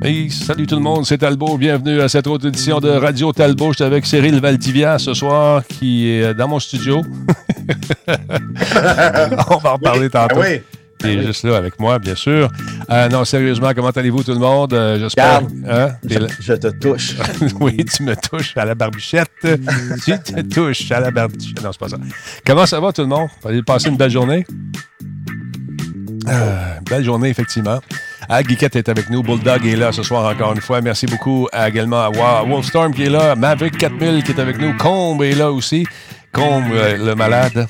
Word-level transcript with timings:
Hey, 0.00 0.30
salut 0.30 0.66
tout 0.68 0.76
le 0.76 0.80
monde, 0.80 1.04
c'est 1.04 1.18
Talbot. 1.18 1.58
Bienvenue 1.58 2.00
à 2.00 2.08
cette 2.08 2.28
autre 2.28 2.46
édition 2.46 2.78
de 2.78 2.88
Radio 2.88 3.32
Talbot. 3.32 3.72
Je 3.72 3.78
suis 3.78 3.84
avec 3.84 4.06
Cyril 4.06 4.40
Valdivia 4.40 4.96
ce 4.96 5.12
soir 5.12 5.66
qui 5.66 6.08
est 6.08 6.34
dans 6.34 6.46
mon 6.46 6.60
studio. 6.60 7.02
On 9.50 9.56
va 9.56 9.72
en 9.72 9.78
parler 9.78 10.08
tantôt. 10.08 10.40
Oui. 10.40 10.62
Il 11.02 11.10
est 11.10 11.26
juste 11.26 11.44
là 11.44 11.56
avec 11.56 11.80
moi, 11.80 11.98
bien 11.98 12.14
sûr. 12.14 12.48
Euh, 12.90 13.08
non, 13.08 13.24
sérieusement, 13.24 13.72
comment 13.74 13.90
allez-vous 13.90 14.22
tout 14.22 14.32
le 14.32 14.38
monde? 14.38 14.72
Euh, 14.72 15.00
J'espère. 15.00 15.42
Hein? 15.68 15.88
Je, 16.04 16.18
je, 16.40 16.52
te 16.54 16.68
touche. 16.68 17.16
oui, 17.60 17.84
tu 17.84 18.04
me 18.04 18.14
touches 18.14 18.56
à 18.56 18.64
la 18.64 18.76
barbichette. 18.76 19.30
tu 19.42 19.52
te 20.18 20.40
touches 20.42 20.90
à 20.92 21.00
la 21.00 21.10
barbichette. 21.10 21.62
Non, 21.62 21.70
c'est 21.72 21.80
pas 21.80 21.88
ça. 21.88 21.98
Comment 22.46 22.66
ça 22.66 22.78
va 22.78 22.92
tout 22.92 23.02
le 23.02 23.08
monde? 23.08 23.28
Vous 23.42 23.48
allez 23.48 23.62
passer 23.62 23.88
une 23.88 23.96
belle 23.96 24.10
journée? 24.10 24.46
Euh, 26.28 26.74
belle 26.88 27.04
journée, 27.04 27.30
effectivement. 27.30 27.80
Ah, 28.30 28.42
Geekette 28.42 28.76
est 28.76 28.88
avec 28.90 29.08
nous. 29.08 29.22
Bulldog 29.22 29.66
est 29.66 29.76
là 29.76 29.90
ce 29.90 30.02
soir 30.02 30.30
encore 30.30 30.52
une 30.52 30.60
fois. 30.60 30.82
Merci 30.82 31.06
beaucoup 31.06 31.48
également 31.66 32.02
à 32.02 32.10
Wolfstorm 32.44 32.92
qui 32.92 33.04
est 33.04 33.10
là. 33.10 33.34
Maverick 33.34 33.78
4000 33.78 34.22
qui 34.22 34.32
est 34.32 34.40
avec 34.40 34.58
nous. 34.58 34.76
Combe 34.76 35.22
est 35.22 35.34
là 35.34 35.50
aussi. 35.50 35.86
Combe, 36.30 36.64
euh, 36.72 36.98
le 36.98 37.14
malade. 37.14 37.66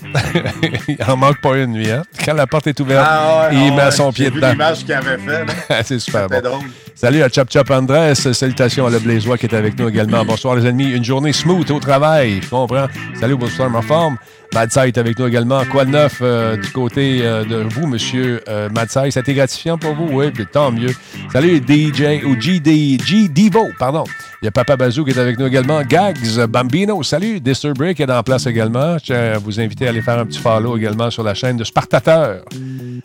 il 0.88 0.98
en 1.06 1.16
manque 1.16 1.40
pas 1.40 1.56
une 1.58 1.72
nuit. 1.72 1.90
Hein? 1.90 2.02
Quand 2.24 2.34
la 2.34 2.48
porte 2.48 2.66
est 2.66 2.80
ouverte, 2.80 3.06
ah 3.08 3.48
ouais, 3.50 3.56
il 3.56 3.72
ah 3.72 3.76
met 3.76 3.84
ouais, 3.84 3.90
son 3.92 4.12
pied 4.12 4.30
dedans. 4.30 4.50
l'image 4.50 4.78
qu'il 4.84 4.92
avait 4.92 5.16
fait. 5.16 5.82
C'est 5.84 6.00
super 6.00 6.28
bon. 6.28 6.40
drôle. 6.40 6.64
Salut 7.00 7.22
à 7.22 7.28
Chop 7.28 7.48
Chop 7.48 7.70
Andrés. 7.70 8.16
Salutations 8.16 8.84
à 8.88 8.90
Le 8.90 8.98
Blaisois 8.98 9.38
qui 9.38 9.46
est 9.46 9.54
avec 9.54 9.78
nous 9.78 9.88
également. 9.88 10.24
Bonsoir 10.24 10.56
les 10.56 10.66
amis. 10.66 10.90
Une 10.90 11.04
journée 11.04 11.32
smooth 11.32 11.70
au 11.70 11.78
travail. 11.78 12.40
Je 12.42 12.50
comprends? 12.50 12.88
Salut 13.20 13.34
Wolfstorm 13.34 13.76
en 13.76 13.82
forme. 13.82 14.16
Madsai 14.54 14.88
est 14.88 14.98
avec 14.98 15.18
nous 15.18 15.26
également. 15.26 15.64
Quoi 15.70 15.84
de 15.84 15.90
neuf 15.90 16.18
euh, 16.22 16.56
du 16.56 16.70
côté 16.70 17.20
euh, 17.22 17.44
de 17.44 17.56
vous, 17.56 17.86
monsieur 17.86 18.42
euh, 18.48 18.68
a 18.74 19.06
été 19.06 19.34
gratifiant 19.34 19.78
pour 19.78 19.94
vous? 19.94 20.08
Oui, 20.10 20.30
puis 20.30 20.46
tant 20.46 20.72
mieux. 20.72 20.92
Salut 21.32 21.58
DJ 21.58 22.24
ou 22.24 22.34
GD, 22.34 22.98
G 23.04 23.28
Divo, 23.28 23.68
pardon. 23.78 24.04
Il 24.40 24.46
y 24.46 24.48
a 24.48 24.52
Papa 24.52 24.76
Bazou 24.76 25.04
qui 25.04 25.10
est 25.10 25.18
avec 25.18 25.38
nous 25.38 25.46
également. 25.46 25.82
Gags 25.82 26.46
Bambino, 26.46 27.02
salut. 27.02 27.40
Disturbrick 27.40 28.00
est 28.00 28.10
en 28.10 28.22
place 28.22 28.46
également. 28.46 28.96
Je 29.02 29.36
vous 29.38 29.60
inviter 29.60 29.86
à 29.86 29.90
aller 29.90 30.00
faire 30.00 30.18
un 30.18 30.26
petit 30.26 30.38
follow 30.38 30.76
également 30.76 31.10
sur 31.10 31.24
la 31.24 31.34
chaîne 31.34 31.56
de 31.56 31.64
Spartateur. 31.64 32.44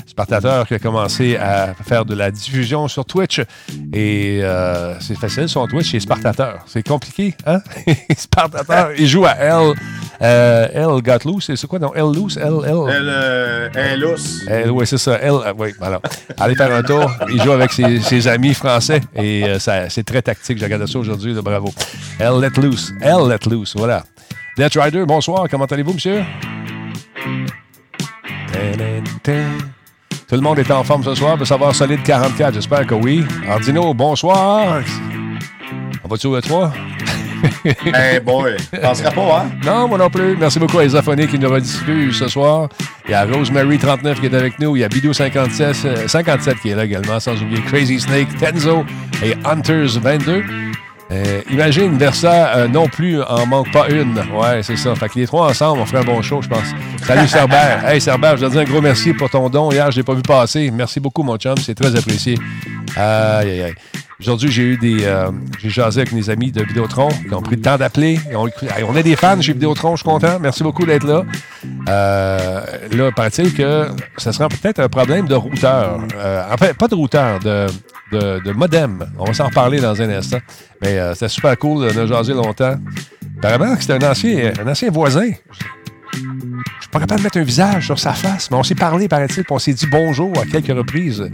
Spartateur 0.06 0.68
qui 0.68 0.76
a 0.76 0.80
commencé 0.80 1.36
à 1.36 1.74
faire 1.74 2.06
de 2.06 2.14
la 2.14 2.30
diffusion 2.30 2.88
sur 2.88 3.06
Twitch. 3.06 3.42
Et 3.92 4.40
euh, 4.42 5.00
c'est 5.00 5.18
facile, 5.18 5.50
son 5.50 5.68
Twitch, 5.68 5.92
c'est 5.92 6.00
Spartateur. 6.00 6.64
C'est 6.68 6.88
compliqué, 6.88 7.36
hein? 7.46 7.60
Spartateur. 8.16 8.92
Il 8.98 9.08
joue 9.08 9.26
à 9.26 9.36
L. 9.36 9.74
Euh, 10.22 10.68
L 10.74 11.02
got 11.02 11.26
loose. 11.26 11.52
C'est 11.56 11.68
quoi, 11.68 11.80
non? 11.80 11.94
L 11.94 12.12
loose? 12.14 12.38
L, 12.38 12.54
L? 12.66 12.76
Elle, 12.90 13.10
euh, 13.10 13.70
elle 13.74 14.00
lousse. 14.00 14.46
L, 14.48 14.72
oui, 14.72 14.88
c'est 14.88 14.98
ça. 14.98 15.16
L, 15.20 15.32
euh, 15.32 15.54
oui, 15.58 15.70
voilà. 15.80 16.00
Allez 16.40 16.56
faire 16.56 16.74
un 16.74 16.84
tour. 16.84 17.12
Il 17.30 17.42
joue 17.42 17.52
avec 17.52 17.72
ses, 17.72 18.00
ses 18.02 18.28
amis 18.28 18.54
français 18.54 19.02
et 19.16 19.60
ça, 19.60 19.90
c'est 19.90 20.04
très 20.04 20.22
tactique. 20.22 20.58
J'ai 20.58 20.66
regardé 20.66 20.88
ça 20.88 21.00
aujourd'hui, 21.00 21.34
bravo. 21.42 21.74
L 22.20 22.40
let 22.40 22.62
loose. 22.62 22.94
L 23.02 23.28
let 23.28 23.50
loose, 23.50 23.74
voilà. 23.76 24.04
Death 24.58 24.76
Rider, 24.76 25.06
bonsoir. 25.06 25.48
Comment 25.50 25.66
allez-vous, 25.66 25.94
monsieur? 25.94 26.24
Tout 30.28 30.36
le 30.36 30.42
monde 30.42 30.60
est 30.60 30.72
en 30.72 30.84
forme 30.84 31.04
ce 31.04 31.16
soir. 31.16 31.38
Peut 31.38 31.46
savoir 31.46 31.76
solide 31.76 32.02
44. 32.04 32.54
J'espère 32.56 32.86
que 32.88 32.96
oui. 32.96 33.24
Ardino, 33.48 33.94
bonsoir. 33.94 34.82
On 36.04 36.08
va-tu 36.08 36.28
au 36.28 36.38
E3? 36.40 36.72
hey 37.94 38.22
boy, 38.22 38.56
penserais 38.82 39.14
pas, 39.14 39.42
hein? 39.46 39.52
Non, 39.66 39.88
moi 39.90 39.98
non 39.98 40.10
plus. 40.10 40.36
Merci 40.38 40.60
beaucoup 40.60 40.80
à 40.80 40.86
Isaphonie 40.86 41.28
qui 41.28 41.38
nous 41.38 41.50
rediffuse 41.50 42.18
ce 42.18 42.28
soir. 42.30 42.70
Il 43.06 43.12
y 43.12 43.14
a 43.14 43.26
Rosemary39 43.26 44.16
qui 44.22 44.26
est 44.28 44.34
avec 44.34 44.60
nous. 44.60 44.78
Il 44.78 44.80
y 44.80 44.84
a 44.84 44.88
Bidou57 44.88 45.76
euh, 45.86 46.08
57 46.08 46.60
qui 46.62 46.70
est 46.70 46.76
là 46.76 46.86
également, 46.86 47.20
sans 47.20 47.34
oublier 47.42 47.62
Crazy 47.64 48.00
Snake, 48.00 48.30
Tenzo 48.38 48.86
et 49.22 49.34
Hunters22. 49.36 50.44
Euh, 51.14 51.42
imagine, 51.52 51.98
Versa 51.98 52.56
euh, 52.56 52.68
non 52.68 52.88
plus 52.88 53.22
en 53.22 53.46
manque 53.46 53.72
pas 53.72 53.88
une. 53.90 54.18
Ouais, 54.36 54.64
c'est 54.64 54.76
ça. 54.76 54.96
Fait 54.96 55.10
que 55.10 55.20
les 55.20 55.28
trois 55.28 55.50
ensemble, 55.50 55.82
on 55.82 55.86
ferait 55.86 56.02
un 56.02 56.06
bon 56.06 56.22
show, 56.22 56.42
je 56.42 56.48
pense. 56.48 56.68
Salut 57.06 57.28
Cerbère. 57.28 57.88
Hey 57.88 58.02
Cerbère, 58.02 58.38
je 58.38 58.46
te 58.46 58.52
dis 58.52 58.60
un 58.60 58.64
gros 58.64 58.82
merci 58.82 59.14
pour 59.14 59.30
ton 59.30 59.50
don. 59.50 59.72
Hier, 59.72 59.92
je 59.92 59.98
l'ai 59.98 60.04
pas 60.04 60.16
vu 60.16 60.24
passer. 60.24 60.72
Merci 60.72 61.00
beaucoup, 61.00 61.24
mon 61.24 61.38
chum. 61.38 61.56
C'est 61.58 61.76
très 61.76 61.96
apprécié. 61.96 62.38
Aïe, 62.96 63.50
aïe, 63.50 63.62
aïe. 63.62 63.76
Aujourd'hui, 64.24 64.52
j'ai 64.52 64.64
eu 64.64 64.78
des. 64.78 65.04
Euh, 65.04 65.32
j'ai 65.60 65.70
jasé 65.70 66.00
avec 66.00 66.14
mes 66.14 66.30
amis 66.30 66.50
de 66.50 66.64
Vidéotron 66.64 67.10
qui 67.10 67.34
ont 67.34 67.42
pris 67.42 67.58
le 67.58 67.62
temps 67.62 67.78
d'appeler. 67.78 68.20
On, 68.34 68.48
on, 68.88 68.96
est 68.96 69.04
des 69.04 69.18
fans 69.18 69.42
chez 69.42 69.52
Vidéotron, 69.52 69.98
je 69.98 70.04
suis 70.04 70.10
content. 70.10 70.40
Merci 70.40 70.64
beaucoup 70.64 70.86
d'être 70.86 71.06
là. 71.06 71.24
Euh, 71.90 72.62
là, 72.92 73.12
paraît-il 73.12 73.54
que 73.54 73.88
ça 74.18 74.32
sera 74.32 74.48
peut-être 74.48 74.80
un 74.80 74.88
problème 74.88 75.28
de 75.28 75.36
routeur. 75.36 76.00
Euh, 76.16 76.44
en 76.50 76.56
fait, 76.56 76.74
pas 76.74 76.88
de 76.88 76.96
routeur, 76.96 77.40
de, 77.40 77.68
de, 78.14 78.42
de 78.44 78.52
modem. 78.52 79.06
On 79.18 79.26
va 79.26 79.34
s'en 79.34 79.48
reparler 79.48 79.80
dans 79.80 80.02
un 80.02 80.10
instant. 80.10 80.40
Mais 80.82 81.00
euh, 81.00 81.14
c'était 81.14 81.30
super 81.30 81.58
cool 81.58 81.94
de 81.94 82.06
jaser 82.06 82.34
longtemps. 82.34 82.76
Apparemment, 83.40 83.76
c'était 83.80 83.94
un 83.94 84.12
ancien, 84.12 84.54
un 84.64 84.68
ancien 84.72 84.90
voisin. 84.90 85.32
Je 86.14 86.20
suis 86.20 86.90
pas 86.92 87.00
capable 87.00 87.22
de 87.22 87.24
mettre 87.24 87.40
un 87.40 87.44
visage 87.44 87.86
sur 87.88 88.00
sa 88.00 88.14
face, 88.14 88.50
mais 88.52 88.58
on 88.58 88.64
s'est 88.64 88.76
parlé, 88.76 89.08
paraît-il, 89.08 89.44
puis 89.44 89.54
on 89.54 89.60
s'est 89.60 89.74
dit 89.74 89.88
bonjour 89.88 90.32
à 90.40 90.46
quelques 90.46 90.76
reprises. 90.78 91.30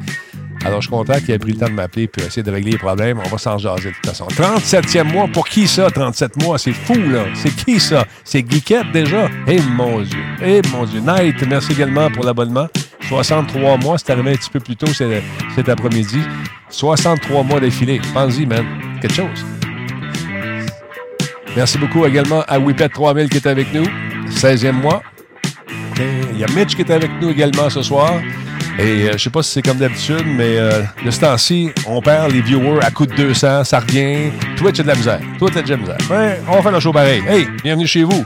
Alors, 0.66 0.82
je 0.82 0.88
suis 0.88 0.92
content 0.92 1.18
qu'il 1.20 1.32
ait 1.32 1.40
pris 1.40 1.54
le 1.54 1.58
temps 1.58 1.68
de 1.68 1.74
m'appeler 1.74 2.08
puis 2.08 2.26
essayer 2.26 2.44
de 2.44 2.52
régler 2.52 2.72
les 2.72 2.78
problèmes. 2.78 3.20
On 3.26 3.30
va 3.30 3.38
s'en 3.38 3.58
jaser 3.58 3.90
de 3.90 3.96
toute 3.96 4.06
façon. 4.06 4.28
37e 4.28 5.04
mois, 5.12 5.28
pour 5.28 5.48
qui 5.48 5.68
ça, 5.68 5.90
37 5.90 6.44
mois? 6.44 6.58
C'est 6.58 6.74
fou, 6.74 6.96
là. 6.96 7.26
C'est 7.34 7.56
qui 7.56 7.80
ça? 7.80 8.06
C'est 8.24 8.50
Geekette 8.50 8.92
déjà? 8.92 9.30
Eh 9.48 9.62
mon 9.62 10.02
Dieu. 10.02 10.20
Eh 10.44 10.62
mon 10.72 10.84
Dieu. 10.86 11.00
Night, 11.00 11.42
merci 11.48 11.72
également 11.72 12.12
pour 12.12 12.26
l'abonnement. 12.26 12.68
63 13.08 13.78
mois, 13.78 13.98
c'est 13.98 14.12
arrivé 14.12 14.32
un 14.32 14.36
petit 14.36 14.50
peu 14.50 14.60
plus 14.60 14.76
tôt 14.76 14.88
cet 14.88 15.70
après-midi. 15.70 16.20
63 16.70 17.44
mois 17.44 17.60
d'affilée. 17.60 18.02
Pense-y, 18.14 18.46
man. 18.46 18.66
Quelque 19.02 19.16
chose. 19.16 19.46
Merci 21.56 21.78
beaucoup 21.78 22.06
également 22.06 22.44
à 22.48 22.60
Whippet 22.60 22.90
3000 22.90 23.30
qui 23.30 23.38
est 23.38 23.48
avec 23.48 23.74
nous. 23.74 23.86
16e 24.30 24.74
mois. 24.74 25.02
Il 26.34 26.40
y 26.40 26.44
a 26.44 26.48
Mitch 26.48 26.76
qui 26.76 26.82
est 26.82 26.92
avec 26.92 27.12
nous 27.22 27.30
également 27.30 27.70
ce 27.70 27.82
soir. 27.82 28.14
Et 28.78 29.10
euh, 29.10 29.12
je 29.14 29.18
sais 29.18 29.30
pas 29.30 29.44
si 29.44 29.52
c'est 29.52 29.62
comme 29.62 29.78
d'habitude, 29.78 30.26
mais 30.26 30.58
euh, 30.58 30.82
de 31.04 31.12
ce 31.12 31.20
temps-ci, 31.20 31.72
on 31.86 32.02
perd 32.02 32.32
les 32.32 32.42
viewers 32.42 32.80
à 32.82 32.92
coup 32.92 33.06
de 33.06 33.14
200, 33.14 33.66
ça 33.66 33.80
revient. 33.80 34.32
Twitch 34.56 34.80
a 34.80 34.84
de 34.84 34.88
la 34.88 34.96
misère. 34.96 35.20
Twitch 35.38 35.58
a 35.58 35.62
de 35.62 35.70
la 35.70 35.78
misère. 35.78 35.98
Ouais, 36.10 36.40
on 36.48 36.56
va 36.56 36.62
faire 36.62 36.72
le 36.72 36.80
show 36.80 36.94
pareil. 36.94 37.22
Hey, 37.28 37.46
bienvenue 37.62 37.88
chez 37.88 38.04
vous. 38.04 38.26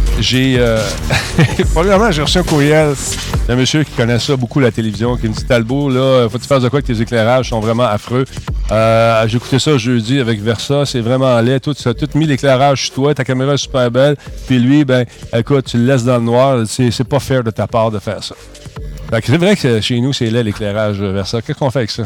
J'ai. 0.19 0.55
Euh... 0.59 0.77
Premièrement, 1.73 2.11
j'ai 2.11 2.21
reçu 2.21 2.37
un 2.37 2.43
courriel 2.43 2.93
d'un 3.47 3.55
monsieur 3.55 3.83
qui 3.83 3.91
connaît 3.91 4.19
ça 4.19 4.35
beaucoup, 4.35 4.59
la 4.59 4.71
télévision, 4.71 5.17
qui 5.17 5.27
me 5.27 5.33
dit 5.33 5.45
Talbot, 5.45 5.89
là, 5.89 6.27
faut 6.29 6.37
que 6.37 6.43
tu 6.43 6.47
fasses 6.47 6.63
de 6.63 6.69
quoi 6.69 6.81
que 6.81 6.87
tes 6.87 7.01
éclairages 7.01 7.49
sont 7.49 7.59
vraiment 7.59 7.85
affreux. 7.85 8.25
Euh, 8.71 9.27
j'ai 9.27 9.37
écouté 9.37 9.59
ça 9.59 9.77
jeudi 9.77 10.19
avec 10.19 10.39
Versa, 10.41 10.85
c'est 10.85 11.01
vraiment 11.01 11.39
laid. 11.41 11.59
Tout, 11.59 11.73
ça, 11.73 11.93
tout 11.93 12.09
mis 12.15 12.25
l'éclairage 12.25 12.85
sur 12.85 12.95
toi, 12.95 13.15
ta 13.15 13.23
caméra 13.23 13.53
est 13.53 13.57
super 13.57 13.89
belle. 13.89 14.15
Puis 14.47 14.59
lui, 14.59 14.85
ben, 14.85 15.05
écoute, 15.33 15.65
tu 15.65 15.77
le 15.77 15.85
laisses 15.85 16.03
dans 16.03 16.17
le 16.17 16.23
noir. 16.23 16.63
C'est, 16.67 16.91
c'est 16.91 17.07
pas 17.07 17.19
fair 17.19 17.43
de 17.43 17.51
ta 17.51 17.67
part 17.67 17.91
de 17.91 17.99
faire 17.99 18.23
ça. 18.23 18.35
Fait 19.09 19.21
que 19.21 19.27
c'est 19.27 19.37
vrai 19.37 19.55
que 19.55 19.81
chez 19.81 19.99
nous, 19.99 20.13
c'est 20.13 20.29
laid 20.29 20.43
l'éclairage 20.43 21.01
Versa. 21.01 21.41
Qu'est-ce 21.41 21.57
qu'on 21.57 21.71
fait 21.71 21.79
avec 21.79 21.91
ça? 21.91 22.03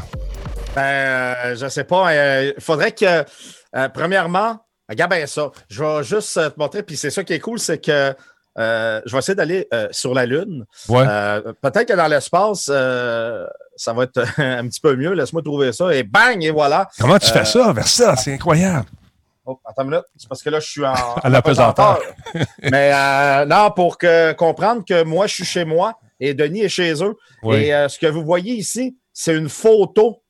Ben, 0.75 0.81
euh, 0.81 1.56
je 1.56 1.69
sais 1.69 1.86
pas. 1.86 2.13
Il 2.13 2.18
euh, 2.18 2.51
faudrait 2.60 2.92
que, 2.92 3.06
euh, 3.06 3.90
premièrement, 3.94 4.60
Regarde 4.88 5.12
bien 5.12 5.26
ça. 5.26 5.52
Je 5.70 5.84
vais 5.84 6.04
juste 6.04 6.34
te 6.34 6.60
montrer. 6.60 6.84
Puis 6.84 6.98
c'est 6.98 7.10
ça 7.10 7.24
qui 7.24 7.34
est 7.34 7.40
cool, 7.40 7.60
c'est 7.60 7.80
que 7.80 8.16
euh, 8.58 9.02
je 9.06 9.12
vais 9.12 9.20
essayer 9.20 9.36
d'aller 9.36 9.68
euh, 9.74 9.88
sur 9.92 10.14
la 10.14 10.26
Lune. 10.26 10.66
Ouais. 10.88 11.04
Euh, 11.08 11.54
peut-être 11.62 11.88
que 11.88 11.94
dans 11.94 12.08
l'espace, 12.08 12.66
ça 12.66 13.94
va 13.94 14.04
être 14.04 14.24
un 14.40 14.68
petit 14.68 14.80
peu 14.80 14.96
mieux. 14.96 15.14
Laisse-moi 15.14 15.42
trouver 15.42 15.74
ça. 15.74 15.94
Et 15.94 16.04
bang, 16.04 16.42
et 16.44 16.52
voilà. 16.52 16.88
Comment 17.00 17.20
tu 17.20 17.30
fais 17.30 17.46
ça 17.46 17.74
vers 17.74 17.88
ça? 17.88 18.16
C'est 18.16 18.34
incroyable. 18.34 18.86
Oh, 19.46 19.60
attends 19.66 19.84
une 19.84 19.90
minute. 19.90 20.06
C'est 20.16 20.28
parce 20.28 20.42
que 20.42 20.50
là, 20.50 20.60
je 20.60 20.68
suis 20.68 20.86
en. 20.86 20.94
à 21.24 21.30
la 21.30 21.42
pesanteur. 21.42 22.00
Mais 22.64 23.46
non, 23.46 23.72
pour 23.76 23.98
que, 23.98 24.34
comprendre 24.34 24.84
que 24.88 25.04
moi, 25.04 25.28
je 25.28 25.36
suis 25.36 25.46
chez 25.46 25.66
moi 25.66 26.00
et 26.20 26.34
Denis 26.34 26.62
est 26.62 26.70
chez 26.70 27.04
eux. 27.04 27.16
Oui. 27.44 27.58
Et 27.58 27.90
ce 27.90 28.00
que 28.00 28.08
vous 28.08 28.24
voyez 28.24 28.54
ici, 28.54 28.98
c'est 29.14 29.36
une 29.36 29.50
photo 29.50 30.22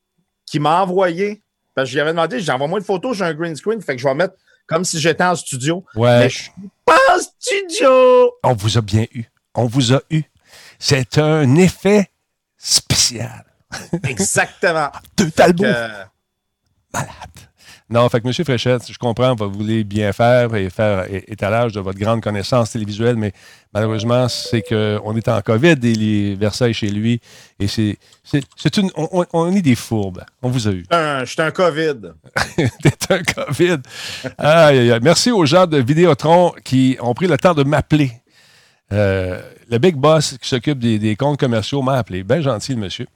qu'il 0.44 0.60
m'a 0.60 0.82
envoyée. 0.82 1.42
Parce 1.74 1.86
que 1.86 1.90
je 1.90 1.96
lui 1.96 2.00
avais 2.00 2.12
demandé, 2.12 2.40
j'envoie-moi 2.40 2.78
une 2.78 2.84
photo, 2.84 3.12
j'ai 3.12 3.24
un 3.24 3.34
green 3.34 3.54
screen, 3.54 3.82
fait 3.82 3.96
que 3.96 4.00
je 4.00 4.08
vais 4.08 4.14
mettre 4.14 4.34
comme 4.66 4.84
si 4.84 5.00
j'étais 5.00 5.24
en 5.24 5.36
studio. 5.36 5.84
Ouais. 5.94 6.18
Mais 6.20 6.30
je 6.30 6.38
suis 6.38 6.52
pas 6.84 6.98
en 7.14 7.18
studio! 7.18 8.32
On 8.42 8.54
vous 8.54 8.78
a 8.78 8.80
bien 8.80 9.06
eu. 9.12 9.24
On 9.54 9.66
vous 9.66 9.92
a 9.92 10.00
eu. 10.10 10.22
C'est 10.78 11.18
un 11.18 11.54
effet 11.56 12.10
spécial. 12.58 13.44
Exactement. 14.04 14.90
Deux 15.16 15.30
talbots. 15.30 15.64
Euh, 15.64 16.04
malade. 16.92 17.10
Non, 17.88 18.08
fait 18.08 18.20
que 18.20 18.26
M. 18.26 18.32
Fréchette, 18.44 18.82
je 18.90 18.98
comprends, 18.98 19.36
vous 19.36 19.48
voulez 19.50 19.84
bien 19.84 20.12
faire 20.12 20.52
et 20.56 20.70
faire 20.70 21.06
étalage 21.10 21.72
de 21.72 21.78
votre 21.80 21.98
grande 22.00 22.20
connaissance 22.20 22.72
télévisuelle, 22.72 23.14
mais 23.14 23.32
malheureusement, 23.72 24.26
c'est 24.28 24.62
qu'on 24.62 25.16
est 25.16 25.28
en 25.28 25.40
COVID 25.40 25.76
et 25.84 25.94
les 25.94 26.34
Versailles 26.34 26.74
chez 26.74 26.88
lui. 26.88 27.20
Et 27.60 27.68
c'est. 27.68 27.96
c'est- 28.24 28.76
une. 28.78 28.90
On, 28.96 29.52
est 29.54 29.62
des 29.62 29.76
fourbes. 29.76 30.24
On 30.42 30.48
vous 30.48 30.66
a 30.66 30.72
eu. 30.72 30.84
un- 30.90 31.20
je 31.24 31.30
suis 31.30 31.40
un 31.42 31.52
COVID. 31.52 31.94
T'es 32.82 33.12
un 33.14 33.22
COVID. 33.22 33.78
Aïe, 34.36 34.78
aïe, 34.78 34.90
aïe. 34.90 35.00
Merci 35.00 35.30
aux 35.30 35.46
gens 35.46 35.66
de 35.66 35.78
Vidéotron 35.78 36.52
qui 36.64 36.96
ont 37.00 37.14
pris 37.14 37.28
le 37.28 37.38
temps 37.38 37.54
de 37.54 37.62
m'appeler. 37.62 38.10
Euh, 38.92 39.40
le 39.70 39.78
big 39.78 39.94
boss 39.96 40.36
qui 40.40 40.48
s'occupe 40.48 40.78
des, 40.80 40.98
des 40.98 41.14
comptes 41.14 41.38
commerciaux 41.38 41.82
m'a 41.82 41.94
appelé. 41.98 42.24
Bien 42.24 42.40
gentil, 42.40 42.72
le 42.74 42.80
monsieur. 42.80 43.06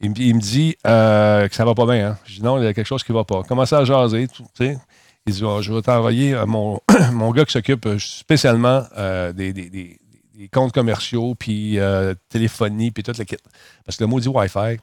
Il, 0.00 0.10
me- 0.10 0.18
il 0.18 0.34
me 0.34 0.40
dit 0.40 0.76
euh, 0.86 1.48
que 1.48 1.54
ça 1.54 1.64
va 1.64 1.74
pas 1.74 1.86
bien. 1.86 2.10
Hein? 2.10 2.18
Je 2.26 2.34
dis 2.36 2.42
non, 2.42 2.58
il 2.58 2.64
y 2.64 2.66
a 2.66 2.74
quelque 2.74 2.86
chose 2.86 3.02
qui 3.04 3.12
va 3.12 3.24
pas. 3.24 3.42
Commencez 3.44 3.74
à 3.74 3.84
jaser. 3.84 4.28
tout, 4.28 4.42
tu 4.54 4.66
sais? 4.66 4.78
Il 5.26 5.32
dit 5.32 5.42
oh, 5.44 5.62
Je 5.62 5.72
vais 5.72 5.82
t'envoyer 5.82 6.34
euh, 6.34 6.46
mon, 6.46 6.80
mon 7.12 7.30
gars 7.30 7.44
qui 7.44 7.52
s'occupe 7.52 7.86
euh, 7.86 7.98
spécialement 7.98 8.82
euh, 8.98 9.32
des, 9.32 9.52
des- 9.52 9.70
des- 9.70 9.98
des 10.34 10.48
comptes 10.48 10.72
commerciaux, 10.72 11.36
puis 11.38 11.78
euh, 11.78 12.12
téléphonie, 12.28 12.90
puis 12.90 13.04
toute 13.04 13.16
la 13.18 13.24
kit. 13.24 13.36
Parce 13.86 13.96
que 13.96 14.02
le 14.02 14.08
mot 14.08 14.18
dit 14.18 14.28
Wi-Fi 14.28 14.78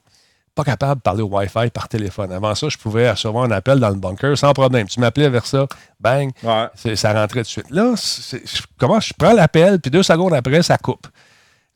pas 0.56 0.64
capable 0.66 1.00
de 1.00 1.02
parler 1.04 1.22
au 1.22 1.28
Wi-Fi 1.30 1.70
par 1.74 1.88
téléphone. 1.88 2.30
Avant 2.34 2.54
ça, 2.56 2.68
je 2.68 2.78
pouvais 2.78 3.10
recevoir 3.10 3.46
un 3.46 3.52
appel 3.52 3.80
dans 3.80 3.88
le 3.90 3.96
bunker 3.96 4.38
sans 4.38 4.52
problème. 4.52 4.86
Tu 4.88 5.00
m'appelais 5.00 5.30
vers 5.30 5.46
ça, 5.46 5.66
bang, 6.00 6.30
Ouais. 6.44 6.96
ça 6.96 7.14
rentrait 7.14 7.40
tout 7.42 7.46
de 7.46 7.48
suite. 7.48 7.70
Là, 7.70 7.94
je, 7.96 8.62
comment, 8.78 9.00
je 9.00 9.14
prends 9.18 9.32
l'appel, 9.32 9.80
puis 9.80 9.90
deux 9.92 10.04
secondes 10.04 10.34
après, 10.34 10.62
ça 10.62 10.78
coupe. 10.78 11.08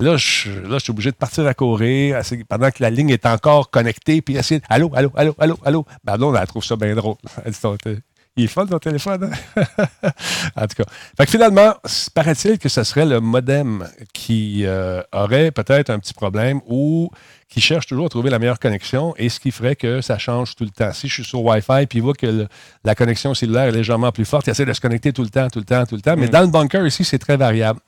Là, 0.01 0.17
je, 0.17 0.49
là, 0.49 0.73
je 0.77 0.79
suis 0.79 0.91
obligé 0.91 1.11
de 1.11 1.15
partir 1.15 1.47
à 1.47 1.53
courir 1.53 2.19
pendant 2.49 2.69
que 2.69 2.83
la 2.83 2.89
ligne 2.89 3.11
est 3.11 3.25
encore 3.25 3.69
connectée, 3.69 4.21
puis 4.21 4.35
essayer 4.35 4.59
de, 4.59 4.65
Allô, 4.69 4.91
allô, 4.93 5.11
allô, 5.15 5.33
allô, 5.39 5.57
allô? 5.63 5.85
Ben 6.03 6.17
non, 6.17 6.35
elle 6.35 6.45
trouve 6.47 6.65
ça 6.65 6.75
bien 6.75 6.93
drôle. 6.95 7.15
Elle 7.45 7.53
dit, 7.53 8.01
il 8.37 8.43
est 8.43 8.47
fun 8.47 8.65
ton 8.65 8.77
téléphone. 8.79 9.31
hein? 9.55 9.63
en 10.57 10.67
tout 10.67 10.75
cas. 10.75 10.83
Fait 11.15 11.23
que 11.25 11.31
finalement, 11.31 11.73
paraît-il 12.13 12.59
que 12.59 12.67
ce 12.67 12.83
serait 12.83 13.05
le 13.05 13.21
modem 13.21 13.87
qui 14.13 14.65
euh, 14.65 15.01
aurait 15.13 15.51
peut-être 15.51 15.89
un 15.89 15.99
petit 15.99 16.13
problème 16.13 16.59
ou 16.67 17.09
qui 17.47 17.61
cherche 17.61 17.85
toujours 17.87 18.07
à 18.07 18.09
trouver 18.09 18.29
la 18.29 18.37
meilleure 18.39 18.59
connexion 18.59 19.13
et 19.17 19.29
ce 19.29 19.39
qui 19.39 19.51
ferait 19.51 19.77
que 19.77 20.01
ça 20.01 20.17
change 20.17 20.57
tout 20.57 20.65
le 20.65 20.71
temps. 20.71 20.91
Si 20.91 21.07
je 21.07 21.13
suis 21.13 21.23
sur 21.23 21.41
Wi-Fi 21.45 21.85
puis 21.87 21.99
il 21.99 22.01
voit 22.01 22.13
que 22.13 22.25
le- 22.25 22.47
la 22.83 22.95
connexion 22.95 23.33
cellulaire 23.33 23.69
est 23.69 23.71
légèrement 23.71 24.11
plus 24.11 24.25
forte, 24.25 24.47
il 24.47 24.49
essaie 24.49 24.65
de 24.65 24.73
se 24.73 24.81
connecter 24.81 25.13
tout 25.13 25.23
le 25.23 25.29
temps, 25.29 25.47
tout 25.47 25.59
le 25.59 25.65
temps, 25.65 25.85
tout 25.85 25.95
le 25.95 26.01
temps. 26.01 26.17
Mais 26.17 26.27
Mm. 26.27 26.31
dans 26.31 26.41
le 26.41 26.47
bunker 26.47 26.85
ici, 26.85 27.05
c'est 27.05 27.19
très 27.19 27.37
variable. 27.37 27.79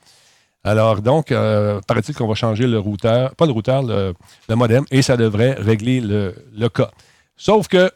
Alors, 0.64 1.02
donc, 1.02 1.32
euh, 1.32 1.80
paraît-il 1.88 2.14
qu'on 2.16 2.28
va 2.28 2.36
changer 2.36 2.68
le 2.68 2.80
routeur, 2.80 3.36
pas 3.36 3.46
le 3.46 3.52
routeur, 3.54 3.84
le, 3.84 4.14
le 4.50 4.56
modem, 4.56 4.84
et 4.92 5.02
ça 5.02 5.16
devrait 5.16 5.54
régler 5.54 6.02
le, 6.02 6.36
le 6.54 6.68
cas. 6.70 6.90
Sauf 7.38 7.68
que, 7.68 7.90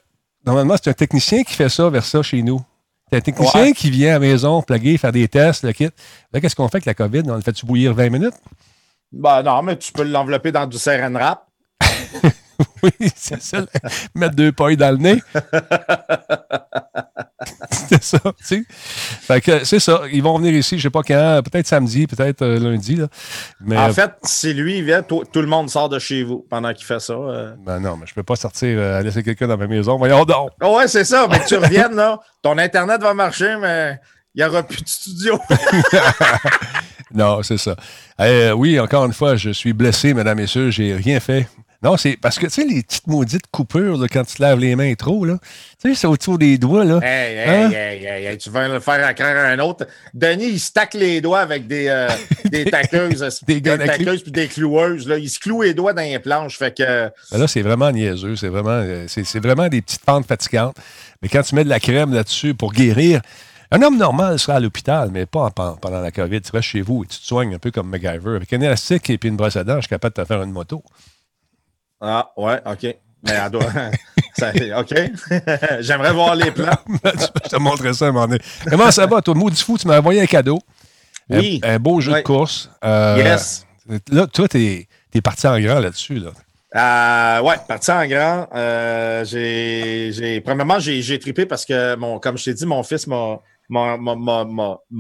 normalement, 0.46 0.76
c'est 0.82 0.90
un 0.90 0.94
technicien 0.94 1.44
qui 1.44 1.54
fait 1.54 1.70
ça 1.70 1.90
vers 1.90 2.06
ça 2.06 2.22
chez 2.22 2.42
nous. 2.44 2.62
C'est 3.10 3.18
un 3.18 3.22
technicien 3.22 3.62
Ouais. 3.64 3.74
qui 3.74 3.90
vient 3.90 4.12
à 4.12 4.14
la 4.14 4.20
maison, 4.20 4.62
plugger, 4.62 4.98
faire 4.98 5.12
des 5.12 5.28
tests, 5.28 5.64
le 5.64 5.74
kit. 5.74 5.90
Là, 6.32 6.40
qu'est-ce 6.40 6.56
qu'on 6.56 6.70
fait 6.70 6.78
avec 6.78 6.86
la 6.86 6.94
COVID? 6.94 7.24
On 7.28 7.36
le 7.36 7.42
fait-tu 7.42 7.66
bouillir 7.66 7.94
20 7.94 8.10
minutes? 8.10 8.36
Ben 9.12 9.44
non, 9.44 9.62
mais 9.64 9.78
tu 9.78 9.92
peux 9.92 10.04
l'envelopper 10.04 10.54
dans 10.54 10.66
du 10.66 10.78
saran 10.78 11.12
wrap. 11.14 11.46
Oui, 12.84 12.92
c'est 13.16 13.42
ça. 13.42 13.66
Mettre 14.14 14.36
deux 14.36 14.52
pailles 14.52 14.78
dans 14.78 14.92
le 14.92 14.98
nez. 14.98 15.20
c'est 17.92 18.04
ça, 18.04 18.20
tu 18.20 18.34
sais. 18.42 18.64
Fait 18.70 19.42
que 19.42 19.66
c'est 19.66 19.80
ça. 19.80 20.02
Ils 20.12 20.24
vont 20.24 20.38
venir 20.38 20.54
ici, 20.54 20.78
je 20.78 20.84
sais 20.84 20.90
pas 20.90 21.04
quand, 21.04 21.42
peut-être 21.44 21.68
samedi, 21.68 22.08
peut-être 22.08 22.42
euh, 22.42 22.58
lundi. 22.60 22.96
Là. 22.96 23.08
Mais, 23.60 23.78
En 23.78 23.90
euh, 23.90 23.94
fait, 23.94 24.12
si 24.24 24.54
lui 24.54 24.78
il 24.78 24.86
vient, 24.86 25.04
tout, 25.04 25.24
tout 25.32 25.42
le 25.42 25.48
monde 25.48 25.70
sort 25.70 25.90
de 25.90 26.00
chez 26.00 26.24
vous 26.24 26.46
pendant 26.50 26.74
qu'il 26.74 26.86
fait 26.86 27.00
ça. 27.02 27.14
euh. 27.14 27.54
ben 27.66 27.80
non, 27.80 27.98
mais 27.98 28.06
je 28.08 28.14
peux 28.14 28.24
pas 28.24 28.36
sortir, 28.36 28.78
euh, 28.80 29.02
laisser 29.02 29.24
quelqu'un 29.24 29.48
dans 29.48 29.58
ma 29.58 29.68
maison. 29.68 29.98
Voyons 29.98 30.24
donc. 30.26 30.52
Ah 30.62 30.72
ouais, 30.72 30.88
c'est 30.88 31.04
ça. 31.04 31.28
Mais 31.30 31.40
que 31.40 31.48
tu 31.48 31.56
reviennes, 31.58 31.96
là, 31.96 32.20
ton 32.42 32.58
Internet 32.58 33.02
va 33.02 33.14
marcher, 33.14 33.58
mais 33.60 34.00
il 34.34 34.42
n'y 34.42 34.48
aura 34.50 34.64
plus 34.64 34.82
de 34.82 34.88
studio. 34.88 35.38
Non, 37.14 37.44
c'est 37.44 37.58
ça. 37.58 37.76
Euh, 38.22 38.52
oui, 38.52 38.80
encore 38.80 39.06
une 39.06 39.12
fois, 39.14 39.36
je 39.36 39.50
suis 39.50 39.74
blessé, 39.74 40.14
mesdames 40.14 40.40
et 40.40 40.44
messieurs, 40.44 40.70
j'ai 40.72 40.96
rien 40.96 41.20
fait. 41.20 41.46
Non, 41.84 41.98
c'est 41.98 42.16
parce 42.16 42.38
que, 42.38 42.46
tu 42.46 42.52
sais, 42.52 42.64
les 42.66 42.84
petites 42.84 43.08
maudites 43.08 43.48
coupures, 43.50 43.98
là, 43.98 44.08
quand 44.08 44.24
tu 44.24 44.36
te 44.36 44.42
laves 44.44 44.60
les 44.60 44.76
mains 44.76 44.94
trop, 44.94 45.26
là, 45.26 45.40
tu 45.82 45.90
sais, 45.90 45.96
c'est 45.96 46.06
autour 46.08 46.38
des 46.38 46.60
doigts, 46.60 46.86
là. 46.86 47.00
hey, 47.02 47.38
hey, 47.38 47.50
Hein? 47.50 47.72
hey, 47.72 48.06
hey, 48.06 48.26
hey, 48.28 48.38
tu 48.38 48.52
vas 48.52 48.68
le 48.68 48.80
faire 48.80 49.04
à 49.04 49.16
craindre 49.16 49.40
un 49.40 49.58
autre. 49.60 49.88
Denis, 50.14 50.50
il 50.50 50.60
se 50.60 50.72
tacle 50.72 51.00
les 51.00 51.22
doigts 51.22 51.40
avec 51.40 51.66
des, 51.66 51.88
euh, 51.88 52.08
des 52.46 52.66
taqueuses, 52.72 53.42
Des 53.48 53.60
des, 53.62 53.78
taqueuses 53.80 54.22
puis 54.24 54.32
des 54.32 54.48
cloueuses. 54.48 55.08
Là. 55.08 55.18
Il 55.18 55.28
se 55.30 55.40
cloue 55.40 55.64
les 55.64 55.74
doigts 55.74 55.94
dans 55.94 56.04
les 56.04 56.20
planches. 56.20 56.58
Fait 56.60 56.76
que, 56.76 57.10
Ben 57.32 57.40
là, 57.40 57.48
c'est 57.48 57.64
vraiment 57.64 57.92
niaiseux. 57.92 58.36
C'est 58.36 58.50
vraiment, 58.50 58.70
euh, 58.72 59.06
c'est, 59.08 59.40
vraiment 59.40 59.68
des 59.68 59.82
petites 59.82 60.06
pentes 60.06 60.28
fatigantes. 60.28 60.76
Mais 61.24 61.30
quand 61.30 61.42
tu 61.42 61.56
mets 61.56 61.64
de 61.64 61.70
la 61.70 61.80
crème 61.80 62.14
là-dessus 62.14 62.54
pour 62.54 62.74
guérir, 62.74 63.22
un 63.72 63.82
homme 63.82 63.98
normal 63.98 64.38
sera 64.38 64.58
à 64.58 64.60
l'hôpital, 64.60 65.10
mais 65.12 65.26
pas 65.26 65.52
en- 65.58 65.76
pendant 65.78 66.02
la 66.02 66.12
COVID. 66.12 66.42
Tu 66.42 66.52
restes 66.52 66.68
chez 66.68 66.82
vous 66.82 67.06
et 67.06 67.08
tu 67.08 67.18
te 67.18 67.26
soignes 67.26 67.56
un 67.56 67.60
peu 67.60 67.72
comme 67.72 67.90
MacGyver. 67.90 68.36
Avec 68.36 68.54
un 68.54 68.62
élastique 68.62 69.10
et 69.10 69.18
puis 69.18 69.30
une 69.30 69.38
brosse 69.38 69.56
à 69.56 69.64
dents, 69.64 69.78
je 69.78 69.82
suis 69.82 69.90
capable 69.90 70.16
de 70.16 70.22
te 70.22 70.28
faire 70.28 70.44
une 70.44 70.52
moto. 70.52 70.84
Ah, 72.02 72.32
ouais, 72.38 72.60
OK. 72.66 72.84
Mais 73.24 73.32
elle 73.32 73.52
doit. 73.52 73.72
ça- 74.38 74.52
OK. 74.80 74.94
J'aimerais 75.82 76.14
voir 76.14 76.36
les 76.36 76.52
plans. 76.52 76.78
je 77.06 77.50
te 77.50 77.56
montrerai 77.58 77.94
ça 77.94 78.06
à 78.06 78.10
un 78.10 78.12
moment 78.12 78.28
donné. 78.28 78.42
Comment 78.70 78.92
ça 78.92 79.06
va, 79.06 79.22
toi? 79.22 79.36
Maudit 79.36 79.62
fou, 79.62 79.78
tu 79.78 79.88
m'as 79.88 80.00
envoyé 80.00 80.22
un 80.22 80.26
cadeau. 80.26 80.60
Oui. 81.30 81.62
Un, 81.64 81.80
beau 81.80 82.02
jeu 82.02 82.14
de 82.14 82.22
course. 82.22 82.70
Euh, 82.84 83.18
Yes. 83.18 83.66
Là, 84.12 84.28
toi, 84.28 84.48
t'es, 84.48 84.88
t'es 85.12 85.22
parti 85.22 85.48
en 85.48 85.60
grand 85.60 85.80
là-dessus. 85.80 86.16
Là. 86.20 86.32
Euh, 86.74 87.42
ouais, 87.42 87.56
parti 87.68 87.92
en 87.92 88.06
grand. 88.08 88.48
Euh, 88.56 89.26
j'ai, 89.26 90.42
premièrement, 90.42 90.80
j'ai, 90.80 91.20
trippé 91.20 91.46
parce 91.46 91.66
que, 91.66 91.96
mon, 91.96 92.20
comme 92.20 92.38
je 92.38 92.46
t'ai 92.46 92.54
dit, 92.54 92.66
mon 92.66 92.84
fils 92.84 93.08
m'a, 93.08 93.40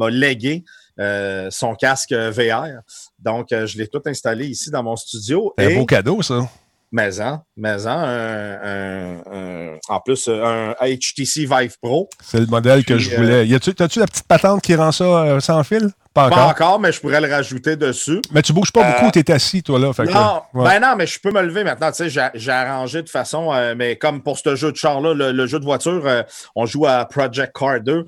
légué 0.09 0.65
euh, 0.99 1.47
son 1.49 1.75
casque 1.75 2.13
VR. 2.13 2.81
Donc, 3.19 3.51
euh, 3.51 3.65
je 3.65 3.77
l'ai 3.77 3.87
tout 3.87 4.01
installé 4.05 4.47
ici 4.47 4.69
dans 4.69 4.83
mon 4.83 4.95
studio. 4.95 5.53
C'est 5.57 5.73
un 5.73 5.79
beau 5.79 5.85
cadeau, 5.85 6.21
ça. 6.21 6.49
Maison, 6.91 7.39
maison, 7.55 7.89
un, 7.89 8.59
un- 8.63 9.17
un- 9.31 9.77
en 9.87 9.99
plus, 10.01 10.27
un 10.27 10.73
HTC 10.81 11.45
Vive 11.45 11.75
Pro. 11.81 12.09
C'est 12.23 12.39
le 12.39 12.45
modèle 12.47 12.83
que 12.85 12.97
je 12.97 13.15
voulais. 13.15 13.47
Y 13.47 13.55
a-tu, 13.55 13.73
t'as-tu 13.73 13.99
la 13.99 14.07
petite 14.07 14.27
patente 14.27 14.61
qui 14.61 14.75
rend 14.75 14.91
ça 14.91 15.03
euh, 15.05 15.39
sans 15.39 15.63
fil? 15.63 15.89
Pas 16.13 16.25
encore. 16.25 16.37
Pas 16.37 16.45
encore, 16.47 16.79
mais 16.81 16.91
je 16.91 16.99
pourrais 16.99 17.21
le 17.21 17.29
rajouter 17.29 17.77
dessus. 17.77 18.19
Mais 18.33 18.41
tu 18.41 18.51
bouges 18.51 18.71
pas 18.73 18.85
Euh, 18.85 18.91
beaucoup, 18.99 19.11
t'es 19.11 19.31
assis, 19.31 19.63
toi, 19.63 19.79
là. 19.79 19.93
Fait 19.93 20.05
que, 20.05 20.11
Non, 20.11 20.41
ouais. 20.53 20.65
ben 20.65 20.79
non, 20.81 20.95
mais 20.97 21.07
je 21.07 21.17
peux 21.19 21.31
me 21.31 21.41
lever 21.41 21.63
maintenant. 21.63 21.89
Tu 21.91 21.97
sais, 21.97 22.09
j'ai, 22.09 22.27
j'ai 22.33 22.51
arrangé 22.51 23.01
de 23.01 23.09
façon, 23.09 23.53
euh, 23.53 23.73
mais 23.77 23.95
comme 23.95 24.21
pour 24.21 24.37
ce 24.37 24.55
jeu 24.57 24.71
de 24.73 24.77
char-là, 24.77 25.13
le, 25.13 25.31
le 25.31 25.47
jeu 25.47 25.59
de 25.59 25.63
voiture, 25.65 26.05
euh, 26.05 26.23
on 26.55 26.65
joue 26.65 26.85
à 26.85 27.05
Project 27.05 27.55
Car 27.57 27.79
2. 27.79 28.05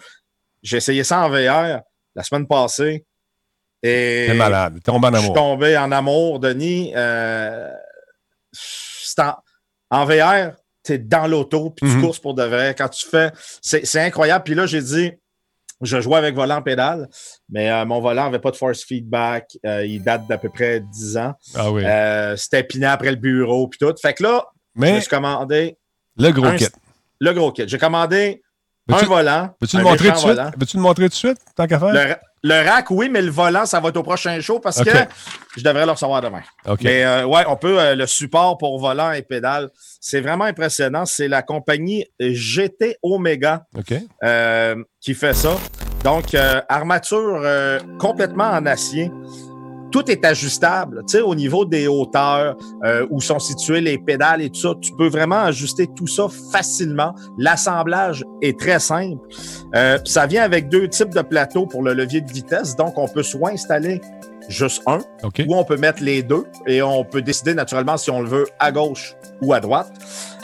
J'ai 0.64 0.78
essayé 0.78 1.04
ça 1.06 1.22
en 1.22 1.30
VR 1.30 1.80
la 2.16 2.24
semaine 2.24 2.46
passée. 2.48 3.06
Et 3.82 4.26
T'es 4.28 4.34
malade. 4.34 4.76
T'es 4.76 4.92
tombé 4.92 5.08
en 5.08 5.12
je 5.14 5.18
suis 5.18 5.26
amour. 5.28 5.36
tombé 5.36 5.78
en 5.78 5.92
amour, 5.94 6.40
Denis. 6.42 6.92
En, 9.18 9.34
en 9.90 10.06
VR, 10.06 10.52
tu 10.84 10.94
es 10.94 10.98
dans 10.98 11.28
l'auto, 11.28 11.70
puis 11.72 11.90
tu 11.90 11.96
Mhm. 11.98 12.02
courses 12.04 12.20
pour 12.20 12.34
de 12.34 12.44
vrai. 12.44 12.76
Quand 12.78 12.90
tu 12.90 13.08
fais, 13.08 13.32
c'est, 13.62 14.00
incroyable. 14.02 14.44
Puis 14.44 14.56
là, 14.56 14.66
j'ai 14.66 14.82
dit, 14.82 15.12
je 15.82 16.00
jouais 16.02 16.18
avec 16.18 16.36
volant 16.36 16.62
pédale, 16.62 17.08
mais 17.50 17.70
euh, 17.72 17.86
mon 17.86 18.00
volant 18.00 18.26
n'avait 18.26 18.40
pas 18.40 18.52
de 18.52 18.56
force 18.56 18.84
feedback. 18.84 19.50
Euh, 19.66 19.86
il 19.86 20.02
date 20.04 20.28
d'à 20.28 20.38
peu 20.38 20.50
près 20.50 20.80
10 20.80 21.18
ans. 21.18 21.34
Ah 21.56 21.72
oui. 21.72 21.84
Euh, 21.86 22.36
c'était 22.38 22.64
piné 22.64 22.86
après 22.86 23.12
le 23.12 23.18
bureau, 23.18 23.68
puis 23.68 23.78
tout. 23.80 23.94
Fait 24.02 24.14
que 24.14 24.24
là, 24.24 24.46
je 24.76 24.82
me 24.82 24.86
Mais 24.88 25.00
suis 25.02 25.10
commandé 25.10 25.78
le 26.18 26.32
gros 26.32 26.46
un- 26.46 26.56
kit. 26.56 26.68
le 27.20 27.34
gros 27.34 27.52
kit. 27.52 27.64
J'ai 27.68 27.78
commandé 27.78 28.42
un 28.92 29.04
volant. 29.06 29.50
veux-tu 29.62 29.78
le 29.78 29.84
montrer 29.84 30.08
tout 30.10 30.14
de 30.14 30.18
suite? 30.20 30.40
Veux-tu 30.58 30.78
le 30.78 30.84
montrer 30.84 31.04
tout 31.06 31.10
de 31.10 31.14
suite, 31.14 31.38
tant 31.56 31.68
qu'à 31.68 31.80
faire? 31.80 31.94
Le, 31.94 32.00
ra- 32.00 32.20
le 32.44 32.70
rack, 32.70 32.92
oui, 32.92 33.08
mais 33.10 33.22
le 33.22 33.32
volant, 33.32 33.66
ça 33.66 33.80
va 33.80 33.90
être 33.90 33.98
au 33.98 34.04
prochain 34.04 34.40
show 34.42 34.60
parce 34.60 34.84
que 34.84 34.90
je 35.56 35.64
devrais 35.64 35.86
le 35.86 35.92
recevoir 35.92 36.22
demain. 36.22 36.42
OK. 36.68 36.82
Mais 36.84 37.06
euh, 37.06 37.26
ouais, 37.26 37.44
on 37.48 37.56
peut, 37.56 37.80
euh, 37.80 37.96
le 37.96 38.06
support 38.06 38.58
pour 38.58 38.78
volant 38.80 39.12
et 39.14 39.22
pédale, 39.22 39.70
c'est 40.02 40.20
vraiment 40.20 40.44
impressionnant. 40.46 41.06
C'est 41.06 41.30
la 41.30 41.42
compagnie 41.42 42.06
GT 42.20 42.98
Omega 43.02 43.64
OK. 43.78 43.94
euh, 44.24 44.76
qui 45.00 45.14
fait 45.14 45.34
ça. 45.34 45.56
Donc, 46.04 46.34
euh, 46.36 46.60
armature 46.68 47.40
euh, 47.44 47.80
complètement 47.98 48.50
en 48.50 48.66
acier. 48.66 49.10
Tout 49.94 50.10
est 50.10 50.26
ajustable. 50.26 51.04
Tu 51.08 51.18
sais, 51.18 51.22
au 51.22 51.36
niveau 51.36 51.66
des 51.66 51.88
hauteurs, 51.88 52.58
euh, 52.84 53.06
où 53.12 53.22
sont 53.22 53.38
situées 53.38 53.80
les 53.80 54.00
pédales 54.00 54.42
et 54.42 54.50
tout 54.50 54.60
ça, 54.60 54.74
tu 54.82 54.92
peux 54.94 55.08
vraiment 55.08 55.42
ajuster 55.42 55.88
tout 55.88 56.08
ça 56.08 56.26
facilement. 56.52 57.14
L'assemblage 57.38 58.26
est 58.42 58.60
très 58.60 58.80
simple. 58.80 59.22
Euh, 59.76 60.00
ça 60.04 60.26
vient 60.26 60.42
avec 60.42 60.68
deux 60.68 60.88
types 60.88 61.14
de 61.14 61.22
plateaux 61.22 61.68
pour 61.68 61.84
le 61.84 61.94
levier 61.94 62.22
de 62.22 62.32
vitesse. 62.32 62.76
Donc, 62.76 62.98
on 62.98 63.08
peut 63.08 63.22
soit 63.22 63.52
installer 63.52 64.02
juste 64.50 64.82
un, 64.88 64.98
ou 65.24 65.56
on 65.56 65.64
peut 65.64 65.78
mettre 65.78 66.04
les 66.04 66.24
deux 66.24 66.44
et 66.68 66.82
on 66.82 67.06
peut 67.06 67.22
décider 67.22 67.54
naturellement 67.54 67.96
si 67.96 68.10
on 68.10 68.22
le 68.22 68.28
veut 68.28 68.46
à 68.60 68.72
gauche 68.72 69.16
ou 69.42 69.54
à 69.54 69.60
droite. 69.60 69.92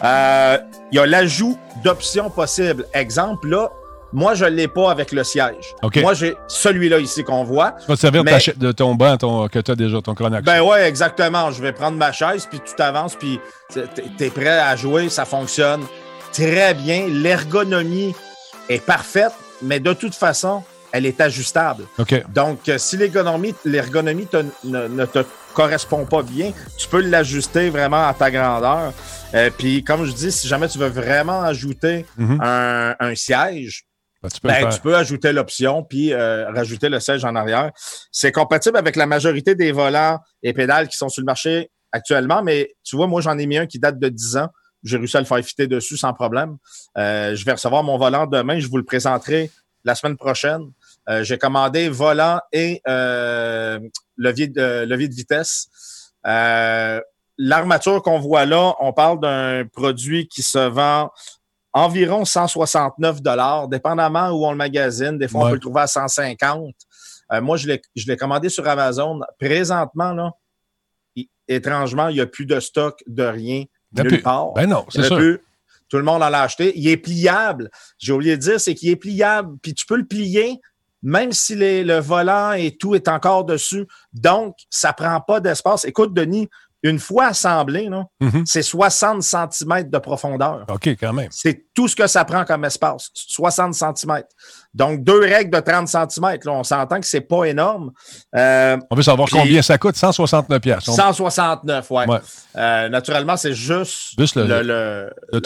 Euh, 0.03 0.57
il 0.91 0.95
y 0.95 0.99
a 0.99 1.05
l'ajout 1.05 1.57
d'options 1.83 2.29
possibles. 2.29 2.85
Exemple, 2.93 3.49
là, 3.49 3.71
moi, 4.11 4.33
je 4.33 4.45
ne 4.45 4.49
l'ai 4.49 4.67
pas 4.67 4.91
avec 4.91 5.11
le 5.11 5.23
siège. 5.23 5.75
Moi, 5.97 6.13
j'ai 6.13 6.35
celui-là 6.47 6.99
ici 6.99 7.23
qu'on 7.23 7.43
voit. 7.43 7.73
Tu 7.79 7.87
vas 7.87 7.95
te 7.95 8.01
servir 8.01 8.23
de 8.23 8.71
ton 8.71 8.95
banc 8.95 9.17
ton, 9.17 9.47
que 9.47 9.59
tu 9.59 9.71
as 9.71 9.75
déjà, 9.75 10.01
ton 10.01 10.15
chronax. 10.15 10.43
Ben 10.43 10.61
ouais, 10.61 10.87
exactement. 10.87 11.51
Je 11.51 11.61
vais 11.61 11.71
prendre 11.71 11.97
ma 11.97 12.11
chaise, 12.11 12.47
puis 12.49 12.59
tu 12.59 12.75
t'avances, 12.75 13.15
puis 13.15 13.39
tu 13.73 13.79
es 14.23 14.29
prêt 14.29 14.59
à 14.59 14.75
jouer, 14.75 15.09
ça 15.09 15.25
fonctionne 15.25 15.81
très 16.31 16.73
bien. 16.73 17.07
L'ergonomie 17.07 18.15
est 18.69 18.83
parfaite, 18.83 19.33
mais 19.61 19.79
de 19.79 19.93
toute 19.93 20.15
façon, 20.15 20.63
elle 20.91 21.05
est 21.05 21.21
ajustable. 21.21 21.83
Donc, 22.33 22.67
euh, 22.67 22.77
si 22.77 22.97
l'ergonomie, 22.97 23.53
l'ergonomie 23.65 24.27
ne, 24.63 25.05
te 25.05 25.23
correspond 25.53 26.05
pas 26.05 26.23
bien, 26.23 26.51
tu 26.77 26.87
peux 26.87 27.01
l'ajuster 27.01 27.69
vraiment 27.69 28.07
à 28.07 28.13
ta 28.13 28.31
grandeur. 28.31 28.93
Euh, 29.33 29.49
puis, 29.55 29.83
comme 29.83 30.05
je 30.05 30.11
dis, 30.11 30.31
si 30.31 30.47
jamais 30.47 30.67
tu 30.67 30.79
veux 30.79 30.87
vraiment 30.87 31.41
ajouter 31.41 32.05
mhm. 32.17 32.39
un, 32.41 33.15
siège, 33.15 33.83
ben, 34.21 34.29
ben, 34.43 34.69
tu, 34.69 34.81
peux 34.81 34.95
ajouter 34.95 35.31
l'option 35.31 35.83
puis 35.83 36.11
euh, 36.11 36.49
rajouter 36.51 36.89
le 36.89 36.99
siège 36.99 37.23
en 37.23 37.35
arrière. 37.35 37.71
C'est 38.11 38.31
compatible 38.31 38.77
avec 38.77 38.95
la 38.97 39.05
majorité 39.05 39.55
des 39.55 39.71
volants 39.71 40.19
et 40.43 40.51
pédales 40.53 40.89
qui 40.89 40.97
sont 40.97 41.07
sur 41.07 41.21
le 41.21 41.25
marché 41.25 41.71
actuellement, 41.91 42.43
mais 42.43 42.75
tu 42.83 42.97
vois, 42.97 43.07
moi, 43.07 43.21
j'en 43.21 43.37
ai 43.37 43.47
mis 43.47 43.57
un 43.57 43.65
qui 43.65 43.79
date 43.79 43.97
de 43.97 44.09
10 44.09 44.37
ans. 44.37 44.47
J'ai 44.83 44.97
réussi 44.97 45.17
à 45.17 45.21
le 45.21 45.25
faire 45.25 45.43
fitter 45.43 45.67
dessus 45.67 45.97
sans 45.97 46.13
problème. 46.13 46.57
Euh, 46.97 47.35
je 47.35 47.45
vais 47.45 47.53
recevoir 47.53 47.83
mon 47.83 47.97
volant 47.97 48.27
demain. 48.27 48.59
Je 48.59 48.67
vous 48.67 48.77
le 48.77 48.83
présenterai 48.83 49.51
la 49.85 49.95
semaine 49.95 50.17
prochaine. 50.17 50.63
Euh, 51.09 51.23
j'ai 51.23 51.37
commandé 51.37 51.89
volant 51.89 52.39
et 52.51 52.81
levier, 52.85 54.47
de, 54.47 54.83
levier 54.83 55.07
de 55.07 55.15
vitesse. 55.15 55.69
L'armature 57.41 58.01
qu'on 58.01 58.19
voit 58.19 58.45
là, 58.45 58.75
on 58.81 58.91
parle 58.91 59.21
d'un 59.21 59.65
produit 59.65 60.27
qui 60.27 60.43
se 60.43 60.59
vend 60.59 61.09
environ 61.73 62.25
169 62.25 63.21
dollars, 63.21 63.67
dépendamment 63.67 64.29
où 64.29 64.45
on 64.45 64.51
le 64.51 64.57
magazine. 64.57 65.17
Des 65.17 65.27
fois, 65.27 65.45
on 65.45 65.49
peut 65.49 65.55
le 65.55 65.59
trouver 65.59 65.81
à 65.81 65.87
150. 65.87 66.73
Euh, 67.31 67.41
moi, 67.41 67.57
je 67.57 67.67
l'ai 67.67 68.17
commandé 68.17 68.49
sur 68.49 68.67
Amazon. 68.67 69.19
Présentement, 69.39 70.13
là, 70.13 70.31
étrangement, 71.47 72.09
il 72.09 72.15
n'y 72.15 72.21
a 72.21 72.27
plus 72.27 72.45
de 72.45 72.59
stock 72.59 73.03
de 73.07 73.23
rien 73.23 73.65
nulle 73.93 74.21
part. 74.21 74.53
Ben 74.53 74.67
non, 74.67 74.85
c'est 74.89 75.03
sûr. 75.03 75.37
Tout 75.89 75.97
le 75.97 76.03
monde 76.03 76.21
en 76.21 76.31
a 76.31 76.39
acheté. 76.39 76.71
Il 76.77 76.87
est 76.87 76.97
pliable. 76.97 77.71
J'ai 77.97 78.13
oublié 78.13 78.37
de 78.37 78.41
dire, 78.41 78.61
c'est 78.61 78.75
qu'il 78.75 78.89
est 78.89 78.95
pliable. 78.95 79.57
Puis 79.61 79.73
tu 79.73 79.87
peux 79.87 79.97
le 79.97 80.05
plier 80.05 80.61
même 81.01 81.31
si 81.31 81.55
le 81.55 81.99
volant 81.99 82.53
et 82.53 82.75
tout 82.75 82.95
est 82.95 83.07
encore 83.07 83.45
dessus. 83.45 83.87
Donc, 84.13 84.55
ça 84.69 84.93
prend 84.93 85.21
pas 85.21 85.39
d'espace. 85.39 85.85
Écoute, 85.85 86.13
Denis, 86.13 86.49
une 86.83 86.99
fois 86.99 87.27
assemblé, 87.27 87.89
mhm. 88.21 88.43
c'est 88.45 88.61
60 88.61 89.21
cm 89.21 89.89
de 89.89 89.97
profondeur. 89.97 90.65
OK, 90.69 90.87
quand 90.99 91.13
même. 91.13 91.27
C'est 91.29 91.65
tout 91.73 91.87
ce 91.87 91.95
que 91.95 92.07
ça 92.07 92.23
prend 92.23 92.45
comme 92.45 92.63
espace, 92.65 93.09
60 93.13 93.73
cm. 93.73 94.23
Donc, 94.73 95.03
deux 95.03 95.19
règles 95.19 95.51
de 95.51 95.59
30 95.59 95.87
cm. 95.87 96.37
on 96.47 96.63
s'entend 96.63 96.99
que 96.99 97.05
c'est 97.05 97.21
pas 97.21 97.45
énorme. 97.45 97.91
Euh, 98.35 98.77
on 98.89 98.95
veut 98.95 99.03
savoir 99.03 99.27
combien 99.29 99.61
ça 99.61 99.77
coûte, 99.77 99.95
169 99.95 100.61
pièces. 100.61 100.85
169, 100.85 101.91
ouais. 101.91 102.05
Euh, 102.55 102.89
naturellement, 102.89 103.35
c'est 103.35 103.53
juste, 103.53 104.19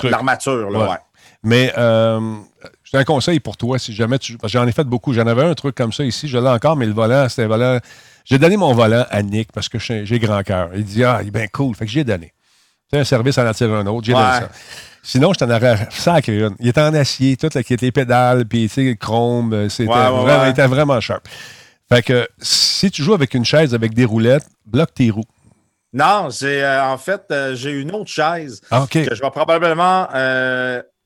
l'armature. 0.04 0.70
Ouais. 0.70 0.98
Mais 1.42 1.74
euh, 1.78 2.38
j'ai 2.84 2.98
un 2.98 3.04
conseil 3.04 3.40
pour 3.40 3.58
toi, 3.58 3.78
si 3.78 3.94
jamais 3.94 4.18
tu... 4.20 4.38
J'en 4.46 4.66
ai 4.68 4.72
fait 4.72 4.86
beaucoup. 4.86 5.14
J'en 5.14 5.28
avais 5.28 5.44
un 5.44 5.54
truc 5.56 5.76
comme 5.76 5.92
ça 5.92 6.04
ici, 6.04 6.28
je 6.28 6.38
l'ai 6.38 6.48
encore, 6.48 6.78
mais 6.78 6.86
le 6.86 6.94
volant, 6.94 7.28
c'était 7.28 7.44
un 7.44 7.48
volant 7.48 7.80
j'ai 8.26 8.38
donné 8.38 8.58
mon 8.58 8.74
volant 8.74 9.06
à 9.10 9.22
Nick 9.22 9.52
parce 9.52 9.70
que 9.70 9.80
j'ai 9.80 10.20
grand 10.20 10.44
cœur. 10.44 10.70
Il 10.76 10.84
dit 10.84 11.04
Ah, 11.04 11.20
il 11.22 11.28
est 11.28 11.32
bien 11.32 11.48
cool. 11.48 11.76
Fait 11.76 11.86
que 11.86 11.92
j'ai 11.92 12.04
donné. 12.04 12.34
C'est 12.92 13.00
un 13.00 13.04
service 13.04 13.38
en 13.38 13.46
attire 13.46 13.74
un 13.74 13.86
autre. 13.88 14.06
J'ai 14.06 14.14
donné 14.14 14.26
ça. 14.26 14.50
Sinon, 15.06 15.34
je 15.34 15.40
t'en 15.40 15.50
aurais 15.50 15.88
sacré 15.92 16.40
une. 16.40 16.56
Il 16.60 16.70
était 16.70 16.82
en 16.82 16.94
acier, 16.94 17.36
tout, 17.36 17.50
qui 17.50 17.74
était 17.74 17.88
les 17.88 17.92
pédales, 17.92 18.46
puis 18.46 18.70
tu 18.70 18.92
sais, 18.92 18.96
chrome. 18.96 19.52
Euh, 19.54 19.70
c'était 19.70 19.92
vraiment, 19.92 20.46
il 20.46 20.52
était 20.52 20.66
vraiment 20.66 21.00
sharp. 21.02 21.28
Fait 21.90 22.02
que 22.02 22.26
si 22.40 22.90
tu 22.90 23.04
joues 23.04 23.14
avec 23.14 23.34
une 23.34 23.44
chaise 23.44 23.76
avec 23.76 23.94
des 23.94 24.06
roulettes, 24.06 24.48
bloque 24.66 24.94
tes 24.94 25.10
roues. 25.12 25.26
Non, 25.92 26.30
j'ai 26.30 26.64
euh, 26.64 26.86
en 26.86 26.98
fait, 26.98 27.24
euh, 27.32 27.54
j'ai 27.54 27.72
une 27.72 27.92
autre 27.92 28.10
chaise 28.10 28.62
ah, 28.72 28.86
que 28.90 29.14
je 29.14 29.22
vais 29.22 29.30
probablement 29.30 30.08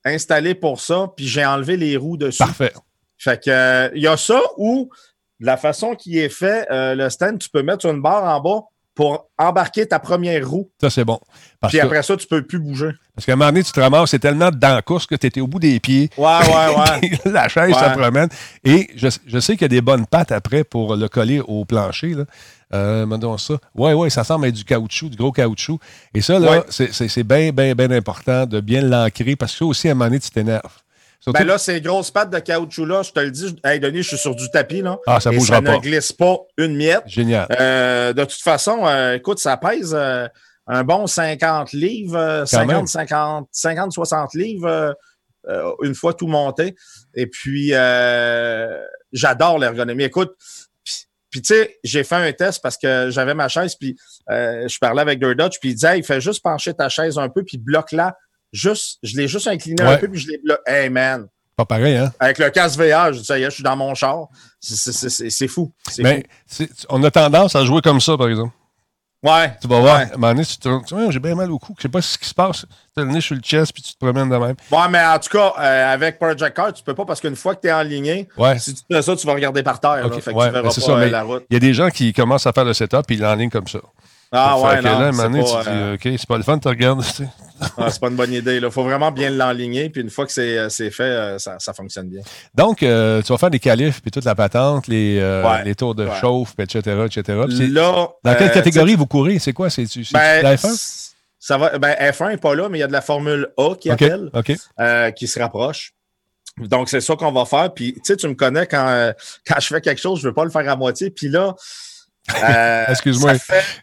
installer 0.05 0.53
pour 0.53 0.79
ça, 0.79 1.07
puis 1.15 1.27
j'ai 1.27 1.45
enlevé 1.45 1.75
les 1.75 1.97
roues 1.97 2.17
dessus. 2.17 2.37
Parfait. 2.37 2.73
Fait 3.17 3.43
que 3.43 3.91
il 3.95 4.01
y 4.01 4.07
a 4.07 4.15
ça 4.15 4.39
ou 4.57 4.91
la 5.39 5.57
façon 5.57 5.95
qui 5.95 6.19
est 6.19 6.29
fait, 6.29 6.67
euh, 6.71 6.95
le 6.95 7.09
stand, 7.09 7.39
tu 7.39 7.49
peux 7.49 7.63
mettre 7.63 7.85
une 7.85 8.01
barre 8.01 8.23
en 8.23 8.41
bas 8.41 8.65
pour 8.97 9.29
embarquer 9.37 9.85
ta 9.85 9.99
première 9.99 10.49
roue. 10.49 10.71
Ça, 10.81 10.89
c'est 10.89 11.05
bon. 11.05 11.19
Puis 11.67 11.79
après 11.79 12.01
ça, 12.01 12.17
tu 12.17 12.25
peux 12.25 12.41
plus 12.41 12.57
bouger. 12.57 12.89
Parce 13.13 13.27
qu'à 13.27 13.33
un 13.33 13.35
moment 13.35 13.51
donné, 13.51 13.63
tu 13.63 13.71
te 13.71 13.79
ramasses, 13.79 14.09
c'est 14.09 14.17
tellement 14.17 14.49
dans 14.49 14.73
la 14.73 14.81
course 14.81 15.05
que 15.05 15.13
tu 15.13 15.27
étais 15.27 15.39
au 15.39 15.45
bout 15.45 15.59
des 15.59 15.79
pieds. 15.79 16.09
Ouais, 16.17 16.25
ouais, 16.25 16.75
ouais. 17.11 17.31
la 17.31 17.47
chaise, 17.47 17.75
ça 17.75 17.91
promène. 17.91 18.29
Et 18.63 18.89
je, 18.95 19.39
sais 19.39 19.53
qu'il 19.53 19.61
y 19.61 19.65
a 19.65 19.67
des 19.67 19.81
bonnes 19.81 20.07
pattes 20.07 20.31
après 20.31 20.63
pour 20.63 20.95
le 20.95 21.07
coller 21.09 21.39
au 21.41 21.63
plancher. 21.63 22.15
Là. 22.15 22.25
Euh, 22.73 23.37
ça. 23.37 23.53
Oui, 23.75 23.93
oui, 23.93 24.09
ça 24.09 24.23
semble 24.23 24.47
être 24.47 24.55
du 24.55 24.65
caoutchouc, 24.65 25.09
du 25.09 25.15
gros 25.17 25.31
caoutchouc. 25.31 25.79
Et 26.15 26.21
ça, 26.21 26.39
là, 26.39 26.63
c'est 26.69 27.23
bien, 27.23 27.51
bien, 27.51 27.75
bien 27.75 27.91
important 27.91 28.47
de 28.47 28.59
bien 28.61 28.81
l'ancrer 28.81 29.35
parce 29.35 29.51
que 29.51 29.59
ça 29.59 29.65
aussi, 29.65 29.89
à 29.89 29.91
un 29.91 29.93
moment 29.93 30.05
donné, 30.05 30.19
tu 30.19 30.31
t'énerves. 30.31 30.81
Ben 31.33 31.45
là, 31.45 31.57
ces 31.57 31.81
grosses 31.81 32.11
pattes 32.11 32.29
de 32.29 32.39
caoutchouc-là, 32.39 33.03
je 33.03 33.11
te 33.11 33.19
le 33.19 33.31
dis, 33.31 33.55
hey 33.63 33.79
Denis, 33.79 34.03
je 34.03 34.09
suis 34.09 34.17
sur 34.17 34.35
du 34.35 34.49
tapis. 34.49 34.81
Là, 34.81 34.97
ah, 35.07 35.19
ça 35.19 35.31
bougera 35.31 35.61
pas. 35.61 35.71
Ça 35.71 35.77
ne 35.77 35.81
glisse 35.81 36.13
pas 36.13 36.39
une 36.57 36.75
miette. 36.75 37.03
Génial. 37.05 37.47
Euh, 37.59 38.13
de 38.13 38.23
toute 38.23 38.41
façon, 38.41 38.85
euh, 38.85 39.15
écoute, 39.15 39.39
ça 39.39 39.57
pèse 39.57 39.93
euh, 39.93 40.27
un 40.67 40.83
bon 40.83 41.05
50 41.05 41.73
livres, 41.73 42.45
50, 42.45 42.87
50, 42.87 43.49
50, 43.51 43.91
60 43.91 44.33
livres 44.35 44.95
une 45.81 45.95
fois 45.95 46.13
tout 46.13 46.27
monté. 46.27 46.75
Et 47.13 47.27
puis, 47.27 47.69
j'adore 49.11 49.59
l'ergonomie. 49.59 50.03
Écoute, 50.03 50.33
puis, 51.29 51.41
tu 51.41 51.53
sais, 51.53 51.77
j'ai 51.83 52.05
fait 52.05 52.15
un 52.15 52.31
test 52.31 52.61
parce 52.63 52.77
que 52.77 53.09
j'avais 53.11 53.33
ma 53.33 53.49
chaise, 53.49 53.75
puis 53.75 53.97
je 54.29 54.77
parlais 54.79 55.01
avec 55.01 55.19
Dutch, 55.19 55.59
puis 55.59 55.69
il 55.69 55.73
disait, 55.75 55.99
il 55.99 56.03
fait 56.03 56.21
juste 56.21 56.41
pencher 56.41 56.73
ta 56.73 56.89
chaise 56.89 57.17
un 57.17 57.29
peu, 57.29 57.43
puis 57.43 57.57
bloque-la 57.57 58.15
juste, 58.51 58.99
je 59.03 59.17
l'ai 59.17 59.27
juste 59.27 59.47
incliné 59.47 59.81
un 59.81 59.97
peu, 59.97 60.07
puis 60.07 60.19
je 60.19 60.29
l'ai 60.29 60.37
bloqué. 60.37 60.61
Hey, 60.65 60.89
man! 60.89 61.27
Pas 61.55 61.65
pareil, 61.65 61.97
hein? 61.97 62.13
Avec 62.19 62.37
le 62.37 62.51
casque 62.51 62.79
VR, 62.79 63.13
je 63.13 63.19
dis, 63.19 63.25
ça 63.25 63.39
y 63.39 63.41
est, 63.41 63.49
je 63.49 63.55
suis 63.55 63.63
dans 63.63 63.75
mon 63.75 63.95
char. 63.95 64.27
C'est 64.59 65.47
fou. 65.47 65.73
Mais 65.97 66.23
on 66.89 67.03
a 67.03 67.09
tendance 67.09 67.55
à 67.55 67.65
jouer 67.65 67.81
comme 67.81 67.99
ça, 67.99 68.15
par 68.15 68.29
exemple. 68.29 68.53
Ouais. 69.23 69.51
Tu 69.59 69.67
vas 69.67 69.79
voir, 69.79 69.95
à 69.95 69.99
un 70.01 70.05
moment 70.11 70.33
donné, 70.33 70.45
tu 70.45 70.57
te 70.57 70.69
dis, 70.69 71.11
j'ai 71.11 71.19
bien 71.19 71.33
mal 71.33 71.51
au 71.51 71.57
cou. 71.57 71.73
Je 71.77 71.81
sais 71.81 71.89
pas 71.89 72.01
ce 72.01 72.17
qui 72.17 72.29
se 72.29 72.33
passe. 72.33 72.65
Tu 72.95 73.01
as 73.01 73.03
le 73.03 73.11
nez 73.11 73.21
sur 73.21 73.33
le 73.33 73.41
chest 73.41 73.73
puis 73.73 73.81
tu 73.81 73.93
te 73.93 73.97
promènes 73.97 74.29
de 74.29 74.37
même. 74.37 74.55
Ouais, 74.71 74.89
mais 74.89 75.03
en 75.03 75.17
tout 75.17 75.29
cas, 75.29 75.53
euh, 75.59 75.93
avec 75.93 76.19
Project 76.19 76.55
Car, 76.55 76.71
tu 76.71 76.83
peux 76.83 76.93
pas 76.93 77.05
parce 77.05 77.19
qu'une 77.19 77.35
fois 77.35 77.55
que 77.55 77.61
tu 77.61 77.67
es 77.67 77.71
en 77.71 77.81
ligne, 77.81 78.27
si 78.59 78.75
tu 78.75 78.81
fais 78.91 79.01
ça, 79.01 79.15
tu 79.15 79.25
vas 79.25 79.33
regarder 79.33 79.63
par 79.63 79.79
terre. 79.79 80.05
Okay. 80.05 80.21
fait 80.21 80.33
que 80.33 80.45
tu 80.45 80.51
verras 80.51 80.61
pas 80.61 80.69
ça, 80.69 80.91
euh, 80.91 81.09
la 81.09 81.23
route. 81.23 81.43
Il 81.49 81.55
y 81.55 81.57
a 81.57 81.59
des 81.59 81.73
gens 81.73 81.89
qui 81.89 82.13
commencent 82.13 82.45
à 82.45 82.53
faire 82.53 82.65
le 82.65 82.73
setup 82.73 83.09
et 83.09 83.15
ils 83.15 83.19
l'enlignent 83.19 83.49
comme 83.49 83.67
ça. 83.67 83.79
Ah 84.31 84.59
ouais, 84.59 84.81
non. 84.81 84.99
Là, 84.99 85.11
pas, 85.11 85.69
euh, 85.69 85.93
OK, 85.93 86.01
c'est 86.03 86.27
pas 86.27 86.37
le 86.37 86.43
fun, 86.43 86.59
tu 86.59 86.67
regardes. 86.67 87.01
ah, 87.77 87.89
c'est 87.89 87.99
pas 87.99 88.09
une 88.09 88.15
bonne 88.15 88.33
idée. 88.33 88.57
Il 88.57 88.71
faut 88.71 88.83
vraiment 88.83 89.11
bien 89.11 89.29
l'enligner. 89.29 89.89
Puis 89.89 90.01
une 90.01 90.09
fois 90.09 90.25
que 90.25 90.31
c'est 90.31 90.57
euh, 90.57 90.69
fait, 90.69 91.03
euh, 91.03 91.39
ça, 91.39 91.57
ça, 91.59 91.73
fonctionne 91.73 92.09
bien. 92.09 92.21
Donc, 92.53 92.79
tu 92.79 92.85
vas 92.85 93.37
faire 93.37 93.49
des 93.49 93.59
qualifs, 93.59 94.01
puis 94.01 94.11
toute 94.11 94.25
la 94.25 94.35
patente, 94.35 94.87
les, 94.87 95.21
les 95.63 95.75
tours 95.75 95.95
de 95.95 96.07
chauffe, 96.19 96.53
etc., 96.59 97.05
etc. 97.05 97.43
Là, 97.71 98.09
dans 98.23 98.35
quelle 98.35 98.51
catégorie 98.51 98.95
vous 98.95 99.07
courez? 99.07 99.39
C'est 99.39 99.53
quoi? 99.53 99.69
C'est 99.69 99.85
ben, 100.11 100.43
la 100.43 100.55
F1? 100.55 101.13
Ça 101.39 101.57
va, 101.57 101.77
ben, 101.77 101.93
F1 101.93 102.31
n'est 102.31 102.37
pas 102.37 102.55
là, 102.55 102.67
mais 102.67 102.79
il 102.79 102.81
y 102.81 102.83
a 102.83 102.87
de 102.87 102.91
la 102.91 103.01
Formule 103.01 103.47
A 103.57 103.75
qui 103.75 103.89
appelle, 103.89 104.31
qui 105.15 105.27
se 105.27 105.39
rapproche. 105.39 105.93
Donc, 106.57 106.89
c'est 106.89 107.01
ça 107.01 107.15
qu'on 107.15 107.31
va 107.31 107.45
faire. 107.45 107.71
Puis, 107.73 107.93
tu 107.93 108.01
sais, 108.03 108.17
tu 108.17 108.27
me 108.27 108.33
connais 108.33 108.65
quand, 108.65 109.13
quand 109.47 109.59
je 109.59 109.67
fais 109.67 109.79
quelque 109.79 110.01
chose, 110.01 110.19
je 110.19 110.25
ne 110.25 110.31
veux 110.31 110.33
pas 110.33 110.43
le 110.43 110.49
faire 110.49 110.67
à 110.67 110.75
moitié. 110.75 111.11
Puis 111.11 111.29
là, 111.29 111.55
euh, 112.35 112.85
Excuse-moi, 112.89 113.33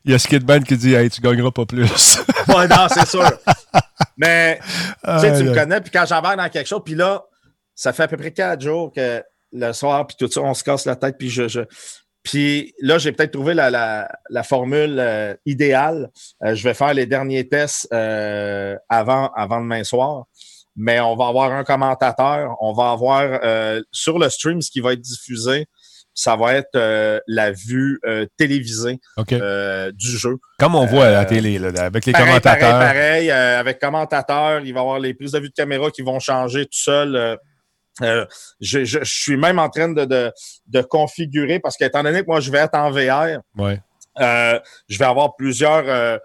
il 0.05 0.13
y 0.13 0.15
a 0.15 0.19
Skidman 0.19 0.63
qui 0.65 0.77
dit 0.77 0.95
Hey, 0.95 1.11
tu 1.11 1.21
gagneras 1.21 1.51
pas 1.51 1.67
plus. 1.67 2.19
ouais, 2.49 2.69
non, 2.69 2.87
c'est 2.93 3.09
sûr. 3.09 3.31
Mais 4.17 4.59
tu 5.05 5.21
sais, 5.21 5.39
tu 5.39 5.45
me 5.45 5.55
connais, 5.55 5.81
puis 5.81 5.91
quand 5.91 6.05
j'embarque 6.07 6.37
dans 6.37 6.49
quelque 6.49 6.67
chose, 6.67 6.83
puis 6.85 6.95
là, 6.95 7.25
ça 7.75 7.93
fait 7.93 8.05
à 8.05 8.09
peu 8.09 8.17
près 8.17 8.33
quatre 8.33 8.61
jours 8.61 8.93
que 8.93 9.23
le 9.53 9.73
soir, 9.73 10.07
puis 10.07 10.17
tout 10.19 10.31
ça, 10.31 10.41
on 10.41 10.55
se 10.55 10.63
casse 10.63 10.85
la 10.85 10.97
tête, 10.97 11.17
puis 11.19 11.31
je. 11.31 11.65
Puis 12.23 12.73
là, 12.81 12.97
j'ai 12.97 13.13
peut-être 13.13 13.33
trouvé 13.33 13.53
la, 13.53 13.71
la, 13.71 14.11
la 14.31 14.43
formule 14.43 14.99
euh, 14.99 15.35
idéale. 15.45 16.11
Euh, 16.43 16.55
je 16.55 16.65
vais 16.65 16.73
faire 16.73 16.95
les 16.95 17.05
derniers 17.05 17.47
tests 17.47 17.93
avant, 17.93 19.31
avant 19.37 19.61
demain 19.61 19.85
soir. 19.85 20.25
Mais 20.75 21.01
on 21.01 21.15
va 21.17 21.29
avoir 21.29 21.53
un 21.53 21.65
commentateur. 21.65 22.57
On 22.61 22.73
va 22.73 22.91
avoir 22.91 23.85
sur 23.93 24.19
le 24.19 24.29
stream 24.31 24.61
ce 24.63 24.71
qui 24.71 24.81
va 24.81 24.95
être 24.95 25.03
diffusé 25.03 25.69
ça 26.15 26.37
va 26.37 26.55
être 26.55 26.77
euh, 26.77 27.19
la 27.27 27.51
vue 27.51 27.99
euh, 28.07 28.27
télévisée 28.39 29.01
euh, 29.33 29.91
du 29.93 30.07
jeu. 30.17 30.37
Comme 30.59 30.75
on 30.77 30.87
voit 30.87 31.07
à 31.07 31.11
la 31.11 31.25
télé, 31.25 31.59
là, 31.59 31.71
avec 31.83 32.07
les 32.07 32.13
Pareil, 32.13 32.27
commentateurs. 32.29 32.71
Pareil, 32.71 33.29
pareil, 33.29 33.31
avec 33.31 33.79
commentateurs, 33.81 34.61
il 34.65 34.73
va 34.73 34.81
y 34.81 34.83
avoir 34.83 34.99
les 35.01 35.13
prises 35.15 35.33
de 35.33 35.41
vue 35.41 35.49
de 35.49 35.55
caméra 35.55 35.91
qui 35.91 36.03
vont 36.03 36.21
changer 36.21 36.65
tout 36.67 36.71
seul. 36.79 37.39
je, 38.01 38.25
je- 38.61 38.85
je 38.85 38.99
suis 39.05 39.37
même 39.37 39.59
en 39.59 39.69
train 39.69 39.89
de, 39.89 40.05
de, 40.05 40.33
de 40.67 40.83
configurer 40.83 41.61
parce 41.61 41.77
qu'étant 41.77 42.03
donné 42.03 42.21
que 42.23 42.27
moi, 42.27 42.41
je 42.41 42.51
vais 42.51 42.59
être 42.59 42.75
en 42.75 42.91
VR, 42.91 43.41
Ouais. 43.57 43.81
je 44.19 44.99
vais 44.99 45.05
avoir 45.05 45.35
plusieurs 45.37 46.21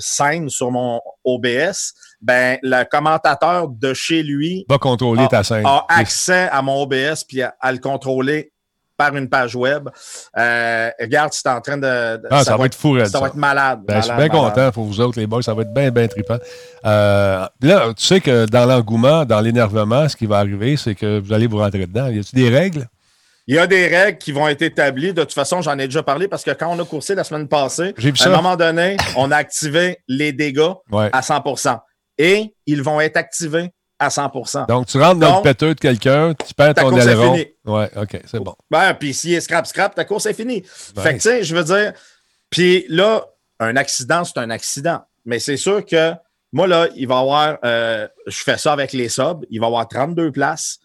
scènes 0.00 0.48
sur 0.48 0.70
mon 0.70 1.00
OBS. 1.24 1.92
Ben, 2.20 2.58
le 2.62 2.82
commentateur 2.84 3.68
de 3.68 3.94
chez 3.94 4.22
lui 4.24 4.64
Va 4.68 4.78
contrôler 4.78 5.22
Ah, 5.26 5.28
ta 5.28 5.44
scène. 5.44 5.64
a 5.66 5.86
accès 5.88 6.48
à 6.50 6.62
mon 6.62 6.82
OBS 6.82 7.22
puis 7.28 7.42
à, 7.42 7.54
à 7.60 7.70
le 7.72 7.78
contrôler 7.78 8.50
par 8.98 9.16
une 9.16 9.28
page 9.30 9.54
web. 9.56 9.88
Euh, 10.36 10.90
regarde, 11.00 11.32
c'est 11.32 11.48
en 11.48 11.60
train 11.62 11.78
de. 11.78 12.16
de- 12.18 12.28
Ah, 12.30 12.44
ça, 12.44 12.56
va 12.56 12.66
être 12.66 12.74
fou, 12.74 12.92
Red, 12.92 13.06
ça 13.06 13.20
va 13.20 13.28
être 13.28 13.36
malade. 13.36 13.80
Ben, 13.86 13.96
je 13.96 14.02
suis 14.02 14.16
bien 14.16 14.26
malade. 14.28 14.32
content 14.54 14.72
pour 14.72 14.84
vous 14.84 15.00
autres, 15.00 15.18
les 15.18 15.26
boys. 15.26 15.42
Ça 15.42 15.54
va 15.54 15.62
être 15.62 15.72
bien, 15.72 15.90
bien 15.90 16.08
trippant. 16.08 16.38
Euh, 16.84 17.46
là, 17.62 17.94
tu 17.96 18.04
sais 18.04 18.20
que 18.20 18.44
dans 18.46 18.66
l'engouement, 18.66 19.24
dans 19.24 19.40
l'énervement, 19.40 20.08
ce 20.08 20.16
qui 20.16 20.26
va 20.26 20.38
arriver, 20.38 20.76
c'est 20.76 20.94
que 20.94 21.20
vous 21.20 21.32
allez 21.32 21.46
vous 21.46 21.58
rentrer 21.58 21.86
dedans. 21.86 22.08
Y 22.08 22.18
a-t-il 22.18 22.42
des 22.44 22.50
règles? 22.54 22.86
Il 23.46 23.54
y 23.54 23.58
a 23.58 23.66
des 23.66 23.86
règles 23.86 24.18
qui 24.18 24.32
vont 24.32 24.46
être 24.46 24.60
établies. 24.60 25.14
De 25.14 25.22
toute 25.22 25.32
façon, 25.32 25.62
j'en 25.62 25.78
ai 25.78 25.86
déjà 25.86 26.02
parlé 26.02 26.28
parce 26.28 26.42
que 26.44 26.50
quand 26.50 26.68
on 26.70 26.78
a 26.78 26.84
coursé 26.84 27.14
la 27.14 27.24
semaine 27.24 27.48
passée, 27.48 27.94
à 27.96 28.14
ça. 28.16 28.28
un 28.28 28.36
moment 28.36 28.56
donné, 28.56 28.98
on 29.16 29.30
a 29.30 29.36
activé 29.36 29.98
les 30.06 30.32
dégâts 30.32 30.72
Ouais. 30.90 31.08
à 31.12 31.22
100% 31.22 31.80
Et 32.18 32.52
ils 32.66 32.82
vont 32.82 33.00
être 33.00 33.16
activés 33.16 33.70
à 33.98 34.10
100 34.10 34.66
Donc, 34.68 34.86
tu 34.86 34.98
rentres 34.98 35.18
dans 35.18 35.34
Donc, 35.34 35.44
le 35.44 35.50
péteux 35.50 35.74
de 35.74 35.80
quelqu'un, 35.80 36.32
tu 36.34 36.54
perds 36.54 36.74
ton 36.74 36.96
aileron. 36.96 37.36
Ouais, 37.64 37.90
OK, 37.96 38.20
c'est 38.26 38.40
bon. 38.40 38.54
Ben, 38.70 38.94
puis 38.94 39.12
s'il 39.12 39.34
est 39.34 39.40
scrap-scrap, 39.40 39.94
ta 39.94 40.04
course 40.04 40.26
est 40.26 40.34
finie. 40.34 40.62
Ouais. 40.96 41.02
Fait 41.02 41.10
que, 41.10 41.22
tu 41.22 41.28
sais, 41.28 41.42
je 41.42 41.54
veux 41.54 41.64
dire, 41.64 41.92
puis 42.50 42.84
là, 42.88 43.26
un 43.58 43.76
accident, 43.76 44.24
c'est 44.24 44.38
un 44.38 44.50
accident. 44.50 45.04
Mais 45.24 45.38
c'est 45.38 45.56
sûr 45.56 45.84
que 45.84 46.12
moi, 46.52 46.66
là, 46.66 46.88
il 46.96 47.06
va 47.06 47.16
y 47.16 47.18
avoir, 47.18 47.58
euh, 47.64 48.08
je 48.26 48.38
fais 48.38 48.56
ça 48.56 48.72
avec 48.72 48.92
les 48.92 49.08
subs, 49.08 49.44
il 49.50 49.60
va 49.60 49.66
y 49.66 49.68
avoir 49.68 49.88
32 49.88 50.32
places. 50.32 50.78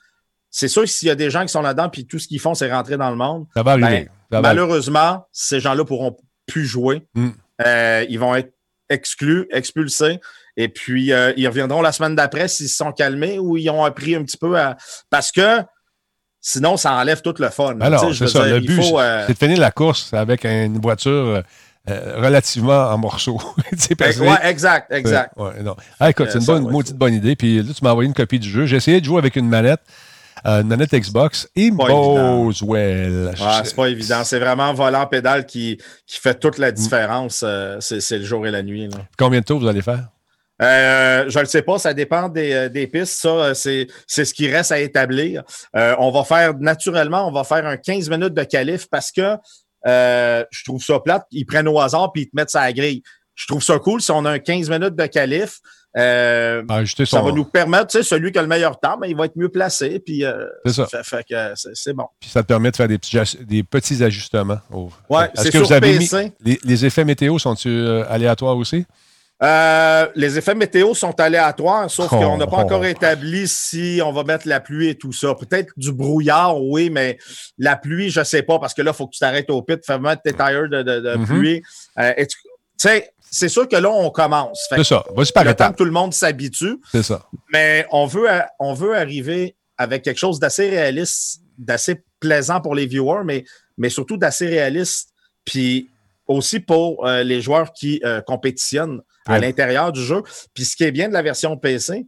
C'est 0.50 0.67
sûr 0.67 0.84
que 0.84 0.89
s'il 0.89 1.08
y 1.08 1.12
a 1.12 1.15
des 1.15 1.29
gens 1.29 1.43
qui 1.43 1.50
sont 1.50 1.62
là-dedans, 1.62 1.89
puis 1.89 2.05
tout 2.05 2.20
ce 2.20 2.27
qu'ils 2.27 2.39
font, 2.39 2.53
c'est 2.53 2.72
rentrer 2.72 2.98
dans 2.98 3.10
le 3.10 3.15
monde, 3.15 3.48
Ça 3.55 3.63
va 3.63 3.72
arriver. 3.72 4.10
Ben, 4.29 4.41
va 4.41 4.41
malheureusement, 4.41 5.25
ces 5.32 5.60
gens-là 5.60 5.86
pourront 5.86 6.17
plus 6.46 6.65
jouer. 6.65 7.08
Mm. 7.13 7.29
Euh, 7.65 8.05
ils 8.10 8.20
vont 8.20 8.36
être 8.36 8.53
exclus, 8.89 9.48
expulsés. 9.51 10.20
Et 10.58 10.68
puis, 10.70 11.12
euh, 11.12 11.34
ils 11.38 11.48
reviendront 11.48 11.82
la 11.82 11.92
semaine 11.92 12.16
d'après 12.16 12.48
s'ils 12.48 12.70
se 12.70 12.76
sont 12.76 12.92
calmés 12.92 13.40
ou 13.40 13.58
ils 13.58 13.70
ont 13.70 13.84
appris 13.84 14.16
un 14.16 14.24
petit 14.24 14.38
peu 14.38 14.58
à. 14.60 14.78
Parce 15.10 15.32
que 15.32 15.60
sinon, 16.40 16.78
ça 16.78 16.94
enlève 16.94 17.22
tout 17.22 17.34
le 17.40 17.50
fun. 17.50 17.78
Alors, 17.82 18.02
sais, 18.02 18.08
je 18.14 18.14
c'est 18.14 18.24
veux 18.26 18.30
ça. 18.30 18.46
dire, 18.46 18.56
Le 18.56 18.62
but, 18.62 18.82
euh, 18.96 19.24
c'est 19.28 19.34
de 19.34 19.38
finir 19.38 19.58
la 19.60 19.72
course 19.72 20.14
avec 20.14 20.46
une 20.46 20.80
voiture 20.80 21.42
euh, 21.90 22.14
relativement 22.18 22.90
en 22.92 22.98
morceaux. 22.98 23.42
Parce 23.98 24.18
Ouais, 24.18 24.38
exact, 24.44 24.92
exact. 24.94 25.34
Ouais, 25.38 25.62
non. 25.64 25.76
Ah, 26.00 26.10
écoute, 26.12 26.28
c'est 26.32 26.40
une 26.40 26.46
bonne, 26.46 26.70
maudite 26.70 26.96
bonne 26.96 27.14
idée. 27.16 27.36
Puis 27.36 27.62
là, 27.64 27.74
tu 27.76 27.84
m'as 27.84 27.92
envoyé 27.92 28.08
une 28.08 28.14
copie 28.14 28.40
du 28.40 28.50
jeu. 28.50 28.66
J'ai 28.66 28.76
essayé 28.78 29.00
de 29.02 29.06
jouer 29.06 29.18
avec 29.18 29.36
une 29.36 29.50
manette, 29.50 29.82
euh, 30.46 30.62
une 30.62 30.68
manette 30.68 30.94
Xbox 30.94 31.48
et. 31.56 31.72
Boswell. 31.72 33.34
C'est 33.64 33.76
pas 33.76 33.88
évident. 33.88 34.24
C'est 34.24 34.40
vraiment 34.40 34.74
volant 34.74 35.06
pédale 35.08 35.46
qui, 35.46 35.78
qui 36.06 36.20
fait 36.20 36.36
toute 36.40 36.58
Mm. 36.58 36.62
la 36.62 36.72
différence. 36.72 37.44
euh, 37.46 37.78
c'est 37.80 38.02
c'est 38.02 38.20
le 38.20 38.26
jour 38.26 38.46
et 38.46 38.52
la 38.52 38.62
nuit. 38.64 38.88
là. 38.88 38.98
Combien 39.18 39.40
de 39.40 39.46
tours 39.46 39.60
vous 39.60 39.68
allez 39.68 39.82
faire? 39.82 40.08
Euh, 40.63 41.25
je 41.27 41.38
ne 41.38 41.43
le 41.43 41.48
sais 41.50 41.62
pas, 41.62 41.77
ça 41.77 41.93
dépend 41.93 42.29
des, 42.29 42.53
euh, 42.53 42.70
des 42.70 42.88
pistes. 42.88 43.20
Ça, 43.22 43.29
euh, 43.29 43.53
c'est 43.53 43.88
c'est 44.08 44.25
ce 44.25 44.34
qui 44.34 44.50
reste 44.51 44.72
à 44.72 44.79
établir. 44.79 45.43
Euh, 45.75 45.96
on 46.00 46.10
va 46.12 46.24
faire, 46.24 46.53
naturellement, 46.58 47.27
on 47.27 47.32
va 47.32 47.43
faire 47.43 47.65
un 47.67 47.77
15 47.77 48.10
minutes 48.10 48.34
de 48.34 48.43
qualif 48.43 48.88
parce 48.89 49.12
que 49.12 49.36
euh, 49.86 50.43
je 50.51 50.63
trouve 50.63 50.82
ça 50.82 51.00
plate. 51.00 51.25
Ils 51.32 51.46
prennent 51.46 51.67
au 51.67 51.79
hasard 51.79 52.12
puis 52.13 52.24
ils 52.24 52.25
te 52.27 52.36
mettent 52.36 52.50
ça 52.51 52.62
à 52.62 52.65
la 52.67 52.74
grille. 52.74 53.03
Je 53.36 53.46
trouve 53.48 53.62
ça 53.63 53.77
cool 53.79 54.01
si 54.01 54.12
on 54.12 54.24
a 54.25 54.32
un 54.32 54.39
15 54.39 54.70
minutes 54.70 54.96
de 54.96 55.03
euh, 55.96 56.63
Ajuster 56.70 57.05
ça 57.05 57.20
son. 57.20 57.25
va 57.25 57.32
nous 57.32 57.46
permettre, 57.46 57.88
tu 57.88 57.97
sais, 57.99 58.04
celui 58.04 58.32
qui 58.32 58.39
a 58.39 58.41
le 58.41 58.47
meilleur 58.47 58.80
temps, 58.80 58.97
mais 58.99 59.10
il 59.12 59.15
va 59.15 59.26
être 59.26 59.36
mieux 59.36 59.49
placé. 59.49 59.99
Puis, 59.99 60.26
euh, 60.26 60.45
C'est 60.65 60.73
ça. 60.73 60.88
fait, 60.88 61.04
fait 61.04 61.23
que 61.30 61.54
c'est 61.76 61.93
bon. 61.93 62.06
Puis 62.19 62.30
ça 62.32 62.41
te 62.41 62.47
permet 62.47 62.71
de 62.71 62.76
faire 62.76 62.88
des 62.88 62.97
petits, 62.97 63.12
jas- 63.12 63.38
des 63.41 63.62
petits 63.63 64.04
ajustements. 64.04 64.60
au- 64.71 64.89
Ouais, 65.10 65.30
Est-ce 65.36 65.45
que 65.45 65.52
sur 65.52 65.65
vous 65.67 65.73
avez 65.73 65.91
mis. 65.93 65.99
PC. 66.10 66.32
Les, 66.43 66.60
les 66.63 66.86
effets 66.86 67.06
météo 67.06 67.38
sont-ils 67.38 68.04
aléatoires 68.10 68.58
aussi? 68.58 68.86
Euh, 69.43 70.08
les 70.15 70.38
effets 70.38 70.56
météo 70.56 70.93
sont 70.93 71.19
aléatoires, 71.19 71.89
sauf 71.91 72.08
Oh, 72.12 72.15
qu'on 72.17 72.38
n'a 72.38 72.47
pas 72.47 72.58
oh. 72.60 72.62
encore 72.62 72.86
établi 72.86 73.47
si 73.47 73.99
on 74.03 74.12
va 74.13 74.23
mettre 74.23 74.47
la 74.47 74.60
pluie 74.62 74.89
et 74.89 74.95
tout 74.95 75.12
ça. 75.12 75.36
Peut-être 75.36 75.73
du 75.75 75.91
brouillard, 75.91 76.62
oui, 76.62 76.89
mais 76.89 77.17
la 77.58 77.75
pluie, 77.75 78.10
je 78.10 78.23
sais 78.23 78.43
pas, 78.43 78.58
parce 78.60 78.73
que 78.73 78.82
là, 78.82 78.91
il 78.91 78.97
faut 78.97 79.06
que 79.08 79.13
tu 79.13 79.19
t'arrêtes 79.19 79.49
au 79.49 79.62
pit, 79.62 79.86
fais 79.86 79.99
mettre 79.99 80.21
tes 80.21 80.34
tires 80.34 80.69
de, 80.69 80.82
de, 80.82 80.99
de 81.01 81.15
Mhm. 81.17 81.25
pluie. 81.25 81.62
Euh, 81.99 82.13
tu 82.17 82.27
sais, 82.77 83.12
c'est 83.29 83.49
sûr 83.49 83.67
que 83.67 83.75
là, 83.75 83.89
on 83.89 84.10
commence. 84.12 84.65
C'est 84.69 84.84
ça. 84.84 85.03
Vas-y 85.15 85.32
par 85.34 85.47
étapes. 85.47 85.73
que 85.73 85.77
tout 85.77 85.86
le 85.86 85.91
monde 85.91 86.13
s'habitue, 86.13 86.77
C'est 86.91 87.03
ça. 87.03 87.25
mais 87.51 87.86
on 87.91 88.06
veut, 88.06 88.27
on 88.60 88.73
veut 88.73 88.95
arriver 88.95 89.56
avec 89.77 90.03
quelque 90.03 90.19
chose 90.19 90.39
d'assez 90.39 90.69
réaliste, 90.69 91.41
d'assez 91.58 92.01
plaisant 92.19 92.62
pour 92.62 92.75
les 92.75 92.86
viewers, 92.86 93.23
mais, 93.25 93.43
mais 93.77 93.89
surtout 93.89 94.15
d'assez 94.17 94.47
réaliste. 94.47 95.10
Puis 95.43 95.89
aussi 96.28 96.60
pour 96.60 97.06
euh, 97.08 97.24
les 97.24 97.42
joueurs 97.42 97.74
qui 97.74 98.02
euh, 98.06 98.22
compétitionnent 98.22 99.02
à 99.26 99.34
Ouais. 99.34 99.40
l'intérieur 99.42 99.92
du 99.92 100.02
jeu. 100.04 100.22
Puis 100.54 100.66
ce 100.66 100.76
qui 100.76 100.84
est 100.84 100.92
bien 100.92 101.08
de 101.08 101.14
la 101.14 101.22
version 101.22 101.56
PC, 101.58 102.06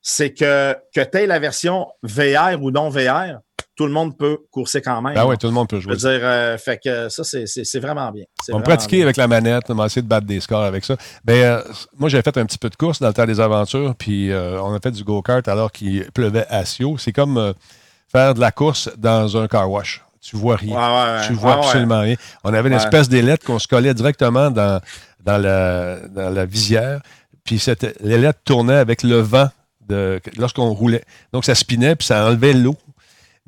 c'est 0.00 0.32
que, 0.32 0.74
que 0.94 1.00
tu 1.02 1.18
aies 1.18 1.26
la 1.26 1.38
version 1.38 1.86
VR 2.02 2.56
ou 2.62 2.70
non 2.70 2.88
VR, 2.88 3.40
tout 3.76 3.86
le 3.86 3.92
monde 3.92 4.16
peut 4.16 4.38
courser 4.50 4.80
quand 4.82 5.00
même. 5.02 5.14
Ah 5.16 5.26
ouais, 5.26 5.36
tout 5.36 5.46
le 5.46 5.52
monde 5.52 5.68
peut 5.68 5.78
Je 5.78 5.88
veux 5.88 5.96
jouer. 5.96 6.18
dire, 6.18 6.20
euh, 6.26 6.58
fait 6.58 6.80
que 6.82 7.08
ça, 7.08 7.22
c'est- 7.22 7.78
vraiment 7.78 8.10
bien. 8.10 8.24
On 8.24 8.52
va 8.52 8.52
vraiment 8.54 8.64
pratiquer 8.64 8.96
bien. 8.96 9.04
avec 9.04 9.16
la 9.16 9.28
manette, 9.28 9.64
on 9.68 9.74
va 9.74 9.86
essayer 9.86 10.02
de 10.02 10.08
battre 10.08 10.26
des 10.26 10.40
scores 10.40 10.62
avec 10.64 10.84
ça. 10.84 10.96
Ben, 11.24 11.34
euh, 11.34 11.62
moi, 11.96 12.08
j'ai 12.08 12.20
fait 12.22 12.36
un 12.38 12.46
petit 12.46 12.58
peu 12.58 12.70
de 12.70 12.76
course 12.76 13.00
dans 13.00 13.08
le 13.08 13.14
temps 13.14 13.26
des 13.26 13.38
aventures, 13.40 13.94
puis 13.96 14.32
euh, 14.32 14.60
on 14.62 14.74
a 14.74 14.80
fait 14.80 14.90
du 14.90 15.04
go-kart 15.04 15.46
alors 15.46 15.70
qu'il 15.70 16.10
pleuvait 16.12 16.46
à 16.48 16.64
Sio. 16.64 16.96
C'est 16.98 17.12
comme 17.12 17.54
faire 18.10 18.34
de 18.34 18.40
la 18.40 18.50
course 18.50 18.90
dans 18.96 19.36
un 19.36 19.46
car 19.46 19.70
wash. 19.70 20.02
Tu 20.28 20.36
vois 20.36 20.56
rien. 20.56 20.74
Ouais, 20.76 21.18
ouais. 21.20 21.26
Tu 21.26 21.32
vois 21.32 21.52
Ouais, 21.52 21.58
ouais. 21.60 21.64
absolument 21.66 22.00
rien. 22.00 22.16
On 22.44 22.52
avait 22.52 22.68
une 22.68 22.74
espèce 22.74 23.08
d'ailette 23.08 23.44
qu'on 23.44 23.58
se 23.58 23.66
collait 23.66 23.94
directement 23.94 24.50
dans, 24.50 24.80
dans, 25.24 25.38
la, 25.38 25.96
dans 26.08 26.28
la 26.28 26.44
visière, 26.44 27.00
puis 27.44 27.58
cette 27.58 27.98
l'ailette 28.02 28.38
tournait 28.44 28.74
avec 28.76 29.02
le 29.02 29.20
vent 29.20 29.48
lorsqu'on 30.36 30.68
roulait. 30.70 31.04
Donc, 31.32 31.44
ça 31.46 31.54
spinait, 31.54 31.96
puis 31.96 32.06
ça 32.06 32.26
enlevait 32.26 32.52
l'eau. 32.52 32.76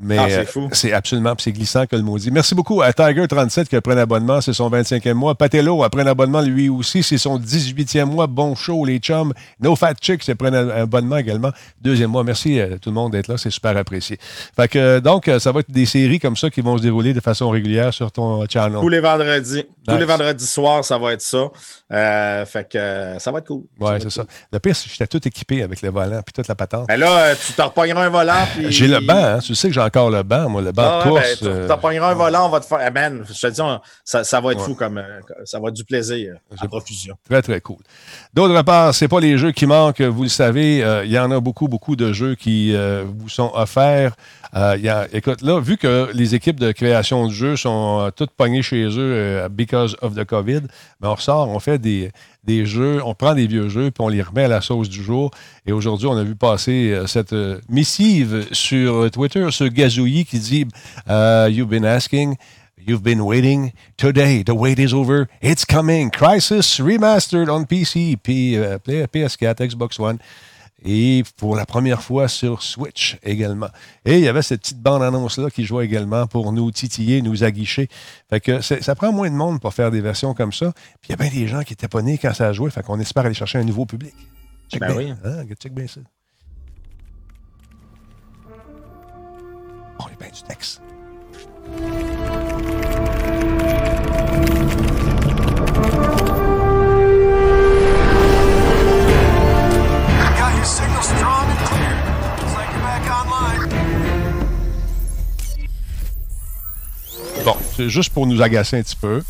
Mais 0.03 0.17
Ah, 0.17 0.29
c'est 0.73 0.93
euh, 0.93 0.97
absolument, 0.97 1.35
c'est 1.39 1.53
glissant 1.53 1.87
que 1.87 1.95
le 1.95 2.01
maudit. 2.01 2.31
Merci 2.31 2.55
beaucoup 2.55 2.81
à 2.81 2.91
Tiger37 2.91 3.67
qui 3.67 3.77
a 3.77 3.83
pris 3.83 3.93
un 3.93 3.99
abonnement, 3.99 4.41
c'est 4.41 4.55
son 4.55 4.71
25e 4.71 5.13
mois. 5.13 5.35
Patello 5.35 5.83
a 5.83 5.91
pris 5.91 6.01
un 6.01 6.07
abonnement 6.07 6.41
lui 6.41 6.71
aussi, 6.71 7.03
c'est 7.03 7.19
son 7.19 7.39
18e 7.39 8.07
mois. 8.07 8.27
Bon 8.27 8.55
show, 8.55 8.87
les 8.87 8.99
chums. 8.99 9.35
No 9.61 9.77
Fat 9.77 9.95
Chick 10.01 10.27
a 10.27 10.35
pris 10.35 10.49
un 10.49 10.69
abonnement 10.71 11.19
également. 11.19 11.51
Deuxième 11.83 12.11
mois. 12.11 12.25
Merci 12.25 12.59
à 12.59 12.79
tout 12.79 12.89
le 12.89 12.95
monde 12.95 13.13
d'être 13.13 13.29
là, 13.29 13.37
c'est 13.37 13.51
super 13.51 13.77
apprécié. 13.77 14.19
Fait 14.57 14.69
que, 14.69 14.79
euh, 14.79 15.01
donc, 15.01 15.29
euh, 15.29 15.39
ça 15.39 15.53
va 15.53 15.61
être 15.61 15.71
des 15.71 15.85
séries 15.85 16.19
comme 16.19 16.37
ça 16.37 16.49
qui 16.49 16.63
vont 16.63 16.79
se 16.79 16.83
dérouler 16.83 17.13
de 17.13 17.21
façon 17.21 17.51
régulière 17.51 17.93
sur 17.93 18.11
ton 18.11 18.47
channel. 18.49 18.81
Tous 18.81 18.89
les 18.89 19.01
vendredis. 19.01 19.65
Tous 19.89 19.97
les 19.97 20.05
vendredis 20.05 20.47
soirs, 20.47 20.85
ça 20.85 20.99
va 20.99 21.13
être 21.15 21.23
ça. 21.23 21.49
Euh, 21.93 22.45
fait 22.47 22.69
que 22.69 22.79
euh, 22.79 23.19
ça 23.19 23.33
va 23.33 23.39
être 23.39 23.47
cool. 23.47 23.65
être 23.95 24.03
c'est 24.03 24.11
ça. 24.11 24.23
cool. 24.23 24.31
Le 24.53 24.59
pire, 24.61 24.77
c'est 24.77 24.85
que 24.85 24.91
j'étais 24.93 25.07
tout 25.07 25.27
équipé 25.27 25.63
avec 25.63 25.81
le 25.83 25.91
volant 25.91 26.21
puis 26.23 26.33
toute 26.35 26.47
la 26.49 26.55
patente. 26.55 26.87
Mais 26.89 26.97
là, 26.97 27.19
euh, 27.31 27.35
tu 27.47 27.53
te 27.55 27.63
repogneras 27.63 28.05
un 28.05 28.09
volant. 28.11 28.47
Puis... 28.55 28.71
J'ai 28.71 28.87
le 28.89 29.01
banc, 29.01 29.15
hein. 29.17 29.39
Tu 29.39 29.55
sais 29.55 29.69
que 29.69 29.75
j'ai 29.75 29.81
encore 29.81 30.11
le 30.11 30.23
banc, 30.23 30.49
moi, 30.49 30.61
le 30.63 30.73
banc 30.73 31.01
Ah, 31.03 31.05
de 31.07 31.11
ouais, 31.11 31.21
course. 31.21 31.43
ben, 31.43 31.61
tu 31.63 31.67
te 31.67 31.73
repogneras 31.73 32.11
un 32.11 32.15
volant, 32.15 32.47
on 32.47 32.51
va 32.51 32.61
te 32.61 32.67
faire. 32.67 32.79
Eh 32.87 32.91
man, 32.91 33.25
je 33.27 33.41
te 33.41 33.47
dis, 33.53 33.61
on- 33.61 33.81
ça, 34.05 34.23
ça 34.23 34.41
va 34.41 34.53
être 34.53 34.59
Ouais. 34.61 34.65
fou 34.67 34.75
comme. 34.75 35.03
ça 35.45 35.59
va 35.59 35.69
être 35.69 35.75
du 35.75 35.85
plaisir 35.85 36.35
à 36.61 36.69
profusion. 36.69 37.17
Très, 37.29 37.41
très 37.43 37.61
cool. 37.61 37.79
D'autre 38.35 38.61
part, 38.63 38.95
c'est 38.95 39.09
pas 39.09 39.21
les 39.21 39.39
jeux 39.39 39.53
qui 39.53 39.67
manquent, 39.67 40.03
vous 40.03 40.25
le 40.25 40.29
savez. 40.29 40.85
euh, 40.85 41.05
Il 41.05 41.11
y 41.11 41.19
en 41.19 41.31
a 41.31 41.41
beaucoup, 41.41 41.69
beaucoup 41.69 41.97
de 41.97 42.13
jeux 42.13 42.35
qui 42.35 42.75
vous 42.75 43.29
sont 43.29 43.51
offerts. 43.55 44.13
Euh, 44.57 45.07
écoute, 45.13 45.43
là, 45.43 45.61
vu 45.61 45.77
que 45.77 46.11
les 46.13 46.35
équipes 46.35 46.59
de 46.59 46.73
création 46.73 47.27
de 47.29 47.33
jeux 47.33 47.57
sont 47.57 48.01
euh, 48.01 48.11
toutes 48.11 48.31
pognées 48.33 48.63
chez 48.63 48.85
eux 48.85 48.93
euh, 48.99 49.49
because 49.49 49.97
of 50.03 50.15
the 50.15 50.25
COVID, 50.25 50.63
ben, 51.01 51.09
on 51.11 51.15
ressort, 51.15 51.49
on 51.49 51.61
fait 51.61 51.79
des, 51.79 52.11
des 52.45 52.67
jeux, 52.67 53.01
on 53.05 53.15
prend 53.15 53.35
des 53.35 53.47
vieux 53.47 53.69
jeux, 53.69 53.91
puis 53.91 54.05
on 54.05 54.09
les 54.09 54.23
remet 54.23 54.45
à 54.45 54.49
la 54.49 54.61
sauce 54.61 54.89
du 54.89 55.03
jour. 55.03 55.31
Et 55.67 55.73
aujourd'hui, 55.73 56.09
on 56.09 56.17
a 56.17 56.25
vu 56.25 56.35
passer 56.35 57.01
cette 57.07 57.35
missive 57.69 58.47
sur 58.53 59.11
Twitter, 59.11 59.47
ce 59.53 59.65
gazouillis 59.65 60.25
qui 60.25 60.39
dit 60.41 60.67
You've 61.09 61.69
been 61.69 61.85
asking. 61.85 62.37
You've 62.87 63.03
been 63.03 63.21
waiting. 63.21 63.73
Today, 63.99 64.43
the 64.43 64.53
wait 64.55 64.79
is 64.79 64.95
over. 64.95 65.27
It's 65.43 65.67
coming. 65.67 66.11
Crisis 66.11 66.81
Remastered 66.81 67.51
on 67.51 67.65
PC, 67.65 68.17
P- 68.17 68.57
euh, 68.57 68.79
Play- 68.79 69.07
PS4, 69.07 69.55
Xbox 69.69 69.99
One. 70.01 70.19
Et 70.85 71.23
pour 71.37 71.57
la 71.57 71.67
première 71.67 72.03
fois 72.03 72.27
sur 72.29 72.63
Switch 72.63 73.19
également. 73.23 73.69
Et 74.05 74.19
il 74.19 74.25
y 74.25 74.29
avait 74.29 74.43
cette 74.43 74.61
petite 74.63 74.81
bande-annonce-là 74.81 75.51
qui 75.51 75.65
jouait 75.65 75.85
également 75.85 76.27
pour 76.27 76.53
nous 76.53 76.71
titiller, 76.71 77.21
nous 77.23 77.45
aguicher. 77.45 77.89
Fait 78.31 78.41
que 78.41 78.61
ça 78.61 78.95
prend 78.95 79.13
moins 79.13 79.29
de 79.31 79.35
monde 79.35 79.61
pour 79.61 79.75
faire 79.75 79.91
des 79.91 80.01
versions 80.01 80.33
comme 80.35 80.53
ça. 80.53 80.73
Puis 81.01 81.09
il 81.09 81.11
y 81.11 81.13
a 81.15 81.17
bien 81.17 81.31
des 81.31 81.47
gens 81.49 81.63
qui 81.63 81.75
étaient 81.75 81.89
pas 81.89 82.03
nés 82.03 82.19
quand 82.19 82.33
ça 82.33 82.49
a 82.49 82.53
joué. 82.53 82.71
Fait 82.71 82.83
qu'on 82.83 82.99
espère 82.99 83.27
aller 83.27 83.35
chercher 83.35 83.59
un 83.59 83.65
nouveau 83.65 83.85
public. 83.85 84.15
Check 84.71 84.81
Ben 84.81 84.97
bien. 84.97 84.97
oui. 84.97 85.15
Hein, 85.25 85.45
check 85.61 85.75
bien 85.75 85.87
ça. 85.87 86.01
Oh, 89.99 90.05
il 90.07 90.13
y 90.13 90.15
a 90.15 90.17
bien 90.19 90.31
du 90.31 90.43
texte. 90.43 90.81
C'est 107.77 107.89
juste 107.89 108.13
pour 108.13 108.27
nous 108.27 108.43
agacer 108.43 108.79
un 108.79 108.83
petit 108.83 108.97
peu. 108.97 109.23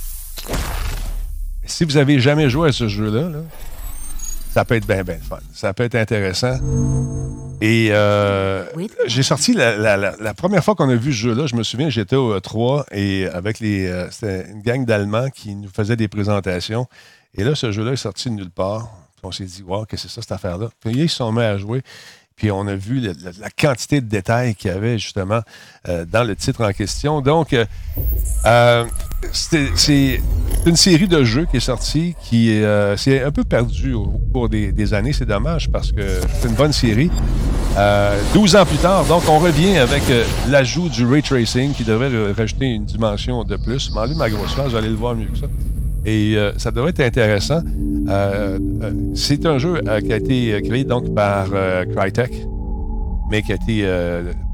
si 1.65 1.85
vous 1.85 1.97
avez 1.97 2.21
jamais 2.21 2.51
joué 2.51 2.69
à 2.69 2.73
ce 2.73 2.89
jeu-là, 2.89 3.31
ça 4.53 4.65
peut 4.65 4.75
être 4.75 4.87
bien, 4.87 5.05
bien 5.05 5.19
fun. 5.19 5.39
Ça 5.53 5.73
peut 5.73 5.85
être 5.85 5.95
intéressant. 5.95 6.59
Et 7.61 7.89
euh, 7.91 8.65
j'ai 9.07 9.23
sorti 9.23 9.53
la, 9.53 10.35
première 10.35 10.65
fois 10.65 10.75
qu'on 10.75 10.89
a 10.89 10.95
vu 10.95 11.13
ce 11.13 11.19
jeu-là, 11.19 11.47
je 11.47 11.55
me 11.57 11.63
souviens, 11.63 11.91
j'étais 11.91 12.17
au 12.17 12.39
3 12.39 12.81
e 12.81 12.97
et 12.97 13.27
avec 13.27 13.61
les. 13.61 13.87
Euh, 13.87 14.11
c'était 14.11 14.51
une 14.51 14.63
gang 14.63 14.85
d'Allemands 14.85 15.29
qui 15.29 15.55
nous 15.55 15.69
faisaient 15.69 15.97
des 15.97 16.09
présentations. 16.09 16.87
Et 17.35 17.45
là, 17.45 17.55
ce 17.55 17.71
jeu-là 17.71 17.93
est 17.93 17.97
sorti 17.97 18.31
de 18.31 18.35
nulle 18.35 18.51
part. 18.51 18.89
on 19.23 19.31
s'est 19.31 19.45
dit, 19.45 19.63
wow, 19.63 19.85
qu'est-ce 19.85 20.05
que 20.05 20.09
c'est 20.09 20.15
ça, 20.15 20.23
cette 20.23 20.33
affaire-là? 20.33 20.71
Puis 20.81 20.93
ils 20.93 21.09
se 21.09 21.17
sont 21.17 21.31
mis 21.33 21.43
à 21.43 21.59
jouer. 21.59 21.83
Puis 22.41 22.51
on 22.51 22.67
a 22.67 22.75
vu 22.75 23.01
la, 23.01 23.51
quantité 23.51 24.01
de 24.01 24.07
détails 24.07 24.55
qu'il 24.55 24.71
y 24.71 24.75
avait 24.75 24.99
justement 24.99 25.43
euh, 25.91 26.07
dans 26.11 26.25
le 26.25 26.35
titre 26.35 26.65
en 26.65 26.73
question. 26.73 27.21
Donc, 27.21 27.55
euh, 28.47 28.85
c'est 29.31 30.23
une 30.65 30.77
série 30.77 31.07
de 31.07 31.23
jeux 31.23 31.45
qui 31.45 31.59
est 31.59 31.61
sortie 31.61 32.15
qui 32.23 32.63
euh, 32.63 32.97
s'est 32.97 33.23
un 33.23 33.31
peu 33.31 33.45
perdue 33.45 33.93
au 33.93 34.07
cours 34.33 34.49
des, 34.49 34.95
années. 34.95 35.13
C'est 35.13 35.27
dommage 35.27 35.71
parce 35.71 35.93
que 35.93 36.23
c'est 36.41 36.49
une 36.49 36.55
bonne 36.55 36.73
série. 36.73 37.11
12 38.33 38.57
ans 38.57 38.65
plus 38.65 38.79
tard, 38.79 39.05
donc 39.05 39.25
on 39.29 39.39
revient 39.39 39.77
avec 39.77 40.03
l'ajout 40.49 40.89
du 40.89 41.05
ray 41.05 41.23
tracing 41.23 41.75
qui 41.75 41.85
devrait 41.85 42.33
rajouter 42.33 42.67
une 42.67 42.87
dimension 42.87 43.45
de 43.45 43.57
plus. 43.59 43.91
M'enlève 43.91 44.17
ma 44.17 44.31
grosse 44.31 44.55
face, 44.55 44.71
vous 44.71 44.77
allez 44.77 44.89
le 44.89 44.95
voir 44.95 45.15
mieux 45.15 45.27
que 45.27 45.37
ça. 45.37 45.47
Et 46.05 46.37
euh, 46.37 46.53
ça 46.57 46.71
devrait 46.71 46.91
être 46.91 47.01
intéressant. 47.01 47.61
Euh, 48.09 48.59
euh, 48.83 48.91
c'est 49.15 49.47
un 49.47 49.59
jeu 49.59 49.81
qui 50.05 50.13
a 50.13 50.17
été 50.17 50.63
créé 50.63 50.85
donc 50.85 51.15
par 51.15 51.49
Crytek, 51.95 52.33
mais 53.31 53.43
qui 53.43 53.53
a 53.53 53.55
été 53.55 53.87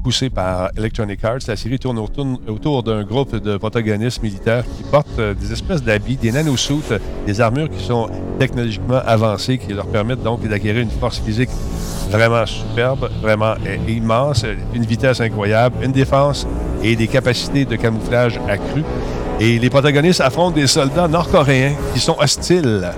poussé 0.03 0.29
par 0.29 0.69
Electronic 0.77 1.23
Arts. 1.23 1.39
La 1.47 1.55
série 1.55 1.79
tourne 1.79 1.97
autour, 1.97 2.83
d'un 2.83 3.03
groupe 3.03 3.35
de 3.35 3.57
protagonistes 3.57 4.21
militaires 4.21 4.63
qui 4.77 4.83
portent 4.83 5.19
des 5.19 5.51
espèces 5.51 5.83
d'habits, 5.83 6.15
des 6.15 6.31
nanosuits, 6.31 6.81
des 7.25 7.41
armures 7.41 7.69
qui 7.69 7.83
sont 7.83 8.09
technologiquement 8.39 9.01
avancées, 9.05 9.57
qui 9.57 9.73
leur 9.73 9.87
permettent 9.87 10.23
donc 10.23 10.47
d'acquérir 10.47 10.83
une 10.83 10.91
force 10.91 11.19
physique 11.19 11.49
vraiment 12.09 12.45
superbe, 12.45 13.09
vraiment 13.21 13.55
immense, 13.87 14.45
une 14.73 14.85
vitesse 14.85 15.19
incroyable, 15.19 15.83
une 15.83 15.91
défense 15.91 16.47
et 16.83 16.95
des 16.95 17.07
capacités 17.07 17.65
de 17.65 17.75
camouflage 17.75 18.39
accrues. 18.47 18.85
Et 19.39 19.59
les 19.59 19.69
protagonistes 19.69 20.21
affrontent 20.21 20.55
des 20.55 20.67
soldats 20.67 21.07
nord-coréens 21.07 21.73
qui 21.93 21.99
sont 21.99 22.15
hostiles, 22.19 22.91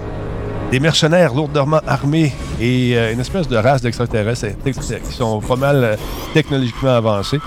des 0.71 0.79
mercenaires 0.79 1.33
lourdement 1.33 1.81
armés 1.87 2.33
et 2.59 2.93
euh, 2.95 3.13
une 3.13 3.19
espèce 3.19 3.47
de 3.47 3.57
race 3.57 3.81
d'extraterrestres 3.81 4.47
qui 4.63 5.13
sont 5.13 5.41
pas 5.41 5.55
mal 5.55 5.83
euh, 5.83 5.95
technologiquement 6.33 6.95
avancés. 6.95 7.39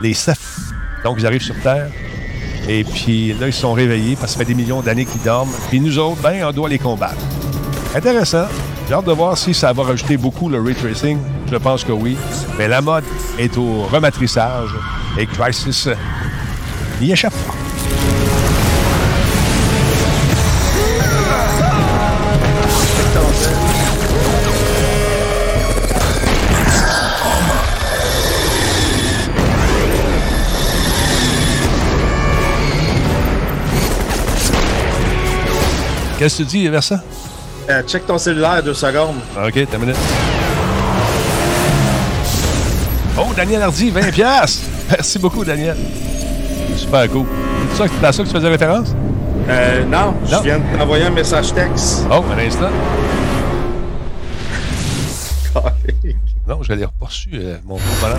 Les 0.00 0.14
Seth. 0.14 0.38
Donc, 1.04 1.16
ils 1.18 1.26
arrivent 1.26 1.42
sur 1.42 1.58
Terre. 1.60 1.88
Et 2.68 2.82
puis 2.82 3.32
là, 3.34 3.46
ils 3.46 3.52
sont 3.52 3.74
réveillés 3.74 4.16
parce 4.16 4.32
que 4.32 4.38
ça 4.38 4.44
fait 4.44 4.52
des 4.52 4.54
millions 4.54 4.80
d'années 4.80 5.04
qu'ils 5.04 5.22
dorment. 5.22 5.52
Puis 5.68 5.80
nous 5.80 5.98
autres, 5.98 6.20
ben, 6.22 6.44
on 6.44 6.50
doit 6.50 6.68
les 6.68 6.78
combattre. 6.78 7.22
Intéressant. 7.94 8.46
J'ai 8.88 8.94
hâte 8.94 9.06
de 9.06 9.12
voir 9.12 9.38
si 9.38 9.54
ça 9.54 9.72
va 9.72 9.82
rajouter 9.84 10.16
beaucoup 10.16 10.48
le 10.48 10.60
ray 10.60 10.74
tracing. 10.74 11.18
Je 11.50 11.56
pense 11.56 11.84
que 11.84 11.92
oui. 11.92 12.16
Mais 12.58 12.68
la 12.68 12.80
mode 12.80 13.04
est 13.38 13.56
au 13.56 13.82
rematrissage 13.84 14.70
et 15.18 15.26
Crisis 15.26 15.88
n'y 17.00 17.12
échappe 17.12 17.34
pas. 17.46 17.53
Qu'est-ce 36.18 36.38
que 36.38 36.42
tu 36.42 36.48
dis, 36.48 36.68
Versa? 36.68 37.00
Euh, 37.68 37.82
check 37.82 38.06
ton 38.06 38.18
cellulaire 38.18 38.62
deux 38.62 38.74
secondes. 38.74 39.16
OK, 39.36 39.66
t'as 39.70 39.78
minute. 39.78 39.96
Oh, 43.18 43.32
Daniel 43.36 43.62
Hardy, 43.62 43.90
20 43.90 44.00
Merci 44.90 45.18
beaucoup, 45.18 45.44
Daniel. 45.44 45.76
Super 46.76 47.08
cool. 47.10 47.26
C'est 47.74 47.82
à 48.04 48.12
ça 48.12 48.22
que 48.22 48.28
tu 48.28 48.34
faisais 48.34 48.48
référence? 48.48 48.94
Euh, 49.48 49.84
non, 49.84 50.14
je 50.24 50.42
viens 50.42 50.58
de 50.58 50.78
t'envoyer 50.78 51.04
un 51.04 51.10
message 51.10 51.52
texte. 51.52 52.06
Oh, 52.10 52.22
un 52.32 52.38
instant. 52.38 52.70
non, 56.46 56.62
je 56.62 56.72
l'ai 56.72 56.86
reçu, 57.00 57.30
euh, 57.34 57.56
mon 57.64 57.76
voilà. 57.76 58.16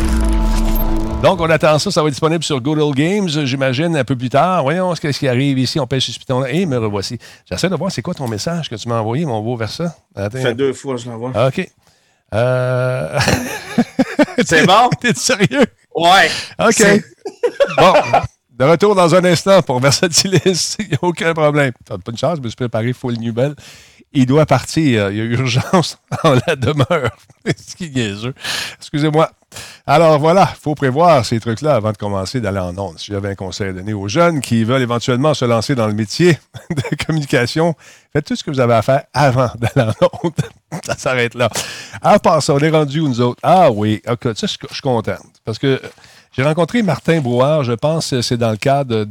Donc, 1.21 1.39
on 1.41 1.49
attend 1.49 1.79
ça. 1.79 1.91
Ça 1.91 2.01
va 2.01 2.07
être 2.07 2.13
disponible 2.13 2.43
sur 2.43 2.59
Google 2.59 2.95
Games, 2.95 3.27
j'imagine, 3.27 3.95
un 3.95 4.03
peu 4.03 4.15
plus 4.15 4.29
tard. 4.29 4.63
Voyons 4.63 4.93
ce 4.95 5.07
qui 5.07 5.27
arrive 5.27 5.57
ici. 5.57 5.79
On 5.79 5.88
pêche 5.88 6.09
sur 6.09 6.19
Python. 6.19 6.45
Et 6.45 6.65
me 6.65 6.77
revoici. 6.77 7.17
J'essaie 7.49 7.69
de 7.69 7.75
voir 7.75 7.91
c'est 7.91 8.01
quoi 8.01 8.13
ton 8.13 8.27
message 8.27 8.69
que 8.69 8.75
tu 8.75 8.89
m'as 8.89 8.99
envoyé, 8.99 9.25
mon 9.25 9.41
beau 9.41 9.55
Versa. 9.55 9.95
Ça 10.15 10.29
fait 10.29 10.53
deux 10.53 10.73
fois, 10.73 10.97
je 10.97 11.09
l'envoie. 11.09 11.47
OK. 11.47 11.69
Euh... 12.33 13.19
c'est 14.45 14.65
bon? 14.65 14.89
T'es 14.99 15.13
sérieux? 15.13 15.65
Ouais. 15.95 16.29
OK. 16.59 17.03
bon. 17.77 17.93
De 18.51 18.63
retour 18.63 18.95
dans 18.95 19.13
un 19.13 19.25
instant 19.25 19.61
pour 19.61 19.79
Versatilis. 19.79 20.77
Il 20.79 20.88
n'y 20.89 20.93
a 20.95 20.99
aucun 21.01 21.33
problème. 21.33 21.73
Pas 21.85 21.97
de 21.97 22.17
chance, 22.17 22.38
je 22.38 22.41
me 22.41 22.47
suis 22.47 22.55
préparé 22.55 22.93
full 22.93 23.17
Nubel. 23.17 23.55
Il 24.15 24.25
doit 24.25 24.45
partir. 24.45 25.12
Il 25.12 25.17
y 25.17 25.21
a 25.21 25.23
urgence 25.25 25.99
en 26.23 26.36
la 26.47 26.56
demeure. 26.56 27.12
Ce 27.45 27.75
qui 27.75 27.91
est 27.99 28.15
Excusez-moi. 28.80 29.30
Alors 29.86 30.19
voilà, 30.19 30.49
il 30.51 30.60
faut 30.60 30.73
prévoir 30.75 31.25
ces 31.25 31.39
trucs-là 31.39 31.75
avant 31.75 31.91
de 31.91 31.97
commencer 31.97 32.41
d'aller 32.41 32.60
en 32.60 32.78
ondes. 32.78 32.97
Si 32.97 33.12
j'avais 33.12 33.30
un 33.30 33.36
conseil 33.36 33.69
à 33.69 33.73
donner 33.73 33.93
aux 33.93 34.08
jeunes 34.08 34.41
qui 34.41 34.63
veulent 34.63 34.82
éventuellement 34.82 35.34
se 35.34 35.45
lancer 35.45 35.75
dans 35.75 35.88
le 35.88 35.93
métier 35.93 36.38
de 36.69 37.06
communication, 37.06 37.75
faites 38.12 38.25
tout 38.25 38.36
ce 38.36 38.43
que 38.43 38.51
vous 38.51 38.60
avez 38.60 38.73
à 38.73 38.82
faire 38.82 39.04
avant 39.13 39.51
d'aller 39.60 39.91
en 40.01 40.10
ondes. 40.23 40.34
ça 40.86 40.97
s'arrête 40.97 41.36
là. 41.36 41.49
À 42.01 42.19
part 42.19 42.41
ça, 42.41 42.54
on 42.54 42.60
est 42.60 42.69
rendu 42.69 43.01
où 43.01 43.08
nous 43.08 43.21
autres? 43.21 43.39
Ah 43.43 43.69
oui, 43.71 44.01
ok, 44.08 44.36
ça, 44.36 44.47
je 44.47 44.73
suis 44.73 44.82
content. 44.82 45.17
Parce 45.43 45.60
que 45.60 45.82
j'ai 46.32 46.43
rencontré 46.43 46.82
Martin 46.82 47.21
Brouard, 47.21 47.63
je 47.63 47.73
pense 47.73 48.10
que 48.10 48.21
c'est 48.21 48.38
dans 48.38 48.51
le 48.51 48.58
cadre 48.58 49.06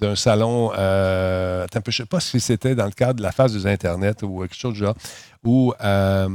d'un 0.00 0.16
salon, 0.16 0.72
euh, 0.76 1.66
je 1.72 1.78
ne 1.78 1.92
sais 1.92 2.06
pas 2.06 2.20
si 2.20 2.40
c'était 2.40 2.74
dans 2.74 2.86
le 2.86 2.92
cadre 2.92 3.14
de 3.14 3.22
la 3.22 3.32
phase 3.32 3.52
des 3.52 3.66
Internet 3.66 4.22
ou 4.22 4.40
quelque 4.40 4.56
chose 4.56 4.74
du 4.74 4.80
genre, 4.80 4.94
ou 5.44 5.72
euh, 5.82 6.28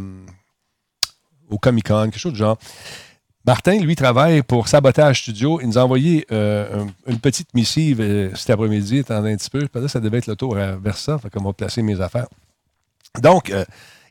au 1.50 1.58
Comic 1.58 1.88
Con, 1.88 2.04
quelque 2.06 2.20
chose 2.20 2.34
du 2.34 2.40
genre. 2.40 2.58
Martin, 3.46 3.78
lui, 3.80 3.96
travaille 3.96 4.42
pour 4.42 4.70
Sabotage 4.70 5.22
Studio. 5.22 5.60
Il 5.62 5.68
nous 5.68 5.78
a 5.78 5.84
envoyé 5.84 6.26
euh, 6.32 6.86
une 7.08 7.20
petite 7.20 7.54
missive 7.54 7.98
cet 8.36 8.50
après-midi, 8.52 9.00
attendez 9.00 9.34
un 9.34 9.38
petit 9.38 9.50
peu. 9.50 9.68
Ça 9.88 10.00
devait 10.00 10.20
être 10.20 10.28
le 10.28 10.38
tour 10.38 10.56
vers 10.56 10.98
ça, 10.98 11.18
fait 11.18 11.30
qu'on 11.30 11.44
va 11.44 11.52
placer 11.52 11.82
mes 11.82 12.00
affaires. 12.00 12.28
Donc, 13.22 13.54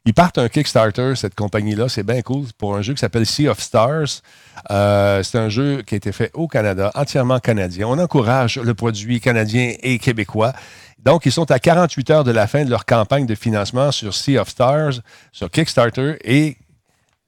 ils 0.05 0.15
partent 0.15 0.39
un 0.39 0.49
Kickstarter, 0.49 1.15
cette 1.15 1.35
compagnie-là. 1.35 1.89
C'est 1.89 2.03
bien 2.03 2.23
cool 2.23 2.47
pour 2.59 2.75
un 2.75 2.83
jeu 2.83 2.95
qui 2.95 3.01
s'appelle 3.01 3.25
Sea 3.25 3.49
of 3.49 3.61
Stars. 3.61 4.23
Euh, 4.71 5.23
c'est 5.23 5.39
un 5.39 5.49
jeu 5.49 5.83
qui 5.83 5.95
a 5.95 5.97
été 5.97 6.11
fait 6.11 6.31
au 6.35 6.49
Canada, 6.49 6.91
entièrement 6.95 7.39
canadien. 7.39 7.87
On 7.87 7.99
encourage 7.99 8.59
le 8.59 8.75
produit 8.75 9.21
canadien 9.21 9.75
et 9.81 9.99
québécois. 9.99 10.53
Donc, 10.99 11.27
ils 11.27 11.33
sont 11.33 11.51
à 11.51 11.59
48 11.59 12.11
heures 12.11 12.25
de 12.25 12.33
la 12.33 12.47
fin 12.47 12.65
de 12.65 12.71
leur 12.71 12.85
campagne 12.85 13.27
de 13.27 13.35
financement 13.35 13.93
sur 13.93 14.15
Sea 14.15 14.39
of 14.39 14.49
Stars, 14.49 14.95
sur 15.31 15.51
Kickstarter, 15.51 16.17
et 16.25 16.57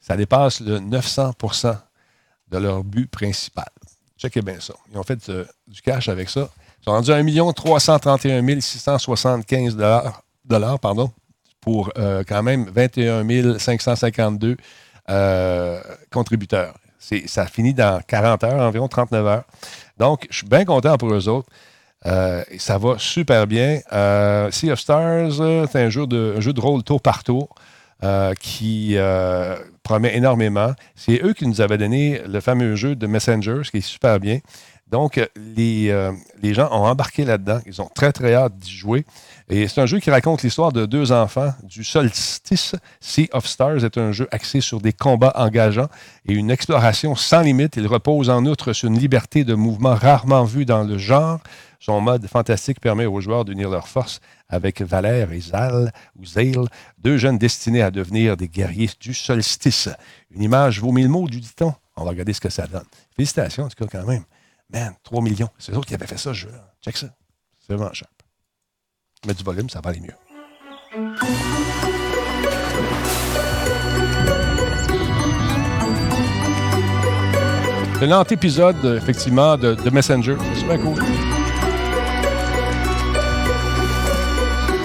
ça 0.00 0.16
dépasse 0.16 0.60
le 0.60 0.78
900% 0.80 1.76
de 2.50 2.58
leur 2.58 2.84
but 2.84 3.10
principal. 3.10 3.68
Checkez 4.18 4.42
bien 4.42 4.60
ça. 4.60 4.74
Ils 4.90 4.98
ont 4.98 5.02
fait 5.02 5.28
euh, 5.28 5.44
du 5.66 5.80
cash 5.80 6.08
avec 6.08 6.28
ça. 6.28 6.48
Ils 6.80 6.84
sont 6.84 6.90
rendus 6.90 7.12
à 7.12 7.16
1 7.16 7.52
331 7.52 8.60
675 8.60 9.76
dollars, 10.44 10.78
pardon, 10.78 11.10
pour 11.64 11.90
euh, 11.96 12.22
quand 12.28 12.42
même 12.42 12.66
21 12.74 13.58
552 13.58 14.56
euh, 15.08 15.80
contributeurs. 16.12 16.74
Ça 17.26 17.46
finit 17.46 17.74
dans 17.74 18.00
40 18.06 18.44
heures, 18.44 18.60
environ 18.60 18.86
39 18.86 19.26
heures. 19.26 19.44
Donc, 19.98 20.26
je 20.30 20.38
suis 20.38 20.46
bien 20.46 20.64
content 20.64 20.96
pour 20.98 21.12
eux 21.12 21.28
autres. 21.28 21.48
Euh, 22.06 22.42
ça 22.58 22.76
va 22.76 22.96
super 22.98 23.46
bien. 23.46 23.80
sea 24.50 24.72
of 24.72 24.78
Stars, 24.78 25.32
c'est 25.70 25.82
un 25.82 25.90
jeu 25.90 26.06
de, 26.06 26.38
jeu 26.40 26.52
de 26.52 26.60
rôle 26.60 26.82
tour 26.82 27.00
par 27.00 27.24
tour 27.24 27.54
qui 28.40 28.96
promet 29.82 30.16
énormément. 30.16 30.72
C'est 30.94 31.22
eux 31.22 31.32
qui 31.32 31.46
nous 31.46 31.62
avaient 31.62 31.78
donné 31.78 32.20
le 32.26 32.40
fameux 32.40 32.74
jeu 32.76 32.94
de 32.94 33.06
Messenger, 33.06 33.60
ce 33.64 33.70
qui 33.70 33.78
est 33.78 33.80
super 33.80 34.20
bien. 34.20 34.40
Donc, 34.90 35.20
les, 35.56 36.12
les 36.42 36.54
gens 36.54 36.68
ont 36.70 36.86
embarqué 36.86 37.24
là-dedans. 37.24 37.60
Ils 37.66 37.82
ont 37.82 37.88
très, 37.94 38.12
très 38.12 38.34
hâte 38.34 38.56
d'y 38.56 38.70
jouer. 38.70 39.04
Et 39.48 39.68
c'est 39.68 39.80
un 39.80 39.86
jeu 39.86 39.98
qui 39.98 40.10
raconte 40.10 40.42
l'histoire 40.42 40.72
de 40.72 40.86
deux 40.86 41.12
enfants 41.12 41.52
du 41.62 41.84
solstice. 41.84 42.74
Sea 43.00 43.28
of 43.32 43.46
Stars 43.46 43.84
est 43.84 43.98
un 43.98 44.12
jeu 44.12 44.26
axé 44.30 44.60
sur 44.60 44.80
des 44.80 44.92
combats 44.92 45.32
engageants 45.36 45.88
et 46.26 46.32
une 46.32 46.50
exploration 46.50 47.14
sans 47.14 47.42
limite. 47.42 47.76
Il 47.76 47.86
repose 47.86 48.30
en 48.30 48.46
outre 48.46 48.72
sur 48.72 48.88
une 48.88 48.98
liberté 48.98 49.44
de 49.44 49.54
mouvement 49.54 49.94
rarement 49.94 50.44
vue 50.44 50.64
dans 50.64 50.84
le 50.84 50.96
genre. 50.96 51.40
Son 51.78 52.00
mode 52.00 52.26
fantastique 52.26 52.80
permet 52.80 53.04
aux 53.04 53.20
joueurs 53.20 53.44
d'unir 53.44 53.68
leurs 53.68 53.88
forces 53.88 54.20
avec 54.48 54.80
Valère 54.80 55.32
et 55.32 55.40
Zal, 55.40 55.92
ou 56.18 56.24
Zale, 56.24 56.68
deux 56.96 57.18
jeunes 57.18 57.36
destinés 57.36 57.82
à 57.82 57.90
devenir 57.90 58.38
des 58.38 58.48
guerriers 58.48 58.88
du 58.98 59.12
solstice. 59.12 59.90
Une 60.30 60.42
image 60.42 60.80
vaut 60.80 60.92
mille 60.92 61.10
mots, 61.10 61.28
du 61.28 61.40
dit-on. 61.40 61.74
On 61.96 62.04
va 62.04 62.10
regarder 62.10 62.32
ce 62.32 62.40
que 62.40 62.48
ça 62.48 62.66
donne. 62.66 62.86
Félicitations, 63.14 63.64
en 63.64 63.68
tout 63.68 63.84
cas, 63.84 63.98
quand 63.98 64.06
même. 64.06 64.24
Man, 64.72 64.94
3 65.02 65.22
millions. 65.22 65.48
C'est 65.58 65.72
eux 65.74 65.80
qui 65.80 65.94
avaient 65.94 66.06
fait 66.06 66.16
ça, 66.16 66.30
ce 66.30 66.32
jeu. 66.34 66.50
Check 66.82 66.96
ça. 66.96 67.08
C'est 67.58 67.74
vraiment 67.74 67.92
cher. 67.92 68.08
Mettre 69.26 69.38
du 69.38 69.44
volume, 69.44 69.70
ça 69.70 69.80
va 69.80 69.90
aller 69.90 70.00
mieux. 70.00 70.14
C'est 77.98 78.06
l'antépisode, 78.06 78.84
effectivement, 78.84 79.56
de, 79.56 79.74
de 79.74 79.90
Messenger. 79.90 80.36
C'est 80.54 80.60
super 80.60 80.80
cool. 80.80 80.98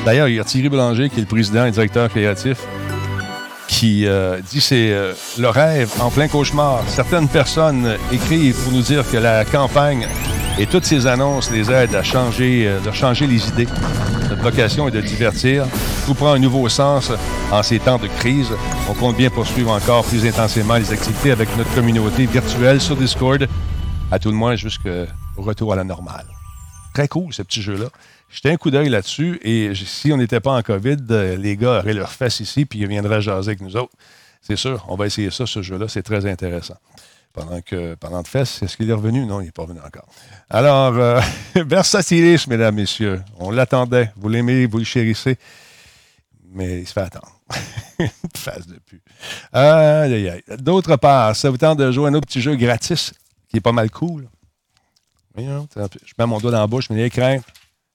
D'ailleurs, 0.05 0.27
il 0.27 0.35
y 0.35 0.39
a 0.39 0.43
Thierry 0.43 0.69
Boulanger, 0.69 1.09
qui 1.09 1.17
est 1.17 1.21
le 1.21 1.27
président 1.27 1.65
et 1.65 1.71
directeur 1.71 2.09
créatif, 2.09 2.65
qui 3.79 4.05
euh, 4.05 4.41
dit 4.41 4.59
c'est 4.59 4.91
euh, 4.91 5.13
le 5.37 5.47
rêve 5.47 5.89
en 6.01 6.09
plein 6.09 6.27
cauchemar. 6.27 6.83
Certaines 6.89 7.29
personnes 7.29 7.95
écrivent 8.11 8.61
pour 8.61 8.73
nous 8.73 8.81
dire 8.81 9.09
que 9.09 9.15
la 9.15 9.45
campagne 9.45 10.05
et 10.59 10.65
toutes 10.65 10.83
ces 10.83 11.07
annonces 11.07 11.49
les 11.49 11.71
aident 11.71 11.95
à 11.95 12.03
changer, 12.03 12.67
euh, 12.67 12.91
changer 12.91 13.25
les 13.25 13.47
idées. 13.47 13.69
Notre 14.29 14.41
vocation 14.41 14.89
est 14.89 14.91
de 14.91 14.99
divertir. 14.99 15.65
Tout 16.05 16.13
prend 16.13 16.33
un 16.33 16.39
nouveau 16.39 16.67
sens 16.67 17.09
en 17.53 17.63
ces 17.63 17.79
temps 17.79 17.97
de 17.97 18.07
crise. 18.07 18.51
On 18.89 18.93
compte 18.95 19.15
bien 19.15 19.29
poursuivre 19.29 19.71
encore 19.71 20.03
plus 20.03 20.25
intensément 20.27 20.75
les 20.75 20.91
activités 20.91 21.31
avec 21.31 21.47
notre 21.57 21.73
communauté 21.73 22.25
virtuelle 22.25 22.81
sur 22.81 22.97
Discord, 22.97 23.47
à 24.11 24.19
tout 24.19 24.29
le 24.29 24.35
moins 24.35 24.57
jusqu'au 24.57 25.05
retour 25.37 25.71
à 25.71 25.77
la 25.77 25.85
normale. 25.85 26.25
Très 26.93 27.07
cool, 27.07 27.33
ce 27.33 27.43
petit 27.43 27.61
jeu-là. 27.61 27.85
Jetais 28.29 28.51
un 28.51 28.57
coup 28.57 28.69
d'œil 28.69 28.89
là-dessus 28.89 29.39
et 29.41 29.73
si 29.73 30.13
on 30.13 30.17
n'était 30.17 30.39
pas 30.39 30.51
en 30.51 30.61
COVID, 30.61 30.97
euh, 31.09 31.35
les 31.35 31.57
gars 31.57 31.79
auraient 31.79 31.93
leur 31.93 32.11
fesses 32.11 32.39
ici 32.39 32.65
puis 32.65 32.79
ils 32.79 32.87
viendraient 32.87 33.21
jaser 33.21 33.49
avec 33.49 33.61
nous 33.61 33.75
autres. 33.75 33.93
C'est 34.41 34.55
sûr, 34.55 34.85
on 34.87 34.95
va 34.95 35.07
essayer 35.07 35.31
ça, 35.31 35.45
ce 35.45 35.61
jeu-là. 35.61 35.87
C'est 35.87 36.03
très 36.03 36.25
intéressant. 36.25 36.77
Pendant 37.33 37.61
que, 37.61 37.95
pendant 37.95 38.21
de 38.21 38.27
fesses, 38.27 38.61
est-ce 38.63 38.77
qu'il 38.77 38.89
est 38.89 38.93
revenu? 38.93 39.25
Non, 39.25 39.41
il 39.41 39.45
n'est 39.45 39.51
pas 39.51 39.63
revenu 39.63 39.79
encore. 39.79 40.07
Alors, 40.49 40.97
euh, 40.97 41.21
Versatilis, 41.55 42.45
mesdames, 42.47 42.75
messieurs. 42.75 43.21
On 43.37 43.51
l'attendait. 43.51 44.11
Vous 44.15 44.29
l'aimez, 44.29 44.65
vous 44.65 44.79
le 44.79 44.83
chérissez. 44.83 45.37
Mais 46.51 46.81
il 46.81 46.87
se 46.87 46.93
fait 46.93 47.01
attendre. 47.01 47.39
Une 47.99 48.09
face 48.35 48.65
de 48.67 48.79
pu. 48.79 49.01
D'autre 50.57 50.95
part, 50.95 51.35
ça 51.35 51.49
vous 51.49 51.57
tente 51.57 51.79
de 51.79 51.91
jouer 51.91 52.05
à 52.05 52.09
un 52.09 52.13
autre 52.13 52.27
petit 52.27 52.41
jeu 52.41 52.55
gratis 52.55 53.13
qui 53.49 53.57
est 53.57 53.61
pas 53.61 53.71
mal 53.71 53.91
cool. 53.91 54.27
Je 55.37 55.43
mets 56.17 56.25
mon 56.25 56.39
doigt 56.39 56.51
dans 56.51 56.59
la 56.59 56.67
bouche, 56.67 56.89
mais 56.89 56.97
les 56.97 57.09
craintes. 57.09 57.45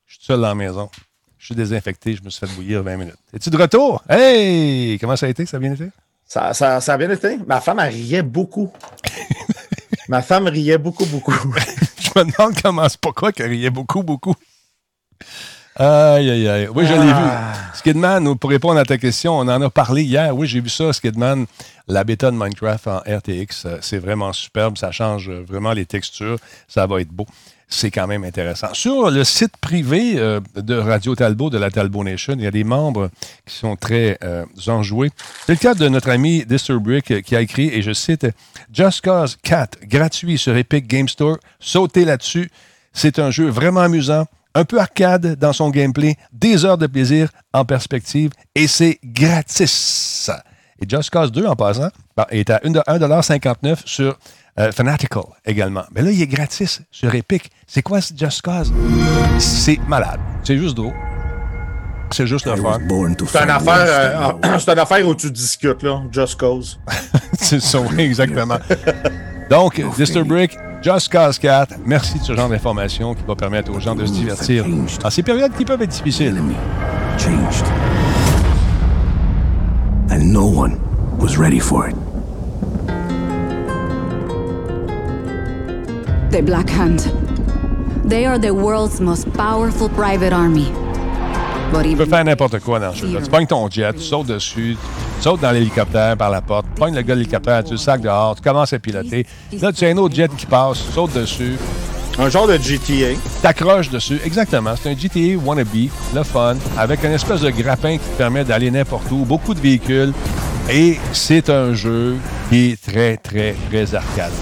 Je 0.07 0.15
suis 0.15 0.25
seul 0.25 0.41
dans 0.41 0.49
la 0.49 0.55
maison. 0.55 0.91
Je 1.39 1.47
suis 1.47 1.55
désinfecté. 1.55 2.15
Je 2.15 2.23
me 2.23 2.31
suis 2.31 2.47
fait 2.47 2.53
bouillir 2.55 2.83
20 2.83 2.97
minutes. 2.97 3.17
Es-tu 3.33 3.51
de 3.51 3.57
retour? 3.57 4.03
Hey! 4.09 4.99
Comment 4.99 5.17
ça 5.17 5.27
a 5.27 5.29
été? 5.29 5.47
Ça 5.47 5.57
a 5.57 5.61
bien 5.61 5.75
été? 5.75 5.91
Ça, 6.27 6.55
ça, 6.55 6.81
ça 6.81 6.95
a 6.95 6.97
bien 6.97 7.11
été. 7.11 7.39
Ma 7.47 7.61
femme, 7.61 7.81
elle 7.81 7.93
riait 7.93 8.23
beaucoup. 8.23 8.73
Ma 10.09 10.23
femme 10.23 10.47
riait 10.49 10.79
beaucoup, 10.79 11.07
beaucoup. 11.07 11.33
je 11.99 12.19
me 12.19 12.31
demande 12.31 12.55
comment 12.63 12.89
c'est 12.89 13.01
pourquoi 13.01 13.33
qu'elle 13.33 13.51
riait 13.51 13.71
beaucoup, 13.71 14.03
beaucoup. 14.03 14.35
Aïe, 15.77 16.31
aïe, 16.31 16.49
aïe. 16.49 16.69
Oui, 16.75 16.87
je 16.87 16.93
l'ai 16.93 17.13
vu. 17.13 17.29
Skidman, 17.75 18.39
pour 18.39 18.51
répondre 18.51 18.79
à 18.79 18.85
ta 18.85 18.97
question, 18.97 19.39
on 19.39 19.49
en 19.49 19.61
a 19.61 19.71
parlé 19.71 20.03
hier. 20.03 20.37
Oui, 20.37 20.47
j'ai 20.47 20.61
vu 20.61 20.69
ça, 20.69 20.93
Skidman, 20.93 21.47
la 21.89 22.05
bêta 22.05 22.31
de 22.31 22.37
Minecraft 22.37 22.87
en 22.87 22.99
RTX. 22.99 23.67
C'est 23.81 23.99
vraiment 23.99 24.33
superbe. 24.33 24.79
Ça 24.79 24.93
change 24.93 25.31
vraiment 25.31 25.73
les 25.73 25.85
textures. 25.85 26.39
Ça 26.69 26.87
va 26.87 27.01
être 27.01 27.11
beau 27.11 27.27
c'est 27.69 27.91
quand 27.91 28.07
même 28.07 28.25
intéressant. 28.25 28.73
Sur 28.73 29.11
le 29.11 29.25
site 29.25 29.57
privé 29.57 30.15
euh, 30.17 30.41
de 30.57 30.75
Radio 30.75 31.15
Talbot, 31.15 31.51
de 31.51 31.59
la 31.59 31.71
Talbot 31.71 32.05
Nation, 32.05 32.35
il 32.37 32.43
y 32.43 32.47
a 32.47 32.51
des 32.51 32.65
membres 32.65 33.11
qui 33.47 33.55
sont 33.55 33.77
très 33.77 34.19
euh, 34.23 34.45
enjoués. 34.67 35.11
C'est 35.47 35.53
le 35.53 35.59
cas 35.59 35.75
de 35.75 35.89
notre 35.89 36.11
ami 36.11 36.45
Disturbrick 36.45 37.11
euh, 37.11 37.21
qui 37.21 37.35
a 37.37 37.41
écrit, 37.41 37.69
et 37.69 37.83
je 37.83 37.93
cite, 37.93 38.27
Just 38.73 39.03
Cause 39.03 39.37
4, 39.43 39.87
gratuit 39.87 40.39
sur 40.39 40.57
Epic 40.57 40.87
Game 40.87 41.09
Store. 41.09 41.39
Sautez 41.59 42.05
là-dessus. 42.05 42.51
C'est 42.93 43.19
un 43.19 43.31
jeu 43.31 43.49
vraiment 43.49 43.81
amusant, 43.81 44.27
un 44.55 44.65
peu 44.65 44.79
arcade 44.79 45.37
dans 45.37 45.53
son 45.53 45.71
gameplay, 45.71 46.17
des 46.33 46.65
heures 46.65 46.79
de 46.79 46.87
plaisir 46.87 47.29
en 47.53 47.65
perspective, 47.65 48.31
et 48.55 48.69
c'est 48.69 49.01
gratis. 49.03 50.31
Et 50.81 50.89
Just 50.89 51.11
Cause 51.11 51.33
2, 51.33 51.47
en 51.47 51.57
passant, 51.57 51.89
est 52.31 52.51
à 52.51 52.59
1,59$ 52.59 53.79
sur 53.85 54.17
euh, 54.59 54.73
Fanatical 54.73 55.25
également. 55.45 55.85
Mais 55.95 56.03
là, 56.03 56.11
il 56.11 56.21
est 56.21 56.27
gratis 56.27 56.81
sur 56.91 57.15
Epic. 57.15 57.51
C'est 57.67 57.83
quoi 57.83 58.01
ce 58.01 58.15
Just 58.17 58.43
Cause? 58.43 58.73
C'est 59.39 59.79
malade. 59.89 60.21
C'est 60.43 60.59
juste 60.59 60.77
drôle. 60.77 60.95
C'est 62.11 62.27
juste 62.27 62.47
le 62.47 62.57
fun. 62.57 62.79
C'est 63.27 63.43
une, 63.43 63.51
affaire, 63.51 63.75
euh, 64.45 64.59
c'est 64.59 64.73
une 64.73 64.79
affaire 64.79 65.09
où 65.09 65.15
tu 65.15 65.31
discutes, 65.31 65.83
là. 65.83 66.03
Just 66.13 66.39
Cause. 66.39 66.79
c'est 67.33 67.61
ça, 67.61 67.81
oui, 67.81 68.03
exactement. 68.03 68.59
Donc, 69.51 69.83
Disturbrick, 69.97 70.57
Just 70.83 71.11
Cause 71.11 71.39
4, 71.39 71.77
merci 71.85 72.19
de 72.19 72.25
ce 72.25 72.35
genre 72.35 72.49
d'informations 72.49 73.15
qui 73.15 73.23
va 73.27 73.35
permettre 73.35 73.73
aux 73.73 73.81
gens 73.81 73.95
de 73.95 74.07
se 74.07 74.13
divertir 74.13 74.67
en 75.03 75.11
ces 75.11 75.23
périodes 75.23 75.53
qui 75.57 75.65
peuvent 75.65 75.83
être 75.83 75.91
difficiles. 75.91 76.41
And 80.11 80.33
no 80.33 80.45
one 80.45 80.79
was 81.19 81.39
ready 81.39 81.59
for 81.59 81.89
it. 81.89 81.97
The 86.35 86.43
Black 86.43 86.69
Hand. 86.69 86.99
They 88.05 88.27
are 88.27 88.41
the 88.41 88.53
world's 88.53 89.01
most 89.01 89.33
powerful 89.35 89.89
private 89.89 90.33
army. 90.33 90.67
tu 91.85 91.95
peux 91.97 92.07
faire 92.07 92.25
n'importe 92.25 92.59
quoi 92.59 92.81
dans 92.81 92.93
ce 92.93 93.07
jeu-là. 93.07 93.21
Tu 93.23 93.31
pognes 93.31 93.47
ton 93.47 93.71
jet, 93.71 93.93
tu 93.93 94.03
sautes 94.03 94.27
dessus, 94.27 94.77
tu 95.17 95.23
sautes 95.23 95.41
dans 95.41 95.53
l'hélicoptère 95.53 96.17
par 96.17 96.31
la 96.31 96.41
porte, 96.41 96.67
tu 96.75 96.81
pognes 96.81 96.97
le 96.97 97.03
gars 97.03 97.15
de 97.15 97.21
l'hélicoptère, 97.21 97.63
tu 97.63 97.71
le 97.71 97.77
sacs 97.77 98.01
dehors, 98.01 98.35
tu 98.35 98.43
commences 98.43 98.73
à 98.73 98.81
piloter. 98.81 99.25
Là, 99.63 99.73
tu 99.73 99.85
as 99.85 99.91
un 99.91 99.97
autre 99.97 100.17
jet 100.17 100.29
qui 100.37 100.47
passe, 100.47 100.85
tu 100.85 100.93
sautes 100.93 101.13
dessus. 101.13 101.57
Un 102.19 102.29
genre 102.29 102.49
de 102.49 102.57
GTA. 102.57 103.17
T'accroches 103.41 103.91
dessus, 103.91 104.19
exactement. 104.25 104.75
C'est 104.75 104.91
un 104.91 104.97
GTA 104.97 105.39
wannabe, 105.41 105.89
le 106.17 106.23
fun, 106.25 106.57
avec 106.77 107.05
un 107.05 107.13
espèce 107.13 107.43
de 107.43 107.51
grappin 107.51 107.93
qui 107.93 108.09
te 108.09 108.19
permet 108.19 108.43
d'aller 108.43 108.73
n'importe 108.73 109.09
où, 109.13 109.19
beaucoup 109.19 109.55
de 109.55 109.61
véhicules. 109.61 110.13
Et 110.69 110.99
c'est 111.13 111.49
un 111.49 111.75
jeu 111.75 112.17
qui 112.51 112.73
est 112.73 112.83
très, 112.83 113.19
très, 113.19 113.55
très 113.71 113.95
arcade. 113.95 114.33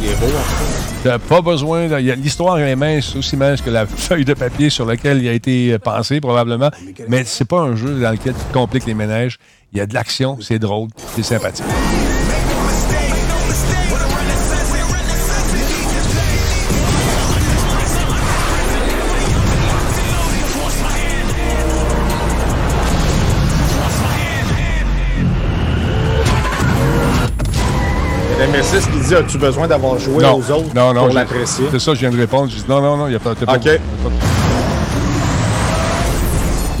Il 0.00 0.08
est 0.08 0.16
beau, 0.20 1.18
pas 1.28 1.40
besoin. 1.40 1.86
L'histoire 1.98 2.58
est 2.58 2.76
mince, 2.76 3.16
aussi 3.16 3.36
mince 3.36 3.60
que 3.60 3.70
la 3.70 3.86
feuille 3.86 4.24
de 4.24 4.34
papier 4.34 4.70
sur 4.70 4.86
laquelle 4.86 5.22
il 5.22 5.28
a 5.28 5.32
été 5.32 5.78
pensé, 5.78 6.20
probablement. 6.20 6.70
Mais 7.08 7.24
c'est 7.24 7.48
pas 7.48 7.60
un 7.60 7.76
jeu 7.76 8.00
dans 8.00 8.10
lequel 8.10 8.34
tu 8.34 8.52
compliques 8.52 8.86
les 8.86 8.94
ménages. 8.94 9.38
Il 9.72 9.78
y 9.78 9.80
a 9.80 9.86
de 9.86 9.94
l'action, 9.94 10.38
c'est 10.40 10.58
drôle, 10.58 10.88
c'est 11.14 11.22
sympathique. 11.22 11.64
M6 28.52 28.90
qui 28.90 29.08
dit 29.08 29.14
As-tu 29.14 29.38
besoin 29.38 29.68
d'avoir 29.68 29.98
joué 29.98 30.24
aux 30.24 30.50
autres 30.50 30.74
non, 30.74 30.94
non, 30.94 31.06
pour 31.06 31.14
l'apprécier? 31.14 31.66
C'est 31.70 31.78
ça, 31.78 31.94
je 31.94 32.00
viens 32.00 32.10
de 32.10 32.16
répondre. 32.16 32.50
Je 32.50 32.56
dis 32.56 32.64
Non, 32.68 32.80
non, 32.80 32.96
non, 32.96 33.06
il 33.06 33.10
n'y 33.10 33.16
a 33.16 33.20
pas. 33.20 33.34
de 33.34 33.44
OK. 33.44 33.80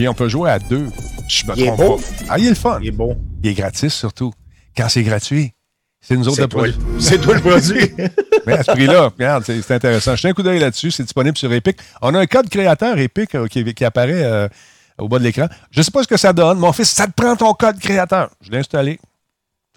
Et 0.00 0.08
on 0.08 0.14
peut 0.14 0.28
jouer 0.28 0.50
à 0.50 0.58
deux. 0.58 0.86
Je 1.28 1.46
me 1.46 1.56
il 1.56 1.66
trompe 1.66 1.80
est 1.80 1.84
beau. 1.84 1.96
pas. 1.96 2.02
Ah, 2.30 2.38
il 2.38 2.46
est 2.46 2.50
le 2.50 2.54
fun. 2.54 2.78
Il 2.80 2.88
est 2.88 2.92
beau. 2.92 3.14
Il 3.42 3.50
est 3.50 3.54
gratis 3.54 3.92
surtout. 3.92 4.32
Quand 4.76 4.88
c'est 4.88 5.02
gratuit, 5.02 5.52
c'est 6.00 6.16
nous 6.16 6.28
autres 6.28 6.40
de 6.40 6.46
produit. 6.46 6.76
C'est 7.00 7.20
toi 7.20 7.34
le 7.34 7.40
produit. 7.40 7.90
Mais 8.46 8.54
à 8.54 8.62
ce 8.62 8.70
prix-là, 8.70 9.08
regarde, 9.08 9.44
c'est 9.44 9.70
intéressant. 9.72 10.16
Je 10.16 10.26
un 10.26 10.32
coup 10.32 10.42
d'œil 10.42 10.60
là-dessus. 10.60 10.90
C'est 10.90 11.02
disponible 11.02 11.36
sur 11.36 11.52
Epic. 11.52 11.76
On 12.00 12.14
a 12.14 12.20
un 12.20 12.26
code 12.26 12.48
créateur 12.48 12.96
Epic 12.98 13.34
euh, 13.34 13.46
qui, 13.46 13.74
qui, 13.74 13.84
apparaît 13.84 14.22
euh, 14.22 14.48
au 14.96 15.08
bas 15.08 15.18
de 15.18 15.24
l'écran. 15.24 15.48
Je 15.70 15.80
ne 15.80 15.82
sais 15.84 15.90
pas 15.90 16.02
ce 16.02 16.08
que 16.08 16.16
ça 16.16 16.32
donne. 16.32 16.58
Mon 16.58 16.72
fils, 16.72 16.88
ça 16.88 17.06
te 17.06 17.12
prend 17.12 17.36
ton 17.36 17.52
code 17.52 17.78
créateur. 17.78 18.30
Je 18.40 18.50
l'ai 18.50 18.58
installé. 18.58 18.98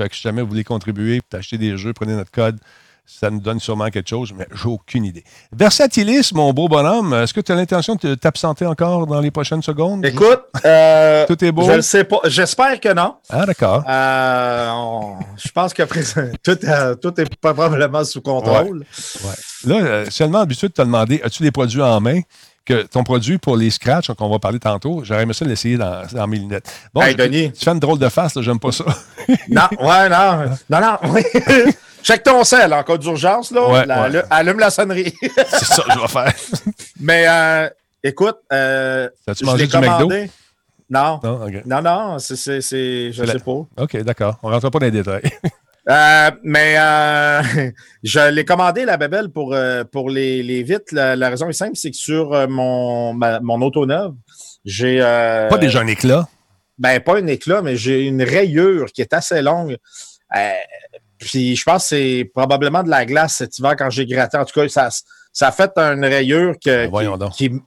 Fait 0.01 0.09
que 0.09 0.15
si 0.15 0.23
jamais 0.23 0.41
vous 0.41 0.47
voulez 0.47 0.63
contribuer, 0.63 1.21
acheter 1.31 1.59
des 1.59 1.77
jeux, 1.77 1.93
prenez 1.93 2.15
notre 2.15 2.31
code. 2.31 2.57
Ça 3.05 3.29
nous 3.29 3.39
donne 3.39 3.59
sûrement 3.59 3.89
quelque 3.89 4.09
chose, 4.09 4.33
mais 4.35 4.47
j'ai 4.51 4.69
aucune 4.69 5.03
idée. 5.03 5.23
Versatilis, 5.51 6.31
mon 6.33 6.53
beau 6.53 6.67
bonhomme, 6.67 7.13
est-ce 7.13 7.33
que 7.33 7.41
tu 7.41 7.51
as 7.51 7.55
l'intention 7.55 7.95
de 8.01 8.15
t'absenter 8.15 8.65
encore 8.65 9.05
dans 9.05 9.19
les 9.19 9.31
prochaines 9.31 9.61
secondes? 9.61 10.05
Écoute, 10.05 10.41
euh, 10.65 11.27
tout 11.27 11.43
est 11.43 11.51
beau? 11.51 11.63
Je 11.63 11.73
ne 11.73 11.81
sais 11.81 12.03
pas. 12.03 12.19
J'espère 12.25 12.79
que 12.79 12.93
non. 12.93 13.15
Ah, 13.29 13.45
d'accord. 13.45 13.83
Euh, 13.87 14.69
je 15.35 15.51
pense 15.51 15.73
que 15.73 15.83
tout, 16.43 16.59
euh, 16.63 16.95
tout, 16.95 17.19
est 17.19 17.35
probablement 17.35 18.03
sous 18.05 18.21
contrôle. 18.21 18.85
Ouais. 19.23 19.31
Là, 19.65 20.09
seulement 20.09 20.39
habitué 20.39 20.69
de 20.69 20.73
te 20.73 20.81
demander 20.81 21.21
as-tu 21.23 21.43
des 21.43 21.51
produits 21.51 21.81
en 21.81 21.99
main? 21.99 22.21
Que 22.65 22.84
ton 22.84 23.04
produit 23.04 23.38
pour 23.38 23.58
les 23.58 23.69
scratchs, 23.69 24.12
qu'on 24.13 24.30
va 24.30 24.39
parler 24.39 24.60
tantôt, 24.60 25.04
j'aurais 25.04 25.24
aimé 25.24 25.34
ça 25.34 25.45
l'essayer 25.45 25.78
dans, 25.78 26.06
dans, 26.12 26.28
mes 26.28 26.38
lunettes. 26.38 26.71
Bon, 26.93 27.02
hey, 27.02 27.15
Denis. 27.15 27.52
tu 27.52 27.63
fais 27.63 27.71
une 27.71 27.80
drôle 27.80 28.00
de 28.00 28.10
face, 28.10 28.39
j'aime 28.39 28.60
pas 28.60 28.71
ça. 28.71 28.86
non, 29.50 29.67
ouais, 29.80 30.10
non. 30.10 30.56
Non, 30.69 30.82
non, 30.82 30.97
oui. 31.10 31.24
Check 32.04 32.24
ton 32.24 32.43
sel 32.43 32.74
en 32.74 32.84
cas 32.84 32.97
d'urgence, 32.97 33.52
là. 33.52 33.67
Ouais, 33.67 33.86
la, 33.86 34.04
ouais. 34.04 34.10
Le, 34.10 34.24
allume 34.34 34.60
la 34.60 34.71
sonnerie. 34.71 35.13
C'est 35.21 35.65
ça 35.65 35.84
que 35.84 35.91
je 35.93 36.00
vais 36.00 36.08
faire. 36.08 36.34
Mais 37.00 37.26
euh, 37.28 37.69
écoute, 38.04 38.38
euh, 38.52 39.08
As-tu 39.28 39.45
mangé 39.45 39.67
du 39.67 39.78
McDo? 39.78 40.10
Non. 40.89 41.19
Non, 41.24 41.43
okay. 41.43 41.62
non, 41.65 41.82
non, 41.82 42.19
c'est, 42.19 42.36
je 42.60 43.24
La... 43.24 43.34
sais 43.34 43.39
pas. 43.39 43.52
OK, 43.52 43.97
d'accord. 44.04 44.38
On 44.43 44.50
ne 44.50 44.56
rentre 44.56 44.69
pas 44.69 44.80
dans 44.80 44.86
les 44.86 44.91
détails. 44.91 45.21
Euh, 45.89 46.31
mais 46.43 46.75
euh, 46.77 47.41
je 48.03 48.29
l'ai 48.29 48.45
commandé, 48.45 48.85
la 48.85 48.97
Babel, 48.97 49.29
pour, 49.29 49.53
euh, 49.53 49.83
pour 49.83 50.09
les, 50.09 50.43
les 50.43 50.63
vitres. 50.63 50.93
La, 50.93 51.29
raison 51.29 51.49
est 51.49 51.53
simple, 51.53 51.75
c'est 51.75 51.91
que 51.91 51.97
sur 51.97 52.47
mon, 52.47 53.13
mon 53.13 53.61
auto 53.61 53.85
neuve, 53.85 54.13
j'ai. 54.63 54.99
pas 54.99 55.57
déjà 55.57 55.81
un 55.81 55.87
éclat? 55.87 56.27
Ben, 56.77 56.99
pas 56.99 57.17
un 57.17 57.27
éclat, 57.27 57.61
mais 57.61 57.75
j'ai 57.75 58.05
une 58.05 58.23
rayure 58.23 58.91
qui 58.91 59.01
est 59.01 59.13
assez 59.13 59.41
longue. 59.41 59.77
puis 61.19 61.55
je 61.55 61.63
pense 61.63 61.83
que 61.83 61.89
c'est 61.89 62.31
probablement 62.33 62.83
de 62.83 62.89
la 62.89 63.05
glace 63.05 63.35
cet 63.37 63.57
hiver 63.57 63.75
quand 63.77 63.89
j'ai 63.89 64.05
gratté. 64.05 64.37
En 64.37 64.45
tout 64.45 64.59
cas, 64.59 64.67
ça, 64.67 64.89
ça 65.33 65.47
a 65.47 65.51
fait 65.51 65.71
une 65.77 66.05
rayure 66.05 66.55
que, 66.63 66.87
ben, 66.87 67.29
qui, 67.29 67.49
qui 67.49 67.61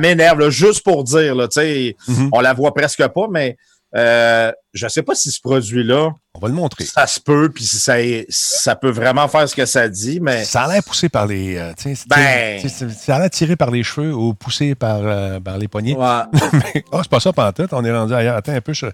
m'énerve, 0.00 0.48
juste 0.50 0.84
pour 0.84 1.04
dire. 1.04 1.34
Là, 1.34 1.46
mm 1.46 2.28
On 2.32 2.40
la 2.40 2.54
voit 2.54 2.74
presque 2.74 3.06
pas, 3.08 3.26
mais 3.30 3.56
euh, 3.96 4.52
je 4.76 4.84
ne 4.84 4.90
sais 4.90 5.02
pas 5.02 5.14
si 5.14 5.30
ce 5.30 5.40
produit-là. 5.40 6.10
On 6.34 6.38
va 6.38 6.48
le 6.48 6.54
montrer. 6.54 6.84
Ça 6.84 7.06
se 7.06 7.18
peut, 7.18 7.48
puis 7.48 7.64
ça, 7.64 7.94
ça 8.28 8.76
peut 8.76 8.90
vraiment 8.90 9.26
faire 9.26 9.48
ce 9.48 9.54
que 9.54 9.64
ça 9.64 9.88
dit, 9.88 10.20
mais. 10.20 10.44
Ça 10.44 10.64
a 10.64 10.72
l'air 10.72 10.84
poussé 10.84 11.08
par 11.08 11.26
les. 11.26 11.56
Euh, 11.56 11.72
ben... 12.08 12.60
Ça 12.68 13.16
a 13.16 13.20
l'air 13.20 13.30
tiré 13.30 13.56
par 13.56 13.70
les 13.70 13.82
cheveux 13.82 14.12
ou 14.12 14.34
poussé 14.34 14.74
par, 14.74 15.00
euh, 15.02 15.40
par 15.40 15.56
les 15.56 15.66
poignets. 15.66 15.96
Ouais. 15.96 16.22
oh, 16.92 16.98
c'est 17.02 17.08
pas 17.08 17.20
ça, 17.20 17.32
tout. 17.56 17.66
On 17.72 17.84
est 17.84 17.92
rendu 17.92 18.12
ailleurs. 18.12 18.36
Attends 18.36 18.52
un 18.52 18.60
peu, 18.60 18.74
je, 18.74 18.86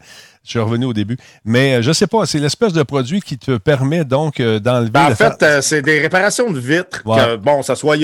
suis 0.45 0.61
revenu 0.61 0.85
au 0.85 0.92
début. 0.92 1.16
Mais 1.45 1.83
je 1.83 1.88
ne 1.88 1.92
sais 1.92 2.07
pas, 2.07 2.27
c'est 2.27 2.38
l'espèce 2.38 2.73
de 2.73 2.85
produit 2.85 3.21
qui 3.21 3.37
te 3.37 3.57
permet 3.57 4.05
donc 4.05 4.40
d'enlever. 4.40 4.90
Ben, 4.90 5.11
en 5.11 5.14
fait, 5.16 5.62
c'est 5.62 5.83
des 5.83 5.99
réparations 5.99 6.51
de 6.51 6.61
vitres. 6.61 7.03
bon, 7.38 7.62
ça 7.62 7.75
soit 7.75 7.97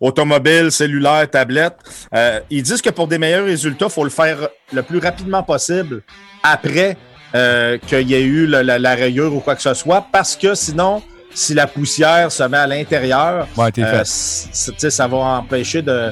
automobile, 0.00 0.70
cellulaire, 0.70 1.28
tablette. 1.28 1.76
ils 2.48 2.62
disent 2.62 2.82
que 2.82 2.90
pour 2.90 3.08
des 3.08 3.18
meilleurs 3.18 3.46
résultats, 3.46 3.86
il 3.86 3.92
faut 3.92 4.04
le 4.04 4.10
faire 4.10 4.48
le 4.72 4.82
plus 4.82 4.98
rapidement 4.98 5.42
possible 5.42 6.02
après 6.42 6.96
euh, 7.34 7.76
qu'il 7.86 8.08
y 8.08 8.14
ait 8.14 8.22
eu 8.22 8.46
la, 8.46 8.94
rayure 8.94 9.34
ou 9.34 9.40
quoi 9.40 9.54
que 9.54 9.60
ce 9.60 9.74
soit, 9.74 10.06
parce 10.10 10.34
que 10.34 10.54
sinon, 10.54 11.02
si 11.34 11.52
la 11.52 11.66
poussière 11.66 12.32
se 12.32 12.42
met 12.44 12.56
à 12.56 12.66
l'intérieur, 12.66 13.46
euh, 13.58 14.04
ça 14.04 15.08
va 15.08 15.16
empêcher 15.16 15.82
de, 15.82 16.10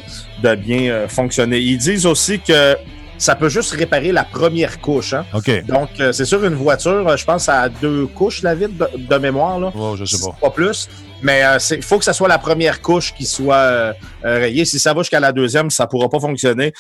bien 0.57 0.91
euh, 0.91 1.09
fonctionner. 1.09 1.59
Ils 1.59 1.79
disent 1.79 2.05
aussi 2.05 2.39
que 2.39 2.77
ça 3.17 3.35
peut 3.35 3.49
juste 3.49 3.73
réparer 3.73 4.13
la 4.13 4.25
première 4.25 4.79
couche. 4.79 5.15
Hein? 5.15 5.25
Donc, 5.67 5.89
c'est 6.13 6.27
sûr, 6.27 6.45
une 6.45 6.55
voiture, 6.55 7.17
je 7.17 7.25
pense, 7.25 7.49
à 7.49 7.71
deux 7.71 8.07
couches, 8.09 8.43
la 8.43 8.55
vitre 8.55 8.91
de, 8.95 9.17
mémoire. 9.17 9.59
Là. 9.59 9.73
Oh, 9.75 9.97
je 9.99 10.05
sais 10.05 10.23
pas. 10.23 10.37
Pas 10.39 10.51
plus. 10.51 10.87
Mais 11.23 11.43
il 11.71 11.83
faut 11.83 11.99
que 11.99 12.05
ce 12.05 12.13
soit 12.13 12.29
la 12.29 12.37
première 12.37 12.83
couche 12.83 13.15
qui 13.15 13.25
soit 13.25 13.95
rayée. 14.23 14.67
Si 14.67 14.79
ça 14.79 14.93
va 14.93 15.01
jusqu'à 15.01 15.19
la 15.19 15.33
deuxième, 15.33 15.71
ça 15.71 15.85
ne 15.85 15.89
pourra 15.89 16.11
pas 16.11 16.21
fonctionner. 16.21 16.75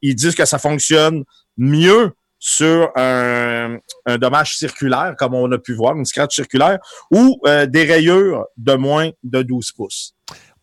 ils 0.00 0.14
disent 0.14 0.34
que 0.34 0.46
ça 0.46 0.56
fonctionne 0.56 1.24
mieux 1.58 2.14
sur 2.38 2.90
un, 2.96 3.78
dommage 4.18 4.56
circulaire, 4.56 5.14
comme 5.18 5.34
on 5.34 5.50
a 5.52 5.58
pu 5.58 5.74
voir, 5.74 5.96
une 5.96 6.04
scratch 6.04 6.34
circulaire, 6.34 6.78
ou 7.10 7.40
euh, 7.46 7.66
des 7.66 7.84
rayures 7.84 8.44
de 8.56 8.74
moins 8.74 9.10
de 9.22 9.42
12 9.42 9.72
pouces. 9.72 10.14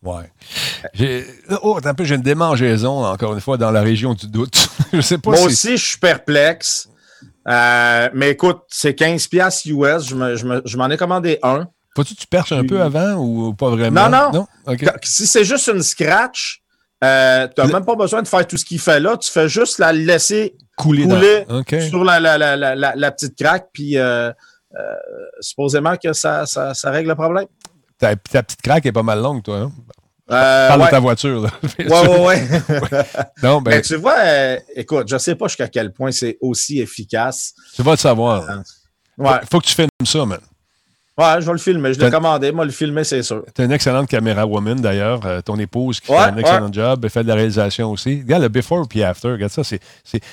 Ouais. 0.02 0.30
J'ai, 0.92 1.24
oh, 1.62 1.78
un 1.82 1.94
peu, 1.94 2.04
j'ai 2.04 2.14
une 2.14 2.22
démangeaison, 2.22 3.04
encore 3.04 3.32
une 3.34 3.40
fois, 3.40 3.56
dans 3.56 3.70
la 3.70 3.80
région 3.80 4.14
du 4.14 4.26
doute. 4.26 4.68
je 4.92 5.00
sais 5.00 5.18
pas 5.18 5.30
Moi 5.30 5.42
aussi, 5.42 5.76
je 5.76 5.84
suis 5.84 5.98
perplexe. 5.98 6.88
Euh, 7.48 8.08
mais 8.14 8.30
écoute, 8.30 8.58
c'est 8.68 8.94
15 8.94 9.28
piastres 9.28 9.66
US. 9.68 10.06
Je, 10.06 10.76
m'en 10.76 10.90
ai 10.90 10.96
commandé 10.96 11.38
un. 11.42 11.68
Faut-tu 11.96 12.14
que 12.14 12.20
tu 12.20 12.26
perches 12.26 12.52
un 12.52 12.66
peu 12.66 12.82
avant 12.82 13.14
ou 13.14 13.54
pas 13.54 13.70
vraiment? 13.70 14.08
Non, 14.08 14.30
non. 14.32 14.46
Si 15.02 15.26
c'est 15.26 15.44
juste 15.44 15.68
une 15.68 15.82
scratch, 15.82 16.62
euh, 17.02 17.46
tu 17.48 17.60
n'as 17.60 17.68
même 17.68 17.84
pas 17.84 17.94
besoin 17.96 18.22
de 18.22 18.28
faire 18.28 18.46
tout 18.46 18.56
ce 18.56 18.64
qu'il 18.64 18.80
fait 18.80 19.00
là. 19.00 19.16
Tu 19.16 19.30
fais 19.30 19.48
juste 19.48 19.78
la 19.78 19.92
laisser 19.92 20.56
couler, 20.76 21.46
sur 21.88 22.04
la, 22.04 22.20
la, 22.20 23.10
petite 23.12 23.36
craque, 23.36 23.68
puis 23.72 23.96
euh, 23.98 24.30
euh, 24.30 24.94
supposément 25.40 25.96
que 25.96 26.12
ça, 26.12 26.46
ça, 26.46 26.90
règle 26.90 27.10
le 27.10 27.14
problème. 27.14 27.46
Ta, 27.98 28.16
petite 28.16 28.62
craque 28.62 28.86
est 28.86 28.92
pas 28.92 29.02
mal 29.02 29.20
longue, 29.20 29.42
toi. 29.42 29.58
Hein? 29.58 29.72
Parle 30.26 30.86
de 30.86 30.90
ta 30.90 31.00
voiture. 31.00 31.42
Là. 31.42 31.50
ouais, 31.78 31.86
ouais, 32.08 32.20
ouais. 32.20 33.04
non, 33.42 33.60
ben... 33.60 33.80
tu 33.82 33.96
vois, 33.96 34.16
écoute, 34.74 35.08
je 35.08 35.18
sais 35.18 35.34
pas 35.34 35.48
jusqu'à 35.48 35.68
quel 35.68 35.92
point 35.92 36.10
c'est 36.12 36.38
aussi 36.40 36.80
efficace. 36.80 37.54
Tu 37.74 37.82
vas 37.82 37.92
le 37.92 37.96
savoir. 37.98 38.44
Il 39.18 39.40
faut 39.50 39.60
que 39.60 39.66
tu 39.66 39.74
filmes 39.74 39.88
ça, 40.04 40.24
man. 40.24 40.40
Ouais, 41.16 41.40
je 41.40 41.46
vais 41.46 41.52
le 41.52 41.58
filmer. 41.58 41.94
Je 41.94 42.00
l'ai 42.00 42.10
commandé. 42.10 42.50
Moi, 42.50 42.64
le 42.64 42.72
filmer, 42.72 43.04
c'est 43.04 43.22
sûr. 43.22 43.44
Tu 43.54 43.62
une 43.62 43.70
excellente 43.70 44.08
caméra 44.08 44.44
woman, 44.46 44.80
d'ailleurs. 44.80 45.24
Euh, 45.24 45.40
ton 45.42 45.56
épouse 45.58 46.00
qui 46.00 46.08
fait 46.08 46.16
un 46.16 46.36
excellent 46.36 46.72
job. 46.72 47.00
Elle 47.04 47.10
fait 47.10 47.22
de 47.22 47.28
la 47.28 47.36
réalisation 47.36 47.92
aussi. 47.92 48.20
Regarde 48.20 48.42
le 48.42 48.48
before 48.48 48.88
puis 48.88 49.02
after. 49.02 49.32
Regarde 49.32 49.52
ça. 49.52 49.62
C'est, 49.62 49.80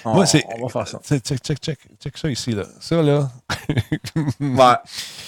on, 0.04 0.15
moi, 0.15 0.26
c'est, 0.26 0.44
on 0.58 0.65
va 0.65 0.70
faire 0.70 0.88
ça. 0.88 1.00
Check, 1.04 1.24
check, 1.24 1.58
check, 1.60 1.80
check 2.02 2.17
ça 2.17 2.30
ici. 2.30 2.52
Là. 2.54 2.63
Ça, 2.80 3.02
là. 3.04 3.30
ouais. 4.39 4.58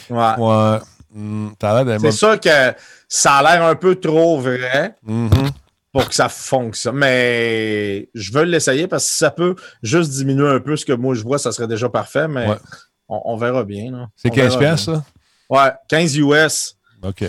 Ouais. 0.10 0.36
ouais. 0.38 0.80
Mm, 1.14 1.52
c'est 2.00 2.12
sûr 2.12 2.40
que 2.40 2.74
ça 3.08 3.36
a 3.36 3.44
l'air 3.44 3.64
un 3.64 3.76
peu 3.76 3.96
trop 3.96 4.40
vrai. 4.40 4.96
Mm-hmm. 5.08 5.50
Pour 5.92 6.10
que 6.10 6.16
ça 6.16 6.30
fonctionne. 6.30 6.96
Mais 6.96 8.10
je 8.16 8.34
veux 8.34 8.46
l'essayer 8.46 8.88
parce 8.88 9.06
que 9.06 9.12
si 9.12 9.18
ça 9.20 9.30
peut 9.30 9.54
juste 9.84 10.10
diminuer 10.10 10.50
un 10.50 10.60
peu 10.60 10.76
ce 10.76 10.86
que 10.86 10.94
moi 10.94 11.14
je 11.14 11.22
vois, 11.22 11.38
ça 11.38 11.52
serait 11.52 11.68
déjà 11.68 11.88
parfait, 11.88 12.28
mais 12.28 12.48
on, 13.08 13.38
verra 13.38 13.64
bien. 13.64 14.10
C'est 14.16 14.32
15 14.32 14.58
pièces 14.58 14.86
ça? 14.86 15.04
Ouais, 15.54 15.72
15 15.88 16.18
US. 16.18 16.76
OK. 17.04 17.26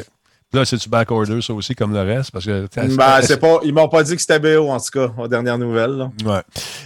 Là, 0.55 0.65
c'est-tu 0.65 0.89
backorder, 0.89 1.43
ça 1.43 1.53
aussi, 1.53 1.75
comme 1.75 1.93
le 1.93 2.01
reste? 2.01 2.31
Parce 2.31 2.47
que, 2.47 2.67
ben, 2.75 3.21
c'est 3.23 3.39
pas, 3.39 3.59
ils 3.65 3.75
m'ont 3.75 3.89
pas 3.89 4.03
dit 4.03 4.15
que 4.15 4.21
c'était 4.21 4.39
BO, 4.39 4.71
en 4.71 4.79
tout 4.79 4.91
cas, 4.93 5.13
aux 5.19 5.29
dernières 5.29 5.59
nouvelles. 5.59 6.09
Ouais. 6.25 6.41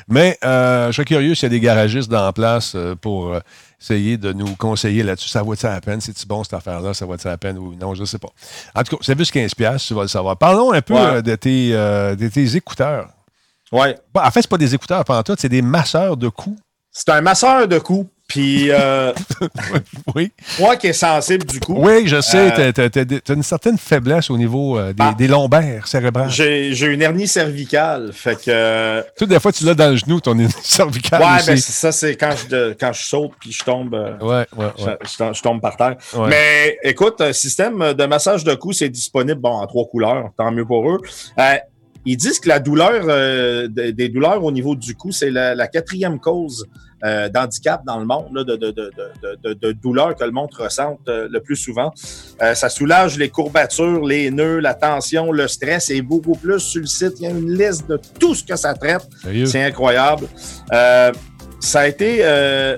Mais 0.09 0.37
euh, 0.45 0.87
je 0.89 0.93
suis 0.93 1.05
curieux 1.05 1.37
s'il 1.37 1.45
y 1.45 1.47
a 1.47 1.49
des 1.51 1.61
garagistes 1.61 2.11
dans 2.11 2.25
la 2.25 2.33
place 2.33 2.73
euh, 2.75 2.97
pour 2.97 3.35
euh, 3.35 3.41
essayer 3.81 4.17
de 4.17 4.33
nous 4.33 4.57
conseiller 4.57 5.05
là-dessus. 5.05 5.29
Ça 5.29 5.43
vaut-il 5.43 5.67
la 5.67 5.81
peine? 5.81 6.01
C'est-tu 6.01 6.27
bon, 6.27 6.43
cette 6.43 6.55
affaire-là? 6.55 6.93
Ça 6.93 7.07
vaut-il 7.07 7.29
la 7.29 7.39
peine 7.39 7.57
ou 7.57 7.75
non? 7.75 7.95
Je 7.95 8.01
ne 8.01 8.07
sais 8.07 8.19
pas. 8.19 8.31
En 8.75 8.83
tout 8.83 8.97
cas, 8.97 9.03
c'est 9.05 9.17
juste 9.17 9.33
15$, 9.33 9.87
tu 9.87 9.95
vas 9.95 10.03
le 10.03 10.09
savoir. 10.09 10.37
Parlons 10.37 10.73
un 10.73 10.83
peu 10.83 11.23
de, 11.23 11.35
tes, 11.37 11.71
de 11.73 12.29
tes 12.29 12.57
écouteurs. 12.57 13.11
Ouais. 13.71 13.97
en 14.15 14.31
fait, 14.31 14.43
c'est 14.43 14.51
pas 14.51 14.57
des 14.57 14.75
écouteurs, 14.75 15.05
pendant 15.05 15.23
tout, 15.23 15.37
c'est 15.39 15.51
des 15.51 15.63
masseurs 15.63 16.17
de 16.17 16.29
coups. 16.29 16.59
C'est 16.91 17.11
un 17.11 17.21
masseur 17.21 17.69
de 17.69 17.79
coups. 17.79 18.11
Puis, 18.29 18.71
euh, 18.71 19.15
oui. 20.15 20.31
moi 20.61 20.77
qui 20.77 20.89
est 20.89 20.93
sensible 20.93 21.47
du 21.47 21.61
coup. 21.61 21.77
Oui, 21.79 22.07
je 22.07 22.21
sais, 22.21 22.53
euh, 22.59 22.73
tu 22.91 23.31
as, 23.33 23.35
une 23.35 23.43
certaine 23.43 23.79
faiblesse 23.79 24.29
au 24.29 24.37
niveau 24.37 24.79
euh, 24.79 24.93
des, 24.93 25.15
des, 25.17 25.29
lombaires 25.29 25.89
cérébrales. 25.89 26.29
J'ai 26.29 26.87
une 26.87 27.01
hernie 27.01 27.27
cervicale. 27.27 28.13
Fait 28.13 28.39
que. 28.39 29.03
Tout 29.17 29.25
des 29.25 29.41
fois, 29.41 29.51
tu 29.51 29.65
l'as 29.65 29.73
dans 29.73 29.91
le 29.91 29.97
genou, 29.97 30.21
ton 30.21 30.39
hernie 30.39 30.53
cervicale. 30.63 31.23
Ouais, 31.23 31.47
ben 31.47 31.57
ça, 31.57 31.91
c'est 31.91 32.17
quand 32.17 32.35
je, 32.51 32.75
quand 32.75 32.93
je 32.93 33.03
saute 33.03 33.33
puis 33.41 33.51
je 33.51 33.65
tombe. 33.65 33.95
ouais, 33.95 34.47
ouais, 34.59 34.97
Je, 35.33 35.43
tombe 35.43 35.63
par 35.63 35.79
terre. 35.79 35.97
Mais 36.29 36.77
écoute, 36.83 37.23
un 37.23 37.33
système 37.33 37.95
de 37.95 38.05
massage 38.05 38.45
de 38.45 38.55
cou, 38.55 38.75
c'est 38.75 38.91
disponible 38.91 39.41
bon, 39.41 39.53
en 39.53 39.67
trois 39.67 39.87
couleurs. 39.87 40.33
Tant 40.37 40.53
mieux 40.53 40.67
pour 40.67 40.91
eux. 40.91 40.99
Ils 42.05 42.17
disent 42.17 42.41
que 42.41 42.49
la 42.51 42.59
douleur, 42.59 43.69
des 43.71 44.09
douleurs 44.11 44.45
au 44.45 44.53
niveau 44.53 44.75
du 44.75 44.95
cou, 44.95 45.13
c'est 45.13 45.31
la, 45.31 45.67
quatrième 45.67 46.21
cause 46.21 46.67
euh, 47.05 47.29
d'handicap 47.29 47.85
dans 47.85 48.01
le 48.01 48.07
monde, 48.07 48.33
de, 48.33 48.57
de, 48.57 48.73
de, 48.73 49.55
de, 49.55 49.73
douleur 49.73 50.17
que 50.17 50.25
le 50.25 50.33
monde 50.33 50.51
ressent 50.53 50.99
euh, 51.09 51.29
le 51.31 51.41
plus 51.41 51.55
souvent. 51.55 51.93
Euh, 52.43 52.55
ça 52.55 52.69
soulage 52.69 53.17
les 53.17 53.29
courbatures, 53.29 54.05
les 54.05 54.33
nœuds, 54.33 54.59
la 54.59 54.75
tension, 54.75 55.31
le 55.31 55.47
stress 55.47 55.91
et 55.91 56.03
beaucoup 56.03 56.35
plus 56.35 56.59
sur 56.59 56.81
le 56.81 56.89
site. 56.89 57.13
Il 57.21 57.23
y 57.23 57.27
a 57.29 57.31
une 57.31 57.57
liste 57.57 57.89
de 57.89 58.01
tout 58.19 58.35
ce 58.35 58.43
que 58.43 58.57
ça 58.57 58.75
traite. 58.75 59.09
C'est 59.47 59.63
incroyable. 59.63 60.27
ça 60.71 61.81
a 61.81 61.87
été 61.87 62.25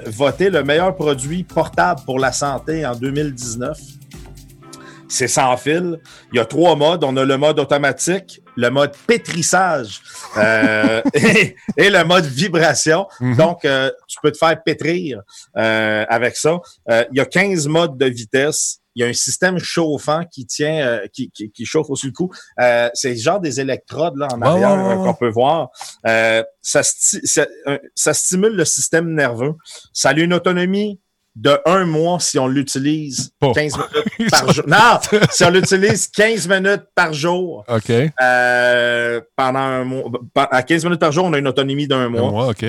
voté 0.06 0.50
le 0.50 0.64
meilleur 0.64 0.94
produit 0.94 1.42
portable 1.42 2.02
pour 2.04 2.18
la 2.18 2.32
santé 2.32 2.84
en 2.84 2.94
2019 2.94 3.78
c'est 5.10 5.28
sans 5.28 5.56
fil. 5.56 5.98
Il 6.32 6.36
y 6.36 6.40
a 6.40 6.44
trois 6.44 6.76
modes. 6.76 7.04
On 7.04 7.16
a 7.16 7.24
le 7.24 7.36
mode 7.36 7.58
automatique, 7.58 8.40
le 8.60 8.70
mode 8.70 8.92
pétrissage 9.06 10.02
euh, 10.36 11.02
et, 11.14 11.90
le 11.90 12.04
mode 12.04 12.26
vibration. 12.26 13.06
Mhm. 13.20 13.36
Donc, 13.36 13.64
euh, 13.64 13.90
tu 14.06 14.18
peux 14.22 14.30
te 14.30 14.36
faire 14.36 14.62
pétrir 14.62 15.22
euh, 15.56 16.04
avec 16.08 16.36
ça. 16.36 16.58
il 16.88 17.16
y 17.16 17.20
a 17.20 17.24
15 17.24 17.66
modes 17.66 17.96
de 17.96 18.06
vitesse. 18.06 18.78
Il 18.96 19.02
y 19.02 19.06
a 19.06 19.08
un 19.08 19.14
système 19.14 19.58
chauffant 19.58 20.24
qui 20.30 20.46
tient, 20.46 21.00
qui, 21.12 21.30
qui, 21.30 21.64
chauffe 21.64 21.88
au-dessus 21.90 22.08
du 22.08 22.12
cou. 22.12 22.30
c'est 22.92 23.16
genre 23.16 23.40
des 23.40 23.60
électrodes 23.60 24.16
là, 24.16 24.26
en 24.32 24.42
arrière 24.42 24.96
qu'on 25.04 25.14
peut 25.14 25.30
voir. 25.30 25.70
ça, 26.60 26.82
ça 26.82 28.14
stimule 28.14 28.56
le 28.56 28.64
système 28.64 29.14
nerveux. 29.14 29.54
Ça 29.92 30.10
a 30.10 30.14
une 30.14 30.34
autonomie 30.34 31.00
de 31.36 31.58
un 31.64 31.84
mois 31.84 32.18
si 32.20 32.38
on 32.38 32.48
l'utilise 32.48 33.32
15 33.40 33.54
minutes 33.76 34.30
par 34.30 34.52
jour. 34.52 34.64
Non, 34.66 34.98
si 35.30 35.44
on 35.44 35.50
l'utilise 35.50 36.08
15 36.08 36.48
minutes 36.48 36.84
par 36.94 37.12
jour. 37.12 37.64
OK. 37.68 37.90
Euh, 38.20 39.20
pendant 39.36 39.58
un 39.60 39.84
mois. 39.84 40.10
À 40.34 40.62
15 40.62 40.84
minutes 40.84 41.00
par 41.00 41.12
jour, 41.12 41.24
on 41.24 41.32
a 41.32 41.38
une 41.38 41.48
autonomie 41.48 41.86
d'un 41.86 42.08
mois. 42.08 42.28
Un 42.28 42.30
mois, 42.30 42.48
OK. 42.48 42.64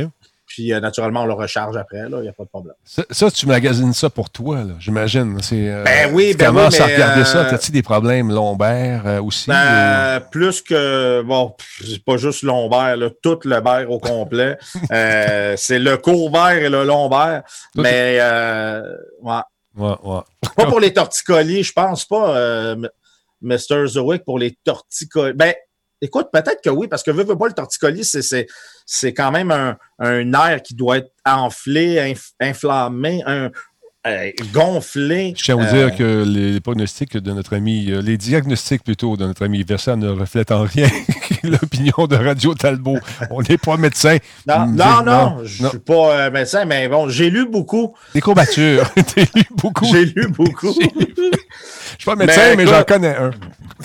Puis 0.54 0.74
euh, 0.74 0.80
naturellement, 0.80 1.24
on 1.24 1.26
le 1.26 1.34
recharge 1.34 1.78
après, 1.78 2.00
il 2.08 2.16
n'y 2.16 2.28
a 2.28 2.34
pas 2.34 2.44
de 2.44 2.50
problème. 2.50 2.76
Ça, 2.84 3.32
tu 3.32 3.48
magasines 3.48 3.94
ça 3.94 4.10
pour 4.10 4.30
toi, 4.30 4.64
j'imagine. 4.80 5.38
Euh, 5.52 5.84
ben 5.84 6.14
oui, 6.14 6.34
ben 6.34 6.54
oui. 6.54 6.62
mais, 6.72 6.82
à 6.82 6.86
regarder 6.86 7.26
ça? 7.26 7.46
Euh, 7.46 7.56
As-tu 7.56 7.72
des 7.72 7.84
problèmes 7.84 8.32
lombaires 8.32 9.24
aussi? 9.24 9.50
Ben, 9.50 10.20
plus 10.32 10.62
que, 10.62 11.22
bon, 11.22 11.56
c'est 11.80 12.04
pas 12.04 12.18
juste 12.18 12.44
lombaire, 12.44 12.98
là, 12.98 13.10
tout 13.22 13.40
le 13.46 13.62
baire 13.62 13.90
au 13.90 14.00
complet. 14.00 14.58
c'est 14.90 15.80
le 15.80 15.96
courbaire 15.98 16.58
et 16.58 16.70
le 16.70 16.84
lombaire. 16.84 17.44
mais, 17.76 18.20
ouais. 19.22 19.42
Ouais, 19.76 19.96
ouais. 20.04 20.20
Pas 20.56 20.66
pour 20.66 20.80
les 20.80 20.94
torticolis, 20.94 21.64
je 21.64 21.74
pense 21.74 22.06
pas, 22.06 22.36
euh, 22.36 22.76
Mr. 23.42 23.88
Zoic, 23.88 24.24
pour 24.26 24.38
les 24.38 24.58
torticolis. 24.64 25.34
Ben, 25.34 25.54
écoute, 26.02 26.28
peut-être 26.32 26.62
que 26.62 26.70
oui, 26.70 26.88
parce 26.88 27.04
que 27.04 27.12
veux, 27.12 27.24
veux 27.24 27.38
pas 27.38 27.48
le 27.48 27.54
torticolis, 27.54 28.04
c'est, 28.04 28.48
c'est, 28.94 29.14
quand 29.14 29.32
même 29.32 29.52
un, 29.52 29.78
un 30.00 30.34
air 30.34 30.62
qui 30.62 30.76
doit 30.76 30.98
être 30.98 31.12
enflé, 31.26 31.96
inf- 32.14 32.32
inflammé, 32.42 33.22
un, 33.26 33.50
euh, 34.08 34.32
gonflé. 34.54 35.34
Je 35.38 35.44
tiens 35.44 35.58
à 35.60 35.64
vous 35.64 35.76
Euh, 35.76 35.88
dire 35.88 35.96
que 35.98 36.24
les 36.28 36.60
pronostics 36.60 37.16
de 37.16 37.32
notre 37.32 37.56
ami, 37.56 37.92
euh, 37.92 38.02
les 38.02 38.18
diagnostics 38.18 38.84
plutôt 38.84 39.16
de 39.16 39.26
notre 39.26 39.46
ami 39.46 39.64
Versa 39.64 39.96
ne 39.96 40.10
reflètent 40.10 40.52
en 40.52 40.64
rien 40.64 40.90
l'opinion 41.44 42.08
de 42.08 42.16
Radio 42.16 42.54
Talbot. 42.56 42.98
On 43.30 43.42
n'est 43.44 43.58
pas 43.60 43.78
médecin. 43.78 44.18
Non, 44.48 44.66
Mm, 44.66 44.76
non, 44.76 44.86
non, 44.86 45.04
non, 45.06 45.38
je 45.46 45.64
non. 45.64 45.70
suis 45.70 45.80
pas 45.80 46.12
euh, 46.28 46.32
médecin, 46.32 46.66
mais 46.66 46.88
bon, 46.88 47.10
j'ai 47.10 47.30
lu 47.30 47.48
beaucoup. 47.48 47.96
Des 48.14 48.22
courbatures. 48.22 48.90
T'as 49.16 49.22
lu 49.36 49.44
beaucoup. 49.52 49.86
J'ai 49.86 50.06
lu 50.06 50.28
beaucoup. 50.30 50.74
Je 50.82 51.98
suis 51.98 52.06
pas 52.06 52.16
médecin, 52.16 52.42
Mais 52.50 52.56
mais, 52.58 52.68
j'en 52.68 52.84
connais 52.84 53.16
un. 53.16 53.32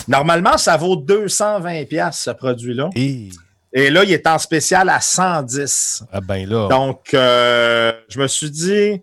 Normalement, 0.07 0.57
ça 0.57 0.77
vaut 0.77 0.95
220 0.95 1.85
pièces 1.87 2.21
ce 2.23 2.31
produit-là. 2.31 2.89
Et, 2.95 3.29
Et 3.73 3.89
là, 3.89 4.03
il 4.03 4.11
est 4.11 4.25
en 4.27 4.37
spécial 4.37 4.89
à 4.89 4.99
110. 5.01 6.03
ah 6.11 6.21
ben 6.21 6.47
là. 6.49 6.67
Donc, 6.69 7.13
euh, 7.13 7.91
je 8.09 8.19
me 8.19 8.27
suis 8.27 8.49
dit, 8.49 9.01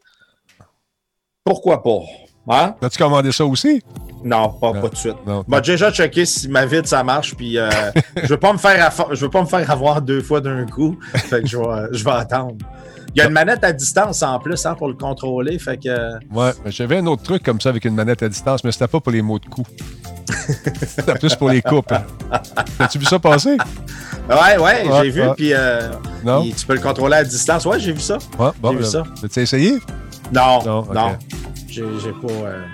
pourquoi 1.44 1.82
pas? 1.82 2.00
Hein? 2.48 2.74
As-tu 2.82 2.98
commandé 2.98 3.32
ça 3.32 3.44
aussi? 3.44 3.82
Non, 4.22 4.50
pas, 4.50 4.72
Non. 4.72 4.80
pas 4.80 4.88
tout 4.88 4.94
de 4.94 4.98
suite. 4.98 5.26
Non. 5.26 5.44
M'a 5.46 5.60
déjà 5.60 5.90
checké 5.92 6.24
si 6.24 6.48
ma 6.48 6.64
vide 6.66 6.86
ça 6.86 7.02
marche, 7.04 7.34
puis 7.34 7.58
euh, 7.58 7.68
je 8.22 8.28
veux 8.28 8.38
pas 8.40 8.52
me 8.52 8.58
faire 8.58 8.90
affa- 8.90 9.14
je 9.14 9.20
veux 9.24 9.30
pas 9.30 9.42
me 9.42 9.46
faire 9.46 9.70
avoir 9.70 10.00
deux 10.00 10.22
fois 10.22 10.40
d'un 10.40 10.64
coup. 10.66 10.98
Fait 11.14 11.42
que 11.42 11.46
je 11.48 11.58
vais, 11.58 11.88
je 11.92 12.02
vais 12.04 12.10
attendre. 12.10 12.56
Il 13.14 13.18
y 13.18 13.22
a 13.22 13.26
une 13.26 13.32
manette 13.32 13.62
à 13.62 13.72
distance 13.72 14.22
en 14.22 14.38
plus 14.40 14.66
hein, 14.66 14.74
pour 14.74 14.88
le 14.88 14.94
contrôler. 14.94 15.58
Fait 15.58 15.76
que 15.76 15.88
euh, 15.88 16.18
Ouais, 16.32 16.50
mais 16.64 16.70
j'avais 16.72 16.98
un 16.98 17.06
autre 17.06 17.22
truc 17.22 17.42
comme 17.42 17.60
ça 17.60 17.68
avec 17.68 17.84
une 17.84 17.94
manette 17.94 18.22
à 18.22 18.28
distance, 18.28 18.64
mais 18.64 18.72
c'était 18.72 18.88
pas 18.88 19.00
pour 19.00 19.12
les 19.12 19.22
mots 19.22 19.38
de 19.38 19.46
coups. 19.46 19.70
c'était 20.86 21.14
plus 21.14 21.34
pour 21.36 21.48
les 21.50 21.62
coupes. 21.62 21.92
hein. 21.92 22.04
As-tu 22.78 22.98
vu 22.98 23.04
ça 23.04 23.18
passer? 23.18 23.56
ouais, 24.28 24.56
ouais, 24.58 24.88
Ouais, 24.88 24.88
j'ai 25.02 25.10
vu. 25.10 25.22
Puis 25.36 25.52
euh, 25.52 25.90
tu 26.56 26.66
peux 26.66 26.74
le 26.74 26.80
contrôler 26.80 27.16
à 27.16 27.24
distance. 27.24 27.64
Ouais, 27.66 27.78
j'ai 27.78 27.92
vu 27.92 28.00
ça. 28.00 28.18
Ouais, 28.38 28.50
bon, 28.60 28.72
J'ai 28.72 28.78
vu 28.78 28.84
ça. 28.84 29.04
As-tu 29.22 29.40
essayé? 29.40 29.78
Non, 30.32 30.62
Non, 30.64 30.82
non. 30.92 31.16
J'ai 31.68 31.82
pas. 31.82 32.32
euh, 32.32 32.64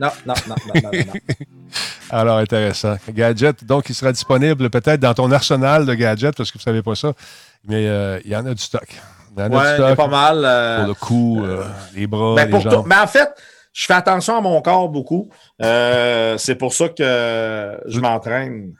non, 0.00 0.08
non, 0.26 0.34
non, 0.48 0.54
non, 0.74 0.80
non, 0.82 0.90
non. 0.92 1.36
Alors, 2.10 2.38
intéressant. 2.38 2.96
Gadget, 3.12 3.64
donc, 3.64 3.88
il 3.90 3.94
sera 3.94 4.12
disponible 4.12 4.70
peut-être 4.70 5.00
dans 5.00 5.14
ton 5.14 5.30
arsenal 5.30 5.84
de 5.86 5.94
gadgets, 5.94 6.36
parce 6.36 6.50
que 6.50 6.58
vous 6.58 6.62
ne 6.62 6.64
savez 6.64 6.82
pas 6.82 6.94
ça, 6.94 7.12
mais 7.66 7.86
euh, 7.86 8.18
il 8.24 8.30
y 8.30 8.36
en 8.36 8.46
a 8.46 8.54
du 8.54 8.62
stock. 8.62 8.88
Il 9.36 9.40
y 9.40 9.42
en 9.44 9.52
a 9.52 9.56
Ouais, 9.80 9.90
il 9.90 9.96
pas 9.96 10.06
mal. 10.08 10.42
euh, 10.44 10.78
pour 10.78 10.86
le 10.88 10.94
cou, 10.94 11.44
euh, 11.44 11.64
les 11.94 12.06
bras, 12.06 12.34
Ben, 12.34 12.44
les 12.46 12.50
pour 12.50 12.62
tout- 12.62 12.70
jambes. 12.70 12.86
mais 12.88 12.96
en 12.96 13.06
fait, 13.06 13.28
je 13.72 13.86
fais 13.86 13.94
attention 13.94 14.36
à 14.36 14.40
mon 14.40 14.60
corps 14.62 14.88
beaucoup. 14.88 15.30
Euh, 15.62 16.36
c'est 16.38 16.54
pour 16.56 16.72
ça 16.72 16.88
que 16.88 17.78
je 17.86 18.00
m'entraîne. 18.00 18.72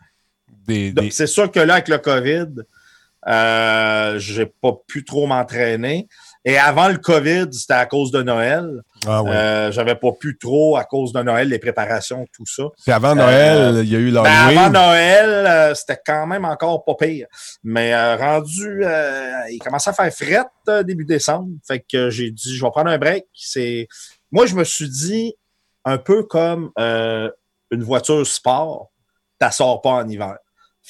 Des, 0.66 0.92
C'est 1.10 1.26
sûr 1.26 1.50
que 1.50 1.60
là, 1.60 1.74
avec 1.74 1.88
le 1.88 1.98
COVID, 1.98 2.46
euh, 3.26 4.18
j'ai 4.18 4.46
pas 4.46 4.72
pu 4.86 5.04
trop 5.04 5.26
m'entraîner. 5.26 6.08
Et 6.48 6.56
avant 6.56 6.88
le 6.88 6.96
COVID, 6.96 7.48
c'était 7.52 7.74
à 7.74 7.84
cause 7.84 8.10
de 8.10 8.22
Noël. 8.22 8.80
Ah 9.06 9.22
ouais. 9.22 9.30
Euh, 9.30 9.70
J'avais 9.70 9.96
pas 9.96 10.12
pu 10.18 10.38
trop 10.38 10.78
à 10.78 10.84
cause 10.84 11.12
de 11.12 11.20
Noël, 11.22 11.46
les 11.46 11.58
préparations, 11.58 12.24
tout 12.32 12.46
ça. 12.46 12.62
Puis 12.82 12.90
avant 12.90 13.14
Noël, 13.14 13.80
il 13.84 13.90
y 13.92 13.94
a 13.94 13.98
eu 13.98 14.10
Ben, 14.10 14.22
l'Halloween. 14.22 14.58
avant 14.58 14.70
Noël, 14.70 15.28
euh, 15.46 15.74
c'était 15.74 16.00
quand 16.06 16.26
même 16.26 16.46
encore 16.46 16.86
pas 16.86 16.94
pire. 16.94 17.26
Mais 17.62 17.92
euh, 17.92 18.16
rendu, 18.16 18.82
euh, 18.82 19.30
il 19.50 19.58
commençait 19.58 19.90
à 19.90 19.92
faire 19.92 20.10
fret 20.10 20.46
euh, 20.70 20.82
début 20.82 21.04
décembre. 21.04 21.50
Fait 21.66 21.80
que 21.80 22.08
j'ai 22.08 22.30
dit, 22.30 22.56
je 22.56 22.64
vais 22.64 22.70
prendre 22.70 22.88
un 22.90 22.96
break. 22.98 23.26
C'est, 23.34 23.86
moi, 24.32 24.46
je 24.46 24.54
me 24.54 24.64
suis 24.64 24.88
dit, 24.88 25.34
un 25.84 25.98
peu 25.98 26.22
comme 26.22 26.70
euh, 26.78 27.28
une 27.70 27.82
voiture 27.82 28.26
sport, 28.26 28.88
t'as 29.38 29.50
sors 29.50 29.82
pas 29.82 29.90
en 29.90 30.08
hiver. 30.08 30.36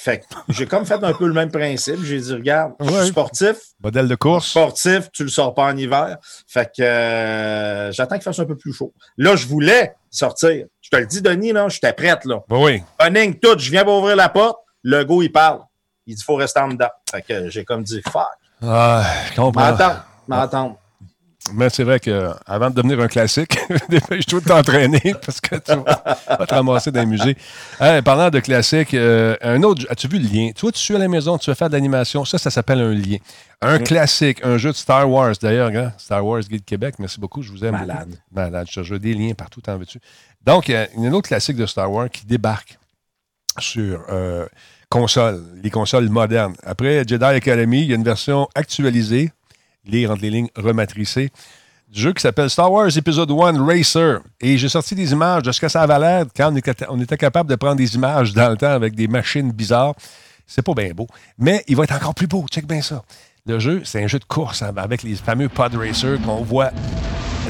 Fait 0.00 0.18
que 0.20 0.24
j'ai 0.50 0.64
comme 0.66 0.86
fait 0.86 1.02
un 1.02 1.12
peu 1.12 1.26
le 1.26 1.32
même 1.32 1.50
principe. 1.50 1.98
J'ai 2.04 2.20
dit, 2.20 2.32
regarde, 2.32 2.74
je 2.78 2.88
Ouais. 2.88 3.00
suis 3.00 3.08
sportif. 3.08 3.56
Modèle 3.82 4.06
de 4.06 4.14
course. 4.14 4.46
Sportif, 4.50 5.10
tu 5.12 5.24
le 5.24 5.28
sors 5.28 5.52
pas 5.54 5.64
en 5.64 5.76
hiver. 5.76 6.18
Fait 6.46 6.66
que 6.74 6.82
euh, 6.82 7.90
j'attends 7.90 8.14
qu'il 8.14 8.22
fasse 8.22 8.38
un 8.38 8.44
peu 8.44 8.56
plus 8.56 8.72
chaud. 8.72 8.94
Là, 9.16 9.34
je 9.34 9.46
voulais 9.48 9.96
sortir. 10.08 10.66
Je 10.80 10.88
te 10.90 10.96
le 10.96 11.06
dis, 11.06 11.20
Denis, 11.20 11.50
là, 11.52 11.68
j'étais 11.68 11.92
prête, 11.92 12.24
là. 12.26 12.44
Ben 12.48 12.58
oui. 12.62 12.80
Running 13.00 13.40
tout, 13.40 13.58
je 13.58 13.70
viens 13.72 13.82
pour 13.84 13.98
ouvrir 13.98 14.14
la 14.14 14.28
porte, 14.28 14.58
le 14.84 15.02
go 15.04 15.20
il 15.20 15.32
parle. 15.32 15.62
Il 16.06 16.14
dit 16.14 16.22
faut 16.22 16.36
rester 16.36 16.60
en 16.60 16.68
dedans. 16.68 16.90
Fait 17.10 17.22
que 17.22 17.50
j'ai 17.50 17.64
comme 17.64 17.82
dit 17.82 18.00
fuck. 18.08 18.22
Ah, 18.62 19.04
je 19.30 19.34
comprends. 19.34 19.60
M'attendre, 19.62 20.04
m'attendre. 20.28 20.76
Mais 21.54 21.70
c'est 21.70 21.84
vrai 21.84 22.00
qu'avant 22.00 22.70
de 22.70 22.74
devenir 22.74 23.00
un 23.00 23.08
classique, 23.08 23.58
dépêche-toi 23.88 24.40
de 24.40 24.44
t'entraîner 24.44 25.14
parce 25.24 25.40
que 25.40 25.56
tu 25.56 25.72
vas 25.72 26.16
vas 26.38 26.46
te 26.46 26.54
ramasser 26.54 26.90
dans 26.90 27.00
les 27.00 27.06
musées. 27.06 27.36
Hey, 27.80 28.02
parlant 28.02 28.30
de 28.30 28.40
classique, 28.40 28.94
euh, 28.94 29.36
un 29.42 29.62
autre, 29.62 29.86
as-tu 29.90 30.08
vu 30.08 30.18
le 30.18 30.28
lien? 30.28 30.50
Toi, 30.52 30.72
tu 30.72 30.78
suis 30.78 30.94
à 30.94 30.98
la 30.98 31.08
maison, 31.08 31.38
tu 31.38 31.50
veux 31.50 31.54
faire 31.54 31.68
de 31.68 31.74
l'animation, 31.74 32.24
ça, 32.24 32.38
ça 32.38 32.50
s'appelle 32.50 32.80
un 32.80 32.92
lien. 32.92 33.18
Un 33.60 33.78
classique, 33.78 34.44
un 34.44 34.56
jeu 34.56 34.70
de 34.70 34.76
Star 34.76 35.10
Wars, 35.10 35.34
d'ailleurs, 35.40 35.70
hein? 35.74 35.92
Star 35.98 36.24
Wars 36.24 36.42
Guide 36.42 36.64
Québec, 36.64 36.94
merci 36.98 37.18
beaucoup, 37.18 37.42
je 37.42 37.50
vous 37.50 37.64
aime. 37.64 37.72
Malade. 37.72 38.08
beaucoup. 38.08 38.20
Malade, 38.32 38.66
je 38.70 38.80
te 38.80 38.94
des 38.94 39.14
liens 39.14 39.34
partout, 39.34 39.60
t'en 39.60 39.76
veux-tu? 39.76 39.98
Donc, 40.44 40.68
il 40.68 40.72
y 40.72 40.76
a 40.76 40.86
un 40.96 41.12
autre 41.12 41.28
classique 41.28 41.56
de 41.56 41.66
Star 41.66 41.90
Wars 41.90 42.08
qui 42.08 42.24
débarque 42.24 42.78
sur 43.58 44.04
euh, 44.10 44.46
console, 44.88 45.42
les 45.62 45.70
consoles 45.70 46.08
modernes. 46.08 46.54
Après 46.62 47.04
Jedi 47.06 47.24
Academy, 47.24 47.82
il 47.82 47.88
y 47.88 47.92
a 47.92 47.96
une 47.96 48.04
version 48.04 48.48
actualisée, 48.54 49.32
lire 49.88 50.10
entre 50.10 50.22
les 50.22 50.30
lignes 50.30 50.48
rematricée, 50.56 51.30
du 51.90 52.00
jeu 52.00 52.12
qui 52.12 52.20
s'appelle 52.20 52.50
Star 52.50 52.70
Wars 52.70 52.96
Episode 52.96 53.30
1 53.30 53.64
Racer. 53.64 54.20
Et 54.40 54.58
j'ai 54.58 54.68
sorti 54.68 54.94
des 54.94 55.12
images 55.12 55.42
de 55.42 55.52
ce 55.52 55.60
que 55.60 55.68
ça 55.68 55.82
avait 55.82 55.98
l'air 55.98 56.26
quand 56.36 56.52
on 56.88 57.00
était, 57.00 57.16
capable 57.16 57.48
de 57.48 57.56
prendre 57.56 57.76
des 57.76 57.94
images 57.94 58.32
dans 58.32 58.50
le 58.50 58.56
temps 58.56 58.70
avec 58.70 58.94
des 58.94 59.08
machines 59.08 59.50
bizarres. 59.50 59.94
C'est 60.46 60.62
pas 60.62 60.74
bien 60.74 60.90
beau. 60.94 61.06
Mais 61.38 61.64
il 61.66 61.76
va 61.76 61.84
être 61.84 61.94
encore 61.94 62.14
plus 62.14 62.26
beau. 62.26 62.46
Check 62.50 62.66
bien 62.66 62.82
ça. 62.82 63.02
Le 63.46 63.58
jeu, 63.58 63.82
c'est 63.84 64.02
un 64.02 64.06
jeu 64.06 64.18
de 64.18 64.24
course 64.24 64.62
hein, 64.62 64.72
avec 64.76 65.02
les 65.02 65.14
fameux 65.14 65.48
pod 65.48 65.74
racers 65.74 66.20
qu'on 66.22 66.42
voit 66.42 66.70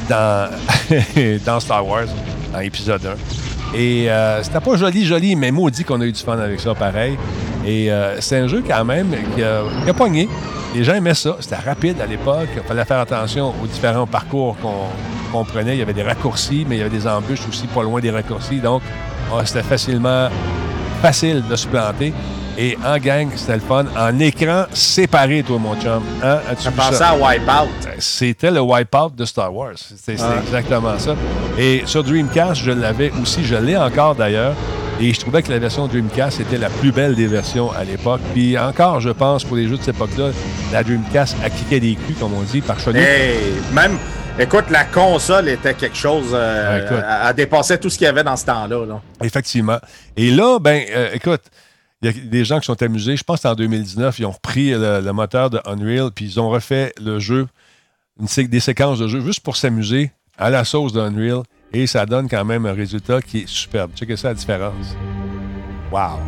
dans, 0.07 0.49
dans 1.45 1.59
Star 1.59 1.85
Wars, 1.85 2.07
dans 2.53 2.59
épisode 2.59 3.05
1. 3.05 3.48
Et 3.75 4.09
euh, 4.09 4.41
c'était 4.41 4.59
pas 4.59 4.75
joli, 4.75 5.05
joli, 5.05 5.35
mais 5.35 5.51
maudit 5.51 5.83
qu'on 5.83 6.01
a 6.01 6.05
eu 6.05 6.11
du 6.11 6.21
fun 6.21 6.39
avec 6.39 6.59
ça 6.59 6.73
pareil. 6.73 7.17
Et 7.65 7.91
euh, 7.91 8.19
c'est 8.19 8.37
un 8.37 8.47
jeu 8.47 8.63
quand 8.67 8.85
même 8.85 9.09
qui 9.35 9.43
a, 9.43 9.61
qui 9.83 9.89
a 9.89 9.93
pogné. 9.93 10.27
Les 10.73 10.83
gens 10.83 10.93
aimaient 10.95 11.13
ça. 11.13 11.37
C'était 11.39 11.55
rapide 11.55 12.01
à 12.01 12.05
l'époque. 12.05 12.49
Il 12.55 12.63
fallait 12.63 12.85
faire 12.85 12.99
attention 12.99 13.53
aux 13.61 13.67
différents 13.67 14.07
parcours 14.07 14.55
qu'on 15.31 15.43
prenait. 15.43 15.75
Il 15.75 15.79
y 15.79 15.81
avait 15.81 15.93
des 15.93 16.03
raccourcis, 16.03 16.65
mais 16.67 16.75
il 16.75 16.79
y 16.79 16.81
avait 16.81 16.95
des 16.95 17.07
embûches 17.07 17.47
aussi 17.47 17.67
pas 17.67 17.83
loin 17.83 17.99
des 17.99 18.11
raccourcis. 18.11 18.59
Donc, 18.59 18.81
ah, 19.31 19.45
c'était 19.45 19.63
facilement 19.63 20.29
facile 21.01 21.43
de 21.47 21.55
se 21.55 21.67
planter. 21.67 22.13
Et 22.61 22.77
en 22.85 22.97
gang, 22.97 23.29
c'était 23.37 23.53
le 23.53 23.61
fun. 23.61 23.85
En 23.97 24.19
écran 24.19 24.65
séparé, 24.73 25.43
toi, 25.43 25.57
mon 25.59 25.79
chum. 25.79 26.03
Hein? 26.21 26.39
As-tu 26.51 26.69
pensais 26.71 26.95
ça? 26.97 27.09
à 27.11 27.15
Wipeout. 27.15 27.69
C'était 27.99 28.51
le 28.51 28.59
Wipeout 28.59 29.11
de 29.15 29.23
Star 29.23 29.55
Wars. 29.55 29.75
Ah. 30.09 30.33
exactement 30.43 30.99
ça. 30.99 31.15
Et 31.57 31.83
sur 31.85 32.03
Dreamcast, 32.03 32.61
je 32.61 32.71
l'avais 32.71 33.13
aussi. 33.21 33.45
Je 33.45 33.55
l'ai 33.55 33.77
encore 33.77 34.13
d'ailleurs. 34.15 34.55
Et 34.99 35.13
je 35.13 35.19
trouvais 35.21 35.41
que 35.41 35.49
la 35.49 35.59
version 35.59 35.87
Dreamcast 35.87 36.41
était 36.41 36.57
la 36.57 36.69
plus 36.69 36.91
belle 36.91 37.15
des 37.15 37.27
versions 37.27 37.71
à 37.71 37.85
l'époque. 37.85 38.19
Puis 38.33 38.57
encore, 38.59 38.99
je 38.99 39.11
pense, 39.11 39.45
pour 39.45 39.55
les 39.55 39.65
jeux 39.69 39.77
de 39.77 39.81
cette 39.81 39.95
époque-là, 39.95 40.31
la 40.73 40.83
Dreamcast 40.83 41.37
a 41.41 41.49
kické 41.49 41.79
des 41.79 41.95
culs, 41.95 42.15
comme 42.19 42.33
on 42.33 42.41
dit, 42.41 42.59
par 42.59 42.77
Sony. 42.81 42.99
Hey, 42.99 43.37
même, 43.71 43.97
écoute, 44.37 44.65
la 44.69 44.83
console 44.83 45.47
était 45.47 45.75
quelque 45.75 45.95
chose. 45.95 46.31
euh, 46.33 46.75
Ouais, 46.79 46.83
écoute. 46.85 46.97
elle, 47.07 47.27
elle 47.29 47.35
dépassait 47.35 47.77
tout 47.77 47.89
ce 47.89 47.97
qu'il 47.97 48.03
y 48.03 48.09
avait 48.09 48.25
dans 48.25 48.35
ce 48.35 48.45
temps-là. 48.47 48.85
là. 48.85 48.99
Effectivement. 49.23 49.79
Et 50.17 50.29
là, 50.31 50.59
ben, 50.59 50.83
euh, 50.93 51.11
écoute, 51.13 51.43
il 52.01 52.05
y 52.05 52.09
a 52.09 52.13
des 52.13 52.45
gens 52.45 52.59
qui 52.59 52.65
sont 52.65 52.81
amusés. 52.81 53.17
Je 53.17 53.23
pense 53.23 53.37
que 53.37 53.41
c'est 53.43 53.47
en 53.49 53.55
2019, 53.55 54.19
ils 54.19 54.25
ont 54.25 54.31
repris 54.31 54.71
le, 54.71 55.01
le 55.01 55.11
moteur 55.13 55.49
de 55.49 55.59
Unreal, 55.65 56.11
puis 56.13 56.25
ils 56.25 56.39
ont 56.39 56.49
refait 56.49 56.93
le 57.01 57.19
jeu, 57.19 57.47
une 58.19 58.47
des 58.47 58.59
séquences 58.59 58.99
de 58.99 59.07
jeu, 59.07 59.19
juste 59.21 59.41
pour 59.41 59.55
s'amuser 59.57 60.11
à 60.37 60.49
la 60.49 60.63
sauce 60.63 60.93
d'Unreal. 60.93 61.43
Et 61.73 61.85
ça 61.87 62.05
donne 62.05 62.27
quand 62.29 62.43
même 62.45 62.65
un 62.65 62.73
résultat 62.73 63.21
qui 63.21 63.39
est 63.39 63.47
superbe. 63.47 63.91
Checkez 63.95 64.15
ça 64.17 64.29
la 64.29 64.33
différence. 64.33 64.95
Wow! 65.91 66.19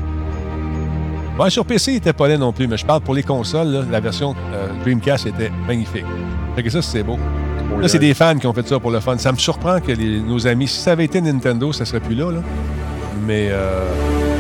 Ouais, 1.40 1.50
sur 1.50 1.66
PC, 1.66 1.92
il 1.92 1.94
n'était 1.96 2.14
pas 2.14 2.28
laid 2.28 2.38
non 2.38 2.52
plus, 2.54 2.68
mais 2.68 2.78
je 2.78 2.86
parle 2.86 3.02
pour 3.02 3.16
les 3.16 3.24
consoles, 3.24 3.68
là, 3.70 3.84
la 3.90 4.00
version 4.00 4.36
euh, 4.54 4.68
Dreamcast 4.84 5.26
était 5.28 5.50
magnifique. 5.68 6.06
Checkez 6.56 6.70
ça, 6.70 6.82
c'est 6.82 7.04
beau. 7.04 7.18
Là, 7.80 7.88
c'est 7.88 8.00
des 8.00 8.14
fans 8.14 8.38
qui 8.38 8.46
ont 8.46 8.54
fait 8.54 8.68
ça 8.68 8.80
pour 8.80 8.92
le 8.92 9.00
fun. 9.00 9.18
Ça 9.18 9.32
me 9.32 9.38
surprend 9.38 9.80
que 9.80 9.94
les- 9.94 10.20
nos 10.20 10.46
amis, 10.46 10.68
si 10.68 10.78
ça 10.80 10.92
avait 10.92 11.06
été 11.06 11.22
Nintendo, 11.22 11.72
ça 11.72 11.86
serait 11.86 12.02
plus 12.02 12.16
là. 12.16 12.30
là. 12.32 12.42
Mais. 13.26 13.48
Euh... 13.52 14.31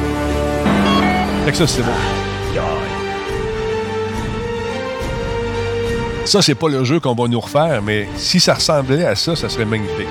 Fait 1.45 1.55
ça, 1.55 1.67
c'est 1.67 1.81
beau. 1.81 1.91
Ça, 6.25 6.41
c'est 6.41 6.55
pas 6.55 6.69
le 6.69 6.83
jeu 6.83 6.99
qu'on 6.99 7.15
va 7.15 7.27
nous 7.27 7.39
refaire, 7.39 7.81
mais 7.81 8.07
si 8.15 8.39
ça 8.39 8.53
ressemblait 8.53 9.05
à 9.05 9.15
ça, 9.15 9.35
ça 9.35 9.49
serait 9.49 9.65
magnifique. 9.65 10.07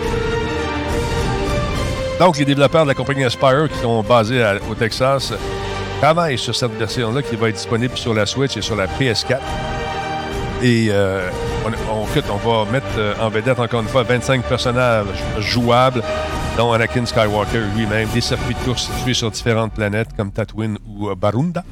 Donc, 2.18 2.36
les 2.36 2.44
développeurs 2.44 2.82
de 2.82 2.88
la 2.88 2.94
compagnie 2.94 3.24
Aspire 3.24 3.68
qui 3.72 3.78
sont 3.78 4.02
basés 4.02 4.44
au 4.70 4.74
Texas 4.74 5.32
travaillent 6.00 6.36
sur 6.36 6.54
cette 6.54 6.72
version-là 6.72 7.22
qui 7.22 7.36
va 7.36 7.48
être 7.48 7.56
disponible 7.56 7.96
sur 7.96 8.12
la 8.12 8.26
Switch 8.26 8.56
et 8.56 8.60
sur 8.60 8.74
la 8.76 8.86
PS4. 8.86 9.38
Et 10.62 10.88
euh, 10.90 11.28
on, 11.64 11.70
on, 11.94 12.04
on 12.04 12.36
va 12.64 12.70
mettre 12.70 12.86
euh, 12.98 13.14
en 13.20 13.28
vedette 13.30 13.58
encore 13.58 13.80
une 13.80 13.88
fois 13.88 14.02
25 14.02 14.42
personnages 14.44 15.06
jouables, 15.38 16.02
dont 16.56 16.72
Anakin 16.72 17.06
Skywalker 17.06 17.61
lui-même, 17.76 18.08
des 18.12 18.20
circuits 18.20 18.54
de 18.54 18.64
course 18.64 18.90
situés 18.96 19.14
sur 19.14 19.30
différentes 19.30 19.72
planètes 19.72 20.08
comme 20.16 20.30
Tatooine 20.32 20.76
ou 20.86 21.08
euh, 21.08 21.14
Barunda. 21.14 21.64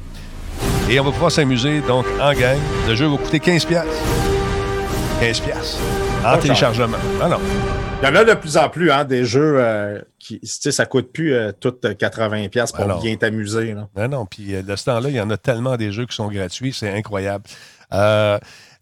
Et 0.89 0.99
on 0.99 1.03
va 1.03 1.11
pouvoir 1.11 1.31
s'amuser 1.31 1.81
donc 1.81 2.05
en 2.19 2.33
gang. 2.33 2.57
Le 2.87 2.95
jeu 2.95 3.07
va 3.07 3.17
coûter 3.17 3.39
15 3.39 3.65
pièces. 3.65 3.85
15 5.19 5.39
pièces 5.41 5.77
en 6.25 6.37
téléchargement. 6.37 6.97
Ah 7.21 7.27
non. 7.29 7.37
Il 8.01 8.05
y 8.05 8.11
en 8.11 8.15
a 8.15 8.23
de 8.23 8.33
plus 8.33 8.55
en 8.57 8.69
plus, 8.69 8.91
hein, 8.91 9.03
des 9.03 9.25
jeux 9.25 9.55
euh, 9.57 9.99
qui, 10.19 10.39
tu 10.39 10.47
sais, 10.47 10.71
ça 10.71 10.85
coûte 10.85 11.11
plus 11.11 11.33
euh, 11.33 11.51
tout 11.51 11.73
80 11.73 12.47
pièces 12.47 12.71
pour 12.71 12.85
Alors. 12.85 13.01
bien 13.01 13.15
t'amuser. 13.17 13.75
Non, 13.75 14.07
non. 14.07 14.25
Puis 14.25 14.55
euh, 14.55 14.61
de 14.61 14.75
ce 14.75 14.85
temps-là, 14.85 15.09
il 15.09 15.15
y 15.15 15.21
en 15.21 15.29
a 15.29 15.37
tellement 15.37 15.75
des 15.75 15.91
jeux 15.91 16.05
qui 16.05 16.15
sont 16.15 16.29
gratuits, 16.29 16.71
c'est 16.73 16.91
incroyable. 16.95 17.43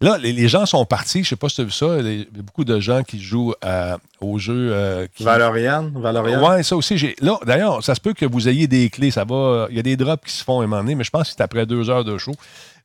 Euh, 0.02 0.06
là, 0.06 0.18
les, 0.18 0.32
les 0.32 0.48
gens 0.48 0.66
sont 0.66 0.84
partis. 0.84 1.24
Je 1.24 1.30
sais 1.30 1.36
pas 1.36 1.48
si 1.48 1.56
tu 1.56 1.60
as 1.62 1.64
vu 1.64 1.70
ça. 1.70 1.86
Il 2.00 2.18
y 2.18 2.22
a 2.22 2.42
beaucoup 2.42 2.64
de 2.64 2.78
gens 2.80 3.02
qui 3.02 3.20
jouent 3.20 3.54
à- 3.62 3.98
aux 4.20 4.38
jeux. 4.38 4.70
euh, 4.72 5.06
qui... 5.14 5.24
Valorian, 5.24 5.90
Valorian. 5.94 6.46
Ouais, 6.48 6.62
ça 6.62 6.76
aussi. 6.76 6.96
J'ai... 6.98 7.16
Là, 7.20 7.38
d'ailleurs, 7.46 7.82
ça 7.82 7.94
se 7.94 8.00
peut 8.00 8.14
que 8.14 8.26
vous 8.26 8.48
ayez 8.48 8.66
des 8.66 8.90
clés. 8.90 9.10
Ça 9.10 9.24
va. 9.24 9.66
Il 9.70 9.76
y 9.76 9.80
a 9.80 9.82
des 9.82 9.96
drops 9.96 10.24
qui 10.24 10.32
se 10.32 10.44
font 10.44 10.60
à 10.60 10.64
un 10.64 10.66
moment 10.66 10.82
donné, 10.82 10.94
mais 10.94 11.04
je 11.04 11.10
pense 11.10 11.28
que 11.28 11.34
c'est 11.36 11.42
après 11.42 11.66
deux 11.66 11.88
heures 11.90 12.04
de 12.04 12.16
show. 12.18 12.32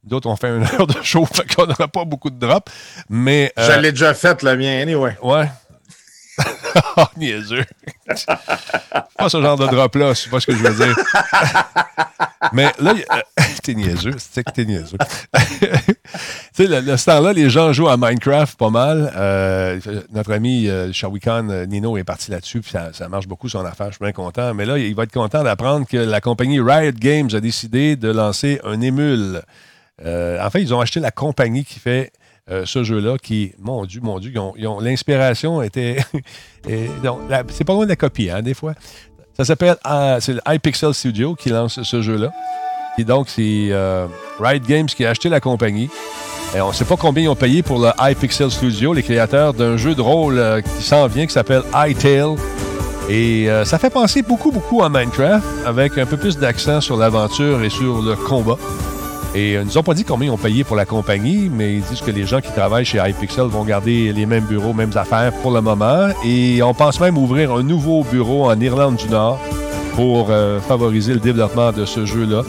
D'autres 0.03 0.27
ont 0.29 0.35
fait 0.35 0.49
une 0.49 0.63
heure 0.79 0.85
de 0.87 1.01
show, 1.01 1.25
fait 1.25 1.45
qu'on 1.55 1.65
n'aura 1.65 1.87
pas 1.87 2.03
beaucoup 2.03 2.29
de 2.29 2.37
drops. 2.37 2.71
Mais. 3.09 3.53
euh, 3.57 3.69
Je 3.75 3.79
l'ai 3.79 3.91
déjà 3.91 4.13
fait, 4.13 4.41
le 4.43 4.57
mien, 4.57 4.81
anyway. 4.81 5.15
Ouais. 5.23 5.49
oh, 6.97 7.05
niaiseux. 7.17 7.65
pas 9.17 9.29
ce 9.29 9.41
genre 9.41 9.57
de 9.57 9.67
drop-là, 9.67 10.15
c'est 10.15 10.29
pas 10.29 10.39
ce 10.39 10.47
que 10.47 10.55
je 10.55 10.63
veux 10.63 10.85
dire. 10.85 10.95
Mais 12.53 12.71
là, 12.79 12.93
euh, 12.93 13.43
t'es 13.63 13.73
niaiseux, 13.73 14.15
c'est 14.17 14.43
que 14.43 14.51
t'es 14.51 14.65
niaiseux. 14.65 14.97
tu 15.33 15.67
sais, 16.53 16.67
le, 16.67 16.81
le 16.81 16.97
temps-là, 16.97 17.33
les 17.33 17.49
gens 17.49 17.71
jouent 17.71 17.87
à 17.87 17.97
Minecraft 17.97 18.57
pas 18.57 18.69
mal. 18.69 19.11
Euh, 19.15 19.79
notre 20.11 20.33
ami 20.33 20.67
euh, 20.67 20.91
Shawikan 20.91 21.49
euh, 21.49 21.65
Nino 21.65 21.97
est 21.97 22.03
parti 22.03 22.31
là-dessus, 22.31 22.61
puis 22.61 22.71
ça, 22.71 22.91
ça 22.93 23.07
marche 23.07 23.27
beaucoup 23.27 23.49
son 23.49 23.65
affaire, 23.65 23.87
je 23.87 23.93
suis 23.93 24.03
bien 24.03 24.11
content. 24.11 24.53
Mais 24.53 24.65
là, 24.65 24.77
il 24.77 24.93
va 24.93 25.03
être 25.03 25.13
content 25.13 25.43
d'apprendre 25.43 25.87
que 25.87 25.97
la 25.97 26.21
compagnie 26.21 26.59
Riot 26.59 26.91
Games 26.93 27.29
a 27.33 27.39
décidé 27.39 27.95
de 27.95 28.09
lancer 28.09 28.59
un 28.63 28.81
émule. 28.81 29.41
En 30.05 30.49
fait, 30.49 30.61
ils 30.61 30.73
ont 30.73 30.81
acheté 30.81 30.99
la 30.99 31.11
compagnie 31.11 31.63
qui 31.63 31.79
fait 31.79 32.11
euh, 32.49 32.63
ce 32.65 32.83
jeu-là, 32.83 33.17
qui, 33.17 33.53
mon 33.59 33.85
Dieu, 33.85 34.01
mon 34.03 34.19
Dieu, 34.19 34.33
l'inspiration 34.81 35.61
était. 35.61 35.97
c'est 36.67 37.63
pas 37.63 37.73
loin 37.73 37.85
de 37.85 37.89
la 37.89 37.95
copie, 37.95 38.29
hein, 38.29 38.41
des 38.41 38.53
fois. 38.53 38.73
Ça 39.35 39.45
s'appelle. 39.45 39.75
euh, 39.89 40.17
c'est 40.19 40.33
le 40.33 40.41
iPixel 40.47 40.93
Studio 40.93 41.35
qui 41.35 41.49
lance 41.49 41.81
ce 41.81 42.01
jeu-là. 42.01 42.31
Et 42.99 43.03
donc, 43.03 43.29
c'est 43.29 43.69
euh, 43.71 44.07
Games 44.67 44.85
qui 44.85 45.05
a 45.05 45.09
acheté 45.09 45.29
la 45.29 45.39
compagnie. 45.39 45.89
Et 46.55 46.61
on 46.61 46.67
ne 46.67 46.73
sait 46.73 46.85
pas 46.85 46.97
combien 46.97 47.23
ils 47.23 47.29
ont 47.29 47.35
payé 47.35 47.63
pour 47.63 47.79
le 47.79 47.89
iPixel 47.99 48.51
Studio, 48.51 48.93
les 48.93 49.01
créateurs 49.01 49.55
d'un 49.55 49.75
jeu 49.75 49.95
de 49.95 50.01
rôle 50.01 50.37
euh, 50.37 50.61
qui 50.61 50.83
s'en 50.83 51.07
vient, 51.07 51.25
qui 51.25 51.33
s'appelle 51.33 51.63
iTale. 51.73 52.35
Et 53.09 53.49
ça 53.65 53.79
fait 53.79 53.89
penser 53.89 54.21
beaucoup, 54.21 54.49
beaucoup 54.49 54.81
à 54.81 54.87
Minecraft, 54.87 55.43
avec 55.65 55.97
un 55.97 56.05
peu 56.05 56.15
plus 56.15 56.37
d'accent 56.37 56.79
sur 56.79 56.95
l'aventure 56.95 57.61
et 57.61 57.69
sur 57.69 58.01
le 58.01 58.15
combat. 58.15 58.57
Et 59.35 59.55
euh, 59.57 59.61
ils 59.61 59.65
nous 59.65 59.77
ont 59.77 59.83
pas 59.83 59.93
dit 59.95 60.03
combien 60.03 60.27
ils 60.27 60.31
ont 60.31 60.37
payé 60.37 60.63
pour 60.63 60.75
la 60.75 60.85
compagnie, 60.85 61.49
mais 61.51 61.73
ils 61.75 61.81
disent 61.81 62.01
que 62.01 62.11
les 62.11 62.25
gens 62.25 62.39
qui 62.41 62.51
travaillent 62.51 62.85
chez 62.85 62.99
iPixel 62.99 63.45
vont 63.47 63.63
garder 63.63 64.13
les 64.13 64.25
mêmes 64.25 64.43
bureaux, 64.45 64.73
mêmes 64.73 64.95
affaires 64.95 65.31
pour 65.41 65.51
le 65.51 65.61
moment. 65.61 66.09
Et 66.25 66.61
on 66.61 66.73
pense 66.73 66.99
même 66.99 67.17
ouvrir 67.17 67.51
un 67.53 67.63
nouveau 67.63 68.03
bureau 68.03 68.45
en 68.49 68.59
Irlande 68.59 68.95
du 68.97 69.07
Nord 69.09 69.39
pour 69.95 70.27
euh, 70.29 70.59
favoriser 70.59 71.13
le 71.13 71.19
développement 71.19 71.71
de 71.71 71.85
ce 71.85 72.05
jeu-là. 72.05 72.43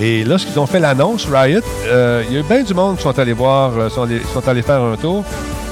Et 0.00 0.24
lorsqu'ils 0.24 0.58
ont 0.58 0.66
fait 0.66 0.80
l'annonce, 0.80 1.26
Riot, 1.30 1.60
euh, 1.86 2.24
il 2.28 2.34
y 2.36 2.38
a 2.38 2.42
bien 2.42 2.62
du 2.64 2.74
monde 2.74 2.96
qui 2.96 3.02
sont 3.04 3.16
allés 3.18 3.32
voir, 3.32 3.70
euh, 3.78 3.88
sont, 3.88 4.02
allés, 4.02 4.20
sont 4.32 4.46
allés 4.48 4.62
faire 4.62 4.82
un 4.82 4.96
tour. 4.96 5.24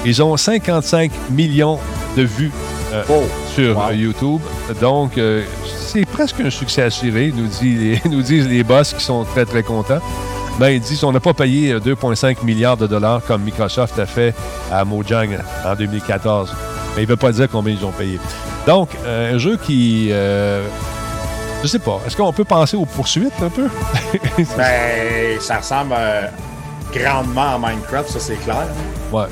Ils 0.05 0.23
ont 0.23 0.35
55 0.37 1.11
millions 1.31 1.77
de 2.15 2.23
vues 2.23 2.51
euh, 2.93 3.03
Oh, 3.09 3.23
sur 3.53 3.77
wow. 3.77 3.83
euh, 3.89 3.95
YouTube. 3.95 4.39
Donc, 4.79 5.17
euh, 5.17 5.43
c'est 5.87 6.05
presque 6.05 6.39
un 6.39 6.49
succès 6.49 6.83
assuré, 6.83 7.33
nous, 7.35 7.47
dit 7.47 7.75
les- 7.75 8.01
nous 8.09 8.21
disent 8.21 8.47
les 8.47 8.63
boss 8.63 8.93
qui 8.93 9.03
sont 9.03 9.25
très, 9.25 9.45
très 9.45 9.63
contents. 9.63 9.99
Ben, 10.59 10.69
ils 10.69 10.79
disent 10.79 11.03
on 11.03 11.11
n'a 11.11 11.19
pas 11.19 11.33
payé 11.33 11.71
euh, 11.73 11.79
2,5 11.79 12.43
milliards 12.43 12.77
de 12.77 12.85
dollars 12.87 13.21
comme 13.25 13.41
Microsoft 13.43 13.97
a 13.99 14.05
fait 14.05 14.33
à 14.71 14.85
Mojang 14.85 15.29
en 15.65 15.75
2014. 15.75 16.53
Mais 16.95 17.01
il 17.03 17.05
ne 17.05 17.09
veut 17.09 17.15
pas 17.17 17.31
dire 17.31 17.47
combien 17.51 17.73
ils 17.73 17.83
ont 17.85 17.91
payé. 17.91 18.19
Donc, 18.67 18.89
euh, 19.05 19.33
un 19.33 19.37
jeu 19.39 19.57
qui. 19.57 20.09
euh, 20.11 20.63
je 21.63 21.67
sais 21.67 21.79
pas. 21.79 21.99
Est-ce 22.05 22.15
qu'on 22.15 22.31
peut 22.31 22.43
penser 22.43 22.77
aux 22.77 22.85
poursuites 22.85 23.33
un 23.41 23.49
peu? 23.49 23.67
Ben, 24.57 25.39
ça 25.39 25.57
ressemble 25.57 25.93
euh, 25.97 26.27
grandement 26.93 27.55
à 27.55 27.57
Minecraft, 27.57 28.09
ça 28.09 28.19
c'est 28.19 28.35
clair. 28.35 28.67
ouais. 29.11 29.25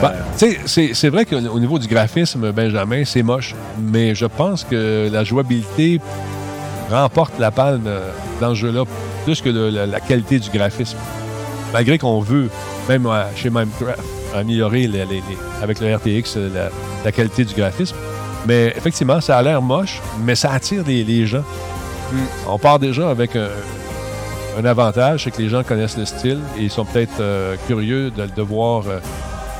Ben, 0.00 0.08
euh, 0.08 0.20
tu 0.38 0.56
sais, 0.66 0.90
c'est- 0.94 1.08
vrai 1.08 1.24
qu'au 1.24 1.36
au 1.38 1.58
niveau 1.58 1.78
du 1.78 1.88
graphisme, 1.88 2.52
Benjamin, 2.52 3.04
c'est 3.04 3.22
moche, 3.22 3.54
mais 3.80 4.14
je 4.14 4.26
pense 4.26 4.62
que 4.64 5.08
la 5.10 5.24
jouabilité 5.24 6.00
remporte 6.92 7.38
la 7.38 7.50
palme 7.50 7.88
dans 8.40 8.50
ce 8.50 8.60
jeu-là, 8.60 8.84
plus 9.24 9.40
que 9.40 9.48
le- 9.48 9.70
la, 9.70 9.86
la 9.86 10.00
qualité 10.00 10.38
du 10.38 10.50
graphisme. 10.50 10.98
Malgré 11.72 11.98
qu'on 11.98 12.20
veut, 12.20 12.50
même 12.88 13.06
euh, 13.06 13.22
chez 13.34 13.50
Minecraft, 13.50 13.98
améliorer 14.34 14.86
les- 14.86 15.04
les- 15.06 15.06
les- 15.06 15.22
avec 15.62 15.80
le 15.80 15.94
RTX 15.94 16.34
euh, 16.36 16.48
la, 16.54 16.68
la 17.04 17.12
qualité 17.12 17.44
du 17.44 17.54
graphisme. 17.54 17.96
Mais 18.46 18.72
effectivement, 18.76 19.20
ça 19.20 19.38
a 19.38 19.42
l'air 19.42 19.62
moche, 19.62 20.00
mais 20.24 20.34
ça 20.34 20.52
attire 20.52 20.82
les, 20.86 21.04
les 21.04 21.26
gens. 21.26 21.44
On 22.48 22.58
part 22.58 22.78
déjà 22.78 23.08
avec 23.10 23.36
un, 23.36 23.48
un 24.60 24.64
avantage, 24.64 25.24
c'est 25.24 25.30
que 25.30 25.40
les 25.40 25.48
gens 25.48 25.62
connaissent 25.62 25.96
le 25.96 26.04
style 26.04 26.40
et 26.58 26.62
ils 26.64 26.70
sont 26.70 26.84
peut-être 26.84 27.20
euh, 27.20 27.54
curieux 27.66 28.10
de, 28.10 28.26
de 28.26 28.42
voir 28.42 28.82
euh, 28.86 28.98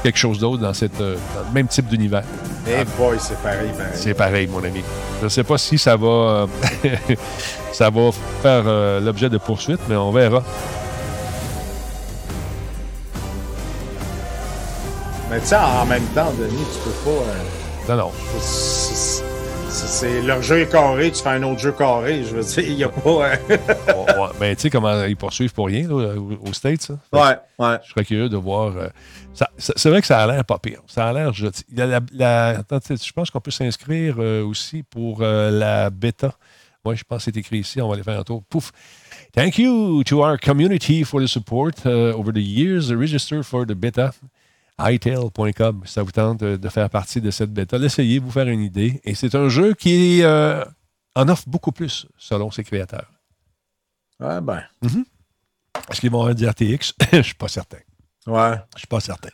quelque 0.03 0.18
chose 0.18 0.38
d'autre 0.38 0.62
dans, 0.62 0.74
cette, 0.74 1.00
euh, 1.00 1.16
dans 1.34 1.48
le 1.48 1.55
même 1.55 1.66
type 1.68 1.86
d'univers. 1.88 2.24
hey 2.66 2.84
boy, 2.98 3.16
c'est 3.20 3.38
pareil. 3.42 3.70
pareil. 3.76 3.92
C'est 3.94 4.14
pareil, 4.14 4.46
mon 4.48 4.62
ami. 4.64 4.82
Je 5.20 5.24
ne 5.24 5.28
sais 5.28 5.44
pas 5.44 5.59
si 5.59 5.78
ça 5.78 5.96
va, 5.96 6.07
euh, 6.07 6.46
ça 7.72 7.90
va 7.90 8.11
faire 8.42 8.64
euh, 8.66 9.00
l'objet 9.00 9.28
de 9.30 9.38
poursuites, 9.38 9.80
mais 9.88 9.96
on 9.96 10.11
verra. 10.11 10.42
Mais 15.30 15.40
tu 15.40 15.46
sais, 15.46 15.57
en 15.57 15.86
même 15.86 16.05
temps, 16.14 16.30
Denis, 16.38 16.64
tu 16.72 16.78
peux 16.90 17.11
pas. 17.11 17.90
euh, 17.90 17.96
Non, 17.96 18.05
non. 18.05 19.32
C'est- 19.87 20.22
leur 20.22 20.43
jeu 20.43 20.61
est 20.61 20.68
carré, 20.70 21.11
tu 21.11 21.22
fais 21.22 21.30
un 21.30 21.43
autre 21.43 21.61
jeu 21.61 21.72
carré. 21.72 22.22
Je 22.24 22.35
veux 22.37 22.43
dire, 22.43 22.59
il 22.70 22.76
n'y 22.76 22.85
a 22.85 22.89
pas. 22.89 23.11
euh, 23.11 23.37
Ouais, 23.49 24.16
ouais. 24.20 24.28
Ben, 24.41 24.55
tu 24.57 24.62
sais 24.62 24.70
comment 24.70 25.05
ils 25.05 25.16
poursuivent 25.16 25.53
pour 25.53 25.66
rien 25.66 25.87
là, 25.89 26.14
au- 26.16 26.39
aux 26.49 26.53
States. 26.53 26.83
ça. 26.83 26.95
Ouais, 27.12 27.37
ouais. 27.59 27.76
Je 27.85 27.91
serais 27.91 28.05
curieux 28.05 28.28
de 28.28 28.37
voir. 28.37 28.76
euh, 28.76 28.89
ça- 29.35 29.49
ça- 29.59 29.72
c'est 29.76 29.91
vrai 29.91 30.01
que 30.01 30.07
ça 30.07 30.22
a 30.22 30.26
l'air 30.26 30.45
pas 30.45 30.59
pire. 30.59 30.80
Ça 30.87 31.09
a 31.09 31.12
l'air. 31.12 31.33
Je, 31.33 31.47
la, 31.74 32.01
la- 32.12 32.49
attends, 32.61 32.80
tu 32.80 32.97
sais, 32.97 33.05
je 33.07 33.12
pense 33.12 33.30
qu'on 33.30 33.41
peut 33.41 33.51
s'inscrire 33.51 34.16
euh, 34.18 34.45
aussi 34.45 34.83
pour 34.83 35.18
euh, 35.22 35.51
la 35.51 35.91
bêta. 35.91 36.33
Oui, 36.85 36.97
je 36.97 37.05
pense 37.05 37.18
que 37.24 37.30
c'est 37.33 37.37
écrit 37.39 37.59
ici. 37.59 37.80
On 37.80 37.89
va 37.89 37.95
aller 37.95 38.03
faire 38.03 38.18
un 38.18 38.24
tour. 38.24 38.43
Pouf. 38.51 38.72
Thank 39.35 39.59
you 39.59 40.03
to 40.05 40.22
our 40.24 40.37
community 40.39 41.05
for 41.05 41.20
the 41.20 41.26
support 41.28 41.72
uh, 41.87 42.12
over 42.18 42.33
the 42.33 42.39
years. 42.43 42.91
Register 42.93 43.43
for 43.45 43.64
the 43.66 43.72
beta. 43.74 44.12
iTail.com, 44.83 45.83
si 45.85 45.93
ça 45.93 46.03
vous 46.03 46.11
tente 46.11 46.41
de, 46.41 46.68
faire 46.68 46.91
partie 46.91 47.20
de 47.20 47.30
cette 47.30 47.53
bêta. 47.53 47.78
L'essayez, 47.78 48.18
vous 48.18 48.30
faire 48.30 48.49
une 48.49 48.61
idée. 48.61 49.01
Et 49.05 49.14
c'est 49.14 49.35
un 49.35 49.49
jeu 49.49 49.74
qui 49.74 50.22
euh, 50.22 50.64
en 51.14 51.28
offre 51.28 51.45
beaucoup 51.47 51.72
plus, 51.72 52.07
selon 52.18 52.51
ses 52.51 52.64
créateurs. 52.64 53.11
Ouais, 54.20 54.41
ben. 54.41 54.62
Est-ce 55.91 56.01
qu'ils 56.01 56.11
vont 56.11 56.20
avoir 56.20 56.35
du 56.35 56.47
RTX? 56.47 56.95
Je 57.12 57.22
suis 57.22 57.35
pas 57.35 57.49
certain. 57.49 57.78
Ouais. 58.26 58.55
Je 58.74 58.80
suis 58.80 58.89
pas 58.89 59.01
certain. 59.01 59.30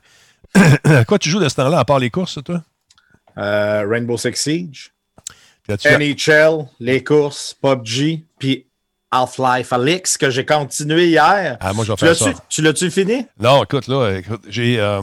Quoi 1.07 1.19
tu 1.19 1.31
joues 1.31 1.41
de 1.41 1.49
ce 1.49 1.57
temps-là, 1.57 1.79
à 1.79 1.85
part 1.85 1.99
les 1.99 2.11
courses, 2.11 2.39
toi? 2.43 2.63
Euh, 3.37 3.87
Rainbow 3.89 4.17
Six 4.17 4.35
Siege, 4.35 4.93
NHL, 5.69 6.67
les 6.81 7.05
courses, 7.05 7.55
PUBG, 7.55 8.25
puis 8.39 8.67
Half-Life 9.11 9.73
Alix, 9.73 10.17
que 10.17 10.31
j'ai 10.31 10.45
continué 10.45 11.09
hier. 11.09 11.57
Ah, 11.61 11.73
moi, 11.73 11.85
je 11.85 11.93
vais 11.93 11.97
Tu 11.97 12.05
faire 12.05 12.17
ça. 12.17 12.33
Tu 12.49 12.63
l'as-tu 12.63 12.91
fini? 12.91 13.27
Non, 13.39 13.63
écoute, 13.63 13.87
là, 13.87 14.17
écoute, 14.17 14.43
j'ai, 14.49 14.81
euh, 14.81 15.03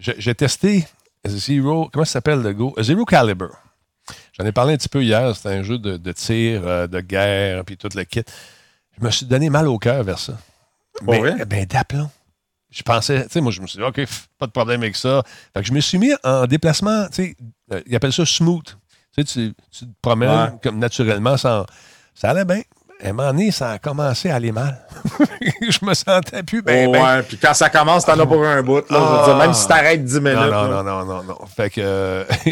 j'ai, 0.00 0.34
testé 0.34 0.86
Zero, 1.26 1.88
comment 1.92 2.04
ça 2.04 2.12
s'appelle 2.14 2.40
le 2.42 2.52
go? 2.52 2.74
Zero 2.80 3.04
Caliber. 3.04 3.48
J'en 4.38 4.44
ai 4.46 4.52
parlé 4.52 4.74
un 4.74 4.76
petit 4.76 4.88
peu 4.88 5.02
hier. 5.04 5.36
C'était 5.36 5.50
un 5.50 5.62
jeu 5.62 5.78
de, 5.78 5.96
de 5.96 6.12
tir, 6.12 6.62
euh, 6.66 6.86
de 6.86 7.00
guerre, 7.00 7.64
puis 7.64 7.76
tout 7.76 7.88
le 7.94 8.04
kit. 8.04 8.22
Je 8.98 9.04
me 9.04 9.10
suis 9.10 9.26
donné 9.26 9.50
mal 9.50 9.68
au 9.68 9.78
cœur 9.78 10.02
vers 10.02 10.18
ça. 10.18 10.38
Vrai? 11.02 11.44
ben, 11.44 11.64
d'aplomb. 11.66 12.10
Je 12.70 12.82
pensais, 12.82 13.24
tu 13.24 13.30
sais, 13.32 13.40
moi, 13.40 13.50
je 13.52 13.60
me 13.60 13.66
suis 13.66 13.78
dit, 13.78 13.84
OK, 13.84 13.94
pff, 13.96 14.28
pas 14.38 14.46
de 14.46 14.52
problème 14.52 14.82
avec 14.82 14.96
ça. 14.96 15.22
Fait 15.54 15.60
que 15.60 15.66
je 15.66 15.72
me 15.72 15.80
suis 15.80 15.98
mis 15.98 16.12
en 16.22 16.46
déplacement, 16.46 17.06
tu 17.08 17.14
sais, 17.14 17.36
euh, 17.72 17.80
ils 17.86 17.94
appellent 17.96 18.12
ça 18.12 18.24
smooth. 18.24 18.64
Tu 18.64 18.74
sais, 19.16 19.24
tu, 19.24 19.54
tu 19.72 19.86
te 19.86 19.92
promènes 20.00 20.30
Ouais. 20.30 20.58
comme 20.62 20.78
naturellement 20.78 21.36
sans. 21.36 21.66
Ça 22.14 22.30
allait 22.30 22.44
bien. 22.44 22.62
À 23.02 23.08
un 23.08 23.12
moment 23.12 23.32
donné, 23.32 23.50
ça 23.50 23.70
a 23.72 23.78
commencé 23.78 24.30
à 24.30 24.36
aller 24.36 24.52
mal. 24.52 24.78
je 25.62 25.84
me 25.84 25.94
sentais 25.94 26.42
plus 26.42 26.62
bien. 26.62 26.86
Oh, 26.88 26.92
ben, 26.92 27.02
ouais, 27.02 27.22
puis 27.22 27.38
quand 27.38 27.54
ça 27.54 27.70
commence, 27.70 28.04
t'en 28.04 28.18
as 28.18 28.26
pour 28.26 28.44
un 28.44 28.62
bout. 28.62 28.84
Là, 28.90 28.98
je 29.00 29.18
veux 29.20 29.24
dire, 29.24 29.36
même 29.36 29.54
si 29.54 29.66
t'arrêtes 29.66 30.04
10 30.04 30.20
minutes. 30.20 30.36
non, 30.36 30.50
non, 30.50 30.68
non, 30.68 30.82
non, 30.82 31.04
non, 31.04 31.22
non. 31.22 31.38
Fait 31.54 31.70
que, 31.70 31.80
euh, 31.80 32.24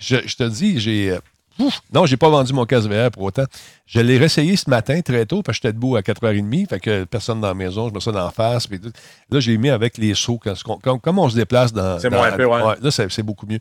je, 0.00 0.16
je 0.26 0.36
te 0.36 0.48
dis, 0.48 0.78
j'ai, 0.80 1.12
euh, 1.12 1.18
Ouf! 1.58 1.80
Non, 1.92 2.06
j'ai 2.06 2.16
pas 2.16 2.28
vendu 2.28 2.52
mon 2.52 2.64
casque 2.66 2.88
VR 2.88 3.10
pour 3.10 3.24
autant. 3.24 3.44
Je 3.86 4.00
l'ai 4.00 4.18
réessayé 4.18 4.54
ce 4.56 4.68
matin 4.70 5.00
très 5.00 5.26
tôt 5.26 5.42
parce 5.42 5.58
que 5.58 5.62
j'étais 5.62 5.72
debout 5.72 5.96
à 5.96 6.00
4h30, 6.02 6.68
fait 6.68 6.78
que 6.80 7.04
personne 7.04 7.40
dans 7.40 7.48
la 7.48 7.54
maison, 7.54 7.88
je 7.88 7.94
me 7.94 8.00
suis 8.00 8.12
dans 8.12 8.24
la 8.24 8.30
face. 8.30 8.66
Puis 8.66 8.80
tout. 8.80 8.92
Là, 9.30 9.40
j'ai 9.40 9.56
mis 9.58 9.70
avec 9.70 9.98
les 9.98 10.14
sauts, 10.14 10.38
quand, 10.42 10.54
comme, 10.82 11.00
comme 11.00 11.18
on 11.18 11.28
se 11.28 11.34
déplace 11.36 11.72
dans. 11.72 11.98
C'est 11.98 12.10
moins 12.10 12.30
peu, 12.32 12.44
ouais. 12.44 12.60
Là, 12.80 12.90
c'est 12.90 13.10
c'est 13.10 13.22
beaucoup 13.22 13.46
mieux. 13.46 13.58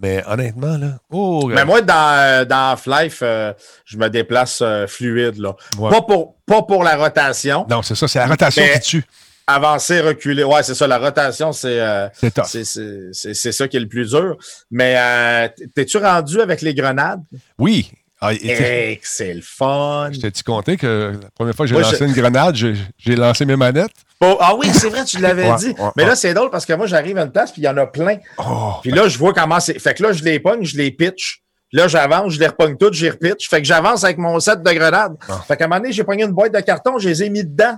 Mais 0.00 0.22
honnêtement, 0.26 0.76
là. 0.78 0.92
Oh, 1.10 1.48
Mais 1.48 1.64
moi, 1.64 1.80
dans, 1.82 2.46
dans 2.48 2.70
Half-Life, 2.72 3.18
euh, 3.22 3.52
je 3.84 3.96
me 3.98 4.08
déplace 4.08 4.60
euh, 4.62 4.86
fluide. 4.86 5.38
Là. 5.38 5.54
Ouais. 5.78 5.90
Pas, 5.90 6.02
pour, 6.02 6.36
pas 6.46 6.62
pour 6.62 6.82
la 6.84 6.96
rotation. 6.96 7.66
Non, 7.68 7.82
c'est 7.82 7.94
ça, 7.94 8.08
c'est 8.08 8.18
la 8.20 8.26
rotation 8.26 8.62
Mais- 8.62 8.80
qui 8.80 8.88
tue. 8.88 9.04
Avancer, 9.46 10.00
reculer. 10.00 10.42
Ouais, 10.44 10.62
c'est 10.62 10.74
ça. 10.74 10.86
La 10.86 10.98
rotation, 10.98 11.52
c'est 11.52 11.78
euh, 11.80 12.08
C'est 12.46 12.64
c'est- 12.64 13.52
ça 13.52 13.68
qui 13.68 13.76
est 13.76 13.80
le 13.80 13.88
plus 13.88 14.10
dur. 14.10 14.36
Mais 14.70 14.94
euh, 14.96 15.48
t'es-tu 15.74 15.98
rendu 15.98 16.40
avec 16.40 16.62
les 16.62 16.74
grenades? 16.74 17.22
Oui. 17.58 17.90
Ah, 18.20 18.32
et- 18.32 18.38
Eh, 18.42 19.00
c'est 19.02 19.34
le 19.34 19.42
fun. 19.42 20.08
Je 20.12 20.20
t'ai-tu 20.20 20.42
compté 20.44 20.78
que 20.78 21.12
la 21.22 21.28
première 21.34 21.54
fois 21.54 21.66
que 21.66 21.74
j'ai 21.74 21.78
lancé 21.78 21.96
je- 21.98 22.04
une 22.04 22.12
grenade, 22.14 22.54
j'ai 22.56 23.16
lancé 23.16 23.44
mes 23.44 23.56
manettes? 23.56 23.90
Oh, 24.20 24.38
ah 24.40 24.54
oui, 24.56 24.70
c'est 24.72 24.88
vrai, 24.88 25.04
tu 25.04 25.18
l'avais 25.18 25.50
Ouais, 25.50 25.56
dit. 25.56 25.66
ouais, 25.78 25.90
Mais 25.96 26.04
ouais. 26.04 26.08
là, 26.08 26.16
c'est 26.16 26.32
drôle 26.32 26.48
parce 26.48 26.64
que 26.64 26.72
moi, 26.72 26.86
j'arrive 26.86 27.18
à 27.18 27.22
une 27.24 27.32
place, 27.32 27.52
puis 27.52 27.60
il 27.60 27.64
y 27.66 27.68
en 27.68 27.76
a 27.76 27.86
plein. 27.86 28.16
Oh, 28.38 28.74
Puis 28.80 28.92
là, 28.92 29.08
je 29.08 29.18
vois 29.18 29.34
comment 29.34 29.60
c'est. 29.60 29.78
Fait 29.78 29.92
que 29.92 30.02
là, 30.02 30.12
je 30.12 30.24
les 30.24 30.40
pogne, 30.40 30.64
je 30.64 30.78
les 30.78 30.90
pitch. 30.90 31.42
Là, 31.72 31.86
j'avance, 31.88 32.32
je 32.32 32.40
les 32.40 32.46
repogne 32.46 32.76
toutes, 32.78 32.94
j'y 32.94 33.10
repitch. 33.10 33.50
Fait 33.50 33.60
que 33.60 33.66
j'avance 33.66 34.04
avec 34.04 34.16
mon 34.16 34.40
set 34.40 34.62
de 34.62 34.72
grenades. 34.72 35.16
Ah. 35.28 35.42
Fait 35.46 35.56
qu'à 35.58 35.64
un 35.64 35.68
moment 35.68 35.80
donné, 35.80 35.92
j'ai 35.92 36.04
pogné 36.04 36.22
une 36.24 36.30
boîte 36.32 36.54
de 36.54 36.60
carton, 36.60 36.96
je 36.98 37.08
les 37.10 37.24
ai 37.24 37.28
mis 37.30 37.44
dedans. 37.44 37.76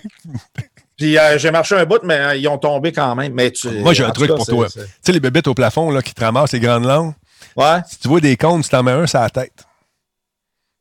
Puis 1.01 1.17
euh, 1.19 1.39
j'ai 1.39 1.51
marché 1.51 1.75
un 1.75 1.87
bout, 1.87 2.03
mais 2.05 2.19
euh, 2.21 2.37
ils 2.37 2.47
ont 2.47 2.59
tombé 2.59 2.93
quand 2.93 3.15
même. 3.15 3.33
Mais 3.33 3.51
tu, 3.51 3.71
Moi, 3.71 3.95
j'ai 3.95 4.05
un 4.05 4.11
truc 4.11 4.29
cas, 4.29 4.37
pour 4.37 4.47
toi. 4.47 4.69
Tu 4.69 4.81
sais, 5.01 5.13
les 5.13 5.19
bébêtes 5.19 5.49
au 5.49 5.55
plafond 5.55 5.91
là, 5.91 6.03
qui 6.03 6.13
te 6.13 6.23
ramassent 6.23 6.53
les 6.53 6.61
grandes 6.61 6.85
langues, 6.85 7.15
Ouais. 7.57 7.81
si 7.89 7.99
tu 7.99 8.09
vois 8.09 8.21
des 8.21 8.37
cônes, 8.37 8.63
tu 8.63 8.69
t'en 8.69 8.83
mets 8.83 8.93
un 8.93 9.07
sur 9.07 9.19
la 9.19 9.31
tête. 9.31 9.65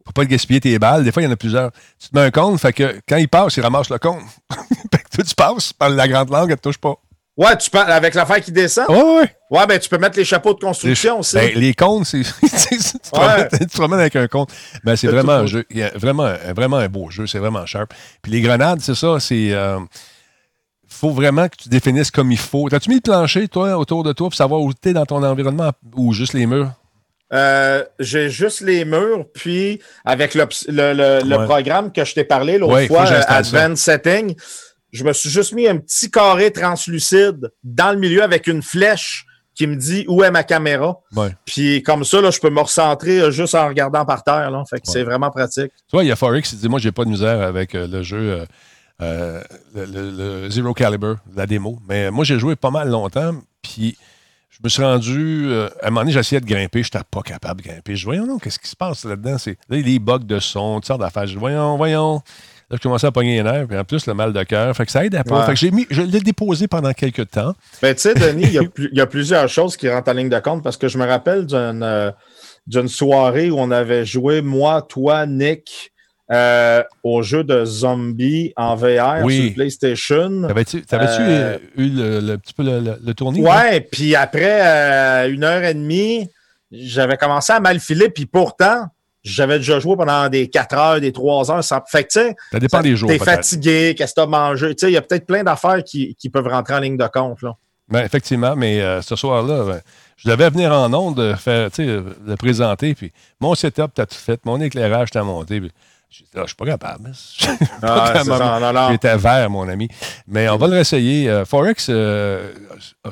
Faut 0.05 0.11
pas 0.11 0.23
le 0.23 0.27
gaspiller 0.27 0.59
tes 0.59 0.77
balles. 0.77 1.05
Des 1.05 1.13
fois, 1.13 1.21
il 1.21 1.25
y 1.25 1.29
en 1.29 1.31
a 1.31 1.37
plusieurs. 1.37 1.71
Tu 1.97 2.09
te 2.09 2.15
mets 2.17 2.25
un 2.25 2.31
cône, 2.31 2.57
fait 2.59 2.73
que 2.73 2.99
quand 3.07 3.15
il 3.15 3.29
passe, 3.29 3.55
il 3.55 3.61
ramasse 3.61 3.89
le 3.89 3.97
cône. 3.97 4.19
fait 4.91 5.03
que 5.03 5.09
toi, 5.15 5.23
tu 5.23 5.35
passes, 5.35 5.71
par 5.71 5.89
la 5.89 6.05
grande 6.05 6.29
langue, 6.31 6.51
elle 6.51 6.57
te 6.57 6.63
touche 6.63 6.77
pas. 6.79 6.95
Ouais, 7.39 7.55
tu 7.57 7.69
parles 7.69 7.91
avec 7.93 8.13
l'affaire 8.15 8.41
qui 8.41 8.51
descend. 8.51 8.89
Ouais, 8.89 9.01
ouais. 9.01 9.35
Ouais, 9.49 9.65
ben 9.65 9.79
tu 9.79 9.87
peux 9.87 9.97
mettre 9.97 10.17
les 10.17 10.25
chapeaux 10.25 10.53
de 10.53 10.59
construction 10.59 11.19
aussi. 11.19 11.35
Ben, 11.35 11.51
les 11.55 11.73
cônes, 11.73 12.03
c'est. 12.03 12.21
tu 12.41 12.99
te 12.99 13.09
promènes- 13.11 13.47
tu 13.49 13.65
te 13.65 13.71
promènes 13.77 13.99
avec 14.01 14.15
un 14.17 14.27
cône. 14.27 14.45
Ben, 14.83 14.95
c'est 14.97 15.07
vraiment 15.07 15.31
un 15.31 15.45
jeu. 15.45 15.65
Il 15.69 15.77
y 15.77 15.83
a 15.83 15.89
vraiment, 15.95 16.25
un- 16.25 16.53
vraiment 16.53 16.77
un 16.77 16.89
beau 16.89 17.09
jeu. 17.09 17.27
C'est 17.27 17.39
vraiment 17.39 17.65
sharp. 17.65 17.93
Puis 18.21 18.31
les 18.33 18.41
grenades, 18.41 18.81
c'est 18.81 18.93
ça. 18.95 19.19
C'est. 19.21 19.51
euh, 19.53 19.79
faut 20.87 21.11
vraiment 21.11 21.47
que 21.47 21.55
tu 21.55 21.69
définisses 21.69 22.11
comme 22.11 22.31
il 22.31 22.37
faut. 22.37 22.67
T'as-tu 22.69 22.89
mis 22.89 22.95
le 22.95 23.01
plancher, 23.01 23.47
toi, 23.47 23.77
autour 23.77 24.03
de 24.03 24.11
toi, 24.11 24.27
pour 24.27 24.35
savoir 24.35 24.59
où 24.61 24.73
tu 24.73 24.89
es 24.89 24.93
dans 24.93 25.05
ton 25.05 25.23
environnement 25.23 25.71
ou 25.95 26.11
juste 26.13 26.33
les 26.33 26.45
murs? 26.45 26.71
Euh, 27.31 27.83
j'ai 27.99 28.29
juste 28.29 28.61
les 28.61 28.85
murs, 28.85 29.23
puis 29.33 29.79
avec 30.03 30.33
le, 30.33 30.47
le, 30.67 30.93
le- 30.93 31.19
le 31.29 31.37
Ouais. 31.37 31.45
programme 31.45 31.91
que 31.93 32.03
je 32.03 32.15
t'ai 32.15 32.23
parlé 32.23 32.57
l'autre 32.57 32.73
Ouais, 32.73 32.87
fois, 32.87 33.05
euh. 33.09 33.21
Advanced 33.27 33.77
Setting, 33.77 34.35
je 34.91 35.03
me 35.03 35.13
suis 35.13 35.29
juste 35.29 35.53
mis 35.53 35.67
un 35.67 35.77
petit 35.77 36.09
carré 36.11 36.51
translucide 36.51 37.51
dans 37.63 37.91
le 37.93 37.99
milieu 37.99 38.23
avec 38.23 38.47
une 38.47 38.61
flèche 38.63 39.25
qui 39.55 39.67
me 39.67 39.75
dit 39.75 40.05
où 40.07 40.23
est 40.23 40.31
ma 40.31 40.43
caméra. 40.43 40.99
Ouais. 41.15 41.35
Puis 41.45 41.83
comme 41.83 42.03
ça, 42.05 42.21
là, 42.21 42.31
je 42.31 42.39
peux 42.39 42.49
me 42.49 42.61
recentrer 42.61 43.19
euh, 43.19 43.31
juste 43.31 43.55
en 43.55 43.67
regardant 43.67 44.05
par 44.05 44.23
terre. 44.23 44.49
Là. 44.51 44.63
Fait 44.69 44.79
que 44.79 44.87
c'est 44.87 45.03
vraiment 45.03 45.29
pratique. 45.31 45.71
Tu 45.73 45.91
vois, 45.91 46.03
il 46.03 46.07
y 46.07 46.11
a 46.11 46.15
Forex 46.15 46.49
qui 46.49 46.55
dit 46.55 46.69
Moi, 46.69 46.79
j'ai 46.79 46.91
pas 46.93 47.03
de 47.03 47.09
misère 47.09 47.41
avec 47.41 47.75
euh, 47.75 47.85
le 47.87 48.01
jeu, 48.01 48.17
euh, 48.39 48.45
euh, 49.01 49.41
le, 49.75 49.85
le- 49.85 50.41
le 50.43 50.49
Zero 50.49 50.73
Caliber, 50.73 51.15
la 51.35 51.45
démo. 51.45 51.77
Mais 51.89 52.09
moi, 52.09 52.23
j'ai 52.23 52.39
joué 52.39 52.55
pas 52.55 52.71
mal 52.71 52.89
longtemps, 52.89 53.33
puis 53.61 53.97
je 54.49 54.57
me 54.63 54.69
suis 54.69 54.81
rendu. 54.83 55.53
à 55.81 55.87
un 55.87 55.89
moment 55.89 56.01
donné, 56.01 56.13
j'essayais 56.13 56.39
de 56.41 56.45
grimper, 56.45 56.81
je 56.81 56.87
n'étais 56.93 57.05
pas 57.11 57.21
capable 57.21 57.61
de 57.61 57.67
grimper. 57.67 57.95
Je 57.95 57.99
dis 57.99 58.05
Voyons, 58.05 58.25
non, 58.27 58.39
qu'est-ce 58.39 58.59
qui 58.59 58.69
se 58.69 58.75
passe 58.77 59.03
là-dedans? 59.03 59.37
C'est 59.37 59.57
Là, 59.69 59.77
les 59.77 59.99
bugs 59.99 60.19
de 60.19 60.39
son, 60.39 60.75
toutes 60.75 60.85
sortes 60.85 61.01
d'affaires. 61.01 61.27
Je 61.27 61.33
dis 61.33 61.39
Voyons, 61.39 61.75
voyons. 61.75 62.21
Là, 62.69 62.77
je 62.77 62.81
commençais 62.83 63.07
à 63.07 63.11
pogner 63.11 63.37
les 63.37 63.43
nerfs, 63.43 63.67
puis 63.67 63.77
en 63.77 63.83
plus, 63.83 64.05
le 64.05 64.13
mal 64.13 64.31
de 64.31 64.43
cœur. 64.43 64.75
Fait 64.75 64.85
que 64.85 64.91
ça 64.91 65.03
aide 65.03 65.15
à 65.15 65.23
pas. 65.23 65.39
Ouais. 65.39 65.45
Fait 65.47 65.53
que 65.53 65.57
j'ai 65.59 65.71
mis, 65.71 65.87
je 65.89 66.01
l'ai 66.03 66.19
déposé 66.19 66.67
pendant 66.67 66.93
quelques 66.93 67.29
temps. 67.31 67.53
Ben, 67.81 67.95
tu 67.95 68.01
sais, 68.01 68.13
Denis, 68.13 68.43
il 68.43 68.53
y, 68.53 68.59
a 68.59 68.63
y 69.03 69.05
plusieurs 69.07 69.49
choses 69.49 69.75
qui 69.75 69.89
rentrent 69.89 70.09
en 70.11 70.13
ligne 70.13 70.29
de 70.29 70.39
compte 70.39 70.63
parce 70.63 70.77
que 70.77 70.87
je 70.87 70.97
me 70.99 71.05
rappelle 71.07 71.45
d'une 71.47 71.81
euh, 71.83 72.11
d'une 72.67 72.87
soirée 72.87 73.49
où 73.49 73.57
on 73.59 73.71
avait 73.71 74.05
joué, 74.05 74.41
moi, 74.43 74.83
toi, 74.87 75.25
Nick, 75.25 75.91
euh, 76.31 76.83
au 77.03 77.23
jeu 77.23 77.43
de 77.43 77.65
zombies 77.65 78.53
en 78.55 78.75
VR 78.75 79.21
Oui. 79.23 79.45
sur 79.45 79.53
PlayStation. 79.55 80.43
T'avais-tu 80.47 80.83
t'avais-tu, 80.83 81.21
Euh, 81.21 81.57
eu 81.75 81.89
le, 81.89 82.19
le 82.19 82.37
petit 82.37 82.53
peu 82.53 82.61
le, 82.61 82.79
le- 82.79 82.99
le 83.03 83.13
tournis? 83.15 83.41
là? 83.41 83.49
Ouais, 83.71 83.81
puis 83.81 84.15
après 84.15 84.59
euh, 84.61 85.31
une 85.33 85.43
heure 85.43 85.63
et 85.63 85.73
demie, 85.73 86.29
j'avais 86.71 87.17
commencé 87.17 87.51
à 87.51 87.59
mal 87.59 87.79
filer, 87.79 88.09
puis 88.09 88.27
pourtant, 88.27 88.85
j'avais 89.23 89.57
déjà 89.57 89.79
joué 89.79 89.95
pendant 89.95 90.29
des 90.29 90.49
4 90.49 90.77
heures, 90.77 91.01
des 91.01 91.11
3 91.11 91.51
heures. 91.51 91.63
Sans... 91.63 91.81
Fait 91.87 92.03
que, 92.03 92.09
tu 92.09 92.19
sais, 92.19 92.35
Ça 92.51 92.59
dépend 92.59 92.81
des 92.81 92.95
jours. 92.95 93.09
t'es 93.09 93.19
fatigué, 93.19 93.95
qu'est-ce 93.97 94.13
que 94.13 94.21
t'as 94.21 94.27
mangé. 94.27 94.75
Tu 94.75 94.85
sais, 94.85 94.91
il 94.91 94.93
y 94.93 94.97
a 94.97 95.01
peut-être 95.01 95.25
plein 95.25 95.43
d'affaires 95.43 95.83
qui, 95.83 96.15
qui 96.15 96.29
peuvent 96.29 96.47
rentrer 96.47 96.75
en 96.75 96.79
ligne 96.79 96.97
de 96.97 97.07
compte. 97.07 97.41
Là. 97.41 97.55
Ben, 97.89 98.03
effectivement, 98.03 98.55
mais 98.55 98.81
euh, 98.81 99.01
ce 99.01 99.15
soir-là, 99.15 99.63
ben, 99.65 99.81
je 100.17 100.29
devais 100.29 100.49
venir 100.49 100.71
en 100.71 100.93
onde, 100.93 101.19
euh, 101.19 101.35
faire, 101.35 101.69
euh, 101.79 102.13
le 102.25 102.35
présenter, 102.35 102.93
puis 102.93 103.11
mon 103.39 103.55
setup, 103.55 103.91
t'as 103.95 104.05
tout 104.05 104.15
fait, 104.15 104.45
mon 104.45 104.61
éclairage, 104.61 105.09
t'as 105.11 105.23
monté. 105.23 105.59
puis 105.59 105.71
j'ai 106.09 106.23
dit, 106.25 106.29
Ah, 106.35 106.41
je 106.41 106.47
suis 106.47 106.55
pas 106.55 106.65
capable. 106.65 107.11
Je 107.13 107.45
suis 107.45 107.57
pas 107.81 108.13
Ah. 108.15 108.87
J'étais 108.91 109.15
vert, 109.17 109.49
mon 109.49 109.67
ami. 109.69 109.87
Mais 110.27 110.49
on 110.49 110.57
va 110.57 110.67
le 110.67 110.73
réessayer. 110.73 111.29
Euh, 111.29 111.45
Forex, 111.45 111.87
euh, 111.89 112.51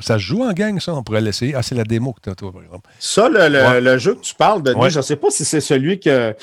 ça 0.00 0.14
se 0.14 0.22
joue 0.22 0.42
en 0.44 0.52
gang, 0.52 0.78
ça, 0.80 0.94
on 0.94 1.02
pourrait 1.02 1.20
l'essayer. 1.20 1.54
Ah, 1.54 1.62
c'est 1.62 1.74
la 1.74 1.84
démo 1.84 2.12
que 2.12 2.20
t'as, 2.22 2.34
toi, 2.34 2.52
par 2.52 2.62
exemple. 2.62 2.90
Ça, 2.98 3.28
le, 3.28 3.48
le- 3.48 3.62
Ouais. 3.68 3.80
le 3.80 3.98
jeu 3.98 4.14
que 4.14 4.20
tu 4.20 4.34
parles, 4.34 4.62
Denis, 4.62 4.80
Ouais. 4.80 4.90
je 4.90 4.98
ne 4.98 5.02
sais 5.02 5.16
pas 5.16 5.30
si 5.30 5.44
c'est 5.44 5.60
celui 5.60 6.00
que, 6.00 6.34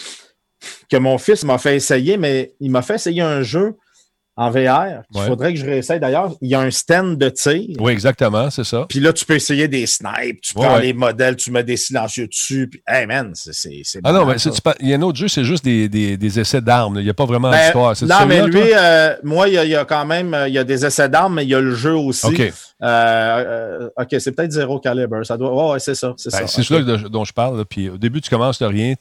que 0.90 0.98
mon 0.98 1.18
fils 1.18 1.44
m'a 1.44 1.58
fait 1.58 1.76
essayer, 1.76 2.18
mais 2.18 2.54
il 2.60 2.72
m'a 2.72 2.82
fait 2.82 2.96
essayer 2.96 3.22
un 3.22 3.42
jeu 3.42 3.76
en 4.38 4.50
VR. 4.52 5.04
Il 5.14 5.20
Ouais. 5.22 5.28
faudrait 5.28 5.54
que 5.54 5.60
je 5.60 5.66
réessaye 5.66 6.00
d'ailleurs. 6.00 6.34
Il 6.42 6.50
y 6.50 6.56
a 6.56 6.60
un 6.60 6.70
stand 6.72 7.18
de 7.18 7.30
tir. 7.30 7.62
Oui, 7.80 7.92
exactement, 7.94 8.50
c'est 8.50 8.66
ça. 8.66 8.86
Puis 8.90 9.00
là, 9.00 9.14
tu 9.14 9.24
peux 9.26 9.36
essayer 9.36 9.68
des 9.70 9.86
snipes, 9.86 10.42
tu 10.42 10.54
prends 10.54 10.76
ouais. 10.76 10.82
les 10.82 10.94
modèles, 10.94 11.38
tu 11.38 11.52
mets 11.52 11.64
des 11.64 11.78
silencieux 11.78 12.28
dessus. 12.28 12.68
Puis, 12.70 12.82
hey 12.88 13.06
man, 13.06 13.32
c'est. 13.34 13.70
Ah 14.04 14.12
non, 14.12 14.26
mais 14.26 14.36
il 14.82 14.90
y 14.90 14.94
a 14.94 14.98
un 14.98 15.02
autre 15.04 15.18
jeu, 15.18 15.28
c'est 15.30 15.46
juste 15.46 15.64
des, 15.64 15.88
des- 15.88 16.18
des 16.18 16.40
essais 16.40 16.60
d'armes. 16.62 16.98
Il 17.00 17.04
n'y 17.06 17.10
a 17.10 17.14
pas 17.14 17.26
vraiment 17.26 17.50
Ben, 17.50 17.62
d'histoire. 17.62 17.94
Non, 18.02 18.26
mais 18.28 18.46
lui, 18.46 18.60
euh, 18.74 19.16
moi, 19.24 19.48
il 19.48 19.54
y, 19.54 19.58
a, 19.58 19.64
il 19.64 19.72
y 19.72 19.76
a 19.76 19.86
quand 19.86 20.06
même 20.06 20.34
euh, 20.34 20.48
il 20.50 20.54
y 20.54 20.58
a 20.60 20.64
des 20.66 20.86
essais 20.86 21.08
d'armes, 21.08 21.36
mais 21.36 21.44
il 21.46 21.50
y 21.50 21.56
a 21.56 21.62
le 21.62 21.74
jeu 21.74 21.96
aussi. 21.96 22.26
OK. 22.26 22.40
Euh, 22.42 22.52
euh, 22.84 23.90
OK, 23.98 24.16
c'est 24.20 24.32
peut-être 24.34 24.52
zéro 24.52 24.80
calibre. 24.80 25.26
Ça 25.26 25.38
doit. 25.38 25.54
Ouais, 25.68 25.72
ouais, 25.74 25.80
c'est 25.80 25.96
ça. 25.96 26.14
C'est 26.18 26.32
Ben, 26.32 26.46
ça. 26.46 26.62
c'est 26.62 26.82
de- 26.84 27.08
dont 27.08 27.24
je 27.24 27.32
parle. 27.34 27.58
là. 27.58 27.64
Puis 27.66 27.90
au 27.90 27.98
début, 27.98 28.20
tu 28.22 28.30
commences 28.30 28.60
de 28.60 28.66
rien. 28.66 28.96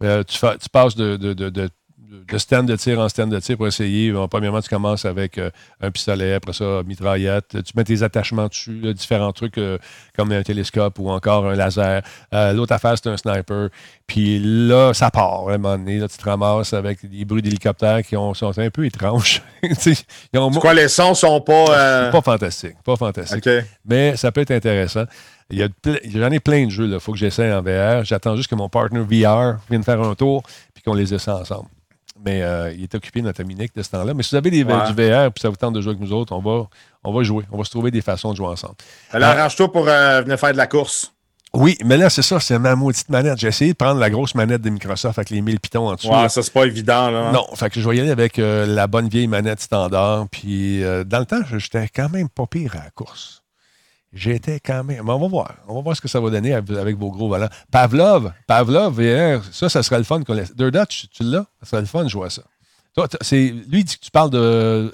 Tu, 0.00 0.38
fais- 0.38 0.58
tu 0.58 0.68
passes 0.68 0.94
de, 0.94 1.16
de, 1.16 1.32
de, 1.32 1.48
de- 1.50 1.68
de 1.98 2.38
stand 2.38 2.66
de 2.68 2.76
tir 2.76 2.98
en 3.00 3.08
stand 3.08 3.30
de 3.32 3.40
tir 3.40 3.56
pour 3.56 3.66
essayer. 3.66 4.12
Bon, 4.12 4.28
premièrement, 4.28 4.60
tu 4.60 4.68
commences 4.68 5.04
avec 5.04 5.38
euh, 5.38 5.50
un 5.80 5.90
pistolet, 5.90 6.34
après 6.34 6.52
ça, 6.52 6.82
mitraillette. 6.86 7.62
Tu 7.64 7.72
mets 7.74 7.84
tes 7.84 8.02
attachements 8.02 8.46
dessus, 8.48 8.80
là, 8.80 8.92
différents 8.92 9.32
trucs 9.32 9.58
euh, 9.58 9.78
comme 10.16 10.30
un 10.32 10.42
télescope 10.42 10.98
ou 10.98 11.08
encore 11.10 11.46
un 11.46 11.54
laser. 11.54 12.02
Euh, 12.34 12.52
L'autre 12.52 12.74
affaire, 12.74 12.94
c'est 12.96 13.08
un 13.08 13.16
sniper. 13.16 13.70
Puis 14.06 14.38
là, 14.38 14.92
ça 14.94 15.10
part. 15.10 15.48
À 15.48 15.54
un 15.54 15.58
moment 15.58 15.78
donné, 15.78 15.98
là, 15.98 16.06
tu 16.06 16.16
te 16.18 16.24
ramasses 16.24 16.74
avec 16.74 17.04
des 17.08 17.24
bruits 17.24 17.42
d'hélicoptères 17.42 18.02
qui 18.02 18.16
ont- 18.16 18.34
sont 18.34 18.56
un 18.58 18.70
peu 18.70 18.84
étranges. 18.84 19.42
Ils 19.62 20.38
ont, 20.38 20.50
quoi, 20.50 20.74
les 20.74 20.88
sons 20.88 21.14
sont 21.14 21.40
pas. 21.40 21.66
euh, 21.76 22.10
pas 22.12 22.20
fantastique. 22.22 22.76
Pas 22.84 22.96
fantastique 22.96 23.46
OK. 23.46 23.64
mais 23.86 24.16
ça 24.16 24.30
peut 24.30 24.42
être 24.42 24.50
intéressant. 24.52 25.04
J'en 25.50 26.30
ai 26.30 26.40
plein 26.40 26.66
de 26.66 26.70
jeux. 26.70 26.88
Il 26.88 27.00
faut 27.00 27.12
que 27.12 27.18
j'essaie 27.18 27.52
en 27.52 27.62
VR. 27.62 28.04
J'attends 28.04 28.36
juste 28.36 28.50
que 28.50 28.54
mon 28.54 28.68
partner 28.68 29.00
VR 29.00 29.58
vienne 29.70 29.82
faire 29.84 30.00
un 30.02 30.14
tour 30.14 30.42
puis 30.74 30.82
qu'on 30.82 30.94
les 30.94 31.14
essaie 31.14 31.30
ensemble. 31.30 31.68
Mais 32.24 32.42
euh, 32.42 32.72
il 32.72 32.82
est 32.82 32.94
occupé, 32.94 33.22
notre 33.22 33.42
Dominique, 33.42 33.74
de 33.74 33.82
ce 33.82 33.90
temps-là. 33.90 34.14
Mais 34.14 34.22
si 34.22 34.30
vous 34.30 34.36
avez 34.36 34.50
des, 34.50 34.64
Ouais. 34.64 34.86
du 34.86 34.94
VR 34.94 35.30
puis 35.32 35.40
ça 35.42 35.48
vous 35.48 35.56
tente 35.56 35.74
de 35.74 35.80
jouer 35.80 35.90
avec 35.90 36.00
nous 36.00 36.12
autres, 36.12 36.32
on 36.34 36.40
va, 36.40 36.66
on 37.04 37.12
va 37.12 37.22
jouer. 37.22 37.44
On 37.52 37.58
va 37.58 37.64
se 37.64 37.70
trouver 37.70 37.90
des 37.90 38.00
façons 38.02 38.32
de 38.32 38.36
jouer 38.36 38.46
ensemble. 38.48 38.74
Alors, 39.12 39.28
Ah. 39.30 39.38
arrange-toi 39.40 39.70
pour 39.70 39.86
euh, 39.88 40.22
venir 40.22 40.38
faire 40.38 40.52
de 40.52 40.56
la 40.56 40.66
course. 40.66 41.12
Oui, 41.54 41.78
mais 41.84 41.96
là, 41.96 42.10
c'est 42.10 42.22
ça, 42.22 42.38
c'est 42.40 42.58
ma 42.58 42.74
maudite 42.74 43.08
manette. 43.08 43.38
J'ai 43.38 43.48
essayé 43.48 43.72
de 43.72 43.76
prendre 43.76 43.98
la 43.98 44.10
grosse 44.10 44.34
manette 44.34 44.60
de 44.60 44.68
Microsoft 44.68 45.18
avec 45.18 45.30
les 45.30 45.40
1000 45.40 45.58
pitons 45.60 45.88
en 45.88 45.94
dessous. 45.94 46.08
Ouais, 46.08 46.28
ça, 46.28 46.42
c'est 46.42 46.52
pas 46.52 46.64
évident, 46.66 47.10
là. 47.10 47.32
Non, 47.32 47.46
fait 47.54 47.70
que 47.70 47.80
je 47.80 47.88
vais 47.88 47.96
y 47.96 48.00
aller 48.00 48.10
avec 48.10 48.38
euh, 48.38 48.66
la 48.66 48.86
bonne 48.86 49.08
vieille 49.08 49.26
manette 49.28 49.60
standard. 49.60 50.26
Puis 50.30 50.84
euh, 50.84 51.04
dans 51.04 51.20
le 51.20 51.24
temps, 51.24 51.40
j'étais 51.56 51.88
quand 51.88 52.10
même 52.10 52.28
pas 52.28 52.46
pire 52.46 52.74
à 52.74 52.84
la 52.84 52.90
course. 52.90 53.35
J'étais 54.16 54.60
quand 54.60 54.82
même. 54.82 55.02
Mais 55.04 55.12
on 55.12 55.18
va 55.18 55.28
voir. 55.28 55.54
On 55.68 55.74
va 55.74 55.80
voir 55.82 55.94
ce 55.96 56.00
que 56.00 56.08
ça 56.08 56.18
va 56.20 56.30
donner 56.30 56.54
avec, 56.54 56.96
vos 56.96 57.10
gros 57.10 57.28
volants. 57.28 57.48
Pavlov, 57.70 58.32
Pavlov, 58.46 58.94
VR, 59.00 59.44
ça, 59.52 59.68
ça 59.68 59.82
serait 59.82 59.98
le 59.98 60.04
fun 60.04 60.22
qu'on 60.22 60.32
laisse. 60.32 60.56
Dirt 60.56 60.88
tu, 60.88 61.06
tu 61.08 61.22
l'as? 61.22 61.44
Ça 61.62 61.70
serait 61.70 61.82
le 61.82 61.86
fun 61.86 62.02
de 62.04 62.08
jouer 62.08 62.26
à 62.26 62.30
ça. 62.30 62.42
Toi, 62.94 63.08
c'est, 63.20 63.36
lui, 63.48 63.80
il 63.80 63.84
dit 63.84 63.98
que 63.98 64.04
tu 64.04 64.10
parles 64.10 64.30
de. 64.30 64.92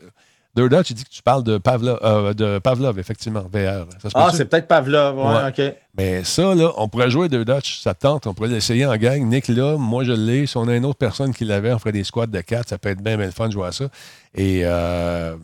Dirt 0.55 0.85
tu 0.85 0.93
dis 0.93 1.05
que 1.05 1.09
tu 1.11 1.23
parles 1.23 1.45
de 1.45 1.57
Pavlov, 1.57 1.99
euh, 2.03 2.35
de 2.35 2.59
Pavlov 2.59 2.99
effectivement, 2.99 3.43
VR. 3.43 3.87
Ça 4.03 4.11
se 4.11 4.15
Ah, 4.15 4.31
c'est 4.35 4.45
peut-être 4.45 4.67
Pavlov. 4.69 5.17
Ouais, 5.17 5.25
Ouais. 5.25 5.49
OK. 5.49 5.77
Mais 5.97 6.25
ça, 6.25 6.55
là, 6.55 6.73
on 6.79 6.89
pourrait 6.89 7.11
jouer 7.11 7.29
deux 7.29 7.45
Dutch, 7.45 7.81
ça 7.81 7.93
tente, 7.93 8.27
on 8.27 8.33
pourrait 8.33 8.49
l'essayer 8.49 8.87
en 8.87 8.97
gang. 8.97 9.23
Nick 9.27 9.49
là, 9.49 9.77
moi 9.77 10.05
je 10.05 10.13
l'ai. 10.13 10.47
Si 10.47 10.57
on 10.57 10.67
a 10.67 10.75
une 10.75 10.87
autre 10.87 10.99
personne 10.99 11.35
qui 11.35 11.45
l'avait, 11.45 11.71
on 11.73 11.79
ferait 11.79 11.93
des 11.93 12.05
squats 12.05 12.27
de 12.27 12.41
quatre, 12.41 12.71
ça 12.71 12.79
peut 12.79 12.89
être 12.89 13.03
bien, 13.03 13.19
bien 13.19 13.27
le 13.27 13.33
fun 13.33 13.49
de 13.49 13.53
jouer 13.53 13.67
à 13.67 13.73
ça. 13.73 13.91
Et 14.35 14.63
euh, 14.65 15.37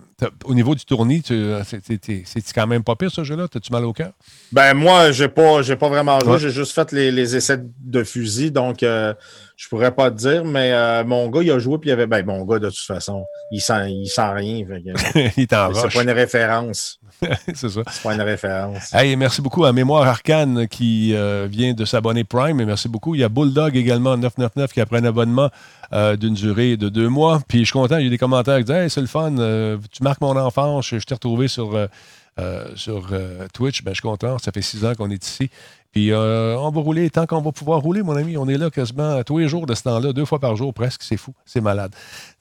au 0.44 0.54
niveau 0.54 0.74
du 0.74 0.82
tournoi, 0.86 1.18
c'est 1.22 2.52
quand 2.54 2.66
même 2.66 2.82
pas 2.82 2.96
pire 2.96 3.10
ce 3.10 3.22
jeu-là? 3.22 3.46
T'as-tu 3.46 3.70
mal 3.70 3.84
au 3.84 3.92
cœur? 3.92 4.12
Ben 4.50 4.72
moi, 4.72 5.12
j'ai 5.12 5.28
pas, 5.28 5.62
pas 5.62 5.88
vraiment 5.90 6.18
joué, 6.20 6.38
j'ai 6.38 6.50
juste 6.50 6.72
fait 6.72 6.90
les, 6.92 7.36
essais 7.36 7.60
de 7.80 8.02
fusil, 8.02 8.50
donc 8.50 8.82
euh, 8.82 9.12
je 9.56 9.68
pourrais 9.68 9.94
pas 9.94 10.10
te 10.10 10.16
dire, 10.16 10.44
mais 10.46 10.72
euh, 10.72 11.04
mon 11.04 11.28
gars, 11.28 11.42
il 11.42 11.50
a 11.50 11.58
joué, 11.58 11.76
puis 11.76 11.90
il 11.90 11.92
avait. 11.92 12.06
Ben, 12.06 12.24
mon 12.24 12.46
gars, 12.46 12.58
de 12.58 12.70
toute 12.70 12.78
façon, 12.78 13.26
il 13.50 13.60
sent, 13.60 13.90
il 13.90 14.06
sent 14.06 14.32
rien. 14.32 14.64
il 15.36 15.46
t'en 15.46 15.74
C'est 15.74 15.92
pas 15.92 16.02
une 16.02 16.10
référence. 16.10 16.98
c'est 17.54 17.68
ça. 17.68 17.82
C'est 17.90 18.02
pas 18.02 18.14
une 18.14 18.22
référence. 18.22 18.94
Hey, 18.94 19.16
merci 19.16 19.42
beaucoup 19.42 19.66
à 19.66 19.72
Mémoire 19.72 20.08
Qui 20.70 21.14
euh, 21.14 21.46
vient 21.50 21.74
de 21.74 21.84
s'abonner 21.84 22.24
Prime. 22.24 22.62
Merci 22.64 22.88
beaucoup. 22.88 23.14
Il 23.14 23.20
y 23.20 23.24
a 23.24 23.28
Bulldog 23.28 23.76
également, 23.76 24.16
999, 24.16 24.72
qui 24.72 24.80
a 24.80 24.86
pris 24.86 24.98
un 24.98 25.04
abonnement 25.04 25.50
euh, 25.92 26.16
d'une 26.16 26.34
durée 26.34 26.76
de 26.76 26.88
deux 26.88 27.08
mois. 27.08 27.40
Puis 27.48 27.60
je 27.60 27.64
suis 27.64 27.72
content. 27.72 27.96
Il 27.96 28.02
y 28.02 28.04
a 28.04 28.06
eu 28.06 28.10
des 28.10 28.18
commentaires 28.18 28.58
qui 28.58 28.64
disent 28.64 28.74
Hey, 28.74 28.90
c'est 28.90 29.00
le 29.00 29.06
fun. 29.06 29.36
Euh, 29.38 29.78
tu 29.90 30.02
marques 30.02 30.20
mon 30.20 30.36
enfance. 30.36 30.88
Je, 30.88 30.98
t'ai 30.98 31.14
retrouvé 31.14 31.48
sur, 31.48 31.76
sur 32.74 33.08
Twitch. 33.52 33.82
Ben, 33.82 33.90
je 33.90 33.94
suis 33.94 34.02
content. 34.02 34.38
Ça 34.38 34.52
fait 34.52 34.62
six 34.62 34.84
ans 34.84 34.94
qu'on 34.94 35.10
est 35.10 35.24
ici. 35.24 35.50
Puis 35.92 36.12
on 36.14 36.70
va 36.70 36.80
rouler 36.80 37.10
tant 37.10 37.26
qu'on 37.26 37.40
va 37.40 37.52
pouvoir 37.52 37.80
rouler, 37.80 38.02
mon 38.02 38.16
ami. 38.16 38.36
On 38.36 38.48
est 38.48 38.58
là 38.58 38.70
quasiment 38.70 39.22
tous 39.24 39.38
les 39.38 39.48
jours 39.48 39.66
de 39.66 39.74
ce 39.74 39.82
temps-là, 39.84 40.12
deux 40.12 40.24
fois 40.24 40.38
par 40.38 40.54
jour 40.56 40.72
presque. 40.72 41.02
C'est 41.02 41.16
fou. 41.16 41.34
C'est 41.44 41.60
malade. 41.60 41.94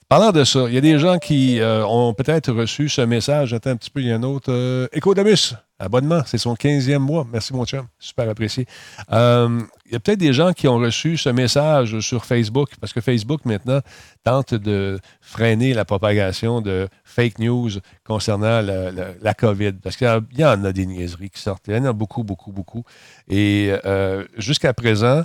Parlant 0.08 0.32
de 0.32 0.42
ça, 0.42 0.64
il 0.68 0.72
y 0.72 0.78
a 0.78 0.80
des 0.80 0.98
gens 0.98 1.18
qui 1.18 1.60
euh, 1.60 1.84
ont 1.84 2.14
peut-être 2.14 2.50
reçu 2.50 2.88
ce 2.88 3.02
message. 3.02 3.52
Attends 3.52 3.72
un 3.72 3.76
petit 3.76 3.90
peu, 3.90 4.00
il 4.00 4.06
y 4.06 4.10
a 4.10 4.14
un 4.14 4.22
autre. 4.22 4.50
Euh, 4.50 4.88
Ecodamus, 4.96 5.54
abonnement, 5.78 6.22
c'est 6.24 6.38
son 6.38 6.54
15e 6.54 6.96
mois. 6.96 7.26
Merci, 7.30 7.52
mon 7.52 7.66
chum. 7.66 7.86
Super 7.98 8.26
apprécié. 8.30 8.64
Euh, 9.12 9.60
il 9.84 9.92
y 9.92 9.96
a 9.96 10.00
peut-être 10.00 10.18
des 10.18 10.32
gens 10.32 10.54
qui 10.54 10.66
ont 10.66 10.78
reçu 10.78 11.18
ce 11.18 11.28
message 11.28 12.00
sur 12.00 12.24
Facebook, 12.24 12.70
parce 12.80 12.94
que 12.94 13.02
Facebook, 13.02 13.44
maintenant, 13.44 13.80
tente 14.24 14.54
de 14.54 14.98
freiner 15.20 15.74
la 15.74 15.84
propagation 15.84 16.62
de 16.62 16.88
fake 17.04 17.38
news 17.38 17.72
concernant 18.02 18.62
la, 18.62 19.34
COVID. 19.34 19.72
Parce 19.72 19.98
qu'il 19.98 20.08
y 20.38 20.44
en 20.46 20.64
a 20.64 20.72
des 20.72 20.86
niaiseries 20.86 21.28
qui 21.28 21.42
sortent. 21.42 21.64
Il 21.68 21.74
y 21.74 21.78
en 21.78 21.84
a 21.84 21.92
beaucoup, 21.92 22.24
beaucoup, 22.24 22.50
beaucoup. 22.50 22.82
Et 23.28 23.74
jusqu'à 24.38 24.72
présent, 24.72 25.24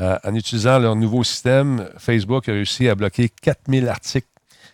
euh, 0.00 0.18
en 0.24 0.34
utilisant 0.34 0.78
leur 0.78 0.96
nouveau 0.96 1.24
système, 1.24 1.88
Facebook 1.98 2.48
a 2.48 2.52
réussi 2.52 2.88
à 2.88 2.94
bloquer 2.94 3.28
4000 3.28 3.88
articles 3.88 4.28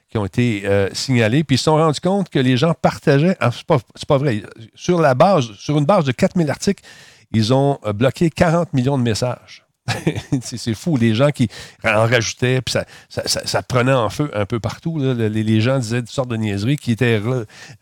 qui 0.09 0.19
ont 0.19 0.25
été 0.25 0.63
euh, 0.65 0.89
signalés. 0.93 1.43
Puis 1.43 1.57
ils 1.57 1.59
se 1.59 1.65
sont 1.65 1.77
rendus 1.77 2.01
compte 2.01 2.29
que 2.29 2.39
les 2.39 2.57
gens 2.57 2.75
partageaient. 2.75 3.37
Ah, 3.41 3.51
c'est 3.53 3.67
pas, 3.67 3.79
pas, 4.07 4.19
vrai. 4.19 4.43
Sur 4.75 5.01
la 5.01 5.15
base, 5.15 5.53
sur 5.53 5.79
une 5.79 5.85
base 5.85 6.05
de 6.05 6.13
4000 6.13 6.49
articles, 6.51 6.85
ils 7.33 7.53
ont 7.53 7.79
euh, 7.85 7.93
bloqué 7.93 8.31
40 8.31 8.73
millions 8.73 8.99
de 8.99 9.03
messages. 9.03 9.66
c'est 10.43 10.75
fou. 10.75 10.97
Les 10.97 11.15
gens 11.15 11.31
qui 11.31 11.49
en 11.85 12.07
rajoutaient, 12.07 12.61
puis 12.61 12.75
ça, 13.09 13.63
prenait 13.63 13.93
en 13.93 14.11
feu 14.11 14.31
un 14.35 14.47
peu 14.47 14.61
partout. 14.61 14.99
Les, 14.99 15.61
gens 15.61 15.79
disaient 15.79 16.01
toutes 16.01 16.11
sortes 16.11 16.29
de 16.29 16.37
niaiseries 16.37 16.77
qui 16.77 16.93
étaient 16.93 17.21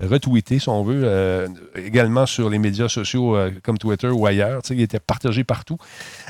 retweetées, 0.00 0.58
si 0.58 0.68
on 0.68 0.82
veut, 0.82 1.02
euh, 1.04 1.48
également 1.76 2.26
sur 2.26 2.50
les 2.50 2.58
médias 2.58 2.88
sociaux 2.88 3.36
euh, 3.36 3.50
comme 3.62 3.78
Twitter 3.78 4.08
ou 4.08 4.26
ailleurs. 4.26 4.60
Ils 4.70 4.82
étaient 4.82 5.00
partagés 5.00 5.44
partout 5.44 5.78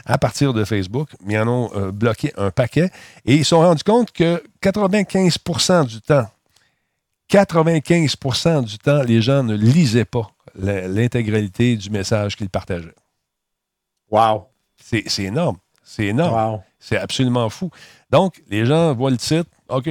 à 0.07 0.19
partir 0.19 0.53
de 0.55 0.65
Facebook. 0.65 1.11
Mais 1.25 1.35
ils 1.35 1.39
en 1.39 1.49
ont 1.49 1.71
euh, 1.75 1.91
bloqué 1.91 2.33
un 2.37 2.51
paquet. 2.51 2.91
Et 3.25 3.35
ils 3.35 3.45
se 3.45 3.51
sont 3.51 3.61
rendus 3.61 3.85
compte 3.85 4.13
que 4.13 4.43
95% 4.63 5.87
du 5.87 6.01
temps, 6.01 6.27
95 7.29 8.65
du 8.65 8.79
temps, 8.79 9.03
les 9.03 9.23
gens 9.23 9.43
ne 9.43 9.57
lisaient 9.57 10.05
pas 10.05 10.29
l'intégralité 10.57 11.77
du 11.77 11.91
message 11.91 12.37
qu'ils 12.37 12.51
partageaient. 12.51 12.95
Wow! 14.11 14.47
C'est 14.77 15.25
énorme. 15.25 15.57
C'est 15.85 16.07
énorme. 16.07 16.61
C'est 16.79 16.99
absolument 16.99 17.49
fou. 17.49 17.71
Donc, 18.11 18.43
les 18.49 18.67
gens 18.67 18.95
voient 18.95 19.11
le 19.11 19.17
titre, 19.17 19.51
OK, 19.69 19.89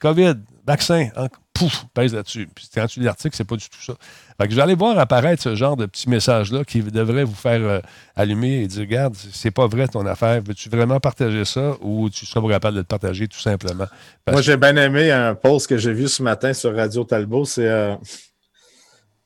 COVID, 0.00 0.34
vaccin, 0.66 1.08
hein, 1.16 1.28
pouf, 1.54 1.86
pèse 1.94 2.14
là-dessus. 2.14 2.48
Puis 2.54 2.68
quand 2.74 2.86
tu 2.86 3.00
lis 3.00 3.06
l'article, 3.06 3.34
c'est 3.36 3.44
pas 3.44 3.56
du 3.56 3.68
tout 3.68 3.80
ça. 3.80 3.94
Fait 4.38 4.46
que 4.46 4.50
je 4.50 4.56
vais 4.56 4.62
aller 4.62 4.74
voir 4.74 4.98
apparaître 4.98 5.42
ce 5.42 5.54
genre 5.54 5.76
de 5.76 5.86
petits 5.86 6.10
messages-là 6.10 6.64
qui 6.64 6.82
devraient 6.82 7.24
vous 7.24 7.34
faire 7.34 7.60
euh, 7.60 7.80
allumer 8.16 8.62
et 8.62 8.66
dire 8.66 8.80
Regarde, 8.80 9.14
c'est 9.14 9.52
pas 9.52 9.66
vrai 9.68 9.86
ton 9.86 10.04
affaire. 10.04 10.42
Veux-tu 10.44 10.68
vraiment 10.68 10.98
partager 10.98 11.44
ça 11.44 11.76
ou 11.80 12.10
tu 12.10 12.26
seras 12.26 12.40
pas 12.40 12.48
capable 12.48 12.74
de 12.74 12.80
le 12.80 12.84
partager 12.84 13.28
tout 13.28 13.38
simplement? 13.38 13.86
Moi, 14.30 14.42
j'ai 14.42 14.56
bien 14.56 14.76
aimé 14.76 15.12
un 15.12 15.34
post 15.34 15.68
que 15.68 15.78
j'ai 15.78 15.92
vu 15.92 16.08
ce 16.08 16.22
matin 16.22 16.52
sur 16.52 16.74
Radio 16.74 17.04
Talbot. 17.04 17.44
C'est. 17.44 17.68
Euh, 17.68 17.94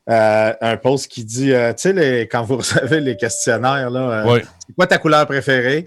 euh, 0.09 0.53
un 0.61 0.77
post 0.77 1.07
qui 1.11 1.23
dit, 1.23 1.53
euh, 1.53 1.71
tu 1.73 1.93
sais, 1.93 2.21
quand 2.31 2.43
vous 2.43 2.57
recevez 2.57 2.99
les 2.99 3.15
questionnaires, 3.15 3.89
là, 3.89 4.25
euh, 4.25 4.39
c'est 4.65 4.73
quoi 4.73 4.87
ta 4.87 4.97
couleur 4.97 5.25
préférée? 5.27 5.85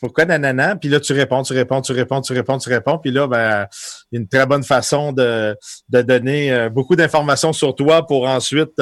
pourquoi 0.00 0.24
nanana? 0.24 0.76
Puis 0.76 0.88
là, 0.88 1.00
tu 1.00 1.12
réponds, 1.12 1.42
tu 1.42 1.52
réponds, 1.52 1.80
tu 1.80 1.92
réponds, 1.92 2.20
tu 2.20 2.32
réponds, 2.32 2.58
tu 2.58 2.68
réponds. 2.68 2.98
Puis 2.98 3.10
là, 3.10 3.26
ben, 3.26 3.66
une 4.12 4.28
très 4.28 4.46
bonne 4.46 4.62
façon 4.62 5.12
de, 5.12 5.56
de 5.88 6.02
donner 6.02 6.68
beaucoup 6.70 6.96
d'informations 6.96 7.52
sur 7.52 7.74
toi 7.74 8.06
pour 8.06 8.28
ensuite 8.28 8.80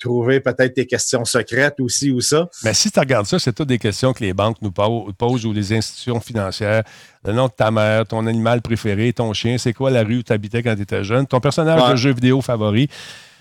trouver 0.00 0.40
peut-être 0.40 0.74
tes 0.74 0.86
questions 0.86 1.24
secrètes 1.24 1.80
aussi 1.80 2.10
ou 2.10 2.20
ça. 2.20 2.48
Mais 2.64 2.74
si 2.74 2.90
tu 2.90 2.98
regardes 2.98 3.26
ça, 3.26 3.38
c'est 3.38 3.52
toutes 3.52 3.68
des 3.68 3.78
questions 3.78 4.12
que 4.12 4.24
les 4.24 4.32
banques 4.32 4.56
nous 4.62 4.72
posent 4.72 5.44
ou 5.44 5.52
les 5.52 5.72
institutions 5.72 6.20
financières. 6.20 6.84
Le 7.24 7.32
nom 7.32 7.46
de 7.46 7.52
ta 7.52 7.70
mère, 7.70 8.06
ton 8.06 8.26
animal 8.26 8.62
préféré, 8.62 9.12
ton 9.12 9.32
chien, 9.32 9.58
c'est 9.58 9.72
quoi 9.72 9.90
la 9.90 10.02
rue 10.04 10.18
où 10.18 10.22
tu 10.22 10.32
habitais 10.32 10.62
quand 10.62 10.76
tu 10.76 10.82
étais 10.82 11.02
jeune, 11.04 11.26
ton 11.26 11.40
personnage 11.40 11.90
de 11.90 11.96
jeu 11.96 12.12
vidéo 12.12 12.40
favori? 12.40 12.88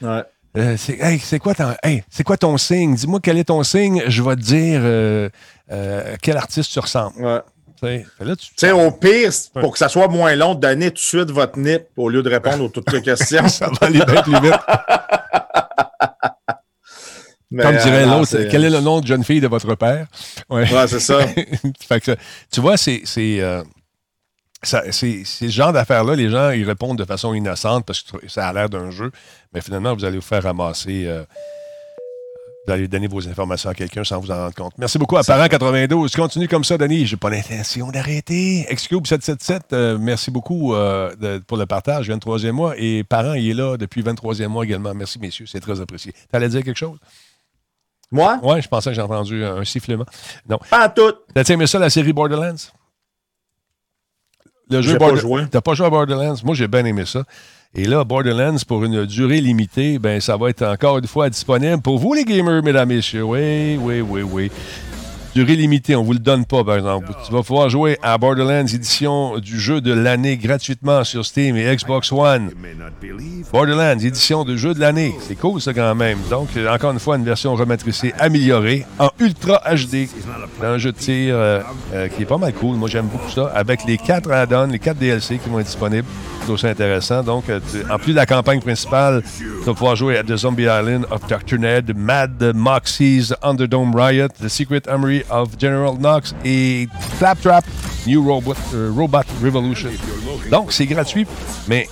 Ouais. 0.01 0.23
Euh, 0.57 0.77
c'est 0.77 1.39
quoi, 1.39 1.53
ton, 1.53 1.73
quoi 2.25 2.37
ton 2.37 2.57
signe? 2.57 2.95
Dis-moi 2.95 3.19
quel 3.21 3.37
est 3.37 3.45
ton 3.45 3.61
signe, 3.63 4.03
je 4.07 4.23
vais 4.23 4.35
te 4.35 4.41
dire 4.41 4.79
euh, 4.83 5.29
euh, 5.71 6.15
quel 6.21 6.37
artiste 6.37 6.71
tu 6.71 6.79
ressembles. 6.79 7.23
Ouais. 7.23 7.41
Tu 7.81 8.05
sais, 8.55 8.71
au 8.71 8.89
pire, 8.89 9.31
pour 9.53 9.73
que 9.73 9.77
ça 9.77 9.89
soit 9.89 10.07
moins 10.07 10.33
long, 10.35 10.55
donnez 10.55 10.89
tout 10.89 10.95
de 10.95 10.99
suite 10.99 11.29
votre 11.29 11.59
nip 11.59 11.83
au 11.97 12.09
lieu 12.09 12.23
de 12.23 12.29
répondre 12.29 12.63
aux 12.63 12.69
toutes 12.69 12.91
les 12.93 13.01
questions. 13.01 13.47
ça 13.49 13.67
va 13.67 13.87
aller 13.87 14.03
bien 14.05 14.21
plus 14.21 14.39
vite. 14.39 14.53
Comme 17.51 17.77
dirait 17.77 18.05
l'autre, 18.05 18.37
quel 18.49 18.63
est 18.65 18.69
le 18.69 18.81
nom 18.81 19.01
de 19.01 19.07
jeune 19.07 19.23
fille 19.23 19.41
de 19.41 19.47
votre 19.47 19.75
père? 19.75 20.07
Ouais, 20.49 20.65
c'est 20.87 20.99
ça. 20.99 21.19
tu 22.51 22.61
vois, 22.61 22.77
c'est 22.77 23.03
c'est 23.05 23.41
ce 24.65 25.47
genre 25.49 25.73
d'affaires-là, 25.73 26.15
les 26.15 26.29
gens, 26.29 26.49
ils 26.51 26.65
répondent 26.65 26.97
de 26.97 27.05
façon 27.05 27.33
innocente 27.33 27.85
parce 27.85 28.01
que 28.01 28.27
ça 28.27 28.47
a 28.47 28.53
l'air 28.53 28.69
d'un 28.69 28.91
jeu, 28.91 29.11
mais 29.53 29.61
finalement, 29.61 29.93
vous 29.95 30.05
allez 30.05 30.17
vous 30.17 30.23
faire 30.23 30.43
ramasser. 30.43 31.05
Euh, 31.05 31.23
vous 32.65 32.73
allez 32.73 32.87
donner 32.87 33.07
vos 33.07 33.27
informations 33.27 33.69
à 33.69 33.75
quelqu'un 33.75 34.03
sans 34.03 34.19
vous 34.19 34.31
en 34.31 34.37
rendre 34.37 34.55
compte. 34.55 34.73
Merci 34.79 34.97
beaucoup 34.97 35.17
à 35.17 35.21
Parent92. 35.21 36.15
Continue 36.15 36.47
comme 36.47 36.63
ça, 36.63 36.79
Denis. 36.79 37.05
J'ai 37.05 37.15
pas 37.15 37.29
l'intention 37.29 37.91
d'arrêter. 37.91 38.65
Excube777, 38.71 39.59
euh, 39.73 39.97
merci 39.99 40.31
beaucoup 40.31 40.73
euh, 40.73 41.39
pour 41.45 41.57
le 41.57 41.67
partage. 41.67 42.09
23e 42.09 42.51
mois. 42.51 42.73
Et 42.77 43.03
Parent, 43.03 43.33
il 43.33 43.51
est 43.51 43.53
là 43.53 43.77
depuis 43.77 44.01
23e 44.01 44.47
mois 44.47 44.63
également. 44.65 44.95
Merci, 44.95 45.19
messieurs. 45.19 45.45
C'est 45.47 45.59
très 45.59 45.79
apprécié. 45.79 46.11
Tu 46.11 46.35
allais 46.35 46.49
dire 46.49 46.63
quelque 46.63 46.77
chose? 46.77 46.97
Moi? 48.11 48.39
Oui, 48.43 48.61
je 48.61 48.67
pensais 48.67 48.91
que 48.91 48.95
j'ai 48.95 49.01
entendu 49.01 49.43
un 49.43 49.63
sifflement. 49.63 50.05
Non. 50.47 50.59
Pas 50.69 50.89
tout. 50.89 51.13
T'as 51.33 51.43
aimé 51.43 51.67
ça, 51.67 51.79
la 51.79 51.89
série 51.89 52.13
Borderlands? 52.13 52.55
le 54.69 54.81
jeu 54.81 54.97
Borderlands. 54.97 55.47
T'as 55.49 55.61
pas 55.61 55.73
joué 55.73 55.87
à 55.87 55.89
Borderlands? 55.89 56.35
Moi, 56.43 56.55
j'ai 56.55 56.67
bien 56.67 56.85
aimé 56.85 57.05
ça. 57.05 57.23
Et 57.73 57.85
là, 57.85 58.03
Borderlands, 58.03 58.57
pour 58.67 58.83
une 58.83 59.05
durée 59.05 59.41
limitée, 59.41 59.99
ben, 59.99 60.21
ça 60.21 60.37
va 60.37 60.49
être 60.49 60.63
encore 60.63 60.97
une 60.97 61.07
fois 61.07 61.29
disponible 61.29 61.81
pour 61.81 61.99
vous, 61.99 62.13
les 62.13 62.23
gamers, 62.23 62.63
mesdames 62.63 62.91
et 62.91 62.95
messieurs. 62.95 63.23
Oui, 63.23 63.77
oui, 63.77 64.01
oui, 64.01 64.21
oui 64.23 64.51
durée 65.35 65.57
limitée. 65.57 65.95
On 65.97 66.01
ne 66.01 66.05
vous 66.05 66.13
le 66.13 66.19
donne 66.19 66.45
pas, 66.45 66.63
par 66.63 66.77
exemple. 66.77 67.11
Tu 67.25 67.31
vas 67.33 67.43
pouvoir 67.43 67.69
jouer 67.69 67.97
à 68.01 68.17
Borderlands 68.17 68.65
édition 68.65 69.37
du 69.39 69.59
jeu 69.59 69.81
de 69.81 69.91
l'année 69.91 70.37
gratuitement 70.37 71.03
sur 71.03 71.25
Steam 71.25 71.57
et 71.57 71.75
Xbox 71.75 72.11
One. 72.13 72.51
Borderlands 73.51 73.99
édition 73.99 74.45
de 74.45 74.55
jeu 74.55 74.73
de 74.73 74.79
l'année. 74.79 75.13
C'est 75.19 75.35
cool, 75.35 75.59
ça, 75.59 75.73
quand 75.73 75.93
même. 75.93 76.19
Donc, 76.29 76.49
encore 76.69 76.91
une 76.91 76.99
fois, 76.99 77.17
une 77.17 77.25
version 77.25 77.53
rematricée 77.53 78.13
améliorée 78.17 78.85
en 78.97 79.09
Ultra 79.19 79.61
HD. 79.75 80.07
un 80.63 80.77
jeu 80.77 80.93
de 80.93 80.97
tir 80.97 81.35
euh, 81.35 81.61
euh, 81.93 82.07
qui 82.07 82.21
est 82.21 82.25
pas 82.25 82.37
mal 82.37 82.53
cool. 82.53 82.77
Moi, 82.77 82.87
j'aime 82.87 83.07
beaucoup 83.07 83.29
ça. 83.29 83.51
Avec 83.53 83.83
les 83.85 83.97
quatre 83.97 84.31
add-ons, 84.31 84.67
les 84.67 84.79
quatre 84.79 84.97
DLC 84.97 85.37
qui 85.37 85.49
vont 85.49 85.59
être 85.59 85.67
disponibles. 85.67 86.07
Aussi 86.47 86.67
intéressant. 86.67 87.23
Donc, 87.23 87.49
euh, 87.49 87.59
en 87.89 87.97
plus 87.97 88.11
de 88.11 88.17
la 88.17 88.25
campagne 88.25 88.61
principale, 88.61 89.23
tu 89.37 89.65
vas 89.65 89.73
pouvoir 89.73 89.95
jouer 89.95 90.17
à 90.17 90.23
The 90.23 90.35
Zombie 90.35 90.63
Island 90.63 91.05
of 91.09 91.21
Dr. 91.27 91.57
Ned, 91.57 91.93
Mad 91.95 92.51
Moxie's 92.53 93.33
Underdome 93.41 93.95
Riot, 93.95 94.27
The 94.41 94.47
Secret 94.47 94.83
Armory 94.87 95.23
of 95.29 95.49
General 95.59 95.95
Knox 95.97 96.35
et 96.45 96.87
Flaptrap 97.17 97.65
New 98.05 98.23
Robot, 98.23 98.53
euh, 98.73 98.91
Robot 98.95 99.23
Revolution. 99.43 99.89
Donc, 100.51 100.71
c'est 100.71 100.85
gratuit, 100.85 101.25
mais 101.67 101.87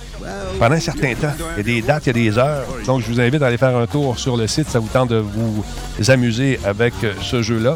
pendant 0.58 0.76
un 0.76 0.80
certain 0.80 1.14
temps. 1.14 1.34
Il 1.56 1.58
y 1.58 1.60
a 1.60 1.62
des 1.62 1.82
dates, 1.82 2.06
il 2.06 2.16
y 2.16 2.28
a 2.28 2.30
des 2.30 2.38
heures. 2.38 2.66
Donc, 2.86 3.02
je 3.02 3.06
vous 3.10 3.20
invite 3.20 3.42
à 3.42 3.48
aller 3.48 3.58
faire 3.58 3.76
un 3.76 3.86
tour 3.86 4.18
sur 4.18 4.36
le 4.36 4.46
site. 4.46 4.68
Ça 4.68 4.78
vous 4.78 4.88
tente 4.88 5.10
de 5.10 5.16
vous 5.16 5.64
amuser 6.08 6.60
avec 6.64 6.94
ce 7.20 7.42
jeu-là. 7.42 7.74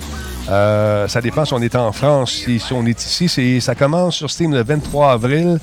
Euh, 0.51 1.07
ça 1.09 1.20
dépend 1.20 1.45
si 1.45 1.53
on 1.53 1.61
est 1.61 1.76
en 1.76 1.93
France, 1.93 2.33
si, 2.33 2.61
on 2.72 2.87
est 2.87 3.05
ici. 3.05 3.61
Ça 3.61 3.74
commence 3.74 4.16
sur 4.16 4.31
Steam 4.31 4.53
le 4.53 4.62
23 4.62 5.12
avril. 5.12 5.59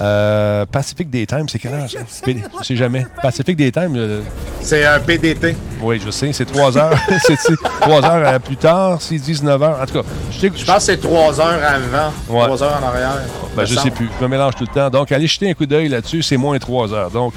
Euh, 0.00 0.66
Pacific 0.66 1.08
Daytime, 1.08 1.48
c'est 1.48 1.58
quelle 1.58 1.74
heure? 1.74 1.86
Je 1.88 2.64
sais 2.64 2.76
jamais. 2.76 3.06
Pacific 3.22 3.56
Daytime, 3.56 3.94
euh, 3.96 4.20
C'est 4.60 4.84
un 4.84 4.98
PDT. 4.98 5.54
oui, 5.80 6.00
je 6.04 6.10
sais, 6.10 6.32
c'est 6.32 6.44
3 6.46 6.76
heures. 6.76 6.98
c'est 7.24 7.36
3 7.80 8.04
heures 8.04 8.28
euh, 8.34 8.38
plus 8.40 8.56
tard, 8.56 8.98
c'est 9.00 9.16
19 9.18 9.62
heures. 9.62 9.78
En 9.80 9.86
tout 9.86 10.02
cas, 10.02 10.08
je 10.32 10.38
sais 10.40 10.50
que 10.50 10.58
Je 10.58 10.64
pense 10.64 10.76
que 10.78 10.82
c'est 10.82 11.00
trois 11.00 11.40
heures 11.40 11.60
avant, 11.62 12.12
Ouais. 12.28 12.44
trois 12.46 12.62
heures 12.64 12.80
en 12.82 12.86
arrière. 12.88 13.18
Ben, 13.56 13.64
je 13.64 13.76
sais 13.76 13.90
plus. 13.90 14.08
Je 14.18 14.24
me 14.24 14.28
mélange 14.28 14.54
tout 14.56 14.64
le 14.68 14.74
temps. 14.74 14.90
Donc, 14.90 15.12
allez 15.12 15.28
jeter 15.28 15.50
un 15.50 15.54
coup 15.54 15.66
d'œil 15.66 15.88
là-dessus. 15.88 16.22
C'est 16.22 16.36
moins 16.36 16.58
3 16.58 16.92
heures. 16.92 17.10
Donc, 17.12 17.32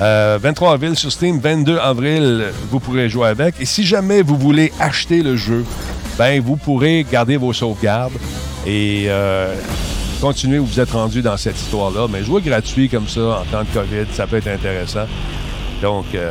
euh, 0.00 0.38
23 0.42 0.72
avril 0.72 0.96
sur 0.96 1.12
Steam, 1.12 1.38
22 1.40 1.76
avril, 1.78 2.46
vous 2.70 2.80
pourrez 2.80 3.10
jouer 3.10 3.28
avec. 3.28 3.56
Et 3.60 3.66
si 3.66 3.84
jamais 3.84 4.22
vous 4.22 4.36
voulez 4.38 4.72
acheter 4.80 5.22
le 5.22 5.36
jeu, 5.36 5.64
ben, 6.18 6.40
vous 6.40 6.56
pourrez 6.56 7.04
garder 7.10 7.36
vos 7.36 7.52
sauvegardes 7.52 8.12
et 8.66 9.04
euh, 9.08 9.54
continuer 10.22 10.60
où 10.60 10.64
vous 10.64 10.78
êtes 10.78 10.92
rendu 10.92 11.20
dans 11.20 11.36
cette 11.36 11.56
histoire-là. 11.56 12.06
Mais 12.08 12.22
jouer 12.22 12.40
gratuit 12.42 12.88
comme 12.88 13.08
ça 13.08 13.40
en 13.40 13.44
temps 13.44 13.64
de 13.64 13.74
COVID, 13.74 14.06
ça 14.12 14.28
peut 14.28 14.36
être 14.36 14.46
intéressant. 14.46 15.06
Donc, 15.82 16.04
euh, 16.14 16.30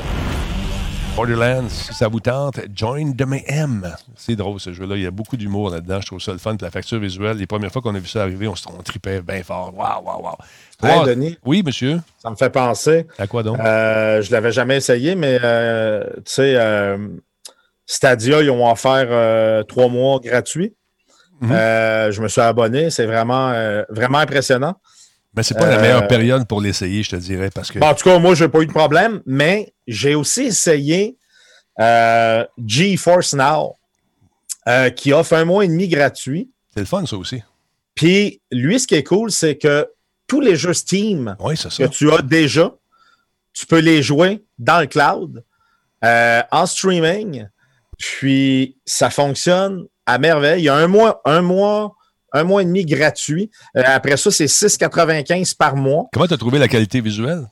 Borderlands, 1.18 1.68
si 1.68 1.94
ça 1.94 2.08
vous 2.08 2.22
tente, 2.22 2.62
Join 2.74 3.14
the 3.14 3.26
Mayhem. 3.26 3.94
C'est 4.16 4.38
drôle 4.38 4.62
ce 4.62 4.72
jeu-là. 4.72 4.96
Il 4.96 5.04
y 5.04 5.06
a 5.06 5.12
beaucoup 5.12 5.36
d'humour 5.36 5.72
là-dedans. 5.72 6.00
Je 6.00 6.06
trouve 6.06 6.22
ça 6.22 6.32
le 6.32 6.38
fun. 6.38 6.56
Puis 6.56 6.64
la 6.64 6.72
facture 6.72 7.00
visuelle, 7.00 7.36
les 7.36 7.48
premières 7.48 7.70
fois 7.70 7.82
qu'on 7.82 7.94
a 7.94 8.00
vu 8.00 8.08
ça 8.08 8.22
arriver, 8.22 8.48
on 8.48 8.56
se 8.56 8.66
tripait 8.86 9.22
bien 9.22 9.44
fort. 9.44 9.74
Waouh, 9.76 10.06
waouh, 10.06 10.24
waouh. 10.24 10.38
Hey, 10.82 11.06
Denis. 11.06 11.38
Oui, 11.44 11.62
monsieur. 11.62 12.00
Ça 12.18 12.30
me 12.30 12.38
fait 12.38 12.50
penser. 12.50 13.08
À 13.20 13.28
quoi 13.28 13.44
donc? 13.44 13.60
Euh, 13.60 14.22
je 14.22 14.32
l'avais 14.32 14.54
jamais 14.54 14.78
essayé, 14.78 15.16
mais 15.16 15.38
euh, 15.44 16.06
tu 16.16 16.32
sais, 16.32 16.56
euh, 16.56 16.98
Stadia, 17.86 18.42
ils 18.42 18.52
ont 18.52 18.72
offert 18.72 19.08
euh, 19.10 19.64
trois 19.64 19.90
mois 19.90 20.22
gratuits. 20.22 20.76
Mhm. 21.42 21.52
Euh, 21.52 22.12
je 22.12 22.22
me 22.22 22.28
suis 22.28 22.42
abonné. 22.42 22.90
C'est 22.90 23.06
vraiment, 23.06 23.50
euh, 23.50 23.84
vraiment 23.90 24.20
impressionnant. 24.20 24.76
Mais 25.36 25.44
c'est 25.44 25.58
pas 25.58 25.68
la 25.68 25.78
euh, 25.78 25.82
meilleure 25.82 26.08
période 26.08 26.48
pour 26.48 26.62
l'essayer, 26.62 27.04
je 27.04 27.12
te 27.12 27.16
dirais, 27.16 27.50
parce 27.54 27.72
que. 27.72 27.80
Bon, 27.80 27.88
en 27.88 27.96
tout 27.96 28.04
cas, 28.04 28.20
moi, 28.20 28.36
je 28.36 28.44
n'ai 28.44 28.50
pas 28.50 28.60
eu 28.60 28.68
de 28.68 28.72
problème, 28.72 29.22
mais 29.26 29.74
j'ai 29.88 30.16
aussi 30.16 30.44
essayé 30.44 31.18
GeForce 32.58 33.34
Now, 33.34 33.76
qui 34.96 35.14
offre 35.14 35.34
un 35.34 35.46
mois 35.46 35.66
et 35.66 35.68
demi 35.68 35.88
gratuit. 35.88 36.52
C'est 36.74 36.82
le 36.82 36.86
fun, 36.86 37.06
ça 37.06 37.18
aussi. 37.18 37.42
Puis, 37.96 38.42
lui, 38.52 38.80
ce 38.80 38.88
qui 38.88 38.96
est 38.96 39.04
cool, 39.04 39.32
c'est 39.32 39.58
que 39.58 39.88
tous 40.28 40.42
les 40.42 40.56
jeux 40.56 40.74
Steam 40.74 41.36
Oui, 41.40 41.56
que 41.56 41.88
tu 41.88 42.12
as 42.12 42.22
déjà, 42.22 42.74
tu 43.54 43.66
peux 43.66 43.80
les 43.80 44.02
jouer 44.02 44.44
dans 44.60 44.80
le 44.80 44.88
cloud, 44.88 45.44
euh, 46.04 46.42
en 46.52 46.66
streaming, 46.66 47.48
puis 47.98 48.78
ça 48.86 49.10
fonctionne 49.10 49.86
à 50.12 50.18
merveille. 50.18 50.62
Il 50.62 50.66
y 50.66 50.70
a 50.70 50.76
un 50.76 50.88
mois, 50.88 51.22
un 51.26 51.42
mois, 51.42 51.94
un 52.34 52.44
mois 52.44 52.62
et 52.62 52.66
demi 52.66 52.86
gratuit. 52.86 53.50
Euh, 53.78 53.82
après 53.86 54.18
ça, 54.18 54.32
c'est 54.32 54.48
6,95 54.48 55.56
par 55.56 55.76
mois. 55.76 56.06
Comment 56.14 56.28
tu 56.28 56.34
as 56.34 56.38
trouvé 56.38 56.60
la 56.60 56.68
qualité 56.68 57.02
visuelle? 57.02 57.46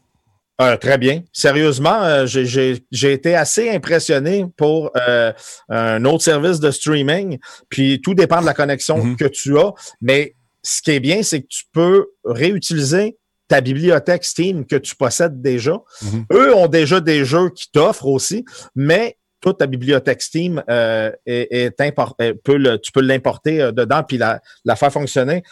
Euh, 0.61 0.75
très 0.75 0.97
bien. 0.97 1.21
Sérieusement, 1.31 2.03
euh, 2.03 2.25
j'ai- 2.25 2.83
été 2.91 3.33
assez 3.35 3.69
impressionné 3.69 4.45
pour 4.57 4.91
euh, 5.07 5.31
un 5.69 6.03
autre 6.03 6.23
service 6.23 6.59
de 6.59 6.69
streaming. 6.69 7.37
Puis 7.69 8.01
tout 8.01 8.13
dépend 8.13 8.41
de 8.41 8.45
la 8.45 8.53
connexion 8.53 8.97
Mhm. 8.97 9.15
que 9.15 9.25
tu 9.25 9.57
as. 9.57 9.71
Mais 10.01 10.35
ce 10.61 10.81
qui 10.81 10.91
est 10.91 10.99
bien, 10.99 11.23
c'est 11.23 11.41
que 11.43 11.47
tu 11.47 11.63
peux 11.71 12.07
réutiliser 12.25 13.17
ta 13.47 13.61
bibliothèque 13.61 14.25
Steam 14.25 14.65
que 14.65 14.75
tu 14.75 14.95
possèdes 14.97 15.41
déjà. 15.41 15.77
Mhm. 16.01 16.25
Eux 16.33 16.55
ont 16.55 16.67
déjà 16.67 16.99
des 16.99 17.23
jeux 17.23 17.49
qui 17.51 17.71
t'offrent 17.71 18.05
aussi, 18.07 18.43
mais 18.75 19.15
toute 19.41 19.59
ta 19.59 19.67
bibliothèque 19.67 20.21
Steam 20.21 20.63
euh, 20.69 21.11
est, 21.25 21.47
est 21.51 21.81
import- 21.81 22.15
euh, 22.21 22.33
peut 22.43 22.57
le- 22.57 22.77
tu 22.79 22.91
peux 22.91 23.01
l'importer 23.01 23.61
euh, 23.61 23.71
dedans 23.71 24.03
puis 24.03 24.17
la, 24.17 24.41
la 24.65 24.75
faire 24.75 24.91
fonctionner. 24.91 25.43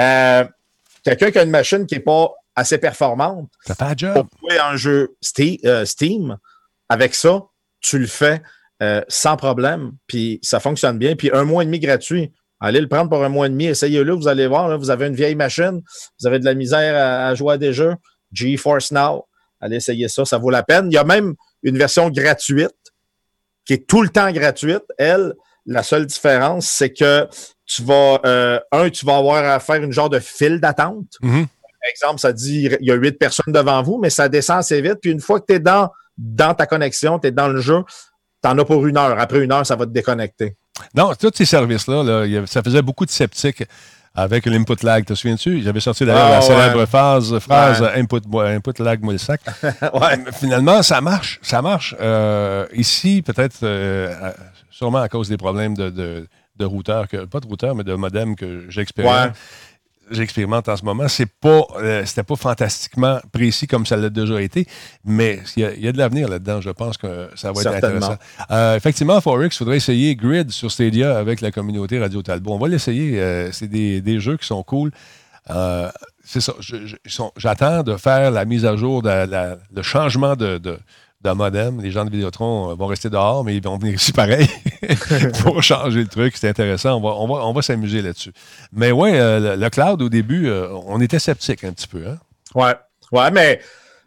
Euh, 0.00 0.44
Quelqu'un 1.04 1.30
qui 1.30 1.38
a 1.38 1.44
une 1.44 1.50
machine 1.50 1.86
qui 1.86 1.94
n'est 1.94 2.00
pas 2.00 2.32
assez 2.56 2.78
performante, 2.78 3.48
Ça 3.64 3.74
fait 3.76 3.84
un 3.84 3.94
job. 3.96 4.26
pour 4.28 4.50
jouer 4.50 4.58
un 4.58 4.76
jeu 4.76 5.14
Ste- 5.22 5.84
Steam, 5.84 6.36
avec 6.88 7.14
ça, 7.14 7.42
tu 7.80 7.98
le 7.98 8.06
fais 8.08 8.42
sans 9.08 9.36
problème, 9.36 9.92
puis 10.08 10.40
ça 10.42 10.58
fonctionne 10.60 10.98
bien. 10.98 11.14
Puis 11.16 11.30
un 11.32 11.44
mois 11.44 11.62
et 11.62 11.66
demi 11.66 11.78
gratuit. 11.78 12.32
Allez 12.58 12.80
le 12.80 12.88
prendre 12.88 13.08
pour 13.10 13.22
un 13.22 13.28
mois 13.28 13.46
et 13.46 13.50
demi, 13.50 13.66
essayez-le, 13.66 14.12
vous 14.14 14.28
allez 14.28 14.46
voir, 14.48 14.68
là, 14.68 14.76
vous 14.78 14.90
avez 14.90 15.06
une 15.06 15.14
vieille 15.14 15.34
machine, 15.34 15.80
vous 16.20 16.26
avez 16.26 16.38
de 16.38 16.44
la 16.44 16.54
misère 16.54 16.96
à, 16.96 17.28
à 17.28 17.34
jouer 17.34 17.54
à 17.54 17.58
des 17.58 17.72
jeux. 17.74 17.94
GeForce 18.32 18.90
Now, 18.92 19.26
allez 19.60 19.76
essayer 19.76 20.08
ça, 20.08 20.24
ça 20.24 20.38
vaut 20.38 20.50
la 20.50 20.62
peine. 20.62 20.90
Il 20.90 20.94
y 20.94 20.98
a 20.98 21.04
même 21.04 21.34
une 21.62 21.76
version 21.78 22.08
gratuite 22.10 22.74
qui 23.66 23.74
est 23.74 23.86
tout 23.86 24.00
le 24.02 24.08
temps 24.08 24.30
gratuite. 24.32 24.84
Elle, 24.96 25.34
la 25.66 25.82
seule 25.82 26.06
différence, 26.06 26.66
c'est 26.66 26.92
que 26.92 27.28
tu 27.66 27.82
vas, 27.82 28.20
euh, 28.24 28.60
un, 28.72 28.88
tu 28.88 29.04
vas 29.04 29.16
avoir 29.16 29.44
à 29.44 29.58
faire 29.58 29.82
une 29.82 29.92
genre 29.92 30.08
de 30.08 30.20
file 30.20 30.60
d'attente 30.60 31.18
Mhm. 31.20 31.46
par 31.46 31.90
exemple, 31.90 32.20
ça 32.20 32.32
dit 32.32 32.68
il 32.80 32.86
y 32.86 32.90
a 32.92 32.94
huit 32.94 33.18
personnes 33.18 33.52
devant 33.52 33.82
vous, 33.82 33.98
mais 33.98 34.10
ça 34.10 34.28
descend 34.28 34.58
assez 34.58 34.80
vite. 34.80 34.98
Puis 35.02 35.10
une 35.10 35.20
fois 35.20 35.40
que 35.40 35.46
tu 35.48 35.54
es 35.54 35.58
dans, 35.58 35.90
dans 36.16 36.54
ta 36.54 36.66
connexion, 36.66 37.18
tu 37.18 37.28
es 37.28 37.30
dans 37.32 37.48
le 37.48 37.60
jeu, 37.60 37.82
tu 38.42 38.48
en 38.48 38.56
as 38.58 38.64
pour 38.64 38.86
une 38.86 38.96
heure. 38.96 39.18
Après 39.18 39.40
une 39.42 39.50
heure, 39.52 39.66
ça 39.66 39.74
va 39.76 39.84
te 39.86 39.90
déconnecter. 39.90 40.56
Non, 40.94 41.12
tous 41.18 41.32
ces 41.34 41.44
services-là, 41.44 42.02
là, 42.04 42.46
ça 42.46 42.62
faisait 42.62 42.82
beaucoup 42.82 43.06
de 43.06 43.10
sceptiques 43.10 43.64
avec 44.16 44.46
l'input 44.46 44.82
lag. 44.82 45.04
Te 45.04 45.14
souviens-tu? 45.14 45.62
J'avais 45.62 45.80
sorti 45.80 46.04
d'ailleurs 46.06 46.24
Ah, 46.26 46.30
la 46.30 46.36
ouais. 46.38 46.42
célèbre 46.42 46.86
phase, 46.86 47.38
phrase 47.38 47.80
Ouais. 47.82 48.00
input, 48.00 48.20
input 48.34 48.82
lag, 48.82 49.02
moi 49.02 49.12
le 49.12 49.18
sac. 49.18 49.40
ouais. 49.62 50.32
Finalement, 50.32 50.82
ça 50.82 51.00
marche. 51.00 51.38
Ça 51.42 51.62
marche. 51.62 51.94
Euh, 52.00 52.66
ici, 52.72 53.22
peut-être, 53.24 53.56
euh, 53.62 54.32
sûrement 54.70 54.98
à 54.98 55.08
cause 55.08 55.28
des 55.28 55.36
problèmes 55.36 55.74
de, 55.76 55.90
de, 55.90 56.26
de 56.56 56.64
routeur, 56.64 57.06
que, 57.08 57.24
pas 57.26 57.40
de 57.40 57.46
routeur, 57.46 57.74
mais 57.74 57.84
de 57.84 57.94
modem 57.94 58.34
que 58.36 58.64
j'expérimente. 58.68 59.32
J'expérimente 60.10 60.68
en 60.68 60.76
ce 60.76 60.84
moment. 60.84 61.08
C'est 61.08 61.26
pas, 61.26 61.62
euh, 61.78 62.04
c'était 62.04 62.22
pas 62.22 62.36
fantastiquement 62.36 63.18
précis 63.32 63.66
comme 63.66 63.84
ça 63.86 63.96
l'a 63.96 64.08
déjà 64.08 64.40
été, 64.40 64.66
mais 65.04 65.40
il 65.56 65.62
y 65.62 65.66
a, 65.66 65.74
il 65.74 65.84
y 65.84 65.88
a 65.88 65.92
de 65.92 65.98
l'avenir 65.98 66.28
là-dedans. 66.28 66.60
Je 66.60 66.70
pense 66.70 66.96
que 66.96 67.28
ça 67.34 67.50
va 67.52 67.60
être 67.60 67.66
intéressant. 67.84 68.16
Euh, 68.50 68.76
effectivement, 68.76 69.20
Forex, 69.20 69.54
il 69.56 69.58
faudrait 69.58 69.76
essayer 69.78 70.14
Grid 70.14 70.50
sur 70.52 70.70
Stadia 70.70 71.18
avec 71.18 71.40
la 71.40 71.50
communauté 71.50 71.98
Radio 71.98 72.22
Talbot. 72.22 72.52
On 72.54 72.58
va 72.58 72.68
l'essayer. 72.68 73.20
euh, 73.20 73.50
c'est 73.52 73.66
des, 73.68 74.00
des 74.00 74.20
jeux 74.20 74.36
qui 74.36 74.46
sont 74.46 74.62
cool. 74.62 74.90
C'est 76.24 76.40
ça. 76.40 76.54
J'attends 77.36 77.82
de 77.82 77.96
faire 77.96 78.30
la 78.30 78.44
mise 78.44 78.64
à 78.64 78.76
jour, 78.76 79.02
de 79.02 79.08
la- 79.08 79.56
le 79.74 79.82
changement 79.82 80.34
de, 80.34 80.58
de, 80.58 80.78
de 81.32 81.38
modem. 81.38 81.80
Les 81.80 81.90
gens 81.90 82.04
de 82.04 82.10
Vidéotron 82.10 82.70
euh, 82.70 82.74
vont 82.74 82.86
rester 82.86 83.10
dehors, 83.10 83.44
mais 83.44 83.56
ils 83.56 83.62
vont 83.62 83.76
venir 83.78 83.94
ici 83.94 84.12
pareil 84.12 84.48
pour 85.42 85.62
changer 85.62 86.00
le 86.00 86.08
truc. 86.08 86.36
C'est 86.36 86.48
intéressant. 86.48 86.96
On 86.96 87.00
va, 87.00 87.14
on 87.16 87.26
va, 87.26 87.46
on 87.46 87.52
va 87.52 87.62
s'amuser 87.62 88.02
là-dessus. 88.02 88.32
Mais 88.72 88.92
ouais, 88.92 89.18
euh, 89.18 89.56
le, 89.56 89.62
le 89.62 89.70
cloud, 89.70 90.00
au 90.02 90.08
début, 90.08 90.48
euh, 90.48 90.68
on 90.86 91.00
était 91.00 91.18
sceptique 91.18 91.64
un 91.64 91.72
petit 91.72 91.88
peu. 91.88 92.04
Hein? 92.06 92.18
Ouais. 92.54 92.74
Ouais, 93.12 93.30
mais 93.30 93.60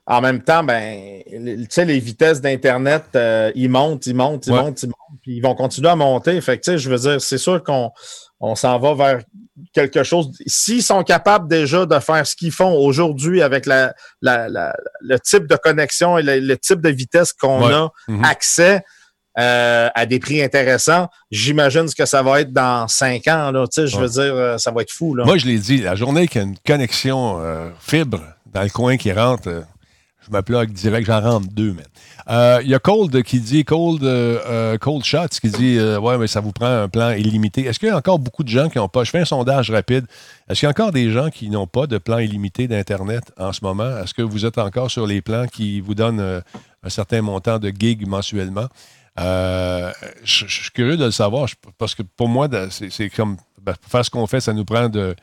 en 0.06 0.22
même 0.22 0.42
temps, 0.42 0.64
ben, 0.64 1.22
tu 1.30 1.66
sais, 1.70 1.86
les 1.86 2.00
vitesses 2.00 2.42
d'Internet, 2.42 3.04
euh, 3.16 3.52
ils 3.56 3.70
montent, 3.70 4.08
ils 4.08 4.16
montent, 4.16 4.48
ils 4.48 4.54
Ouais. 4.54 4.62
montent, 4.62 4.82
ils 4.84 4.88
montent, 4.88 5.20
puis 5.22 5.36
ils 5.38 5.42
vont 5.42 5.54
continuer 5.56 5.90
à 5.90 5.96
monter. 5.96 6.42
Fait 6.42 6.58
que, 6.58 6.64
tu 6.64 6.72
sais, 6.72 6.78
je 6.80 6.90
veux 6.90 6.98
dire, 6.98 7.22
c'est 7.22 7.38
sûr 7.38 7.64
qu'on 7.64 7.92
on 8.40 8.56
s'en 8.56 8.80
va 8.80 8.94
vers 8.94 9.20
quelque 9.74 10.04
chose. 10.04 10.32
S'ils 10.48 10.84
sont 10.84 11.04
capables 11.04 11.48
déjà 11.50 11.86
de 11.86 12.00
faire 12.00 12.26
ce 12.26 12.36
qu'ils 12.36 12.52
font 12.52 12.74
aujourd'hui 12.78 13.42
avec 13.42 13.66
la, 13.66 13.94
la- 14.22 14.48
la- 14.48 14.76
le 15.02 15.20
type 15.20 15.48
de 15.48 15.56
connexion 15.58 16.18
et 16.18 16.24
le, 16.24 16.40
le 16.40 16.58
type 16.58 16.82
de 16.82 16.90
vitesse 16.90 17.34
qu'on 17.34 17.68
Ouais. 17.68 17.74
a 17.74 17.90
Mhm. 18.08 18.24
accès 18.24 18.84
euh, 19.38 19.88
à 19.96 20.06
des 20.06 20.20
prix 20.20 20.42
intéressants, 20.42 21.08
j'imagine 21.32 21.88
ce 21.88 21.96
que 21.96 22.06
ça 22.06 22.22
va 22.24 22.42
être 22.42 22.52
dans 22.52 22.88
cinq 22.90 23.28
ans. 23.28 23.52
Là, 23.52 23.66
Tu 23.68 23.82
sais, 23.82 23.88
je 23.88 23.98
veux 23.98 24.10
dire, 24.10 24.36
euh, 24.36 24.58
ça 24.58 24.72
va 24.72 24.82
être 24.82 24.92
fou. 24.92 25.16
Là. 25.16 25.24
Moi, 25.24 25.38
je 25.38 25.46
l'ai 25.46 25.60
dit, 25.60 25.78
la 25.78 25.96
journée 25.96 26.28
qu'il 26.28 26.42
y 26.42 26.44
a 26.44 26.48
une 26.48 26.58
connexion 26.66 27.40
euh, 27.42 27.70
fibre 27.80 28.20
dans 28.52 28.64
le 28.64 28.70
coin 28.70 28.98
qui 28.98 29.14
rentre, 29.14 29.64
je 30.30 30.36
me 30.36 30.42
plug 30.42 30.72
direct, 30.72 31.08
j'en 31.08 31.22
rentre 31.22 31.48
deux, 31.48 31.74
man. 31.74 31.86
Euh, 32.30 32.60
Il 32.64 32.70
y 32.70 32.76
a 32.76 32.80
Cold 32.80 33.24
qui 33.24 33.40
dit, 33.40 33.66
Cold, 33.66 34.04
euh, 34.04 34.40
euh, 34.46 34.78
Cold 34.78 35.04
Shots 35.04 35.40
qui 35.42 35.50
dit, 35.50 35.78
euh, 35.78 36.00
ouais, 36.00 36.18
mais 36.18 36.28
ça 36.28 36.42
vous 36.42 36.52
prend 36.52 36.68
un 36.68 36.88
plan 36.88 37.12
illimité. 37.12 37.66
Est-ce 37.66 37.80
qu'il 37.80 37.90
y 37.90 37.92
a 37.92 37.98
encore 37.98 38.20
beaucoup 38.20 38.44
de 38.44 38.50
gens 38.50 38.70
qui 38.70 38.78
n'ont 38.78 38.90
pas, 38.90 39.04
je 39.04 39.12
fais 39.12 39.20
un 39.20 39.26
sondage 39.26 39.72
rapide, 39.72 40.06
est-ce 40.50 40.60
qu'il 40.60 40.66
y 40.66 40.68
a 40.68 40.72
encore 40.72 40.92
des 40.92 41.12
gens 41.12 41.30
qui 41.30 41.50
n'ont 41.50 41.68
pas 41.68 41.88
de 41.88 41.98
plan 41.98 42.18
illimité 42.20 42.68
d'Internet 42.68 43.32
en 43.38 43.54
ce 43.54 43.64
moment? 43.64 43.98
Est-ce 43.98 44.14
que 44.14 44.22
vous 44.22 44.46
êtes 44.46 44.58
encore 44.58 44.90
sur 44.90 45.06
les 45.06 45.22
plans 45.22 45.46
qui 45.48 45.80
vous 45.80 45.96
donnent 45.96 46.20
euh, 46.20 46.42
un 46.84 46.90
certain 46.90 47.22
montant 47.22 47.60
de 47.60 47.70
gigs 47.70 48.08
mensuellement? 48.08 48.68
Euh, 49.20 49.92
je, 50.24 50.46
suis 50.48 50.72
curieux 50.72 50.98
de 50.98 51.06
le 51.06 51.12
savoir 51.12 51.48
parce 51.78 51.94
que 51.94 52.04
pour 52.04 52.30
moi, 52.30 52.48
c'est 52.70 53.10
comme 53.10 53.38
ben, 53.62 53.74
pour 53.82 53.92
faire 53.92 54.06
ce 54.06 54.10
qu'on 54.10 54.28
fait, 54.28 54.40
ça 54.40 54.54
nous 54.54 54.66
prend 54.66 54.90
de. 54.90 55.16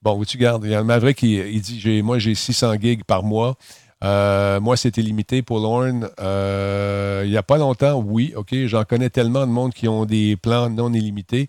Bon, 0.00 0.20
tu 0.24 0.36
gardes, 0.36 0.64
il 0.64 0.70
y 0.70 0.74
a 0.74 0.82
Maverick 0.82 1.18
qui 1.18 1.34
il 1.36 1.60
dit 1.60 2.02
Moi, 2.02 2.18
j'ai 2.18 2.34
600 2.34 2.74
gigs 2.80 3.04
par 3.04 3.22
mois. 3.22 3.56
Euh, 4.02 4.60
moi, 4.60 4.76
c'était 4.76 5.02
limité 5.02 5.42
pour 5.42 5.60
Lorne. 5.60 6.08
Euh, 6.20 7.22
il 7.24 7.30
n'y 7.30 7.36
a 7.36 7.42
pas 7.42 7.58
longtemps, 7.58 8.02
oui, 8.04 8.32
OK, 8.36 8.54
j'en 8.66 8.84
connais 8.84 9.10
tellement 9.10 9.46
de 9.46 9.52
monde 9.52 9.72
qui 9.72 9.88
ont 9.88 10.04
des 10.04 10.36
plans 10.36 10.68
non 10.68 10.92
illimités. 10.92 11.46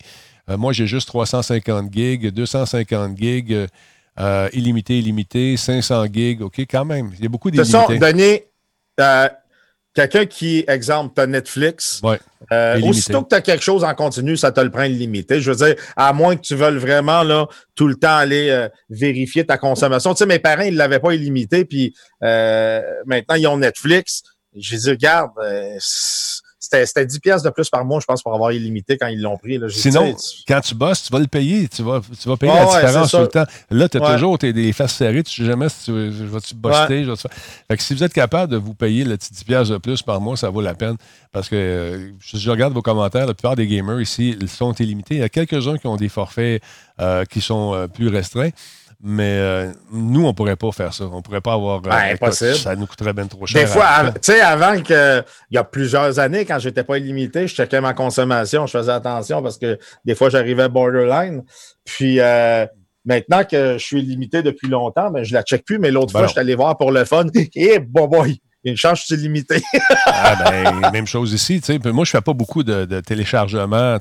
Euh, 0.49 0.57
moi, 0.57 0.73
j'ai 0.73 0.87
juste 0.87 1.07
350 1.07 1.91
gigs, 1.91 2.29
250 2.31 3.17
gigs, 3.17 3.67
euh, 4.19 4.49
illimité, 4.53 4.99
illimité, 4.99 5.57
500 5.57 6.05
gigs, 6.13 6.41
OK, 6.41 6.59
quand 6.69 6.85
même. 6.85 7.11
Il 7.17 7.23
y 7.23 7.25
a 7.25 7.29
beaucoup 7.29 7.49
De 7.49 7.57
toute 7.57 7.65
façon, 7.65 7.87
d'illimités. 8.97 9.42
Quelqu'un 9.93 10.25
qui, 10.25 10.65
exemple, 10.67 11.13
t'as 11.15 11.27
Netflix, 11.27 11.99
Ouais. 12.03 12.19
euh, 12.51 12.81
aussitôt 12.81 13.21
que 13.21 13.29
tu 13.29 13.35
as 13.35 13.41
quelque 13.41 13.63
chose 13.63 13.83
en 13.83 13.93
continu, 13.93 14.35
ça 14.37 14.51
te 14.51 14.59
le 14.59 14.71
prend 14.71 14.83
illimité. 14.83 15.39
Je 15.39 15.51
veux 15.51 15.57
dire, 15.65 15.75
à 15.95 16.11
moins 16.13 16.35
que 16.35 16.41
tu 16.41 16.55
veuilles 16.55 16.77
vraiment 16.77 17.21
là, 17.21 17.47
tout 17.75 17.87
le 17.87 17.95
temps 17.95 18.15
aller 18.15 18.49
euh, 18.49 18.67
vérifier 18.89 19.45
ta 19.45 19.57
consommation. 19.59 20.13
Tu 20.15 20.19
sais, 20.19 20.25
mes 20.25 20.39
parents, 20.39 20.63
ils 20.63 20.73
ne 20.73 20.79
l'avaient 20.79 20.99
pas 20.99 21.13
illimité, 21.13 21.63
puis 21.63 21.93
euh, 22.23 22.81
maintenant, 23.05 23.35
ils 23.35 23.45
ont 23.47 23.57
Netflix. 23.57 24.23
J'ai 24.55 24.77
dit, 24.77 24.89
regarde, 24.89 25.31
euh, 25.43 25.77
c'était 26.73 26.85
c'était 26.85 27.05
10 27.05 27.19
pièces 27.19 27.43
de 27.43 27.49
plus 27.49 27.69
par 27.69 27.85
mois, 27.85 27.99
je 27.99 28.05
pense, 28.05 28.21
pour 28.23 28.33
avoir 28.33 28.51
illimité 28.51 28.97
quand 28.97 29.07
ils 29.07 29.21
l'ont 29.21 29.37
pris. 29.37 29.57
Là. 29.57 29.67
J'ai 29.67 29.75
dit, 29.75 29.81
Sinon, 29.81 30.15
quand 30.47 30.61
tu 30.61 30.75
bosses, 30.75 31.03
tu 31.03 31.11
vas 31.13 31.19
le 31.19 31.27
payer. 31.27 31.67
Tu 31.67 31.81
vas, 31.83 32.01
tu 32.01 32.29
vas 32.29 32.37
payer 32.37 32.53
la 32.53 32.65
ouais, 32.67 32.75
différence 32.81 33.11
tout 33.11 33.17
le 33.17 33.27
temps. 33.27 33.45
Là, 33.69 33.89
tu 33.89 33.97
as 33.97 34.01
Ouais. 34.01 34.13
toujours 34.13 34.37
tes, 34.37 34.53
des 34.53 34.73
faces 34.73 34.95
serrées. 34.95 35.23
Tu 35.23 35.41
sais 35.41 35.45
jamais 35.45 35.69
si 35.69 35.85
tu 35.85 36.09
vas-tu 36.09 36.55
faire- 36.61 36.87
Fait 36.87 37.77
que 37.77 37.83
si 37.83 37.93
vous 37.93 38.03
êtes 38.03 38.13
capable 38.13 38.51
de 38.51 38.57
vous 38.57 38.73
payer 38.73 39.03
le 39.03 39.17
petit 39.17 39.33
10 39.33 39.43
piastres 39.43 39.73
de 39.73 39.77
plus 39.77 40.01
par 40.01 40.19
mois, 40.21 40.37
ça 40.37 40.49
vaut 40.49 40.61
la 40.61 40.73
peine. 40.73 40.95
Parce 41.31 41.49
que 41.49 41.55
euh, 41.55 42.11
si 42.23 42.39
je 42.39 42.49
regarde 42.51 42.73
vos 42.73 42.81
commentaires, 42.81 43.25
la 43.25 43.33
plupart 43.33 43.55
des 43.55 43.67
gamers 43.67 44.01
ici 44.01 44.35
ils 44.39 44.49
sont 44.49 44.73
illimités. 44.73 45.15
Il 45.15 45.21
y 45.21 45.23
a 45.23 45.29
quelques-uns 45.29 45.77
qui 45.77 45.87
ont 45.87 45.95
des 45.95 46.09
forfaits 46.09 46.61
euh, 46.99 47.25
qui 47.25 47.41
sont 47.41 47.73
euh, 47.73 47.87
plus 47.87 48.07
restreints. 48.07 48.51
Mais 49.05 49.37
euh, 49.37 49.71
nous, 49.91 50.23
on 50.23 50.27
ne 50.27 50.31
pourrait 50.31 50.55
pas 50.55 50.71
faire 50.71 50.93
ça. 50.93 51.03
On 51.11 51.17
ne 51.17 51.21
pourrait 51.21 51.41
pas 51.41 51.53
avoir. 51.53 51.79
euh, 51.79 51.89
Ben, 51.89 52.13
impossible. 52.13 52.55
ça 52.55 52.73
nous 52.77 52.85
coûterait 52.87 53.11
bien 53.11 53.27
trop 53.27 53.45
cher. 53.45 53.59
Des 53.61 53.67
fois, 53.67 53.85
tu 54.13 54.19
sais, 54.21 54.39
avant 54.39 54.81
que, 54.81 55.21
il 55.51 55.55
y 55.55 55.57
a 55.57 55.63
plusieurs 55.65 56.19
années, 56.19 56.45
quand 56.45 56.57
j'étais 56.59 56.85
pas 56.85 56.97
illimité, 56.97 57.45
je 57.47 57.53
checkais 57.53 57.81
ma 57.81 57.93
consommation, 57.93 58.65
je 58.65 58.77
faisais 58.77 58.91
attention 58.93 59.43
parce 59.43 59.57
que 59.57 59.77
des 60.05 60.15
fois, 60.15 60.29
j'arrivais 60.29 60.69
borderline. 60.69 61.43
Puis, 61.83 62.21
euh, 62.21 62.65
maintenant 63.03 63.43
que 63.43 63.73
je 63.77 63.83
suis 63.83 63.99
illimité 63.99 64.41
depuis 64.41 64.69
longtemps, 64.69 65.11
ben, 65.11 65.21
je 65.23 65.33
la 65.33 65.43
check 65.43 65.65
plus, 65.65 65.79
mais 65.79 65.91
l'autre 65.91 66.07
Ben 66.07 66.11
fois, 66.13 66.21
non. 66.21 66.27
je 66.27 66.31
suis 66.31 66.39
allé 66.39 66.55
voir 66.55 66.77
pour 66.77 66.93
le 66.93 67.03
fun. 67.03 67.25
Et 67.55 67.79
bon 67.79 68.07
boy, 68.07 68.39
une 68.63 68.77
chance, 68.77 68.99
je 69.01 69.05
suis 69.05 69.15
illimité. 69.15 69.61
Ah 70.05 70.35
ben, 70.49 70.91
même 70.91 71.07
chose 71.07 71.33
ici. 71.33 71.59
tu 71.59 71.65
sais. 71.67 71.79
Puis 71.79 71.91
Moi, 71.91 72.05
je 72.05 72.11
fais 72.11 72.21
pas 72.21 72.33
beaucoup 72.33 72.63
de, 72.63 72.85
de 72.85 72.99
téléchargements 73.01 73.97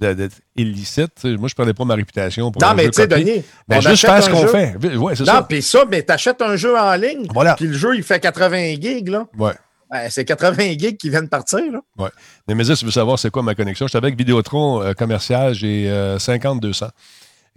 de, 0.00 0.12
de 0.14 0.28
illicites. 0.56 1.24
Moi, 1.24 1.48
je 1.48 1.54
prenais 1.54 1.72
pas 1.72 1.84
ma 1.84 1.94
réputation 1.94 2.50
pour 2.50 2.60
non, 2.62 2.74
mais 2.74 2.84
tu 2.90 2.92
sais. 3.00 3.06
Denis, 3.06 3.42
Ben, 3.68 3.78
on 3.78 3.80
juste 3.80 4.04
faire 4.04 4.22
ce 4.22 4.28
qu'on 4.30 4.46
fait. 4.46 4.76
Ouais, 4.96 5.14
Non, 5.26 5.42
puis 5.48 5.62
ça, 5.62 5.84
mais 5.90 6.02
t'achètes 6.02 6.42
un 6.42 6.56
jeu 6.56 6.76
en 6.78 6.94
ligne, 6.94 7.26
Voilà. 7.32 7.54
puis 7.54 7.66
le 7.66 7.72
jeu, 7.74 7.94
il 7.96 8.02
fait 8.02 8.20
80 8.20 8.74
gigs, 8.80 9.08
là. 9.08 9.26
Ouais. 9.38 9.52
Ben, 9.90 10.08
c'est 10.10 10.24
80 10.24 10.72
gigs 10.78 10.96
qui 10.96 11.10
viennent 11.10 11.28
partir, 11.28 11.60
là. 11.70 11.80
Ouais. 11.98 12.10
Mais 12.48 12.54
mais 12.54 12.64
si 12.64 12.74
tu 12.74 12.84
veux 12.84 12.90
savoir 12.90 13.18
c'est 13.18 13.30
quoi 13.30 13.42
ma 13.42 13.54
connexion, 13.54 13.86
j'étais 13.86 13.98
avec 13.98 14.16
Vidéotron 14.16 14.82
euh, 14.82 14.92
commercial, 14.94 15.54
j'ai 15.54 15.88
euh, 15.90 16.18
50-200. 16.18 16.88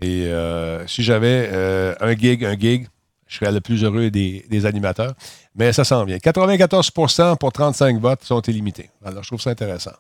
Et 0.02 0.26
euh, 0.28 0.86
si 0.88 1.04
j'avais 1.04 1.50
euh, 1.54 1.96
un 2.02 2.14
gig, 2.16 2.44
un 2.44 2.58
gig, 2.60 2.88
je 3.28 3.38
serais 3.38 3.52
le 3.52 3.62
plus 3.62 3.84
heureux 3.84 4.10
des, 4.10 4.46
des 4.50 4.66
animateurs. 4.66 5.14
Mais 5.56 5.74
ça 5.74 5.84
s'en 5.84 6.04
vient. 6.06 6.18
94% 6.18 7.38
pour 7.38 7.52
35 7.52 8.00
votes 8.00 8.24
sont 8.24 8.42
illimités. 8.42 8.90
Alors, 9.04 9.24
je 9.24 9.30
trouve 9.30 9.42
ça 9.42 9.50
intéressant. 9.52 9.94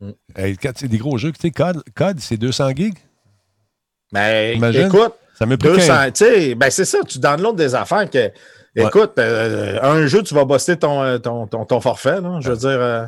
Mm. 0.00 0.10
C'est 0.76 0.88
des 0.88 0.98
gros 0.98 1.18
jeux. 1.18 1.32
Tu 1.32 1.40
sais, 1.40 1.50
Code, 1.50 1.82
Code 1.94 2.18
c'est 2.20 2.36
200 2.36 2.70
gigs? 2.74 2.98
Mais 4.12 4.54
Imagine. 4.56 4.86
écoute, 4.88 5.14
Ça 5.38 5.46
pris 5.46 5.56
200, 5.56 5.86
15. 5.86 6.12
tu 6.12 6.24
sais, 6.24 6.54
ben 6.54 6.70
c'est 6.70 6.84
ça, 6.84 6.98
tu 7.08 7.18
downloads 7.18 7.54
des 7.56 7.74
affaires 7.74 8.08
que, 8.10 8.30
écoute, 8.76 9.12
euh, 9.18 9.78
un 9.82 10.06
jeu, 10.06 10.22
tu 10.22 10.34
vas 10.34 10.44
bosser 10.44 10.76
ton, 10.76 11.02
euh, 11.02 11.18
ton, 11.18 11.46
ton, 11.46 11.64
ton 11.64 11.80
forfait, 11.80 12.20
là, 12.20 12.38
je 12.40 12.50
veux 12.50 12.56
dire. 12.56 12.68
euh, 12.80 13.06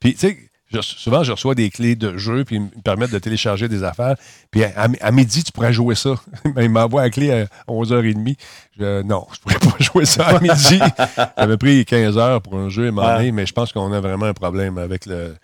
Puis, 0.00 0.14
tu 0.14 0.20
sais, 0.20 0.38
je- 0.72 0.80
souvent, 0.80 1.22
je 1.22 1.32
reçois 1.32 1.54
des 1.54 1.70
clés 1.70 1.94
de 1.96 2.16
jeu, 2.18 2.44
puis 2.44 2.56
ils 2.56 2.62
me 2.62 2.68
permettent 2.82 3.12
de 3.12 3.18
télécharger 3.18 3.68
des 3.68 3.82
affaires. 3.84 4.16
Puis, 4.50 4.64
à, 4.64 4.88
à 5.00 5.10
midi, 5.12 5.44
tu 5.44 5.52
pourrais 5.52 5.72
jouer 5.72 5.94
ça. 5.94 6.14
Ben, 6.54 6.62
il 6.62 6.70
m'envoie 6.70 7.02
la 7.02 7.10
clé 7.10 7.30
à 7.32 7.46
11h30. 7.70 8.36
Je, 8.78 9.02
non, 9.02 9.26
je 9.32 9.40
pourrais 9.40 9.58
pas 9.58 9.76
jouer 9.80 10.04
ça 10.04 10.26
à 10.26 10.40
midi. 10.40 10.80
J'avais 11.38 11.56
pris 11.56 11.84
15 11.84 12.18
heures 12.18 12.42
pour 12.42 12.56
un 12.56 12.68
jeu, 12.68 12.88
un 12.88 12.90
moment 12.90 13.16
donné, 13.16 13.32
mais 13.32 13.46
je 13.46 13.52
pense 13.52 13.72
qu'on 13.72 13.92
a 13.92 14.00
vraiment 14.00 14.26
un 14.26 14.34
problème 14.34 14.78
avec 14.78 15.06
le, 15.06 15.36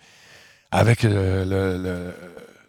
avec 0.71 1.03
le, 1.03 1.43
le- 1.45 1.77
le- 1.77 2.13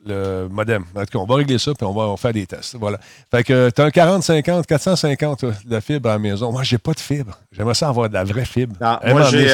le 0.06 0.48
modem. 0.50 0.84
En 0.94 1.00
tout 1.00 1.06
cas, 1.06 1.18
on 1.18 1.24
va 1.24 1.36
régler 1.36 1.58
ça, 1.58 1.72
puis 1.72 1.86
on 1.86 1.92
va, 1.94 2.02
on 2.02 2.16
faire 2.18 2.34
des 2.34 2.46
tests. 2.46 2.76
Voilà. 2.78 2.98
Fait 3.30 3.42
que 3.42 3.70
tu 3.74 3.80
as 3.80 3.84
un 3.86 3.88
40-50, 3.88 4.66
450 4.66 5.44
de 5.66 5.80
fibre 5.80 6.10
à 6.10 6.12
la 6.12 6.18
maison. 6.18 6.52
Moi, 6.52 6.62
j'ai 6.62 6.76
pas 6.76 6.92
de 6.92 7.00
fibre. 7.00 7.38
J'aimerais 7.52 7.72
ça 7.74 7.88
avoir 7.88 8.10
de 8.10 8.14
la 8.14 8.22
vraie 8.24 8.44
fibre. 8.44 8.76
non, 8.80 8.98
moi, 9.12 9.22
j'ai 9.30 9.48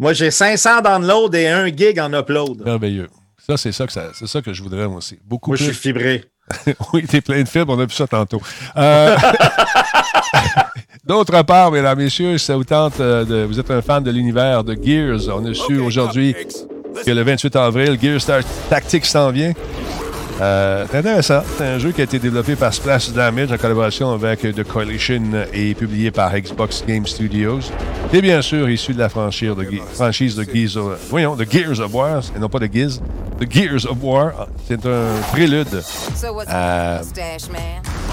moi, 0.00 0.14
j'ai 0.14 0.30
500 0.30 0.80
downloads 0.80 1.34
et 1.34 1.46
1 1.46 1.66
gig 1.76 2.00
en 2.00 2.12
upload. 2.12 2.62
Merveilleux. 2.64 3.08
Ça, 3.46 3.56
c'est 3.56 3.70
ça 3.70 3.86
que 3.86 3.92
ça, 3.92 4.04
c'est 4.14 4.26
ça 4.26 4.40
que 4.40 4.52
je 4.52 4.62
voudrais 4.62 4.88
moi 4.88 4.96
aussi. 4.96 5.18
Beaucoup 5.24 5.50
Moi, 5.50 5.56
je 5.58 5.64
suis 5.64 5.72
plus. 5.72 5.80
fibré. 5.80 6.24
oui, 6.92 7.04
t'es 7.06 7.20
plein 7.20 7.42
de 7.42 7.48
fibres, 7.48 7.74
on 7.76 7.78
a 7.80 7.84
vu 7.84 7.92
ça 7.94 8.06
tantôt. 8.06 8.40
Euh, 8.76 9.14
D'autre 11.04 11.42
part, 11.42 11.70
mesdames, 11.70 11.98
messieurs, 11.98 12.38
si 12.38 12.46
ça 12.46 12.56
vous 12.56 12.64
tente 12.64 12.98
euh, 13.00 13.24
de. 13.24 13.44
Vous 13.44 13.60
êtes 13.60 13.70
un 13.70 13.82
fan 13.82 14.02
de 14.02 14.10
l'univers 14.10 14.64
de 14.64 14.74
Gears. 14.74 15.28
On 15.36 15.44
a 15.44 15.52
su 15.54 15.78
aujourd'hui 15.78 16.34
que 17.04 17.10
le 17.10 17.22
28 17.22 17.56
avril, 17.56 17.98
Gears 18.00 18.20
Star 18.22 18.40
Tactics 18.68 19.04
s'en 19.06 19.30
vient. 19.30 19.52
Euh, 20.40 20.86
c'est 20.90 20.98
intéressant. 20.98 21.40
C'est 21.58 21.64
un 21.66 21.78
jeu 21.78 21.92
qui 21.92 22.00
a 22.00 22.04
été 22.04 22.18
développé 22.18 22.56
par 22.56 22.72
Splash 22.72 23.10
Damage 23.10 23.52
en 23.52 23.58
collaboration 23.58 24.10
avec 24.12 24.40
The 24.40 24.62
Coalition 24.64 25.22
et 25.52 25.74
publié 25.74 26.10
par 26.10 26.32
Xbox 26.34 26.82
Game 26.86 27.06
Studios. 27.06 27.60
Et 28.12 28.22
bien 28.22 28.40
sûr, 28.40 28.68
issu 28.70 28.94
de 28.94 28.98
la 29.00 29.08
franchise 29.08 29.50
de, 29.54 29.62
Ge- 29.64 29.82
franchise 29.92 30.36
de 30.36 30.44
Gears 30.44 30.76
of, 30.82 30.98
voyons, 31.10 31.36
de 31.36 31.44
Gears 31.48 31.80
of 31.80 31.92
War, 31.94 32.22
et 32.34 32.38
non 32.38 32.48
pas 32.48 32.58
de 32.58 32.68
Gears, 32.72 33.00
de 33.38 33.46
Gears 33.50 33.84
of 33.90 33.98
War. 34.02 34.32
C'est 34.66 34.84
un 34.86 35.06
prélude 35.32 35.82
So 36.14 36.32
what's 36.34 36.48
Euh, 36.52 37.00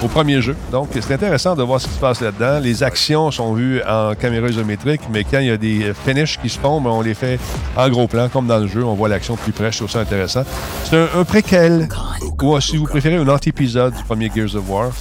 au 0.04 0.08
premier 0.08 0.42
jeu. 0.42 0.56
Donc, 0.72 0.90
c'est 0.94 1.14
intéressant 1.14 1.56
de 1.56 1.64
voir 1.64 1.82
ce 1.82 1.88
qui 1.88 1.94
se 1.96 2.00
passe 2.00 2.22
là-dedans. 2.22 2.60
Les 2.60 2.84
actions 2.84 3.32
sont 3.32 3.54
vues 3.54 3.82
en 3.88 4.14
caméra 4.16 4.48
isométrique, 4.48 5.02
mais 5.12 5.24
quand 5.24 5.40
il 5.40 5.48
y 5.48 5.52
a 5.52 5.58
des 5.58 5.92
finishes 6.06 6.38
qui 6.40 6.50
se 6.50 6.60
font, 6.60 6.80
ben, 6.82 6.92
on 6.92 7.02
les 7.02 7.16
fait 7.16 7.40
en 7.76 7.90
gros 7.90 8.08
plan, 8.08 8.30
comme 8.30 8.46
dans 8.48 8.60
le 8.60 8.68
jeu. 8.68 8.84
On 8.84 8.94
voit 8.94 9.08
l'action 9.10 9.34
de 9.36 9.40
plus 9.40 9.54
près. 9.54 9.72
Je 9.72 9.78
trouve 9.78 9.90
ça 9.90 10.00
intéressant. 10.02 10.44
C'est 10.84 10.98
un, 10.98 11.08
un 11.20 11.24
préquel, 11.24 11.88
ou 12.22 12.59
si 12.61 12.78
vous 12.78 12.86
préférez, 12.86 13.15
un 13.15 13.28
anti-épisode 13.28 13.93
du 13.95 14.03
premier 14.03 14.32
Gears 14.34 14.55
of 14.55 14.70
War. 14.70 14.91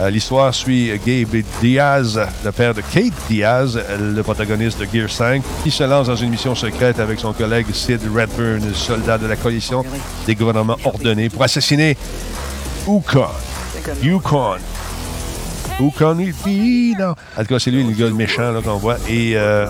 Euh, 0.00 0.10
L'histoire 0.10 0.54
suit 0.54 0.90
Gabe 1.04 1.42
Diaz, 1.60 2.20
le 2.44 2.52
père 2.52 2.74
de 2.74 2.80
Kate 2.80 3.12
Diaz, 3.28 3.78
le 4.00 4.22
protagoniste 4.22 4.78
de 4.80 4.86
Gear 4.92 5.10
5, 5.10 5.42
qui 5.62 5.70
se 5.70 5.82
lance 5.84 6.06
dans 6.06 6.16
une 6.16 6.30
mission 6.30 6.54
secrète 6.54 7.00
avec 7.00 7.18
son 7.18 7.32
collègue 7.32 7.66
Sid 7.72 8.00
Redburn, 8.14 8.62
soldat 8.74 9.18
de 9.18 9.26
la 9.26 9.36
coalition 9.36 9.84
des 10.26 10.34
gouvernements 10.34 10.76
ordonnés, 10.84 11.28
pour 11.28 11.42
assassiner 11.42 11.96
Ukon. 12.86 13.26
Yukon. 14.02 14.56
Yukon 15.80 16.18
Ilpino. 16.18 17.10
En 17.36 17.42
tout 17.42 17.46
cas, 17.46 17.58
c'est 17.58 17.70
lui 17.70 17.84
le 17.84 17.92
gars 17.92 18.10
méchant 18.10 18.52
qu'on 18.64 18.76
voit. 18.76 18.96
Et 19.08 19.36
euh, 19.36 19.66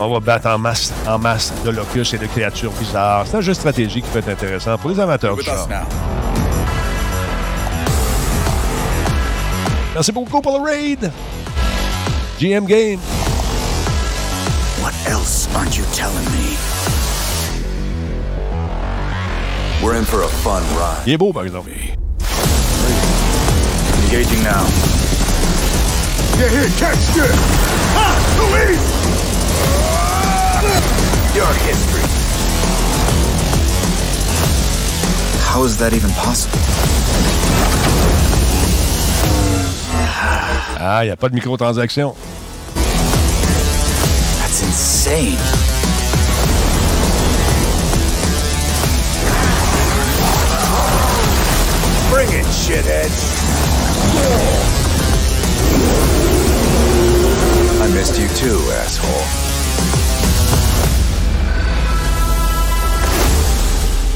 on 0.00 0.12
va 0.12 0.20
battre 0.20 0.48
en 0.48 0.58
masse, 0.58 0.92
en 1.06 1.18
masse 1.18 1.52
de 1.64 1.70
locus 1.70 2.14
et 2.14 2.18
de 2.18 2.26
créatures 2.26 2.72
bizarres. 2.72 3.26
C'est 3.26 3.36
un 3.36 3.40
jeu 3.40 3.52
de 3.52 3.56
stratégie 3.58 4.02
qui 4.02 4.08
peut 4.08 4.20
être 4.20 4.30
intéressant 4.30 4.78
pour 4.78 4.90
les 4.90 5.00
amateurs 5.00 5.36
du 5.36 5.42
genre. 5.42 5.68
Merci 9.94 10.10
beaucoup 10.10 10.40
pour 10.40 10.58
le 10.58 10.64
raid. 10.64 11.12
GM 12.40 12.66
Game. 12.66 12.98
What 14.82 14.92
else 15.06 15.48
aren't 15.54 15.78
you 15.78 15.84
telling 15.92 16.24
me? 16.32 16.56
We're 19.80 19.94
in 19.94 20.04
for 20.04 20.22
a 20.22 20.28
fun 20.28 20.64
ride. 20.76 21.04
Il 21.06 21.12
est 21.12 21.16
beau, 21.16 21.32
par 21.32 21.44
exemple. 21.44 21.70
Engaging 24.06 24.42
now. 24.42 24.66
Get 26.38 26.50
here, 26.50 26.68
catch 26.76 27.06
this! 27.14 27.36
Ah, 27.94 28.18
Louise! 28.40 28.82
Your 31.36 31.52
history. 31.62 32.02
How 35.40 35.62
is 35.62 35.76
that 35.76 35.92
even 35.94 36.10
possible? 36.10 36.58
Ah, 40.86 41.02
il 41.02 41.06
n'y 41.06 41.12
a 41.12 41.16
pas 41.16 41.30
de 41.30 41.34
microtransaction. 41.34 42.14
That's 44.38 44.62
insane. 44.62 45.38
Bring 52.10 52.28
it, 52.28 52.44
shitheads. 52.44 53.18
I 57.80 57.88
missed 57.94 58.18
you 58.18 58.28
too, 58.36 58.60
asshole. 58.72 59.43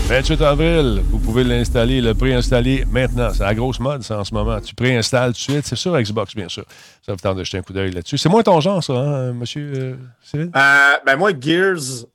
28 0.08 0.40
avril, 0.40 1.02
vous 1.10 1.18
pouvez 1.18 1.44
l'installer, 1.44 2.00
le 2.00 2.14
préinstaller 2.14 2.84
maintenant. 2.90 3.28
C'est 3.34 3.42
la 3.44 3.54
grosse 3.54 3.78
mode, 3.78 4.02
ça, 4.02 4.18
en 4.18 4.24
ce 4.24 4.32
moment. 4.32 4.58
Tu 4.60 4.74
préinstalles 4.74 5.32
tout 5.32 5.36
de 5.36 5.52
suite. 5.52 5.66
C'est 5.66 5.76
sur 5.76 5.98
Xbox, 6.00 6.34
bien 6.34 6.48
sûr. 6.48 6.64
Ça 7.04 7.12
vous 7.12 7.18
tente 7.18 7.36
de 7.36 7.44
jeter 7.44 7.58
un 7.58 7.62
coup 7.62 7.74
d'œil 7.74 7.90
là-dessus. 7.92 8.16
C'est 8.16 8.30
moins 8.30 8.42
ton 8.42 8.58
genre, 8.60 8.82
ça, 8.82 8.94
hein, 8.94 9.32
monsieur 9.34 9.70
euh, 9.76 9.96
Cyril? 10.22 10.50
Euh, 10.56 10.96
ben 11.04 11.16
moi, 11.16 11.32
Gears, 11.38 12.06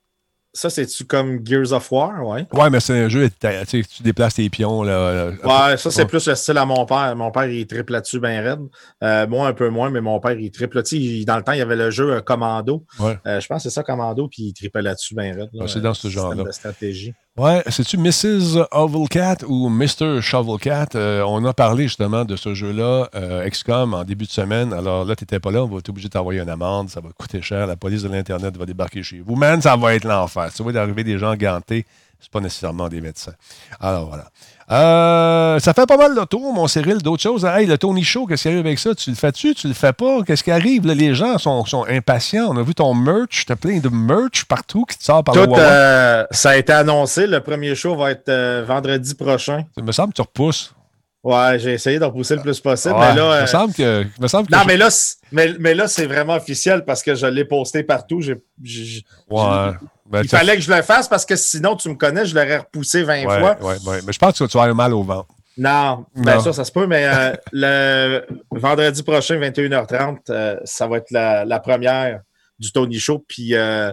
Ça, 0.52 0.70
c'est-tu 0.70 1.04
comme 1.04 1.44
Gears 1.46 1.72
of 1.72 1.90
War, 1.92 2.26
ouais? 2.26 2.46
Ouais, 2.52 2.68
mais 2.70 2.80
c'est 2.80 2.98
un 3.04 3.08
jeu, 3.08 3.28
tu 3.68 4.02
déplaces 4.02 4.34
tes 4.34 4.48
pions. 4.50 4.82
Là, 4.82 5.30
Ouais, 5.44 5.76
ça, 5.76 5.90
c'est 5.92 6.06
plus 6.06 6.26
le 6.26 6.34
style 6.34 6.58
à 6.58 6.64
mon 6.64 6.84
père. 6.86 7.14
Mon 7.14 7.30
père, 7.30 7.46
il 7.46 7.64
triple 7.66 7.92
là-dessus 7.92 8.18
bien 8.18 8.40
raide. 8.42 8.60
Euh, 9.04 9.26
moi, 9.28 9.46
un 9.46 9.52
peu 9.52 9.68
moins, 9.68 9.90
mais 9.90 10.00
mon 10.00 10.18
père, 10.18 10.32
il 10.32 10.50
triple. 10.50 10.82
Tu 10.82 11.24
dans 11.24 11.36
le 11.36 11.42
temps, 11.44 11.52
il 11.52 11.58
y 11.58 11.62
avait 11.62 11.76
le 11.76 11.90
jeu 11.92 12.20
Commando. 12.22 12.84
Ouais. 12.98 13.16
Je 13.24 13.46
pense 13.46 13.62
que 13.62 13.68
c'est 13.68 13.74
ça, 13.74 13.84
Commando, 13.84 14.26
puis 14.28 14.42
il 14.46 14.52
triple 14.52 14.80
là-dessus 14.80 15.14
bien 15.14 15.32
raide. 15.32 15.50
là. 15.52 15.68
C'est 15.68 15.80
dans 15.80 15.94
ce 15.94 16.08
genre-là. 16.08 16.42
de 16.42 16.50
stratégie. 16.50 17.14
Ouais, 17.36 17.64
c'est-tu 17.66 17.98
Mrs. 17.98 18.64
Ovalcat 18.70 19.38
ou 19.48 19.68
Mr. 19.68 20.20
Shovelcat? 20.20 20.90
Euh, 20.94 21.24
on 21.26 21.44
a 21.44 21.52
parlé 21.52 21.88
justement 21.88 22.24
de 22.24 22.36
ce 22.36 22.54
jeu-là, 22.54 23.08
euh, 23.16 23.50
XCOM, 23.50 23.92
en 23.92 24.04
début 24.04 24.26
de 24.26 24.30
semaine. 24.30 24.72
Alors 24.72 25.04
là, 25.04 25.16
tu 25.16 25.24
n'étais 25.24 25.40
pas 25.40 25.50
là, 25.50 25.64
on 25.64 25.66
va 25.66 25.78
être 25.78 25.88
obligé 25.88 26.06
de 26.06 26.12
t'envoyer 26.12 26.40
une 26.40 26.48
amende, 26.48 26.90
ça 26.90 27.00
va 27.00 27.08
coûter 27.10 27.42
cher, 27.42 27.66
la 27.66 27.74
police 27.74 28.02
de 28.02 28.08
l'Internet 28.08 28.56
va 28.56 28.66
débarquer 28.66 29.02
chez 29.02 29.18
vous. 29.18 29.34
Man, 29.34 29.60
ça 29.60 29.74
va 29.74 29.96
être 29.96 30.04
l'enfer. 30.04 30.52
Tu 30.54 30.62
vois, 30.62 30.70
d'arriver 30.70 31.02
des 31.02 31.18
gens 31.18 31.34
gantés, 31.34 31.86
c'est 32.20 32.30
pas 32.30 32.40
nécessairement 32.40 32.88
des 32.88 33.00
médecins. 33.00 33.34
Alors 33.80 34.06
voilà. 34.06 34.30
Euh, 34.70 35.58
ça 35.58 35.74
fait 35.74 35.86
pas 35.86 35.96
mal 35.96 36.14
de 36.14 36.24
tour, 36.24 36.52
mon 36.54 36.66
Cyril, 36.66 36.98
d'autres 36.98 37.22
choses. 37.22 37.44
Hey, 37.44 37.66
le 37.66 37.76
Tony 37.76 38.02
Show, 38.02 38.26
qu'est-ce 38.26 38.42
qui 38.42 38.48
arrive 38.48 38.60
avec 38.66 38.78
ça? 38.78 38.94
Tu 38.94 39.10
le 39.10 39.16
fais-tu? 39.16 39.54
Tu 39.54 39.68
le 39.68 39.74
fais 39.74 39.92
pas? 39.92 40.22
Qu'est-ce 40.26 40.42
qui 40.42 40.50
arrive? 40.50 40.86
Là, 40.86 40.94
les 40.94 41.14
gens 41.14 41.36
sont, 41.38 41.64
sont 41.66 41.84
impatients. 41.86 42.46
On 42.50 42.56
a 42.56 42.62
vu 42.62 42.74
ton 42.74 42.94
merch, 42.94 43.44
t'as 43.46 43.56
plein 43.56 43.78
de 43.78 43.88
merch 43.90 44.44
partout 44.46 44.84
qui 44.84 44.96
te 44.98 45.04
sort 45.04 45.22
par 45.22 45.34
le 45.34 45.44
Tout, 45.44 45.50
Wawa. 45.50 45.62
euh, 45.62 46.24
ça 46.30 46.50
a 46.50 46.56
été 46.56 46.72
annoncé. 46.72 47.26
Le 47.26 47.40
premier 47.40 47.74
show 47.74 47.94
va 47.96 48.12
être 48.12 48.28
euh, 48.30 48.64
vendredi 48.66 49.14
prochain. 49.14 49.64
Il 49.76 49.84
me 49.84 49.92
semble 49.92 50.10
que 50.12 50.16
tu 50.16 50.22
repousses. 50.22 50.74
Ouais, 51.22 51.58
j'ai 51.58 51.72
essayé 51.72 51.98
de 51.98 52.04
repousser 52.04 52.36
le 52.36 52.42
plus 52.42 52.60
possible. 52.60 52.94
Ouais, 52.94 53.00
mais 53.14 53.20
là, 53.20 53.30
il 53.34 53.38
euh, 53.38 53.40
me 53.42 53.46
semble 53.46 53.72
que. 53.74 54.04
me 54.20 54.28
semble 54.28 54.46
que 54.48 54.52
non, 54.54 54.60
je- 54.62 54.66
mais 54.66 54.76
là, 54.76 54.90
c'est- 54.90 55.16
mais, 55.32 55.54
mais 55.58 55.74
là, 55.74 55.88
c'est 55.88 56.04
vraiment 56.06 56.34
officiel 56.34 56.84
parce 56.84 57.02
que 57.02 57.14
je 57.14 57.24
l'ai 57.26 57.46
posté 57.46 57.82
partout. 57.82 58.20
J'ai- 58.20 58.42
j'ai- 58.62 59.02
Ouais. 59.30 59.70
Ben, 60.08 60.22
il 60.22 60.28
fallait 60.28 60.56
que 60.56 60.62
je 60.62 60.72
le 60.72 60.82
fasse 60.82 61.08
parce 61.08 61.24
que 61.24 61.34
sinon, 61.34 61.76
tu 61.76 61.88
me 61.88 61.94
connais, 61.94 62.26
je 62.26 62.34
l'aurais 62.34 62.58
repoussé 62.58 63.02
20 63.02 63.24
ouais, 63.24 63.24
fois. 63.24 63.56
ouais, 63.60 63.76
ouais. 63.86 64.00
Mais 64.06 64.12
je 64.12 64.18
pense 64.18 64.38
que 64.38 64.44
tu 64.44 64.56
vas 64.56 64.64
avoir 64.64 64.76
mal 64.76 64.92
au 64.92 65.02
ventre. 65.02 65.28
Non, 65.56 66.04
bien 66.16 66.40
sûr, 66.40 66.54
ça 66.54 66.64
se 66.64 66.72
peut, 66.72 66.86
mais 66.86 67.06
euh, 67.06 67.32
le 67.52 68.26
vendredi 68.50 69.02
prochain, 69.02 69.38
21h30, 69.38 70.18
euh, 70.30 70.56
ça 70.64 70.86
va 70.88 70.96
être 70.98 71.10
la, 71.10 71.44
la 71.44 71.60
première 71.60 72.20
du 72.58 72.72
Tony 72.72 72.98
Show. 72.98 73.24
Puis 73.26 73.54
euh, 73.54 73.92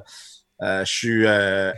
je 0.59 0.84
suis 0.86 1.26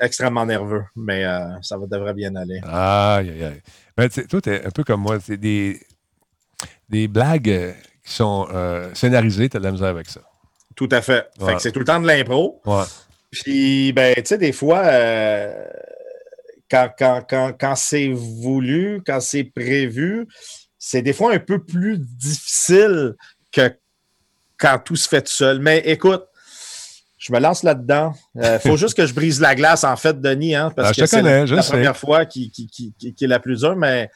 extrêmement 0.01 0.45
nerveux, 0.45 0.83
mais 0.95 1.25
ça 1.61 1.77
va, 1.77 1.85
devrait 1.85 2.13
bien 2.13 2.35
aller. 2.35 2.61
Aïe, 2.65 3.29
aïe, 3.29 3.43
aïe. 3.43 3.61
Mais 3.97 4.09
tu 4.09 4.21
sais, 4.21 4.27
toi, 4.27 4.41
t'es 4.41 4.65
un 4.65 4.71
peu 4.71 4.83
comme 4.83 5.01
moi. 5.01 5.17
C'est 5.23 5.37
des, 5.37 5.79
des 6.89 7.07
blagues 7.07 7.75
qui 8.05 8.11
sont 8.11 8.47
scénarisées, 8.93 9.49
t'as 9.49 9.59
de 9.59 9.65
la 9.65 9.71
misère 9.71 9.89
avec 9.89 10.09
ça. 10.09 10.21
Tout 10.75 10.89
à 10.91 11.01
fait. 11.01 11.27
Fait 11.39 11.55
que 11.55 11.61
c'est 11.61 11.71
tout 11.71 11.79
le 11.79 11.85
temps 11.85 11.99
de 11.99 12.07
l'impro. 12.07 12.61
Ouais. 12.65 12.83
Puis, 13.33 13.91
ben, 13.93 14.13
tu 14.15 14.21
sais, 14.25 14.37
des 14.37 14.51
fois, 14.51 14.83
euh, 14.85 15.65
quand, 16.69 16.89
quand, 16.97 17.23
quand, 17.29 17.53
quand 17.59 17.75
c'est 17.75 18.09
voulu, 18.13 19.01
quand 19.05 19.19
c'est 19.19 19.43
prévu, 19.43 20.27
c'est 20.77 21.01
des 21.01 21.13
fois 21.13 21.33
un 21.33 21.39
peu 21.39 21.63
plus 21.63 21.97
difficile 21.99 23.15
que 23.51 23.73
quand 24.57 24.79
tout 24.83 24.95
se 24.95 25.07
fait 25.09 25.21
tout 25.21 25.31
seul. 25.31 25.59
Mais 25.59 25.79
écoute, 25.79 26.23
je 27.17 27.31
me 27.33 27.39
lance 27.39 27.63
là-dedans. 27.63 28.13
Il 28.35 28.59
faut 28.59 28.77
juste 28.77 28.95
que 28.95 29.05
je 29.05 29.13
brise 29.13 29.39
la 29.39 29.55
glace, 29.55 29.83
en 29.83 29.95
fait, 29.95 30.19
Denis, 30.19 30.55
hein, 30.55 30.71
parce 30.75 30.89
Ah, 30.89 30.93
je 30.93 31.01
que 31.01 31.05
c'est 31.07 31.21
la, 31.21 31.31
la 31.55 31.61
première 31.69 31.97
fois 31.97 32.25
qui, 32.25 32.51
qui, 32.51 32.67
qui- 32.67 32.93
qui 33.13 33.23
est 33.23 33.27
la 33.27 33.39
plus 33.39 33.61
dure, 33.61 33.75
mais 33.75 34.09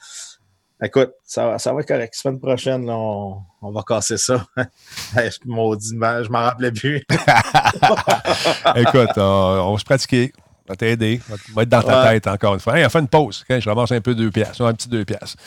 écoute, 0.84 1.12
ça, 1.24 1.46
va- 1.48 1.60
ça 1.60 1.74
va 1.74 1.82
être 1.82 1.88
correct. 1.88 2.14
Semaine 2.16 2.40
prochaine, 2.40 2.86
là, 2.86 2.94
on, 2.96 3.38
on 3.62 3.72
va 3.72 3.82
casser 3.84 4.18
ça. 4.18 4.46
Maudit, 5.46 5.90
je 5.94 6.30
m'en 6.30 6.40
rappelais 6.40 6.72
plus. 6.72 7.04
Écoute, 8.76 9.10
on 9.18 9.74
va 9.74 9.80
se 9.80 9.84
pratiquer. 9.86 10.34
On 10.68 10.74
va 10.74 10.76
t'aider. 10.76 11.22
On 11.30 11.56
va- 11.56 11.64
être 11.64 11.70
dans 11.70 11.82
ta 11.82 12.04
Ouais. 12.04 12.10
tête 12.20 12.28
encore 12.28 12.54
une 12.56 12.60
fois. 12.60 12.78
Hey, 12.78 12.86
on 12.86 12.90
fait 12.90 13.00
une 13.00 13.08
pause. 13.08 13.46
OK? 13.50 13.60
Je 13.60 13.70
ramasse 13.70 13.92
un 13.92 14.02
peu 14.02 14.14
deux 14.16 14.32
piastres. 14.32 14.62
Un 14.64 14.74
petit 14.74 14.90
deux 14.90 15.06
piastres. 15.06 15.38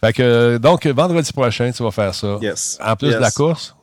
Fait 0.00 0.12
que, 0.12 0.56
donc, 0.58 0.86
vendredi 0.86 1.32
prochain, 1.32 1.70
tu 1.70 1.82
vas 1.82 1.90
faire 1.90 2.14
ça. 2.14 2.38
Yes. 2.40 2.78
En 2.82 2.96
plus 2.96 3.08
Yes. 3.08 3.16
de 3.16 3.20
la 3.20 3.30
course. 3.30 3.76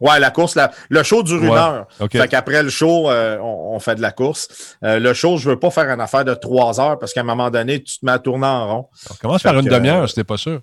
Ouais, 0.00 0.18
la 0.20 0.30
course, 0.30 0.54
la- 0.56 0.70
le 0.88 1.02
show 1.02 1.22
dure 1.22 1.42
une 1.42 1.50
Ouais. 1.50 1.56
heure. 1.58 1.86
OK. 2.00 2.12
Fait 2.12 2.28
qu'après 2.28 2.62
le 2.62 2.68
show, 2.70 3.10
euh, 3.10 3.38
on, 3.38 3.74
on 3.74 3.78
fait 3.78 3.94
de 3.94 4.02
la 4.02 4.10
course. 4.12 4.48
Euh, 4.84 4.98
le 4.98 5.14
show, 5.14 5.36
je 5.36 5.48
veux 5.50 5.58
pas 5.58 5.70
faire 5.70 5.88
une 5.90 6.00
affaire 6.00 6.24
de 6.24 6.34
trois 6.34 6.80
heures 6.80 6.98
parce 6.98 7.12
qu'à 7.12 7.20
un 7.20 7.24
moment 7.24 7.50
donné, 7.50 7.82
tu 7.82 7.98
te 8.00 8.04
mets 8.06 8.12
à 8.12 8.18
tourner 8.18 8.46
en 8.46 8.66
rond. 8.68 8.86
On 9.10 9.14
commence 9.14 9.42
par 9.42 9.58
une 9.58 9.66
demi-heure, 9.66 10.04
euh, 10.04 10.06
t'es 10.14 10.24
pas 10.24 10.36
sûr. 10.36 10.60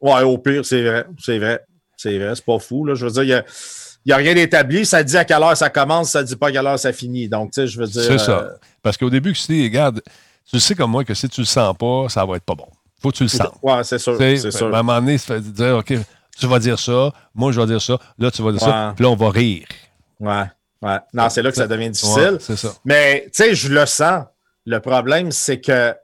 Ouais, 0.00 0.22
au 0.22 0.38
pire, 0.38 0.64
c'est 0.64 0.82
vrai. 0.82 1.06
C'est 1.18 1.38
vrai. 1.38 1.60
C'est 1.96 2.18
vrai. 2.18 2.34
C'est 2.34 2.44
pas 2.44 2.58
fou. 2.58 2.84
Là. 2.84 2.94
Je 2.94 3.06
veux 3.06 3.12
dire, 3.12 3.22
il 3.24 3.28
y 3.30 3.34
a, 3.34 3.44
il 4.04 4.10
y 4.10 4.12
a 4.12 4.16
rien 4.16 4.34
d'établi. 4.34 4.84
Ça 4.86 5.02
dit 5.02 5.16
à 5.16 5.24
quelle 5.24 5.42
heure 5.42 5.56
ça 5.56 5.70
commence, 5.70 6.10
ça 6.10 6.22
dit 6.22 6.36
pas 6.36 6.48
à 6.48 6.52
quelle 6.52 6.66
heure 6.66 6.78
ça 6.78 6.92
finit. 6.92 7.28
Donc, 7.28 7.50
tu 7.52 7.60
sais, 7.62 7.66
je 7.66 7.78
veux 7.80 7.86
dire. 7.86 8.02
C'est 8.02 8.18
ça. 8.18 8.38
euh, 8.40 8.50
Parce 8.82 8.96
qu'au 8.96 9.10
début, 9.10 9.32
tu 9.32 9.46
dis, 9.52 9.64
regarde, 9.64 10.02
tu 10.50 10.60
sais 10.60 10.74
comme 10.74 10.90
moi 10.90 11.04
que 11.04 11.14
si 11.14 11.28
tu 11.28 11.40
le 11.40 11.46
sens 11.46 11.74
pas, 11.76 12.06
ça 12.08 12.24
va 12.24 12.36
être 12.36 12.44
pas 12.44 12.54
bon. 12.54 12.68
Faut 13.02 13.10
que 13.10 13.16
tu 13.16 13.22
le 13.24 13.28
sens. 13.28 13.48
ouais, 13.62 13.82
c'est 13.84 13.98
sûr. 13.98 14.16
C'est 14.18 14.46
À 14.46 14.50
sûr. 14.50 14.66
un 14.68 14.82
moment 14.82 15.00
donné, 15.00 15.18
ça 15.18 15.34
fait 15.34 15.40
dire, 15.40 15.76
OK, 15.78 15.92
tu 16.38 16.46
vas 16.46 16.58
dire 16.58 16.78
ça, 16.78 17.12
moi 17.34 17.52
je 17.52 17.60
vais 17.60 17.66
dire 17.66 17.80
ça, 17.82 17.98
là 18.18 18.30
tu 18.30 18.42
vas 18.42 18.52
dire 18.52 18.60
ça, 18.60 18.92
puis 18.96 19.04
là 19.04 19.10
on 19.10 19.16
va 19.16 19.30
rire. 19.30 19.66
Ouais. 20.20 20.44
Ouais. 20.82 20.98
Non, 21.14 21.28
c'est 21.30 21.42
là 21.42 21.50
que 21.50 21.56
ça 21.56 21.66
devient 21.66 21.90
difficile. 21.90 22.32
Ouais, 22.32 22.38
c'est 22.38 22.56
ça. 22.56 22.68
Mais, 22.84 23.22
tu 23.26 23.42
sais, 23.42 23.54
je 23.54 23.72
le 23.72 23.86
sens. 23.86 24.24
Le 24.66 24.78
problème, 24.80 25.32
c'est 25.32 25.58
que 25.60 25.94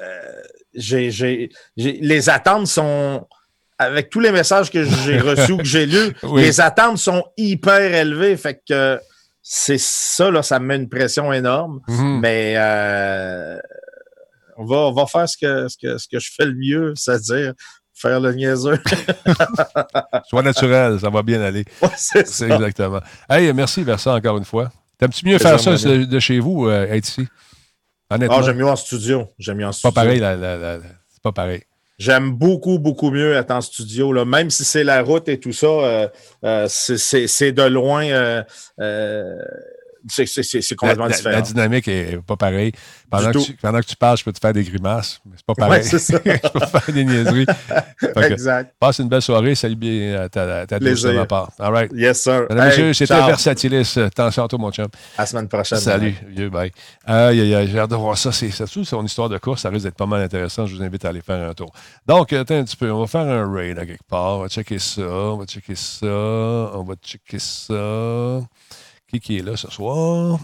euh, 0.00 0.42
j'ai, 0.74 1.10
j'ai- 1.10 1.50
j'ai- 1.76 1.98
les 2.00 2.28
attentes 2.30 2.66
sont. 2.66 3.26
Avec 3.76 4.08
tous 4.10 4.20
les 4.20 4.30
messages 4.30 4.70
que 4.70 4.84
j'ai 4.84 5.18
reçus 5.20 5.52
ou 5.52 5.56
que 5.58 5.64
j'ai 5.64 5.86
lus, 5.86 6.14
Oui. 6.22 6.42
les 6.42 6.60
attentes 6.60 6.98
sont 6.98 7.24
hyper 7.36 7.92
élevées. 7.92 8.36
Fait 8.36 8.62
que 8.68 9.00
c'est 9.42 9.80
ça, 9.80 10.30
là, 10.30 10.42
ça 10.42 10.60
me 10.60 10.66
met 10.66 10.76
une 10.76 10.88
pression 10.88 11.32
énorme. 11.32 11.80
Mhm. 11.88 12.20
Mais 12.20 12.54
euh, 12.56 13.58
on, 14.56 14.64
va, 14.64 14.76
on 14.76 14.92
va 14.92 15.06
faire 15.06 15.28
ce 15.28 15.36
que, 15.36 15.66
ce, 15.68 15.76
que, 15.76 15.98
ce 15.98 16.06
que 16.08 16.20
je 16.20 16.30
fais 16.36 16.46
le 16.46 16.54
mieux, 16.54 16.92
c'est-à-dire 16.96 17.52
faire 17.94 18.20
le 18.20 18.32
niaiseux. 18.34 18.78
Sois 20.28 20.42
naturel, 20.42 20.98
ça 21.00 21.10
va 21.10 21.22
bien 21.22 21.40
aller. 21.42 21.64
Ouais, 21.82 21.88
c'est 21.96 22.26
C'est 22.26 22.48
ça. 22.48 22.54
exactement. 22.56 23.00
Hey, 23.28 23.52
merci 23.52 23.82
Versa 23.82 24.14
encore 24.14 24.36
une 24.38 24.44
fois. 24.44 24.70
T'aimes-tu 24.98 25.26
mieux 25.26 25.38
faire 25.38 25.58
ça 25.60 25.72
de, 25.72 26.04
de 26.04 26.18
chez 26.20 26.38
vous, 26.38 26.66
euh, 26.68 26.86
être 26.90 27.08
ici? 27.08 27.26
Honnêtement, 28.10 28.36
Ah, 28.38 28.42
j'aime 28.42 28.56
mieux 28.58 28.66
en 28.68 28.76
studio. 28.76 29.26
J'aime 29.38 29.56
mieux 29.58 29.66
en 29.66 29.72
c'est 29.72 29.78
studio. 29.78 29.92
pas 29.94 30.02
pareil. 30.02 30.20
la- 30.20 30.36
la- 30.36 30.56
la- 30.56 30.76
la- 30.76 30.82
c'est 31.12 31.22
pas 31.22 31.32
pareil. 31.32 31.62
J'aime 31.98 32.32
beaucoup, 32.32 32.78
beaucoup 32.80 33.10
mieux 33.10 33.34
être 33.34 33.50
en 33.52 33.60
studio. 33.60 34.12
Là. 34.12 34.24
Même 34.24 34.50
si 34.50 34.64
c'est 34.64 34.82
la 34.84 35.02
route 35.02 35.28
et 35.28 35.38
tout 35.38 35.52
ça, 35.52 35.66
euh, 35.66 36.08
euh, 36.44 36.66
c'est- 36.68 36.98
c'est 36.98 37.26
c'est 37.28 37.52
de 37.52 37.62
loin. 37.62 38.04
C'est 40.08 40.24
La, 40.54 40.76
complètement 40.76 41.06
la- 41.06 41.16
différent. 41.16 41.34
la 41.36 41.42
dynamique 41.42 41.88
est 41.88 42.20
pas 42.22 42.36
pareille. 42.36 42.72
Pendant 43.10 43.32
que, 43.32 43.38
tu, 43.38 43.52
pendant 43.54 43.80
que 43.80 43.86
tu 43.86 43.96
parles, 43.96 44.18
je 44.18 44.24
peux 44.24 44.32
te 44.32 44.38
faire 44.40 44.52
des 44.52 44.64
grimaces, 44.64 45.20
mais 45.24 45.32
c'est 45.36 45.46
pas 45.46 45.54
pareil. 45.54 45.84
c'est 45.84 45.98
ça. 45.98 46.18
je 46.24 46.48
peux 46.48 46.60
te 46.60 46.66
faire 46.66 46.92
des 46.94 47.04
niaiseries. 47.04 47.46
Que, 48.00 48.32
exact. 48.32 48.74
passe 48.80 48.98
une 48.98 49.08
belle 49.08 49.22
soirée. 49.22 49.54
Salut 49.54 49.76
bien 49.76 50.28
ta, 50.30 50.66
ta 50.66 50.78
douce 50.78 51.02
de 51.02 51.12
ma 51.12 51.26
part. 51.26 51.50
All 51.58 51.72
right. 51.72 51.92
Yes, 51.94 52.20
sir. 52.22 52.46
Mesdames 52.50 52.64
Hey, 52.70 52.82
messieurs, 52.82 52.92
c'était. 52.94 53.14
Versatilis. 53.14 53.96
Attention 53.98 54.44
à 54.44 54.48
toi, 54.48 54.58
mon 54.58 54.70
chum. 54.72 54.86
À 55.16 55.22
la 55.22 55.26
semaine 55.26 55.48
prochaine. 55.48 55.78
Salut, 55.78 56.14
vieux, 56.28 56.50
bye. 56.50 56.72
Aïe, 57.06 57.40
aïe, 57.40 57.54
aïe, 57.54 57.68
j'ai 57.70 57.78
hâte 57.78 57.90
de 57.90 57.96
voir 57.96 58.18
ça. 58.18 58.32
C'est 58.32 58.50
surtout 58.50 58.84
son 58.84 59.04
histoire 59.04 59.28
de 59.28 59.38
course, 59.38 59.62
ça 59.62 59.70
risque 59.70 59.84
d'être 59.84 59.96
pas 59.96 60.06
mal 60.06 60.22
intéressant. 60.22 60.66
Je 60.66 60.74
vous 60.76 60.82
invite 60.82 61.04
à 61.04 61.10
aller 61.10 61.20
faire 61.20 61.48
un 61.48 61.54
tour. 61.54 61.72
Donc, 62.06 62.32
attends 62.32 62.56
un 62.56 62.64
petit 62.64 62.76
peu, 62.76 62.90
on 62.90 63.00
va 63.00 63.06
faire 63.06 63.20
un 63.22 63.52
raid 63.52 63.78
à 63.78 63.86
quelque 63.86 64.02
part. 64.08 64.38
On 64.38 64.42
va 64.42 64.48
checker 64.48 64.78
ça, 64.78 65.02
on 65.02 65.36
va 65.36 65.44
checker 65.46 65.74
ça, 65.74 66.06
on 66.06 66.82
va 66.82 66.94
checker 67.02 67.38
ça. 67.38 68.40
Qui 69.20 69.38
est 69.38 69.42
là 69.42 69.56
ce 69.56 69.70
soir? 69.70 70.40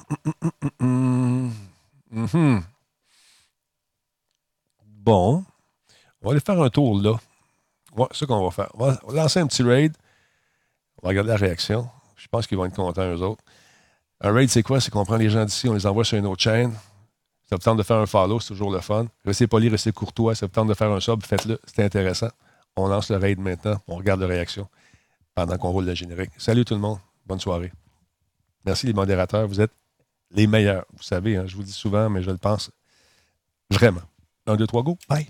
Hum, 0.81 1.53
hum. 2.13 2.63
Bon, 4.87 5.45
on 6.21 6.27
va 6.27 6.33
aller 6.33 6.41
faire 6.41 6.61
un 6.61 6.71
tour 6.71 7.01
là. 7.01 7.19
Ouais, 7.97 8.07
c'est 8.13 8.19
ça 8.19 8.27
qu'on 8.27 8.45
va 8.45 8.51
faire. 8.51 8.71
On 8.75 8.87
va, 8.87 9.01
on 9.03 9.13
va 9.13 9.23
lancer 9.23 9.41
un 9.41 9.47
petit 9.47 9.63
raid. 9.63 9.93
On 10.99 11.07
va 11.07 11.09
regarder 11.11 11.31
la 11.31 11.37
réaction. 11.37 11.89
Je 12.17 12.29
pense 12.29 12.47
qu'ils 12.47 12.59
vont 12.59 12.67
être 12.67 12.77
contents, 12.77 13.11
eux 13.11 13.23
autres. 13.23 13.43
Un 14.21 14.33
raid, 14.33 14.49
c'est 14.51 14.63
quoi? 14.63 14.81
C'est 14.81 14.91
qu'on 14.91 15.05
prend 15.05 15.17
les 15.17 15.31
gens 15.31 15.45
d'ici, 15.45 15.69
on 15.69 15.75
les 15.75 15.87
envoie 15.87 16.05
sur 16.05 16.19
une 16.19 16.27
autre 16.27 16.43
chaîne. 16.43 16.73
Ça 17.49 17.57
vous 17.57 17.63
tente 17.63 17.79
de 17.79 17.83
faire 17.83 17.97
un 17.97 18.07
follow, 18.07 18.39
c'est 18.39 18.49
toujours 18.49 18.71
le 18.71 18.81
fun. 18.81 19.07
Restez 19.25 19.49
poli, 19.49 19.69
restez 19.69 19.91
courtois. 19.91 20.35
Ça 20.35 20.47
vous 20.47 20.53
tente 20.53 20.69
de 20.69 20.75
faire 20.75 20.91
un 20.91 21.01
sub, 21.01 21.25
faites-le. 21.25 21.59
C'est 21.67 21.83
intéressant. 21.83 22.31
On 22.77 22.87
lance 22.87 23.11
le 23.11 23.17
raid 23.17 23.41
maintenant. 23.41 23.81
On 23.89 23.97
regarde 23.97 24.21
la 24.21 24.29
réaction 24.29 24.69
pendant 25.35 25.59
qu'on 25.59 25.71
roule 25.71 25.87
le 25.87 25.95
générique. 25.95 26.31
Salut 26.39 26.65
tout 26.65 26.75
le 26.75 26.81
monde. 26.81 26.99
Bonne 27.27 27.41
soirée. 27.41 27.73
Merci 28.65 28.87
les 28.87 28.93
modérateurs. 28.93 29.47
Vous 29.47 29.61
êtes 29.61 29.73
les 30.31 30.47
meilleurs. 30.47 30.85
Vous 30.97 31.03
savez, 31.03 31.37
hein, 31.37 31.45
je 31.47 31.57
vous 31.57 31.63
dis 31.63 31.73
souvent, 31.73 32.09
mais 32.11 32.23
je 32.23 32.31
le 32.31 32.39
pense 32.39 32.71
vraiment. 33.71 34.03
Un, 34.47 34.57
deux, 34.57 34.67
trois, 34.67 34.83
go. 34.83 34.99
Bye. 35.09 35.27